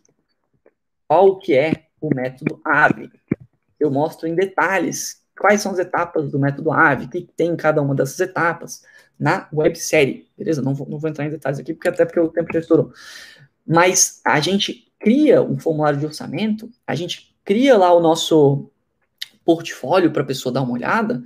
qual 1.07 1.39
que 1.39 1.55
é 1.55 1.87
o 2.01 2.15
método 2.15 2.61
AVE. 2.65 3.11
Eu 3.79 3.91
mostro 3.91 4.29
em 4.29 4.35
detalhes 4.35 5.20
quais 5.41 5.63
são 5.63 5.73
as 5.73 5.79
etapas 5.79 6.31
do 6.31 6.39
método 6.39 6.71
AVE, 6.71 7.07
o 7.07 7.09
que 7.09 7.23
tem 7.35 7.53
em 7.53 7.57
cada 7.57 7.81
uma 7.81 7.95
dessas 7.95 8.21
etapas 8.21 8.83
na 9.19 9.49
websérie, 9.51 10.29
beleza? 10.37 10.61
Não 10.61 10.75
vou, 10.75 10.87
não 10.87 10.99
vou 10.99 11.09
entrar 11.09 11.25
em 11.25 11.31
detalhes 11.31 11.59
aqui, 11.59 11.73
porque 11.73 11.89
até 11.89 12.05
porque 12.05 12.21
o 12.21 12.29
tempo 12.29 12.53
já 12.53 12.61
estourou. 12.61 12.93
Mas 13.67 14.21
a 14.23 14.39
gente 14.39 14.93
cria 14.99 15.41
um 15.41 15.59
formulário 15.59 15.99
de 15.99 16.05
orçamento, 16.05 16.71
a 16.87 16.95
gente 16.95 17.35
cria 17.43 17.79
lá 17.79 17.91
o 17.95 18.01
nosso 18.01 18.71
portfólio 19.43 20.13
para 20.13 20.23
a 20.23 20.27
pessoa 20.27 20.53
dar 20.53 20.61
uma 20.61 20.75
olhada, 20.75 21.23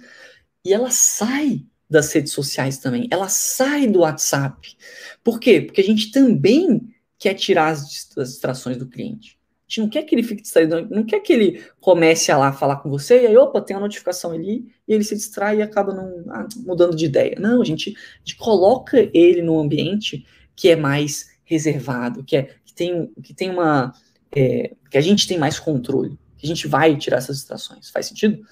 e 0.65 0.73
ela 0.73 0.91
sai 0.93 1.67
das 1.91 2.13
redes 2.13 2.33
sociais 2.33 2.79
também, 2.79 3.09
ela 3.11 3.29
sai 3.29 3.89
do 3.89 4.01
WhatsApp. 4.01 4.77
Por 5.25 5.41
quê? 5.41 5.61
Porque 5.61 5.81
a 5.81 5.85
gente 5.85 6.13
também 6.13 6.89
quer 7.19 7.35
tirar 7.35 7.71
as 7.71 7.89
distrações 8.17 8.77
do 8.77 8.87
cliente. 8.87 9.37
A 9.75 9.81
gente 9.81 9.81
não 9.81 9.89
quer 9.89 10.03
que 10.05 10.15
ele 10.15 10.23
fique 10.23 10.43
distraído, 10.43 10.89
não 10.89 11.05
quer 11.05 11.21
que 11.21 11.33
ele 11.33 11.65
comece 11.81 12.31
a 12.31 12.39
lá 12.39 12.53
falar 12.53 12.77
com 12.77 12.89
você 12.89 13.23
e 13.23 13.27
aí, 13.27 13.37
opa, 13.37 13.61
tem 13.61 13.77
uma 13.77 13.83
notificação 13.83 14.31
ali 14.31 14.67
e 14.87 14.95
ele 14.95 15.03
se 15.03 15.17
distrai 15.17 15.59
e 15.59 15.63
acaba 15.63 15.93
não, 15.93 16.25
ah, 16.29 16.47
mudando 16.59 16.95
de 16.95 17.05
ideia. 17.05 17.37
Não, 17.41 17.61
a 17.61 17.65
gente, 17.65 17.91
a 17.91 18.19
gente 18.19 18.37
coloca 18.37 19.11
ele 19.13 19.43
num 19.43 19.59
ambiente 19.59 20.25
que 20.55 20.69
é 20.69 20.77
mais 20.77 21.29
reservado, 21.45 22.23
que, 22.23 22.37
é, 22.37 22.43
que, 22.65 22.73
tem, 22.75 23.13
que 23.23 23.35
tem 23.35 23.51
uma. 23.51 23.93
É, 24.37 24.75
que 24.91 24.99
a 24.99 25.01
gente 25.01 25.27
tem 25.27 25.39
mais 25.39 25.59
controle 25.59 26.19
a 26.45 26.47
gente 26.47 26.69
vai 26.69 26.97
tirar 26.97 27.17
essas 27.17 27.39
distrações. 27.39 27.91
Faz 27.91 28.07
sentido? 28.07 28.45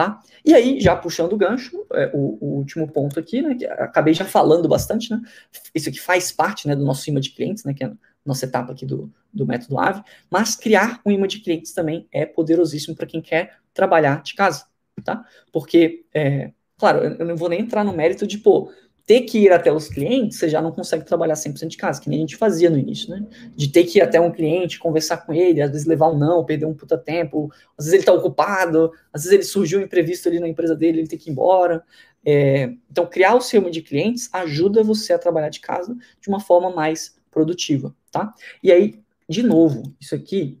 Tá? 0.00 0.18
E 0.42 0.54
aí, 0.54 0.80
já 0.80 0.96
puxando 0.96 1.34
o 1.34 1.36
gancho, 1.36 1.84
é, 1.92 2.10
o, 2.14 2.38
o, 2.40 2.56
último 2.56 2.90
ponto 2.90 3.20
aqui, 3.20 3.42
né, 3.42 3.54
que 3.54 3.66
acabei 3.66 4.14
já 4.14 4.24
falando 4.24 4.66
bastante, 4.66 5.10
né, 5.10 5.20
isso 5.74 5.90
aqui 5.90 6.00
faz 6.00 6.32
parte, 6.32 6.66
né, 6.66 6.74
do 6.74 6.86
nosso 6.86 7.10
imã 7.10 7.20
de 7.20 7.28
clientes, 7.28 7.64
né, 7.64 7.74
que 7.74 7.84
é 7.84 7.88
a 7.88 7.92
nossa 8.24 8.46
etapa 8.46 8.72
aqui 8.72 8.86
do, 8.86 9.12
do 9.30 9.46
método 9.46 9.78
AVE, 9.78 10.02
mas 10.30 10.56
criar 10.56 11.02
um 11.04 11.10
imã 11.10 11.28
de 11.28 11.40
clientes 11.40 11.74
também 11.74 12.08
é 12.10 12.24
poderosíssimo 12.24 12.96
para 12.96 13.06
quem 13.06 13.20
quer 13.20 13.58
trabalhar 13.74 14.22
de 14.22 14.32
casa, 14.32 14.64
tá? 15.04 15.22
Porque, 15.52 16.06
é, 16.14 16.50
claro, 16.78 17.00
eu 17.00 17.26
não 17.26 17.36
vou 17.36 17.50
nem 17.50 17.60
entrar 17.60 17.84
no 17.84 17.92
mérito 17.92 18.26
de, 18.26 18.38
pô, 18.38 18.72
ter 19.10 19.22
que 19.22 19.38
ir 19.40 19.52
até 19.52 19.72
os 19.72 19.88
clientes, 19.88 20.38
você 20.38 20.48
já 20.48 20.62
não 20.62 20.70
consegue 20.70 21.04
trabalhar 21.04 21.34
100% 21.34 21.66
de 21.66 21.76
casa, 21.76 22.00
que 22.00 22.08
nem 22.08 22.18
a 22.18 22.20
gente 22.20 22.36
fazia 22.36 22.70
no 22.70 22.78
início, 22.78 23.10
né? 23.10 23.26
De 23.56 23.66
ter 23.66 23.82
que 23.82 23.98
ir 23.98 24.02
até 24.02 24.20
um 24.20 24.30
cliente, 24.30 24.78
conversar 24.78 25.26
com 25.26 25.32
ele, 25.32 25.60
às 25.60 25.68
vezes 25.72 25.84
levar 25.84 26.12
um 26.12 26.16
não, 26.16 26.44
perder 26.44 26.66
um 26.66 26.74
puta 26.74 26.96
tempo, 26.96 27.50
às 27.76 27.86
vezes 27.86 27.94
ele 27.94 28.04
tá 28.04 28.12
ocupado, 28.12 28.92
às 29.12 29.22
vezes 29.22 29.32
ele 29.32 29.42
surgiu 29.42 29.80
um 29.80 29.82
imprevisto 29.82 30.28
ali 30.28 30.38
na 30.38 30.46
empresa 30.46 30.76
dele, 30.76 31.00
ele 31.00 31.08
tem 31.08 31.18
que 31.18 31.28
ir 31.28 31.32
embora. 31.32 31.82
É, 32.24 32.72
então, 32.88 33.04
criar 33.04 33.34
o 33.34 33.40
seu 33.40 33.68
de 33.68 33.82
clientes 33.82 34.30
ajuda 34.32 34.84
você 34.84 35.12
a 35.12 35.18
trabalhar 35.18 35.48
de 35.48 35.58
casa 35.58 35.92
de 36.20 36.28
uma 36.28 36.38
forma 36.38 36.70
mais 36.70 37.16
produtiva, 37.32 37.92
tá? 38.12 38.32
E 38.62 38.70
aí, 38.70 38.94
de 39.28 39.42
novo, 39.42 39.92
isso 40.00 40.14
aqui 40.14 40.56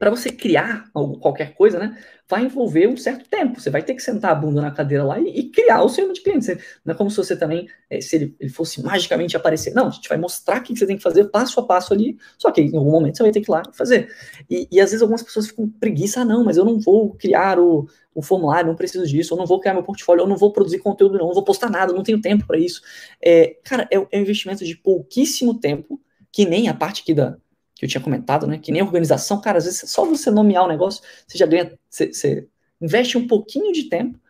para 0.00 0.08
você 0.08 0.32
criar 0.32 0.86
algo, 0.94 1.18
qualquer 1.18 1.52
coisa, 1.52 1.78
né, 1.78 2.02
vai 2.26 2.42
envolver 2.46 2.88
um 2.88 2.96
certo 2.96 3.28
tempo. 3.28 3.60
Você 3.60 3.68
vai 3.68 3.82
ter 3.82 3.92
que 3.92 4.02
sentar 4.02 4.32
a 4.32 4.34
bunda 4.34 4.62
na 4.62 4.70
cadeira 4.70 5.04
lá 5.04 5.20
e, 5.20 5.28
e 5.28 5.50
criar 5.50 5.82
o 5.82 5.90
seu 5.90 6.10
de 6.10 6.22
cliente. 6.22 6.46
Você, 6.46 6.58
não 6.82 6.94
é 6.94 6.96
como 6.96 7.10
se 7.10 7.18
você 7.18 7.36
também, 7.36 7.68
é, 7.90 8.00
se 8.00 8.16
ele, 8.16 8.34
ele, 8.40 8.48
fosse 8.48 8.82
magicamente 8.82 9.36
aparecer. 9.36 9.74
Não, 9.74 9.88
a 9.88 9.90
gente 9.90 10.08
vai 10.08 10.16
mostrar 10.16 10.60
o 10.60 10.62
que 10.62 10.74
você 10.74 10.86
tem 10.86 10.96
que 10.96 11.02
fazer 11.02 11.24
passo 11.24 11.60
a 11.60 11.66
passo 11.66 11.92
ali, 11.92 12.16
só 12.38 12.50
que 12.50 12.62
em 12.62 12.74
algum 12.74 12.90
momento 12.90 13.18
você 13.18 13.24
vai 13.24 13.30
ter 13.30 13.42
que 13.42 13.50
ir 13.50 13.52
lá 13.52 13.62
fazer. 13.74 14.08
E, 14.48 14.66
e 14.72 14.80
às 14.80 14.88
vezes 14.88 15.02
algumas 15.02 15.22
pessoas 15.22 15.48
ficam 15.48 15.68
preguiça, 15.68 16.22
ah, 16.22 16.24
não, 16.24 16.42
mas 16.42 16.56
eu 16.56 16.64
não 16.64 16.80
vou 16.80 17.12
criar 17.12 17.58
o, 17.58 17.86
o 18.14 18.22
formulário, 18.22 18.68
não 18.68 18.76
preciso 18.76 19.06
disso, 19.06 19.34
eu 19.34 19.38
não 19.38 19.44
vou 19.44 19.60
criar 19.60 19.74
meu 19.74 19.82
portfólio, 19.82 20.22
eu 20.22 20.26
não 20.26 20.38
vou 20.38 20.50
produzir 20.50 20.78
conteúdo, 20.78 21.12
não, 21.12 21.20
eu 21.20 21.26
não 21.26 21.34
vou 21.34 21.44
postar 21.44 21.68
nada, 21.68 21.92
não 21.92 22.02
tenho 22.02 22.22
tempo 22.22 22.46
para 22.46 22.56
isso. 22.56 22.80
É, 23.20 23.58
cara, 23.62 23.86
é, 23.92 23.96
é 23.96 24.18
um 24.18 24.22
investimento 24.22 24.64
de 24.64 24.74
pouquíssimo 24.78 25.60
tempo, 25.60 26.00
que 26.32 26.46
nem 26.46 26.68
a 26.68 26.74
parte 26.74 27.02
aqui 27.02 27.12
da, 27.12 27.36
que 27.80 27.86
eu 27.86 27.88
tinha 27.88 28.02
comentado, 28.02 28.46
né? 28.46 28.58
Que 28.58 28.70
nem 28.70 28.82
organização, 28.82 29.40
cara, 29.40 29.56
às 29.56 29.64
vezes 29.64 29.90
só 29.90 30.04
você 30.04 30.30
nomear 30.30 30.64
o 30.64 30.68
negócio, 30.68 31.02
você 31.26 31.38
já 31.38 31.46
ganha, 31.46 31.72
você, 31.88 32.12
você 32.12 32.46
investe 32.78 33.16
um 33.16 33.26
pouquinho 33.26 33.72
de 33.72 33.84
tempo, 33.84 34.20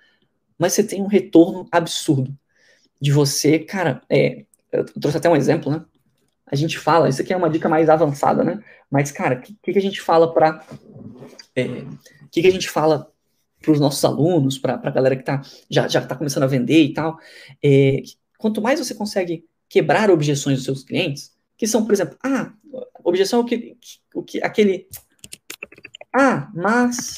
mas 0.56 0.72
você 0.72 0.84
tem 0.84 1.02
um 1.02 1.08
retorno 1.08 1.66
absurdo 1.68 2.32
de 3.00 3.10
você, 3.10 3.58
cara. 3.58 4.02
É, 4.08 4.44
eu 4.70 4.84
trouxe 4.84 5.18
até 5.18 5.28
um 5.28 5.34
exemplo, 5.34 5.72
né? 5.72 5.84
A 6.46 6.54
gente 6.54 6.78
fala, 6.78 7.08
isso 7.08 7.22
aqui 7.22 7.32
é 7.32 7.36
uma 7.36 7.50
dica 7.50 7.68
mais 7.68 7.88
avançada, 7.88 8.44
né? 8.44 8.62
Mas, 8.88 9.10
cara, 9.10 9.38
o 9.38 9.40
que, 9.40 9.72
que, 9.72 9.78
a 9.78 9.82
gente 9.82 10.00
fala 10.00 10.32
para. 10.32 10.64
O 10.70 11.26
é, 11.56 11.84
que, 12.30 12.42
que 12.42 12.46
a 12.46 12.52
gente 12.52 12.70
fala 12.70 13.10
para 13.60 13.72
os 13.72 13.80
nossos 13.80 14.04
alunos, 14.04 14.58
para 14.58 14.74
a 14.74 14.90
galera 14.90 15.16
que 15.16 15.24
tá, 15.24 15.42
já 15.68 15.86
está 15.86 16.14
começando 16.14 16.44
a 16.44 16.46
vender 16.46 16.84
e 16.84 16.94
tal? 16.94 17.18
É, 17.60 18.00
quanto 18.38 18.62
mais 18.62 18.78
você 18.78 18.94
consegue 18.94 19.44
quebrar 19.68 20.08
objeções 20.08 20.58
dos 20.58 20.64
seus 20.64 20.84
clientes, 20.84 21.32
que 21.56 21.66
são, 21.66 21.84
por 21.84 21.92
exemplo, 21.92 22.16
ah, 22.24 22.52
objeção 23.10 23.40
é 23.40 23.42
o 23.42 23.46
que, 23.46 23.76
o 24.14 24.22
que 24.22 24.42
aquele. 24.42 24.88
Ah, 26.12 26.50
mas 26.54 27.16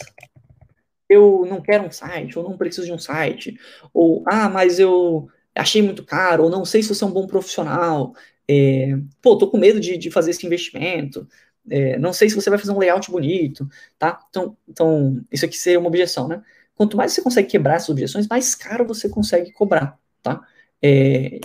eu 1.09 1.47
não 1.47 1.61
quero 1.61 1.85
um 1.85 1.91
site, 1.91 2.39
ou 2.39 2.45
não 2.49 2.57
preciso 2.57 2.87
de 2.87 2.93
um 2.93 2.99
site, 2.99 3.59
ou 3.93 4.25
ah, 4.27 4.49
mas 4.49 4.79
eu 4.79 5.29
achei 5.55 5.83
muito 5.83 6.05
caro, 6.05 6.45
ou 6.45 6.51
não 6.51 6.65
sei 6.65 6.83
se 6.83 6.89
você 6.89 7.05
é 7.05 7.07
um 7.07 7.13
bom 7.13 7.27
profissional, 7.27 8.15
é, 8.49 8.97
pô, 9.21 9.37
tô 9.37 9.49
com 9.51 9.59
medo 9.59 9.79
de, 9.81 9.97
de 9.99 10.11
fazer 10.11 10.31
esse 10.31 10.47
investimento, 10.47 11.29
é, 11.71 11.99
não 11.99 12.13
sei 12.13 12.29
se 12.29 12.35
você 12.35 12.51
vai 12.51 12.59
fazer 12.59 12.73
um 12.73 12.79
layout 12.79 13.11
bonito, 13.11 13.69
tá? 13.99 14.21
Então, 14.31 14.57
então, 14.69 15.25
isso 15.31 15.45
aqui 15.45 15.57
seria 15.57 15.79
uma 15.79 15.89
objeção, 15.89 16.29
né? 16.29 16.43
Quanto 16.75 16.97
mais 16.97 17.13
você 17.13 17.23
consegue 17.23 17.49
quebrar 17.49 17.77
essas 17.77 17.91
objeções, 17.91 18.27
mais 18.27 18.55
caro 18.55 18.87
você 18.87 19.09
consegue 19.09 19.53
cobrar, 19.53 19.99
tá? 20.23 20.41
É, 20.83 21.41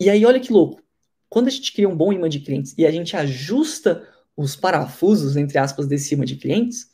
e 0.00 0.10
aí, 0.10 0.24
olha 0.26 0.40
que 0.40 0.52
louco 0.52 0.82
quando 1.28 1.48
a 1.48 1.50
gente 1.50 1.72
cria 1.72 1.88
um 1.88 1.96
bom 1.96 2.12
imã 2.12 2.28
de 2.28 2.40
clientes 2.40 2.74
e 2.76 2.86
a 2.86 2.90
gente 2.90 3.16
ajusta 3.16 4.06
os 4.36 4.54
parafusos, 4.54 5.36
entre 5.36 5.58
aspas, 5.58 5.86
desse 5.86 6.14
imã 6.14 6.24
de 6.24 6.36
clientes, 6.36 6.90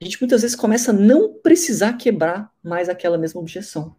a 0.00 0.04
gente 0.04 0.20
muitas 0.20 0.42
vezes 0.42 0.56
começa 0.56 0.90
a 0.90 0.94
não 0.94 1.34
precisar 1.34 1.92
quebrar 1.94 2.50
mais 2.62 2.88
aquela 2.88 3.18
mesma 3.18 3.40
objeção. 3.40 3.94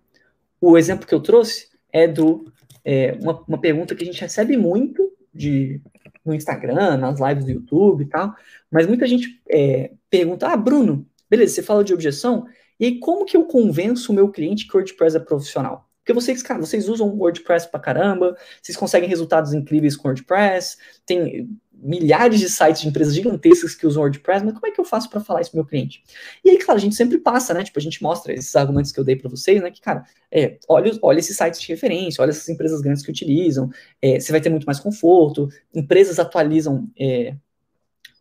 O 0.59 0.77
exemplo 0.77 1.07
que 1.07 1.13
eu 1.13 1.21
trouxe 1.21 1.69
é 1.91 2.07
do 2.07 2.51
é, 2.83 3.17
uma, 3.21 3.43
uma, 3.47 3.59
pergunta 3.59 3.95
que 3.95 4.03
a 4.03 4.05
gente 4.05 4.19
recebe 4.19 4.57
muito 4.57 5.11
de, 5.33 5.79
no 6.25 6.33
Instagram, 6.33 6.97
nas 6.97 7.19
lives 7.19 7.45
do 7.45 7.51
YouTube 7.51 8.03
e 8.03 8.07
tal, 8.07 8.35
mas 8.69 8.87
muita 8.87 9.07
gente 9.07 9.41
é, 9.49 9.91
pergunta, 10.09 10.47
ah, 10.47 10.57
Bruno, 10.57 11.07
beleza, 11.29 11.55
você 11.55 11.63
fala 11.63 11.83
de 11.83 11.93
objeção, 11.93 12.47
e 12.79 12.97
como 12.97 13.25
que 13.25 13.37
eu 13.37 13.45
convenço 13.45 14.11
o 14.11 14.15
meu 14.15 14.29
cliente 14.29 14.67
que 14.67 14.75
o 14.75 14.77
WordPress 14.77 15.15
é 15.15 15.19
profissional? 15.19 15.90
Porque 16.11 16.13
vocês, 16.13 16.43
cara, 16.43 16.59
vocês 16.59 16.89
usam 16.89 17.07
WordPress 17.07 17.69
pra 17.69 17.79
caramba, 17.79 18.35
vocês 18.61 18.77
conseguem 18.77 19.07
resultados 19.07 19.53
incríveis 19.53 19.95
com 19.95 20.09
WordPress, 20.09 20.77
tem 21.05 21.49
milhares 21.73 22.39
de 22.39 22.49
sites 22.49 22.81
de 22.81 22.89
empresas 22.89 23.15
gigantescas 23.15 23.73
que 23.73 23.87
usam 23.87 24.03
WordPress, 24.03 24.43
mas 24.43 24.53
como 24.53 24.67
é 24.67 24.71
que 24.71 24.79
eu 24.79 24.85
faço 24.85 25.09
para 25.09 25.21
falar 25.21 25.41
isso 25.41 25.51
pro 25.51 25.59
meu 25.59 25.65
cliente? 25.65 26.03
E 26.43 26.49
aí, 26.49 26.57
claro, 26.57 26.77
a 26.77 26.81
gente 26.81 26.95
sempre 26.95 27.17
passa, 27.17 27.53
né? 27.53 27.63
Tipo, 27.63 27.79
a 27.79 27.81
gente 27.81 28.03
mostra 28.03 28.33
esses 28.33 28.55
argumentos 28.55 28.91
que 28.91 28.99
eu 28.99 29.03
dei 29.03 29.15
para 29.15 29.29
vocês, 29.29 29.61
né? 29.61 29.71
Que, 29.71 29.79
cara, 29.79 30.03
é, 30.29 30.57
olha, 30.67 30.91
olha 31.01 31.19
esses 31.19 31.35
sites 31.35 31.61
de 31.61 31.67
referência, 31.69 32.21
olha 32.21 32.31
essas 32.31 32.47
empresas 32.49 32.81
grandes 32.81 33.03
que 33.03 33.09
utilizam, 33.09 33.69
é, 34.01 34.19
você 34.19 34.31
vai 34.31 34.41
ter 34.41 34.49
muito 34.49 34.65
mais 34.65 34.79
conforto, 34.79 35.47
empresas 35.73 36.19
atualizam 36.19 36.89
é, 36.99 37.35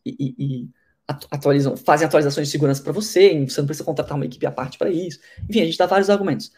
e, 0.07 0.35
e, 0.39 0.69
atualizam, 1.09 1.77
fazem 1.77 2.07
atualizações 2.07 2.47
de 2.47 2.53
segurança 2.53 2.83
para 2.83 2.93
você, 2.93 3.45
você 3.45 3.61
não 3.61 3.67
precisa 3.67 3.85
contratar 3.85 4.17
uma 4.17 4.25
equipe 4.25 4.47
à 4.47 4.53
parte 4.53 4.79
para 4.79 4.91
isso. 4.91 5.19
Enfim, 5.49 5.63
a 5.63 5.65
gente 5.65 5.77
dá 5.77 5.87
vários 5.87 6.09
argumentos. 6.09 6.53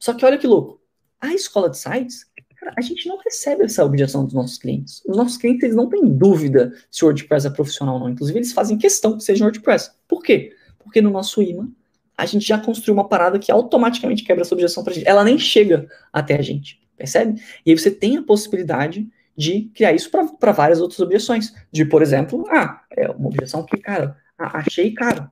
Só 0.00 0.14
que 0.14 0.24
olha 0.24 0.38
que 0.38 0.46
louco. 0.46 0.80
A 1.20 1.34
escola 1.34 1.68
de 1.68 1.78
sites, 1.78 2.24
cara, 2.58 2.72
a 2.76 2.80
gente 2.80 3.06
não 3.06 3.18
recebe 3.18 3.64
essa 3.64 3.84
objeção 3.84 4.24
dos 4.24 4.32
nossos 4.32 4.56
clientes. 4.56 5.02
Os 5.06 5.14
nossos 5.14 5.36
clientes 5.36 5.62
eles 5.62 5.76
não 5.76 5.90
têm 5.90 6.16
dúvida 6.16 6.72
se 6.90 7.04
o 7.04 7.08
WordPress 7.08 7.46
é 7.46 7.50
profissional 7.50 7.96
ou 7.96 8.00
não. 8.00 8.08
Inclusive, 8.08 8.38
eles 8.38 8.52
fazem 8.52 8.78
questão 8.78 9.18
que 9.18 9.22
seja 9.22 9.44
WordPress. 9.44 9.90
Por 10.08 10.22
quê? 10.22 10.56
Porque 10.78 11.02
no 11.02 11.10
nosso 11.10 11.42
imã, 11.42 11.68
a 12.16 12.24
gente 12.24 12.46
já 12.46 12.58
construiu 12.58 12.94
uma 12.94 13.08
parada 13.08 13.38
que 13.38 13.52
automaticamente 13.52 14.24
quebra 14.24 14.42
essa 14.42 14.54
objeção 14.54 14.82
pra 14.82 14.94
gente. 14.94 15.06
Ela 15.06 15.22
nem 15.22 15.38
chega 15.38 15.86
até 16.10 16.38
a 16.38 16.42
gente, 16.42 16.80
percebe? 16.96 17.40
E 17.64 17.70
aí 17.70 17.78
você 17.78 17.90
tem 17.90 18.16
a 18.16 18.22
possibilidade 18.22 19.06
de 19.36 19.70
criar 19.74 19.92
isso 19.92 20.10
para 20.10 20.52
várias 20.52 20.80
outras 20.80 21.00
objeções. 21.00 21.54
De, 21.70 21.84
por 21.84 22.00
exemplo, 22.00 22.46
ah, 22.50 22.82
é 22.90 23.08
uma 23.10 23.28
objeção 23.28 23.64
que, 23.66 23.76
cara, 23.76 24.16
achei 24.38 24.92
caro. 24.92 25.30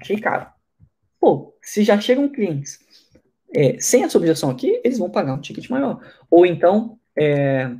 Achei 0.00 0.18
caro. 0.18 0.46
Pô, 1.18 1.54
se 1.62 1.84
já 1.84 2.00
chegam 2.00 2.28
clientes 2.28 2.79
é, 3.54 3.78
sem 3.80 4.04
essa 4.04 4.18
objeção 4.18 4.50
aqui, 4.50 4.80
eles 4.84 4.98
vão 4.98 5.10
pagar 5.10 5.34
um 5.34 5.40
ticket 5.40 5.68
maior. 5.68 6.00
Ou 6.30 6.46
então, 6.46 6.98
é, 7.18 7.70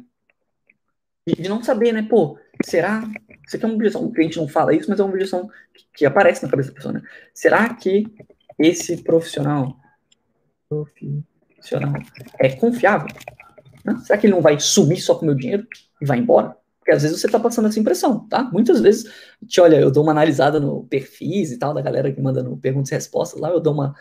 de 1.27 1.49
não 1.49 1.63
saber, 1.63 1.93
né? 1.93 2.03
Pô, 2.03 2.39
será? 2.65 3.03
Isso 3.47 3.57
aqui 3.57 3.65
é 3.65 3.69
uma 3.69 3.75
objeção, 3.75 4.05
o 4.05 4.13
cliente 4.13 4.37
não 4.37 4.49
fala 4.49 4.75
isso, 4.75 4.89
mas 4.89 4.99
é 4.99 5.03
uma 5.03 5.13
objeção 5.13 5.49
que, 5.75 5.85
que 5.95 6.07
aparece 6.07 6.43
na 6.43 6.51
cabeça 6.51 6.71
da 6.71 6.75
pessoa, 6.75 6.95
né? 6.95 7.03
Será 7.35 7.73
que 7.75 8.07
esse 8.59 9.03
profissional, 9.03 9.77
profissional 10.69 11.95
é 12.39 12.51
confiável? 12.51 13.09
Né? 13.85 13.99
Será 14.05 14.19
que 14.19 14.27
ele 14.27 14.35
não 14.35 14.43
vai 14.43 14.59
sumir 14.61 15.01
só 15.01 15.15
com 15.15 15.23
o 15.23 15.27
meu 15.27 15.35
dinheiro 15.35 15.67
e 16.01 16.07
vai 16.07 16.19
embora? 16.19 16.57
Porque 16.79 16.93
às 16.93 17.03
vezes 17.03 17.21
você 17.21 17.27
está 17.27 17.39
passando 17.39 17.69
essa 17.69 17.79
impressão, 17.79 18.27
tá? 18.29 18.45
Muitas 18.45 18.81
vezes, 18.81 19.11
te, 19.47 19.61
olha, 19.61 19.77
eu 19.77 19.91
dou 19.91 20.03
uma 20.03 20.13
analisada 20.13 20.59
no 20.59 20.85
perfis 20.85 21.53
e 21.53 21.59
tal, 21.59 21.75
da 21.75 21.83
galera 21.83 22.13
que 22.13 22.21
manda 22.21 22.43
no 22.43 22.57
perguntas 22.57 22.91
e 22.91 22.95
respostas 22.95 23.41
lá, 23.41 23.51
eu 23.51 23.61
dou 23.61 23.75
uma 23.75 23.95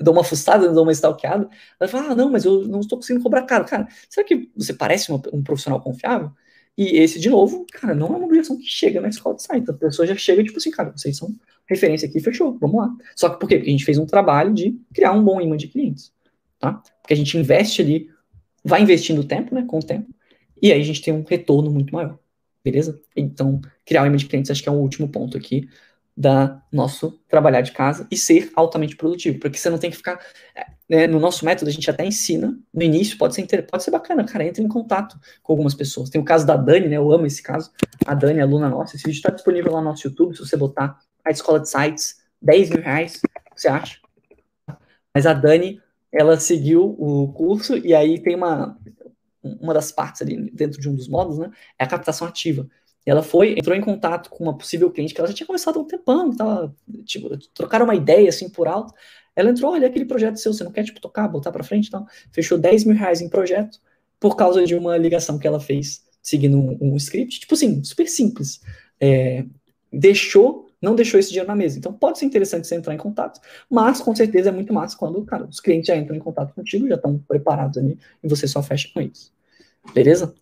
dou 0.00 0.14
uma 0.14 0.24
fuçada, 0.24 0.70
dou 0.72 0.82
uma 0.82 0.92
stalkeada, 0.92 1.48
ela 1.78 1.88
fala, 1.88 2.12
ah, 2.12 2.14
não, 2.14 2.30
mas 2.30 2.44
eu 2.44 2.66
não 2.66 2.80
estou 2.80 2.98
conseguindo 2.98 3.22
cobrar 3.22 3.42
caro. 3.42 3.64
Cara, 3.64 3.88
será 4.08 4.26
que 4.26 4.50
você 4.56 4.72
parece 4.72 5.10
uma, 5.10 5.22
um 5.32 5.42
profissional 5.42 5.80
confiável? 5.80 6.30
E 6.76 6.98
esse, 6.98 7.20
de 7.20 7.30
novo, 7.30 7.64
cara, 7.72 7.94
não 7.94 8.08
é 8.08 8.16
uma 8.16 8.26
objeção 8.26 8.58
que 8.58 8.66
chega 8.66 9.00
na 9.00 9.08
escola 9.08 9.36
de 9.36 9.42
site. 9.42 9.70
A 9.70 9.74
pessoa 9.74 10.06
já 10.06 10.16
chega, 10.16 10.42
tipo 10.42 10.58
assim, 10.58 10.70
cara, 10.70 10.90
vocês 10.90 11.16
são 11.16 11.32
referência 11.66 12.08
aqui, 12.08 12.20
fechou, 12.20 12.58
vamos 12.58 12.76
lá. 12.76 12.90
Só 13.14 13.28
que 13.28 13.38
por 13.38 13.48
quê? 13.48 13.56
Porque 13.56 13.70
a 13.70 13.72
gente 13.72 13.84
fez 13.84 13.96
um 13.96 14.06
trabalho 14.06 14.52
de 14.52 14.76
criar 14.92 15.12
um 15.12 15.22
bom 15.22 15.40
imã 15.40 15.56
de 15.56 15.68
clientes, 15.68 16.12
tá? 16.58 16.82
Porque 17.00 17.14
a 17.14 17.16
gente 17.16 17.38
investe 17.38 17.80
ali, 17.80 18.10
vai 18.64 18.82
investindo 18.82 19.22
tempo, 19.22 19.54
né, 19.54 19.64
com 19.66 19.78
o 19.78 19.82
tempo, 19.82 20.12
e 20.60 20.72
aí 20.72 20.80
a 20.80 20.84
gente 20.84 21.00
tem 21.00 21.14
um 21.14 21.22
retorno 21.22 21.70
muito 21.70 21.94
maior, 21.94 22.18
beleza? 22.62 23.00
Então, 23.14 23.60
criar 23.84 24.02
um 24.02 24.06
imã 24.06 24.16
de 24.16 24.26
clientes 24.26 24.50
acho 24.50 24.62
que 24.62 24.68
é 24.68 24.72
o 24.72 24.76
último 24.76 25.08
ponto 25.08 25.36
aqui 25.36 25.68
da 26.16 26.62
nosso 26.70 27.18
trabalhar 27.28 27.60
de 27.60 27.72
casa 27.72 28.06
e 28.10 28.16
ser 28.16 28.52
altamente 28.54 28.96
produtivo, 28.96 29.40
porque 29.40 29.58
você 29.58 29.68
não 29.68 29.78
tem 29.78 29.90
que 29.90 29.96
ficar 29.96 30.20
né, 30.88 31.06
no 31.06 31.18
nosso 31.18 31.44
método 31.44 31.68
a 31.70 31.72
gente 31.72 31.90
até 31.90 32.04
ensina 32.04 32.56
no 32.72 32.82
início 32.82 33.16
pode 33.16 33.34
ser 33.34 33.66
pode 33.66 33.82
ser 33.82 33.90
bacana, 33.90 34.24
cara, 34.24 34.44
entra 34.44 34.62
em 34.62 34.68
contato 34.68 35.18
com 35.42 35.52
algumas 35.52 35.74
pessoas. 35.74 36.10
Tem 36.10 36.20
o 36.20 36.24
caso 36.24 36.46
da 36.46 36.56
Dani, 36.56 36.88
né? 36.88 36.96
Eu 36.96 37.10
amo 37.10 37.26
esse 37.26 37.42
caso. 37.42 37.72
A 38.06 38.14
Dani, 38.14 38.40
aluna 38.40 38.68
nossa, 38.68 38.96
esse 38.96 39.04
vídeo 39.04 39.16
está 39.16 39.30
disponível 39.30 39.72
lá 39.72 39.80
no 39.80 39.88
nosso 39.88 40.06
YouTube. 40.06 40.36
Se 40.36 40.40
você 40.40 40.56
botar 40.56 40.98
a 41.24 41.30
escola 41.30 41.58
de 41.58 41.70
sites, 41.70 42.22
10 42.40 42.70
mil 42.70 42.82
reais, 42.82 43.20
você 43.56 43.68
acha? 43.68 43.98
Mas 45.14 45.26
a 45.26 45.32
Dani, 45.32 45.80
ela 46.12 46.38
seguiu 46.38 46.94
o 46.98 47.32
curso 47.32 47.76
e 47.78 47.94
aí 47.94 48.20
tem 48.20 48.36
uma 48.36 48.78
uma 49.42 49.74
das 49.74 49.92
partes 49.92 50.22
ali 50.22 50.50
dentro 50.52 50.80
de 50.80 50.88
um 50.88 50.94
dos 50.94 51.08
módulos, 51.08 51.38
né? 51.38 51.50
É 51.78 51.84
a 51.84 51.86
captação 51.86 52.26
ativa. 52.26 52.66
Ela 53.06 53.22
foi, 53.22 53.52
entrou 53.52 53.76
em 53.76 53.80
contato 53.80 54.30
com 54.30 54.44
uma 54.44 54.56
possível 54.56 54.90
cliente 54.90 55.12
que 55.12 55.20
ela 55.20 55.28
já 55.28 55.34
tinha 55.34 55.46
conversado 55.46 55.78
há 55.78 55.82
um 55.82 55.86
tempão, 55.86 56.34
tava, 56.34 56.74
tipo, 57.04 57.36
trocaram 57.52 57.84
uma 57.84 57.94
ideia 57.94 58.28
assim 58.28 58.48
por 58.48 58.66
alto. 58.66 58.94
Ela 59.36 59.50
entrou, 59.50 59.72
olha 59.72 59.86
aquele 59.86 60.04
projeto 60.04 60.36
seu, 60.36 60.52
você 60.52 60.64
não 60.64 60.72
quer 60.72 60.84
tipo 60.84 61.00
tocar, 61.00 61.28
botar 61.28 61.52
para 61.52 61.64
frente, 61.64 61.88
então 61.88 62.06
fechou 62.32 62.56
10 62.56 62.84
mil 62.84 62.96
reais 62.96 63.20
em 63.20 63.28
projeto 63.28 63.78
por 64.18 64.36
causa 64.36 64.64
de 64.64 64.74
uma 64.74 64.96
ligação 64.96 65.38
que 65.38 65.46
ela 65.46 65.60
fez 65.60 66.02
seguindo 66.22 66.56
um, 66.56 66.78
um 66.80 66.96
script, 66.96 67.40
tipo 67.40 67.54
assim, 67.54 67.84
super 67.84 68.08
simples. 68.08 68.62
É, 68.98 69.44
deixou, 69.92 70.70
não 70.80 70.94
deixou 70.94 71.20
esse 71.20 71.28
dinheiro 71.28 71.48
na 71.48 71.54
mesa. 71.54 71.78
Então 71.78 71.92
pode 71.92 72.18
ser 72.18 72.24
interessante 72.24 72.66
você 72.66 72.74
entrar 72.74 72.94
em 72.94 72.98
contato, 72.98 73.40
mas 73.68 74.00
com 74.00 74.14
certeza 74.14 74.48
é 74.48 74.52
muito 74.52 74.72
massa 74.72 74.96
quando, 74.96 75.22
cara, 75.24 75.44
os 75.44 75.60
clientes 75.60 75.88
já 75.88 75.96
entram 75.96 76.16
em 76.16 76.20
contato 76.20 76.54
contigo, 76.54 76.88
já 76.88 76.94
estão 76.94 77.18
preparados 77.18 77.76
ali 77.76 77.98
e 78.22 78.28
você 78.28 78.48
só 78.48 78.62
fecha 78.62 78.88
com 78.94 79.00
eles. 79.00 79.30
Beleza? 79.92 80.34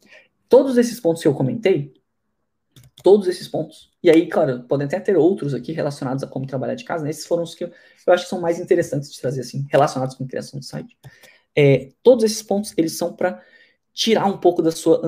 Todos 0.48 0.78
esses 0.78 1.00
pontos 1.00 1.20
que 1.20 1.26
eu 1.26 1.34
comentei, 1.34 1.92
todos 3.02 3.28
esses 3.28 3.48
pontos. 3.48 3.90
E 4.02 4.10
aí, 4.10 4.28
claro, 4.28 4.62
podem 4.64 4.86
até 4.86 4.98
ter 5.00 5.16
outros 5.16 5.54
aqui 5.54 5.72
relacionados 5.72 6.22
a 6.22 6.26
como 6.26 6.46
trabalhar 6.46 6.74
de 6.74 6.84
casa, 6.84 7.04
né? 7.04 7.10
Esses 7.10 7.26
foram 7.26 7.42
os 7.42 7.54
que 7.54 7.64
eu, 7.64 7.72
eu 8.06 8.12
acho 8.12 8.24
que 8.24 8.30
são 8.30 8.40
mais 8.40 8.58
interessantes 8.58 9.12
de 9.12 9.20
trazer, 9.20 9.40
assim, 9.40 9.66
relacionados 9.70 10.14
com 10.16 10.26
criação 10.26 10.58
de 10.60 10.66
site. 10.66 10.96
É, 11.56 11.90
todos 12.02 12.24
esses 12.24 12.42
pontos, 12.42 12.72
eles 12.76 12.96
são 12.96 13.14
para 13.14 13.42
tirar 13.92 14.26
um 14.26 14.38
pouco 14.38 14.62
da 14.62 14.70
sua 14.70 15.02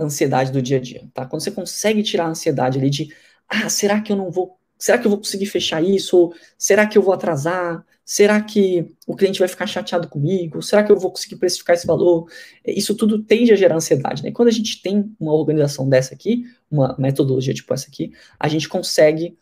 ansiedade 0.00 0.50
do 0.50 0.60
dia 0.60 0.78
a 0.78 0.80
dia, 0.80 1.08
tá? 1.14 1.24
Quando 1.26 1.42
você 1.42 1.50
consegue 1.50 2.02
tirar 2.02 2.24
a 2.26 2.28
ansiedade 2.30 2.78
ali 2.78 2.90
de 2.90 3.14
ah, 3.48 3.68
será 3.68 4.00
que 4.00 4.10
eu 4.10 4.16
não 4.16 4.30
vou, 4.30 4.58
será 4.84 4.98
que 4.98 5.06
eu 5.06 5.10
vou 5.10 5.18
conseguir 5.18 5.46
fechar 5.46 5.82
isso? 5.82 6.14
Ou 6.14 6.34
será 6.58 6.86
que 6.86 6.98
eu 6.98 7.02
vou 7.02 7.14
atrasar? 7.14 7.82
Será 8.04 8.38
que 8.42 8.86
o 9.06 9.16
cliente 9.16 9.38
vai 9.38 9.48
ficar 9.48 9.66
chateado 9.66 10.08
comigo? 10.08 10.60
Será 10.60 10.84
que 10.84 10.92
eu 10.92 10.98
vou 10.98 11.10
conseguir 11.10 11.36
precificar 11.36 11.74
esse 11.74 11.86
valor? 11.86 12.28
Isso 12.66 12.94
tudo 12.94 13.22
tende 13.22 13.50
a 13.50 13.56
gerar 13.56 13.76
ansiedade, 13.76 14.22
né? 14.22 14.30
Quando 14.30 14.48
a 14.48 14.52
gente 14.52 14.82
tem 14.82 15.10
uma 15.18 15.32
organização 15.32 15.88
dessa 15.88 16.12
aqui, 16.12 16.44
uma 16.70 16.94
metodologia 16.98 17.54
tipo 17.54 17.72
essa 17.72 17.88
aqui, 17.88 18.12
a 18.38 18.46
gente 18.46 18.68
consegue 18.68 19.38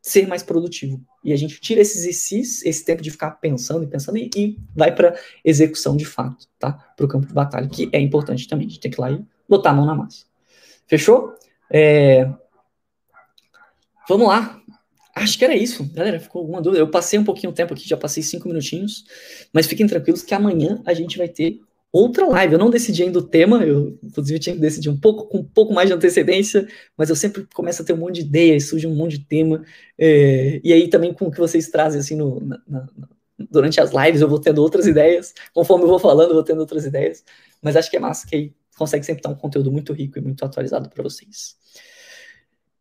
ser 0.00 0.26
mais 0.26 0.42
produtivo. 0.42 0.98
E 1.22 1.30
a 1.30 1.36
gente 1.36 1.60
tira 1.60 1.82
esses 1.82 2.06
ICs, 2.06 2.64
esse 2.64 2.82
tempo 2.82 3.02
de 3.02 3.10
ficar 3.10 3.32
pensando 3.32 3.84
e 3.84 3.86
pensando, 3.86 4.16
e, 4.16 4.30
e 4.34 4.58
vai 4.74 4.94
para 4.94 5.14
execução 5.44 5.94
de 5.94 6.06
fato, 6.06 6.46
tá? 6.58 6.72
Para 6.96 7.04
o 7.04 7.08
campo 7.08 7.26
de 7.26 7.34
batalha, 7.34 7.68
que 7.68 7.90
é 7.92 8.00
importante 8.00 8.48
também. 8.48 8.66
A 8.66 8.70
gente 8.70 8.80
tem 8.80 8.90
que 8.90 8.98
ir 8.98 9.02
lá 9.02 9.10
e 9.10 9.22
botar 9.46 9.70
a 9.70 9.74
mão 9.74 9.84
na 9.84 9.94
massa. 9.94 10.24
Fechou? 10.86 11.34
É... 11.70 12.30
Vamos 14.08 14.28
lá. 14.28 14.62
Acho 15.16 15.38
que 15.38 15.44
era 15.46 15.56
isso, 15.56 15.82
galera. 15.94 16.20
Ficou 16.20 16.42
alguma 16.42 16.60
dúvida? 16.60 16.82
Eu 16.82 16.90
passei 16.90 17.18
um 17.18 17.24
pouquinho 17.24 17.50
de 17.50 17.56
tempo 17.56 17.72
aqui, 17.72 17.88
já 17.88 17.96
passei 17.96 18.22
cinco 18.22 18.48
minutinhos, 18.48 19.06
mas 19.50 19.66
fiquem 19.66 19.86
tranquilos 19.86 20.22
que 20.22 20.34
amanhã 20.34 20.82
a 20.84 20.92
gente 20.92 21.16
vai 21.16 21.26
ter 21.26 21.58
outra 21.90 22.26
live. 22.26 22.52
Eu 22.52 22.58
não 22.58 22.68
decidi 22.68 23.02
ainda 23.02 23.18
o 23.18 23.22
tema, 23.22 23.64
eu 23.64 23.98
inclusive 24.02 24.38
tinha 24.38 24.54
que 24.54 24.60
decidir 24.60 24.90
um 24.90 25.00
pouco 25.00 25.26
com 25.26 25.38
um 25.38 25.44
pouco 25.44 25.72
mais 25.72 25.88
de 25.88 25.94
antecedência, 25.94 26.68
mas 26.98 27.08
eu 27.08 27.16
sempre 27.16 27.46
começo 27.54 27.80
a 27.80 27.84
ter 27.84 27.94
um 27.94 27.96
monte 27.96 28.16
de 28.16 28.20
ideias, 28.22 28.64
surge 28.64 28.86
um 28.86 28.94
monte 28.94 29.16
de 29.16 29.24
tema. 29.24 29.64
É, 29.98 30.60
e 30.62 30.70
aí 30.70 30.86
também 30.88 31.14
com 31.14 31.28
o 31.28 31.30
que 31.30 31.38
vocês 31.38 31.70
trazem 31.70 32.00
assim 32.00 32.14
no, 32.14 32.38
na, 32.40 32.60
na, 32.68 32.86
durante 33.50 33.80
as 33.80 33.92
lives, 33.92 34.20
eu 34.20 34.28
vou 34.28 34.38
tendo 34.38 34.60
outras 34.60 34.86
ideias, 34.86 35.32
conforme 35.54 35.84
eu 35.84 35.88
vou 35.88 35.98
falando, 35.98 36.28
eu 36.30 36.34
vou 36.34 36.44
tendo 36.44 36.60
outras 36.60 36.84
ideias. 36.84 37.24
Mas 37.62 37.74
acho 37.74 37.90
que 37.90 37.96
é 37.96 38.00
massa 38.00 38.26
que 38.26 38.36
aí 38.36 38.52
consegue 38.76 39.06
sempre 39.06 39.22
dar 39.22 39.30
um 39.30 39.34
conteúdo 39.34 39.72
muito 39.72 39.94
rico 39.94 40.18
e 40.18 40.20
muito 40.20 40.44
atualizado 40.44 40.90
para 40.90 41.02
vocês. 41.02 41.56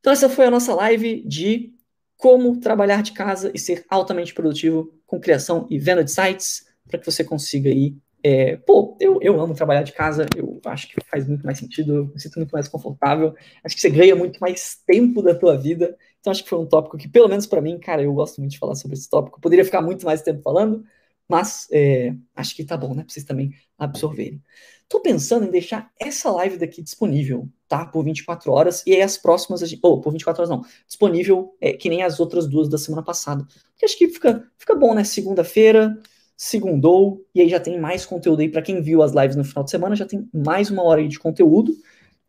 Então 0.02 0.12
essa 0.12 0.28
foi 0.28 0.46
a 0.46 0.52
nossa 0.52 0.76
live 0.76 1.24
de 1.26 1.75
como 2.18 2.60
trabalhar 2.60 3.04
de 3.04 3.12
casa 3.12 3.52
e 3.54 3.60
ser 3.60 3.86
altamente 3.90 4.34
produtivo 4.34 4.92
com 5.06 5.20
criação 5.20 5.68
e 5.70 5.78
venda 5.78 6.04
de 6.04 6.12
sites, 6.12 6.66
para 6.88 7.00
que 7.00 7.06
você 7.06 7.24
consiga 7.24 7.70
aí 7.70 7.96
é, 8.28 8.58
pô, 8.58 8.98
eu, 9.00 9.20
eu 9.22 9.40
amo 9.40 9.54
trabalhar 9.54 9.84
de 9.84 9.92
casa, 9.92 10.26
eu 10.36 10.60
acho 10.66 10.88
que 10.88 10.96
faz 11.12 11.28
muito 11.28 11.46
mais 11.46 11.60
sentido, 11.60 11.94
eu 11.94 12.06
me 12.08 12.20
sinto 12.20 12.38
muito 12.38 12.52
mais 12.52 12.68
confortável, 12.68 13.36
acho 13.64 13.76
que 13.76 13.82
você 13.82 13.90
ganha 13.92 14.16
muito 14.16 14.40
mais 14.40 14.82
tempo 14.84 15.22
da 15.22 15.36
tua 15.36 15.56
vida, 15.56 15.96
então 16.20 16.32
acho 16.32 16.44
que 16.44 16.50
foi 16.50 16.58
um 16.58 16.66
tópico 16.66 16.98
que, 16.98 17.08
pelo 17.08 17.28
menos 17.28 17.46
para 17.46 17.62
mim, 17.62 17.78
cara, 17.78 18.02
eu 18.02 18.12
gosto 18.16 18.42
muito 18.42 18.54
de 18.54 18.58
falar 18.58 18.74
sobre 18.74 18.98
esse 18.98 19.08
tópico, 19.08 19.40
poderia 19.40 19.64
ficar 19.64 19.80
muito 19.80 20.08
mais 20.08 20.24
tempo 20.24 20.42
falando, 20.42 20.84
mas 21.28 21.68
é, 21.72 22.14
acho 22.36 22.56
que 22.56 22.64
tá 22.64 22.78
bom, 22.78 22.94
né, 22.94 23.04
pra 23.04 23.14
vocês 23.14 23.26
também 23.26 23.52
absorverem. 23.78 24.42
Tô 24.88 25.00
pensando 25.02 25.46
em 25.46 25.52
deixar 25.52 25.92
essa 26.00 26.32
live 26.32 26.58
daqui 26.58 26.82
disponível, 26.82 27.50
tá, 27.68 27.86
por 27.86 28.04
24 28.04 28.52
horas, 28.52 28.84
e 28.86 28.94
aí 28.94 29.02
as 29.02 29.18
próximas, 29.18 29.62
ou 29.82 29.94
oh, 29.94 30.02
por 30.02 30.12
24 30.12 30.42
horas 30.44 30.50
não, 30.50 30.64
disponível 30.88 31.56
é, 31.60 31.74
que 31.74 31.90
nem 31.90 32.04
as 32.04 32.20
outras 32.20 32.48
duas 32.48 32.70
da 32.70 32.78
semana 32.78 33.04
passada, 33.04 33.46
porque 33.72 33.86
acho 33.86 33.98
que 33.98 34.08
fica, 34.10 34.48
fica 34.58 34.76
bom, 34.76 34.94
né, 34.94 35.04
segunda-feira, 35.04 35.98
segundou, 36.38 37.26
e 37.34 37.42
aí 37.42 37.50
já 37.50 37.60
tem 37.60 37.80
mais 37.80 38.06
conteúdo 38.06 38.42
aí 38.42 38.50
para 38.50 38.62
quem 38.62 38.82
viu 38.82 39.02
as 39.02 39.14
lives 39.14 39.36
no 39.36 39.44
final 39.44 39.64
de 39.64 39.72
semana, 39.72 39.96
já 39.96 40.06
tem 40.06 40.30
mais 40.34 40.70
uma 40.70 40.84
hora 40.84 41.02
aí 41.02 41.08
de 41.08 41.18
conteúdo 41.18 41.74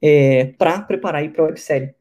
é, 0.01 0.47
para 0.59 0.80
preparar 0.82 1.22
aí 1.22 1.28
para 1.28 1.42
a 1.42 1.47
websérie. 1.47 1.94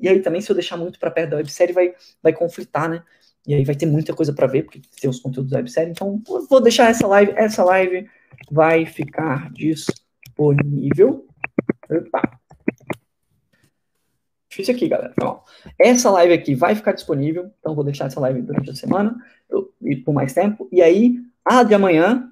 E 0.00 0.08
aí 0.08 0.20
também, 0.20 0.40
se 0.40 0.50
eu 0.50 0.54
deixar 0.54 0.76
muito 0.76 0.98
para 0.98 1.10
perto 1.10 1.30
da 1.30 1.36
websérie, 1.36 1.74
vai, 1.74 1.94
vai 2.22 2.32
conflitar, 2.32 2.88
né? 2.88 3.04
E 3.46 3.54
aí 3.54 3.64
vai 3.64 3.74
ter 3.74 3.86
muita 3.86 4.14
coisa 4.14 4.32
para 4.32 4.46
ver, 4.46 4.62
porque 4.62 4.80
tem 5.00 5.10
os 5.10 5.20
conteúdos 5.20 5.50
da 5.50 5.58
websérie. 5.58 5.90
Então, 5.90 6.22
vou 6.48 6.60
deixar 6.60 6.90
essa 6.90 7.06
live, 7.06 7.32
essa 7.36 7.64
live 7.64 8.08
vai 8.50 8.86
ficar 8.86 9.50
disponível. 9.52 11.26
Opa. 11.90 12.38
Difícil 14.48 14.74
aqui, 14.74 14.88
galera. 14.88 15.12
Então, 15.16 15.42
essa 15.78 16.10
live 16.10 16.34
aqui 16.34 16.54
vai 16.54 16.74
ficar 16.74 16.92
disponível, 16.92 17.50
então 17.58 17.74
vou 17.74 17.84
deixar 17.84 18.06
essa 18.06 18.20
live 18.20 18.42
durante 18.42 18.70
a 18.70 18.74
semana 18.74 19.16
e 19.80 19.96
por 19.96 20.12
mais 20.12 20.34
tempo. 20.34 20.68
E 20.70 20.82
aí, 20.82 21.16
a 21.44 21.62
de 21.62 21.74
amanhã, 21.74 22.31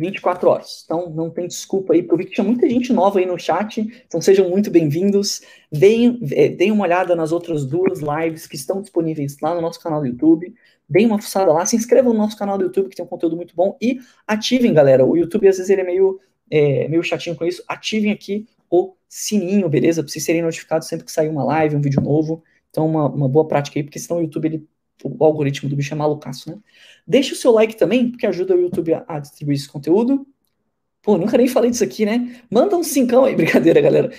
24 0.00 0.48
horas. 0.48 0.82
Então, 0.84 1.10
não 1.10 1.28
tem 1.28 1.46
desculpa 1.46 1.92
aí, 1.92 2.02
porque 2.02 2.14
eu 2.14 2.18
vi 2.18 2.24
que 2.24 2.34
tinha 2.34 2.44
muita 2.44 2.68
gente 2.68 2.92
nova 2.92 3.18
aí 3.18 3.26
no 3.26 3.38
chat, 3.38 3.80
então 4.06 4.20
sejam 4.20 4.48
muito 4.48 4.70
bem-vindos. 4.70 5.42
Deem, 5.70 6.18
é, 6.32 6.48
deem 6.48 6.72
uma 6.72 6.84
olhada 6.84 7.14
nas 7.14 7.30
outras 7.30 7.66
duas 7.66 8.00
lives 8.00 8.46
que 8.46 8.56
estão 8.56 8.80
disponíveis 8.80 9.36
lá 9.40 9.54
no 9.54 9.60
nosso 9.60 9.78
canal 9.80 10.00
do 10.00 10.06
YouTube. 10.06 10.54
Deem 10.88 11.06
uma 11.06 11.20
fuçada 11.20 11.52
lá, 11.52 11.66
se 11.66 11.76
inscrevam 11.76 12.14
no 12.14 12.18
nosso 12.18 12.36
canal 12.36 12.56
do 12.56 12.64
YouTube, 12.64 12.88
que 12.88 12.96
tem 12.96 13.04
um 13.04 13.08
conteúdo 13.08 13.36
muito 13.36 13.54
bom, 13.54 13.76
e 13.80 14.00
ativem, 14.26 14.72
galera. 14.72 15.04
O 15.04 15.16
YouTube, 15.16 15.46
às 15.46 15.58
vezes, 15.58 15.70
ele 15.70 15.82
é 15.82 15.84
meio, 15.84 16.18
é, 16.50 16.88
meio 16.88 17.02
chatinho 17.02 17.36
com 17.36 17.44
isso. 17.44 17.62
Ativem 17.68 18.10
aqui 18.10 18.48
o 18.70 18.94
sininho, 19.06 19.68
beleza? 19.68 20.02
Para 20.02 20.10
vocês 20.10 20.24
serem 20.24 20.42
notificados 20.42 20.88
sempre 20.88 21.04
que 21.04 21.12
sair 21.12 21.28
uma 21.28 21.44
live, 21.44 21.76
um 21.76 21.80
vídeo 21.80 22.00
novo. 22.00 22.42
Então, 22.70 22.86
uma, 22.86 23.06
uma 23.08 23.28
boa 23.28 23.46
prática 23.46 23.78
aí, 23.78 23.82
porque 23.82 23.98
senão 23.98 24.20
o 24.20 24.22
YouTube, 24.22 24.46
ele, 24.46 24.68
o 25.04 25.24
algoritmo 25.24 25.68
do 25.68 25.76
bicho 25.76 25.94
é 25.94 25.96
malucaço, 25.96 26.50
né? 26.50 26.58
Deixa 27.06 27.32
o 27.32 27.36
seu 27.36 27.52
like 27.52 27.76
também, 27.76 28.10
porque 28.10 28.26
ajuda 28.26 28.54
o 28.54 28.60
YouTube 28.60 28.94
a, 28.94 29.04
a 29.08 29.18
distribuir 29.18 29.56
esse 29.56 29.68
conteúdo. 29.68 30.26
Pô, 31.02 31.16
nunca 31.16 31.36
nem 31.38 31.48
falei 31.48 31.70
disso 31.70 31.84
aqui, 31.84 32.04
né? 32.04 32.40
Manda 32.50 32.76
um 32.76 32.82
cincão 32.82 33.24
aí, 33.24 33.34
brincadeira, 33.36 33.80
galera. 33.80 34.10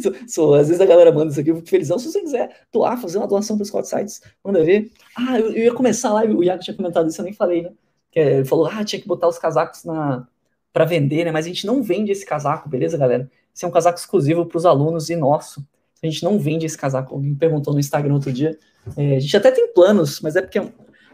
sou, 0.00 0.14
sou, 0.28 0.54
às 0.54 0.68
vezes 0.68 0.80
a 0.80 0.86
galera 0.86 1.10
manda 1.12 1.30
isso 1.30 1.40
aqui, 1.40 1.50
eu 1.50 1.56
fico 1.56 1.68
felizão. 1.68 1.98
Se 1.98 2.10
você 2.10 2.20
quiser 2.20 2.66
doar, 2.72 3.00
fazer 3.00 3.18
uma 3.18 3.26
doação 3.26 3.56
para 3.56 3.62
os 3.62 3.68
Scott 3.68 3.88
Sites, 3.88 4.20
manda 4.44 4.62
ver. 4.64 4.90
Ah, 5.16 5.38
eu, 5.38 5.52
eu, 5.52 5.64
ia 5.64 5.74
começar 5.74 6.10
a 6.10 6.14
live, 6.14 6.34
o 6.34 6.44
Iago 6.44 6.62
tinha 6.62 6.76
comentado 6.76 7.08
isso, 7.08 7.20
eu 7.20 7.24
nem 7.24 7.34
falei, 7.34 7.62
né? 7.62 7.72
Que, 8.10 8.20
é, 8.20 8.34
ele 8.36 8.44
falou, 8.44 8.66
ah, 8.66 8.84
tinha 8.84 9.00
que 9.00 9.08
botar 9.08 9.28
os 9.28 9.38
casacos 9.38 9.84
na, 9.84 10.26
para 10.72 10.84
vender, 10.84 11.24
né? 11.24 11.32
Mas 11.32 11.46
a 11.46 11.48
gente 11.48 11.66
não 11.66 11.82
vende 11.82 12.12
esse 12.12 12.24
casaco, 12.24 12.68
beleza, 12.68 12.96
galera? 12.96 13.30
Esse 13.54 13.64
é 13.64 13.68
um 13.68 13.70
casaco 13.70 13.98
exclusivo 13.98 14.46
para 14.46 14.58
os 14.58 14.66
alunos 14.66 15.10
e 15.10 15.16
nosso. 15.16 15.66
A 16.02 16.06
gente 16.06 16.22
não 16.22 16.38
vende 16.38 16.66
esse 16.66 16.76
casaco. 16.76 17.14
Alguém 17.14 17.34
perguntou 17.34 17.72
no 17.72 17.80
Instagram 17.80 18.14
outro 18.14 18.32
dia. 18.32 18.58
É, 18.96 19.16
a 19.16 19.20
gente 19.20 19.36
até 19.36 19.50
tem 19.50 19.72
planos, 19.72 20.20
mas 20.20 20.36
é 20.36 20.42
porque 20.42 20.58
é, 20.58 20.62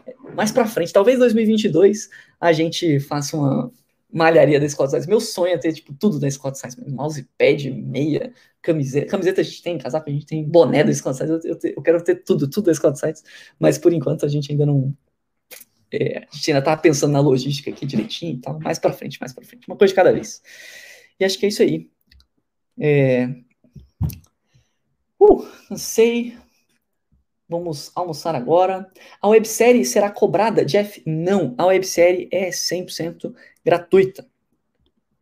é 0.07 0.13
mais 0.33 0.51
para 0.51 0.65
frente, 0.65 0.91
talvez 0.91 1.19
2022, 1.19 2.09
a 2.39 2.51
gente 2.51 2.99
faça 2.99 3.37
uma 3.37 3.71
malharia 4.11 4.59
da 4.59 4.67
Scott 4.67 4.91
Size. 4.91 5.07
Meu 5.07 5.19
sonho 5.19 5.53
é 5.53 5.57
ter 5.57 5.73
tipo 5.73 5.93
tudo 5.93 6.19
da 6.19 6.29
Scott 6.29 6.57
Size, 6.57 6.77
mousepad, 6.89 7.69
meia, 7.69 8.33
camiseta. 8.61 9.07
Camiseta 9.07 9.41
a 9.41 9.43
gente 9.43 9.61
tem, 9.61 9.77
casaco 9.77 10.09
a 10.09 10.13
gente 10.13 10.25
tem, 10.25 10.43
boné 10.43 10.83
da 10.83 10.93
Scott 10.93 11.17
Size. 11.17 11.31
Eu, 11.31 11.39
eu, 11.43 11.59
eu, 11.75 11.81
quero 11.81 12.03
ter 12.03 12.23
tudo, 12.23 12.49
tudo 12.49 12.65
da 12.65 12.73
Scott 12.73 12.99
Size, 12.99 13.21
mas 13.59 13.77
por 13.77 13.93
enquanto 13.93 14.25
a 14.25 14.29
gente 14.29 14.51
ainda 14.51 14.65
não 14.65 14.93
é, 15.91 16.19
a 16.31 16.35
gente 16.35 16.51
ainda 16.51 16.61
tá 16.61 16.77
pensando 16.77 17.11
na 17.13 17.19
logística 17.19 17.69
aqui 17.69 17.85
direitinho 17.85 18.35
e 18.35 18.39
tal. 18.39 18.59
Mais 18.59 18.77
para 18.79 18.93
frente, 18.93 19.19
mais 19.19 19.33
para 19.33 19.43
frente. 19.43 19.67
Uma 19.67 19.77
coisa 19.77 19.91
de 19.91 19.95
cada 19.95 20.11
vez. 20.11 20.41
E 21.19 21.25
acho 21.25 21.37
que 21.37 21.45
é 21.45 21.49
isso 21.49 21.61
aí. 21.61 21.89
É... 22.79 23.27
Uh, 25.29 25.47
não 25.69 25.77
sei. 25.77 26.37
Vamos 27.47 27.91
almoçar 27.95 28.35
agora. 28.35 28.89
A 29.21 29.27
websérie 29.27 29.83
será 29.83 30.09
cobrada, 30.11 30.63
Jeff? 30.63 31.01
Não, 31.05 31.55
a 31.57 31.65
websérie 31.65 32.29
é 32.31 32.49
100% 32.49 33.33
gratuita. 33.65 34.27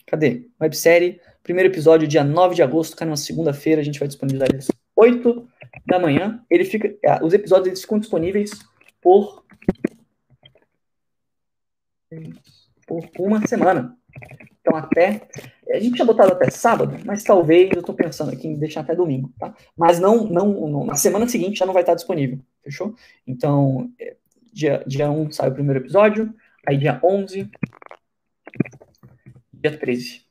Cadê? 0.05 0.47
Websérie, 0.59 1.21
primeiro 1.41 1.71
episódio, 1.71 2.07
dia 2.07 2.23
9 2.23 2.55
de 2.55 2.63
agosto, 2.63 2.95
cai 2.97 3.07
numa 3.07 3.17
segunda-feira, 3.17 3.81
a 3.81 3.83
gente 3.83 3.99
vai 3.99 4.07
disponibilizar 4.07 4.49
eles 4.51 4.67
8 4.95 5.47
da 5.85 5.99
manhã. 5.99 6.43
Ele 6.49 6.65
fica, 6.65 6.93
ah, 7.05 7.19
os 7.23 7.33
episódios 7.33 7.67
eles 7.67 7.81
ficam 7.81 7.99
disponíveis 7.99 8.51
por 9.01 9.45
por 12.87 13.03
uma 13.19 13.45
semana. 13.47 13.97
Então, 14.61 14.75
até. 14.75 15.27
A 15.71 15.79
gente 15.79 15.95
tinha 15.95 16.05
botado 16.05 16.31
até 16.31 16.49
sábado, 16.49 16.97
mas 17.05 17.23
talvez 17.23 17.69
eu 17.71 17.81
estou 17.81 17.93
pensando 17.93 18.31
aqui 18.31 18.47
em 18.47 18.57
deixar 18.57 18.81
até 18.81 18.95
domingo, 18.95 19.33
tá? 19.37 19.53
Mas 19.75 19.99
não, 19.99 20.25
não, 20.25 20.67
não, 20.67 20.85
na 20.85 20.95
semana 20.95 21.27
seguinte 21.27 21.59
já 21.59 21.65
não 21.65 21.73
vai 21.73 21.83
estar 21.83 21.95
disponível, 21.95 22.39
fechou? 22.63 22.95
Então, 23.25 23.91
é, 23.99 24.15
dia, 24.53 24.83
dia 24.87 25.11
1 25.11 25.31
sai 25.31 25.49
o 25.49 25.53
primeiro 25.53 25.79
episódio, 25.79 26.33
aí 26.65 26.77
dia 26.77 26.99
11, 27.03 27.49
dia 29.53 29.77
13. 29.77 30.25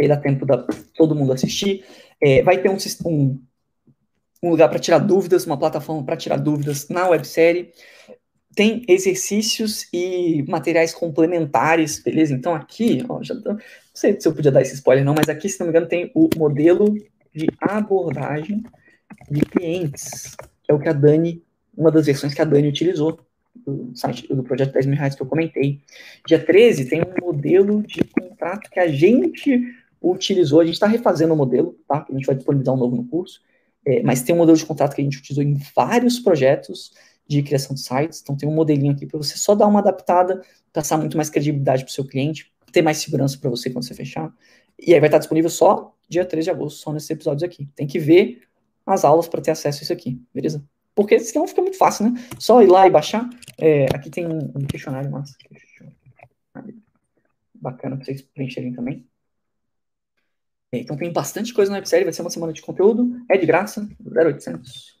Aí 0.00 0.08
dá 0.08 0.16
tempo 0.16 0.46
da 0.46 0.64
todo 0.96 1.14
mundo 1.14 1.32
assistir. 1.32 1.84
É, 2.20 2.42
vai 2.42 2.58
ter 2.58 2.70
um, 2.70 2.76
um, 3.04 3.40
um 4.42 4.50
lugar 4.50 4.68
para 4.68 4.78
tirar 4.78 4.98
dúvidas, 4.98 5.44
uma 5.44 5.58
plataforma 5.58 6.04
para 6.04 6.16
tirar 6.16 6.36
dúvidas 6.36 6.88
na 6.88 7.08
websérie 7.08 7.72
tem 8.58 8.82
exercícios 8.88 9.86
e 9.92 10.44
materiais 10.48 10.92
complementares, 10.92 12.00
beleza? 12.02 12.34
Então 12.34 12.52
aqui, 12.56 13.04
ó, 13.08 13.22
já 13.22 13.32
tô, 13.36 13.52
não 13.52 13.58
sei 13.94 14.20
se 14.20 14.26
eu 14.26 14.34
podia 14.34 14.50
dar 14.50 14.60
esse 14.60 14.74
spoiler 14.74 15.04
não, 15.04 15.14
mas 15.14 15.28
aqui, 15.28 15.48
se 15.48 15.60
não 15.60 15.68
me 15.68 15.70
engano, 15.70 15.86
tem 15.86 16.10
o 16.12 16.28
modelo 16.36 16.92
de 17.32 17.46
abordagem 17.60 18.64
de 19.30 19.42
clientes, 19.42 20.36
é 20.66 20.74
o 20.74 20.78
que 20.80 20.88
a 20.88 20.92
Dani, 20.92 21.40
uma 21.76 21.92
das 21.92 22.06
versões 22.06 22.34
que 22.34 22.42
a 22.42 22.44
Dani 22.44 22.66
utilizou 22.66 23.20
do 23.64 23.92
site 23.94 24.26
do 24.26 24.42
projeto 24.42 24.72
10 24.72 24.86
mil 24.86 24.96
reais 24.96 25.14
que 25.14 25.22
eu 25.22 25.26
comentei. 25.26 25.78
Dia 26.26 26.44
13 26.44 26.86
tem 26.86 27.00
um 27.00 27.24
modelo 27.24 27.84
de 27.84 28.02
contrato 28.02 28.68
que 28.70 28.80
a 28.80 28.88
gente 28.88 29.72
utilizou, 30.02 30.58
a 30.58 30.64
gente 30.64 30.74
está 30.74 30.88
refazendo 30.88 31.32
o 31.32 31.36
modelo, 31.36 31.78
tá? 31.86 32.04
A 32.10 32.12
gente 32.12 32.26
vai 32.26 32.34
disponibilizar 32.34 32.74
um 32.74 32.78
novo 32.78 32.96
no 32.96 33.04
curso, 33.04 33.40
é, 33.86 34.02
mas 34.02 34.22
tem 34.22 34.34
um 34.34 34.38
modelo 34.38 34.58
de 34.58 34.66
contrato 34.66 34.96
que 34.96 35.00
a 35.00 35.04
gente 35.04 35.18
utilizou 35.18 35.44
em 35.44 35.56
vários 35.76 36.18
projetos, 36.18 36.92
de 37.28 37.42
criação 37.42 37.74
de 37.74 37.82
sites. 37.82 38.20
Então 38.22 38.36
tem 38.36 38.48
um 38.48 38.54
modelinho 38.54 38.92
aqui 38.92 39.06
para 39.06 39.18
você 39.18 39.36
só 39.36 39.54
dar 39.54 39.66
uma 39.66 39.80
adaptada, 39.80 40.42
passar 40.72 40.96
muito 40.96 41.16
mais 41.16 41.28
credibilidade 41.28 41.84
para 41.84 41.90
o 41.90 41.92
seu 41.92 42.04
cliente, 42.04 42.50
ter 42.72 42.82
mais 42.82 42.98
segurança 42.98 43.38
para 43.38 43.50
você 43.50 43.70
quando 43.70 43.86
você 43.86 43.94
fechar. 43.94 44.32
E 44.78 44.94
aí 44.94 45.00
vai 45.00 45.08
estar 45.08 45.18
disponível 45.18 45.50
só 45.50 45.94
dia 46.08 46.24
3 46.24 46.46
de 46.46 46.50
agosto, 46.50 46.78
só 46.78 46.92
nesses 46.92 47.10
episódios 47.10 47.42
aqui. 47.42 47.68
Tem 47.76 47.86
que 47.86 47.98
ver 47.98 48.42
as 48.86 49.04
aulas 49.04 49.28
para 49.28 49.42
ter 49.42 49.50
acesso 49.50 49.80
a 49.80 49.82
isso 49.82 49.92
aqui, 49.92 50.20
beleza? 50.32 50.64
Porque 50.94 51.20
senão 51.20 51.46
fica 51.46 51.60
muito 51.60 51.76
fácil, 51.76 52.10
né? 52.10 52.28
Só 52.38 52.62
ir 52.62 52.66
lá 52.66 52.86
e 52.86 52.90
baixar. 52.90 53.28
É, 53.58 53.84
aqui 53.94 54.10
tem 54.10 54.26
um, 54.26 54.66
questionário 54.66 55.10
massa. 55.10 55.36
Bacana 57.54 57.96
para 57.96 58.04
vocês 58.04 58.22
preencherem 58.22 58.72
também. 58.72 59.06
É, 60.72 60.78
então 60.78 60.96
tem 60.96 61.12
bastante 61.12 61.52
coisa 61.52 61.70
no 61.70 61.76
websérie, 61.76 62.04
vai 62.04 62.12
ser 62.12 62.22
uma 62.22 62.30
semana 62.30 62.52
de 62.52 62.62
conteúdo, 62.62 63.20
é 63.28 63.36
de 63.36 63.46
graça, 63.46 63.88
0800. 64.04 64.97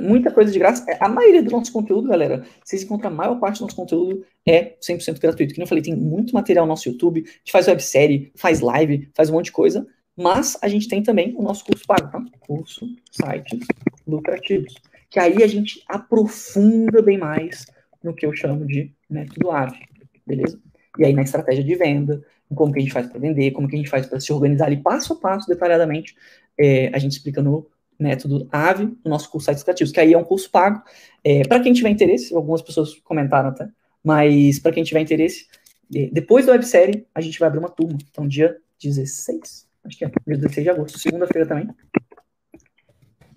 Muita, 0.00 0.30
coisa 0.30 0.52
de 0.52 0.58
graça. 0.58 0.84
É, 0.88 0.96
a 1.00 1.08
maioria 1.08 1.42
do 1.42 1.50
nosso 1.50 1.72
conteúdo, 1.72 2.08
galera, 2.08 2.44
vocês 2.64 2.82
encontram 2.82 3.10
a 3.10 3.14
maior 3.14 3.40
parte 3.40 3.58
do 3.58 3.62
nosso 3.62 3.74
conteúdo 3.74 4.24
é 4.46 4.76
100% 4.80 5.18
gratuito. 5.20 5.52
Que 5.52 5.60
eu 5.60 5.66
falei, 5.66 5.82
tem 5.82 5.96
muito 5.96 6.32
material 6.32 6.64
no 6.64 6.70
nosso 6.70 6.88
YouTube, 6.88 7.24
a 7.24 7.28
gente 7.28 7.50
faz 7.52 7.66
websérie, 7.66 8.30
faz 8.36 8.60
live, 8.60 9.08
faz 9.14 9.30
um 9.30 9.32
monte 9.32 9.46
de 9.46 9.52
coisa, 9.52 9.86
mas 10.16 10.56
a 10.62 10.68
gente 10.68 10.88
tem 10.88 11.02
também 11.02 11.34
o 11.36 11.42
nosso 11.42 11.64
curso 11.64 11.84
pago, 11.86 12.10
tá? 12.10 12.24
Curso 12.40 12.86
Sites 13.10 13.66
Lucrativos. 14.06 14.74
Que 15.10 15.18
aí 15.18 15.42
a 15.42 15.46
gente 15.46 15.82
aprofunda 15.88 17.02
bem 17.02 17.18
mais 17.18 17.66
no 18.02 18.14
que 18.14 18.24
eu 18.24 18.32
chamo 18.32 18.66
de 18.66 18.92
método 19.10 19.50
AVE, 19.50 19.78
beleza? 20.24 20.60
E 20.98 21.04
aí 21.04 21.12
na 21.12 21.22
estratégia 21.22 21.64
de 21.64 21.74
venda, 21.74 22.22
como 22.54 22.72
que 22.72 22.78
a 22.78 22.82
gente 22.82 22.92
faz 22.92 23.08
para 23.08 23.18
vender, 23.18 23.50
como 23.50 23.66
que 23.66 23.74
a 23.74 23.78
gente 23.78 23.90
faz 23.90 24.06
para 24.06 24.20
se 24.20 24.32
organizar 24.32 24.66
ali 24.66 24.76
passo 24.76 25.14
a 25.14 25.16
passo, 25.16 25.48
detalhadamente, 25.48 26.14
é, 26.58 26.90
a 26.94 26.98
gente 26.98 27.12
explica 27.12 27.42
no 27.42 27.66
método 27.98 28.48
AVE, 28.50 28.86
no 29.04 29.10
nosso 29.10 29.30
curso 29.30 29.46
Sites 29.46 29.62
Criativos, 29.62 29.92
que 29.92 30.00
aí 30.00 30.12
é 30.12 30.18
um 30.18 30.24
curso 30.24 30.50
pago. 30.50 30.82
É, 31.22 31.42
para 31.46 31.60
quem 31.60 31.72
tiver 31.72 31.90
interesse, 31.90 32.34
algumas 32.34 32.62
pessoas 32.62 32.94
comentaram 33.00 33.50
até, 33.50 33.68
mas 34.02 34.58
para 34.58 34.72
quem 34.72 34.84
tiver 34.84 35.00
interesse, 35.00 35.46
é, 35.94 36.08
depois 36.12 36.46
da 36.46 36.52
websérie, 36.52 37.06
a 37.14 37.20
gente 37.20 37.38
vai 37.38 37.48
abrir 37.48 37.60
uma 37.60 37.68
turma. 37.68 37.98
Então, 38.10 38.26
dia 38.26 38.56
16, 38.82 39.66
acho 39.84 39.98
que 39.98 40.04
é, 40.04 40.08
dia 40.08 40.36
16 40.36 40.64
de 40.64 40.70
agosto, 40.70 40.98
segunda-feira 40.98 41.46
também. 41.48 41.68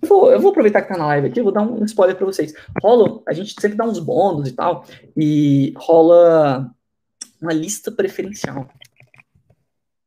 Eu 0.02 0.08
vou, 0.08 0.32
eu 0.32 0.40
vou, 0.40 0.52
aproveitar 0.52 0.82
que 0.82 0.90
tá 0.90 0.98
na 0.98 1.08
live 1.08 1.28
aqui, 1.28 1.42
vou 1.42 1.52
dar 1.52 1.64
um 1.64 1.84
spoiler 1.86 2.16
para 2.16 2.26
vocês. 2.26 2.54
Rola, 2.82 3.22
a 3.28 3.34
gente 3.34 3.60
sempre 3.60 3.78
dá 3.78 3.84
uns 3.84 4.00
bônus 4.00 4.50
e 4.50 4.54
tal, 4.54 4.86
e 5.16 5.74
rola 5.76 6.72
uma 7.42 7.54
lista 7.54 7.92
preferencial. 7.92 8.70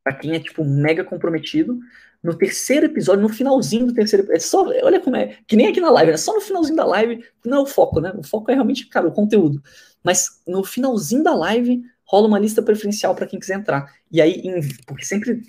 Para 0.03 0.15
quem 0.15 0.33
é, 0.33 0.41
tipo, 0.41 0.65
mega 0.65 1.05
comprometido, 1.05 1.79
no 2.23 2.35
terceiro 2.37 2.87
episódio, 2.87 3.23
no 3.23 3.29
finalzinho 3.29 3.87
do 3.87 3.95
terceiro 3.95 4.31
é 4.33 4.39
só 4.39 4.65
Olha 4.83 5.01
como 5.01 5.17
é. 5.17 5.39
Que 5.47 5.57
nem 5.57 5.69
aqui 5.69 5.81
na 5.81 5.91
live, 5.91 6.13
é 6.13 6.17
só 6.17 6.35
no 6.35 6.41
finalzinho 6.41 6.77
da 6.77 6.85
live, 6.85 7.25
não 7.45 7.59
é 7.59 7.61
o 7.61 7.67
foco, 7.67 8.01
né? 8.01 8.13
O 8.17 8.23
foco 8.23 8.51
é 8.51 8.55
realmente, 8.55 8.87
cara, 8.87 9.09
o 9.09 9.13
conteúdo. 9.13 9.63
Mas 10.05 10.43
no 10.47 10.63
finalzinho 10.65 11.23
da 11.23 11.35
live, 11.35 11.83
rola 12.05 12.29
uma 12.29 12.39
lista 12.39 12.63
preferencial 12.63 13.15
para 13.15 13.27
quem 13.27 13.39
quiser 13.39 13.55
entrar. 13.55 13.93
E 14.11 14.21
aí, 14.21 14.43
porque 14.87 15.05
sempre 15.05 15.43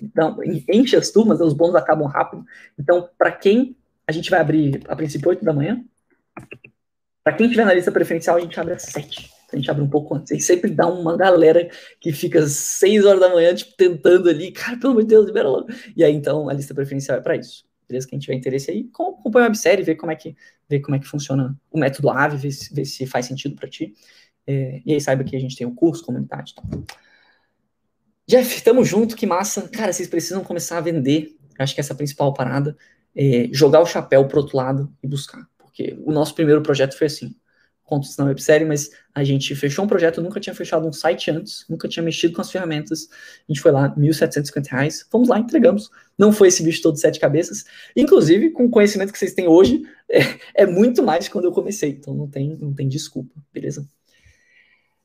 enche 0.68 0.96
as 0.96 1.10
turmas, 1.10 1.40
os 1.40 1.52
bônus 1.52 1.76
acabam 1.76 2.08
rápido. 2.08 2.44
Então, 2.78 3.08
para 3.18 3.32
quem 3.32 3.76
a 4.06 4.12
gente 4.12 4.30
vai 4.30 4.40
abrir 4.40 4.80
a 4.88 4.96
princípio 4.96 5.28
8 5.28 5.44
da 5.44 5.52
manhã, 5.52 5.84
para 7.22 7.34
quem 7.34 7.48
tiver 7.48 7.64
na 7.64 7.74
lista 7.74 7.92
preferencial, 7.92 8.36
a 8.36 8.40
gente 8.40 8.58
abre 8.58 8.74
às 8.74 8.82
7 8.82 9.41
a 9.56 9.58
gente 9.58 9.70
abre 9.70 9.82
um 9.82 9.88
pouco 9.88 10.14
antes. 10.14 10.30
E 10.32 10.40
sempre 10.40 10.70
dá 10.70 10.86
uma 10.86 11.16
galera 11.16 11.68
que 12.00 12.12
fica 12.12 12.46
6 12.46 13.04
horas 13.04 13.20
da 13.20 13.28
manhã, 13.28 13.54
tipo, 13.54 13.72
tentando 13.76 14.28
ali, 14.28 14.52
cara, 14.52 14.76
pelo 14.78 14.92
amor 14.92 15.02
de 15.02 15.08
Deus, 15.08 15.26
libera 15.26 15.48
logo. 15.48 15.68
E 15.96 16.02
aí, 16.04 16.14
então, 16.14 16.48
a 16.48 16.52
lista 16.52 16.74
preferencial 16.74 17.18
é 17.18 17.20
para 17.20 17.36
isso. 17.36 17.64
Beleza? 17.88 18.08
Quem 18.08 18.18
tiver 18.18 18.34
interesse 18.34 18.70
aí, 18.70 18.88
acompanha 18.92 19.46
a 19.46 19.48
websérie, 19.48 19.84
vê 19.84 19.94
como 19.94 20.12
é 20.12 20.16
que, 20.16 20.34
vê 20.68 20.80
como 20.80 20.96
é 20.96 20.98
que 20.98 21.06
funciona 21.06 21.58
o 21.70 21.78
método 21.78 22.10
AVE, 22.10 22.36
vê, 22.36 22.48
vê 22.72 22.84
se 22.84 23.06
faz 23.06 23.26
sentido 23.26 23.54
para 23.54 23.68
ti. 23.68 23.94
É, 24.46 24.80
e 24.84 24.92
aí 24.94 25.00
saiba 25.00 25.22
que 25.24 25.36
a 25.36 25.40
gente 25.40 25.56
tem 25.56 25.66
o 25.66 25.70
um 25.70 25.74
curso, 25.74 26.04
comunidade 26.04 26.52
e 26.52 26.54
tal. 26.54 26.84
Jeff, 28.26 28.62
tamo 28.62 28.84
junto, 28.84 29.14
que 29.16 29.26
massa. 29.26 29.68
Cara, 29.68 29.92
vocês 29.92 30.08
precisam 30.08 30.42
começar 30.42 30.78
a 30.78 30.80
vender. 30.80 31.36
Acho 31.58 31.74
que 31.74 31.80
essa 31.80 31.92
é 31.92 31.94
a 31.94 31.96
principal 31.96 32.32
parada. 32.32 32.76
É 33.14 33.48
jogar 33.52 33.80
o 33.80 33.86
chapéu 33.86 34.26
pro 34.26 34.40
outro 34.40 34.56
lado 34.56 34.92
e 35.02 35.06
buscar. 35.06 35.46
Porque 35.58 35.98
o 36.04 36.12
nosso 36.12 36.34
primeiro 36.34 36.62
projeto 36.62 36.96
foi 36.96 37.08
assim 37.08 37.34
contos 37.92 38.16
na 38.16 38.24
websérie, 38.24 38.66
mas 38.66 38.90
a 39.14 39.22
gente 39.22 39.54
fechou 39.54 39.84
um 39.84 39.88
projeto, 39.88 40.22
nunca 40.22 40.40
tinha 40.40 40.54
fechado 40.54 40.88
um 40.88 40.92
site 40.92 41.30
antes, 41.30 41.66
nunca 41.68 41.86
tinha 41.86 42.02
mexido 42.02 42.32
com 42.32 42.40
as 42.40 42.50
ferramentas. 42.50 43.06
A 43.46 43.52
gente 43.52 43.60
foi 43.60 43.70
lá, 43.70 43.94
1.750 43.94 44.66
reais, 44.70 45.06
fomos 45.10 45.28
lá, 45.28 45.38
entregamos. 45.38 45.90
Não 46.18 46.32
foi 46.32 46.48
esse 46.48 46.62
bicho 46.62 46.80
todo 46.80 46.94
de 46.94 47.00
sete 47.00 47.20
cabeças. 47.20 47.64
Inclusive, 47.94 48.50
com 48.50 48.64
o 48.64 48.70
conhecimento 48.70 49.12
que 49.12 49.18
vocês 49.18 49.34
têm 49.34 49.46
hoje, 49.46 49.82
é, 50.10 50.20
é 50.62 50.66
muito 50.66 51.02
mais 51.02 51.28
quando 51.28 51.44
eu 51.44 51.52
comecei, 51.52 51.90
então 51.90 52.14
não 52.14 52.26
tem, 52.26 52.56
não 52.58 52.72
tem 52.72 52.88
desculpa, 52.88 53.34
beleza? 53.52 53.86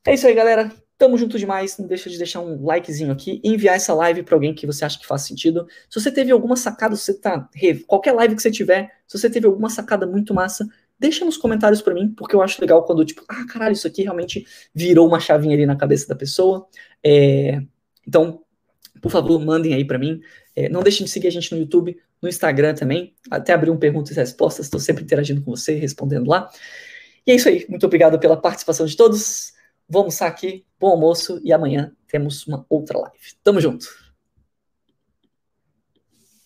É 0.06 0.14
isso 0.14 0.26
aí, 0.26 0.34
galera. 0.34 0.72
Tamo 0.98 1.18
junto 1.18 1.38
demais. 1.38 1.78
Não 1.78 1.86
deixa 1.86 2.10
de 2.10 2.18
deixar 2.18 2.40
um 2.40 2.64
likezinho 2.66 3.12
aqui 3.12 3.42
e 3.44 3.50
enviar 3.50 3.76
essa 3.76 3.94
live 3.94 4.24
para 4.24 4.36
alguém 4.36 4.56
que 4.56 4.66
você 4.66 4.86
acha 4.86 4.98
que 4.98 5.06
faz 5.06 5.24
sentido. 5.24 5.68
Se 5.90 6.00
você 6.00 6.10
teve 6.10 6.32
alguma 6.32 6.56
sacada, 6.56 6.96
se 6.96 7.04
você 7.04 7.14
tá. 7.14 7.50
Qualquer 7.86 8.14
live 8.14 8.36
que 8.36 8.42
você 8.42 8.50
tiver, 8.50 8.90
se 9.06 9.20
você 9.20 9.30
teve 9.30 9.46
alguma 9.46 9.70
sacada 9.70 10.08
muito 10.08 10.34
massa, 10.34 10.66
deixa 11.00 11.24
nos 11.24 11.38
comentários 11.38 11.82
para 11.82 11.94
mim, 11.94 12.14
porque 12.16 12.36
eu 12.36 12.42
acho 12.42 12.60
legal 12.62 12.84
quando, 12.84 13.06
tipo, 13.06 13.24
ah, 13.28 13.46
caralho, 13.48 13.74
isso 13.74 13.88
aqui 13.88 14.04
realmente 14.04 14.46
virou 14.74 15.08
uma 15.08 15.20
chavinha 15.20 15.56
ali 15.56 15.66
na 15.66 15.76
cabeça 15.76 16.08
da 16.08 16.16
pessoa. 16.16 16.68
É, 17.04 17.62
então, 18.08 18.42
por 19.02 19.12
favor, 19.12 19.44
mandem 19.44 19.74
aí 19.74 19.86
para 19.86 20.00
mim. 20.00 20.20
É, 20.56 20.70
não 20.70 20.82
deixem 20.82 21.06
de 21.06 21.12
seguir 21.12 21.28
a 21.28 21.32
gente 21.32 21.52
no 21.52 21.60
YouTube, 21.60 21.98
no 22.22 22.28
Instagram 22.28 22.74
também. 22.74 23.14
Até 23.30 23.54
abrir 23.54 23.70
um 23.70 23.78
perguntas 23.78 24.16
e 24.16 24.20
respostas, 24.20 24.66
estou 24.66 24.80
sempre 24.80 25.04
interagindo 25.04 25.42
com 25.42 25.52
você, 25.52 25.76
respondendo 25.76 26.28
lá. 26.28 26.50
E 27.26 27.32
é 27.32 27.36
isso 27.36 27.48
aí. 27.50 27.66
Muito 27.70 27.86
obrigado 27.86 28.20
pela 28.20 28.38
participação 28.38 28.86
de 28.86 28.96
todos. 28.96 29.54
Vamos 29.90 30.22
almoçar 30.22 30.28
aqui, 30.28 30.66
bom 30.80 30.90
almoço 30.90 31.40
e 31.44 31.54
amanhã 31.54 31.94
temos 32.08 32.46
uma 32.46 32.66
outra 32.70 32.98
live. 32.98 33.18
Tamo 33.44 33.62
junto! 33.62 34.07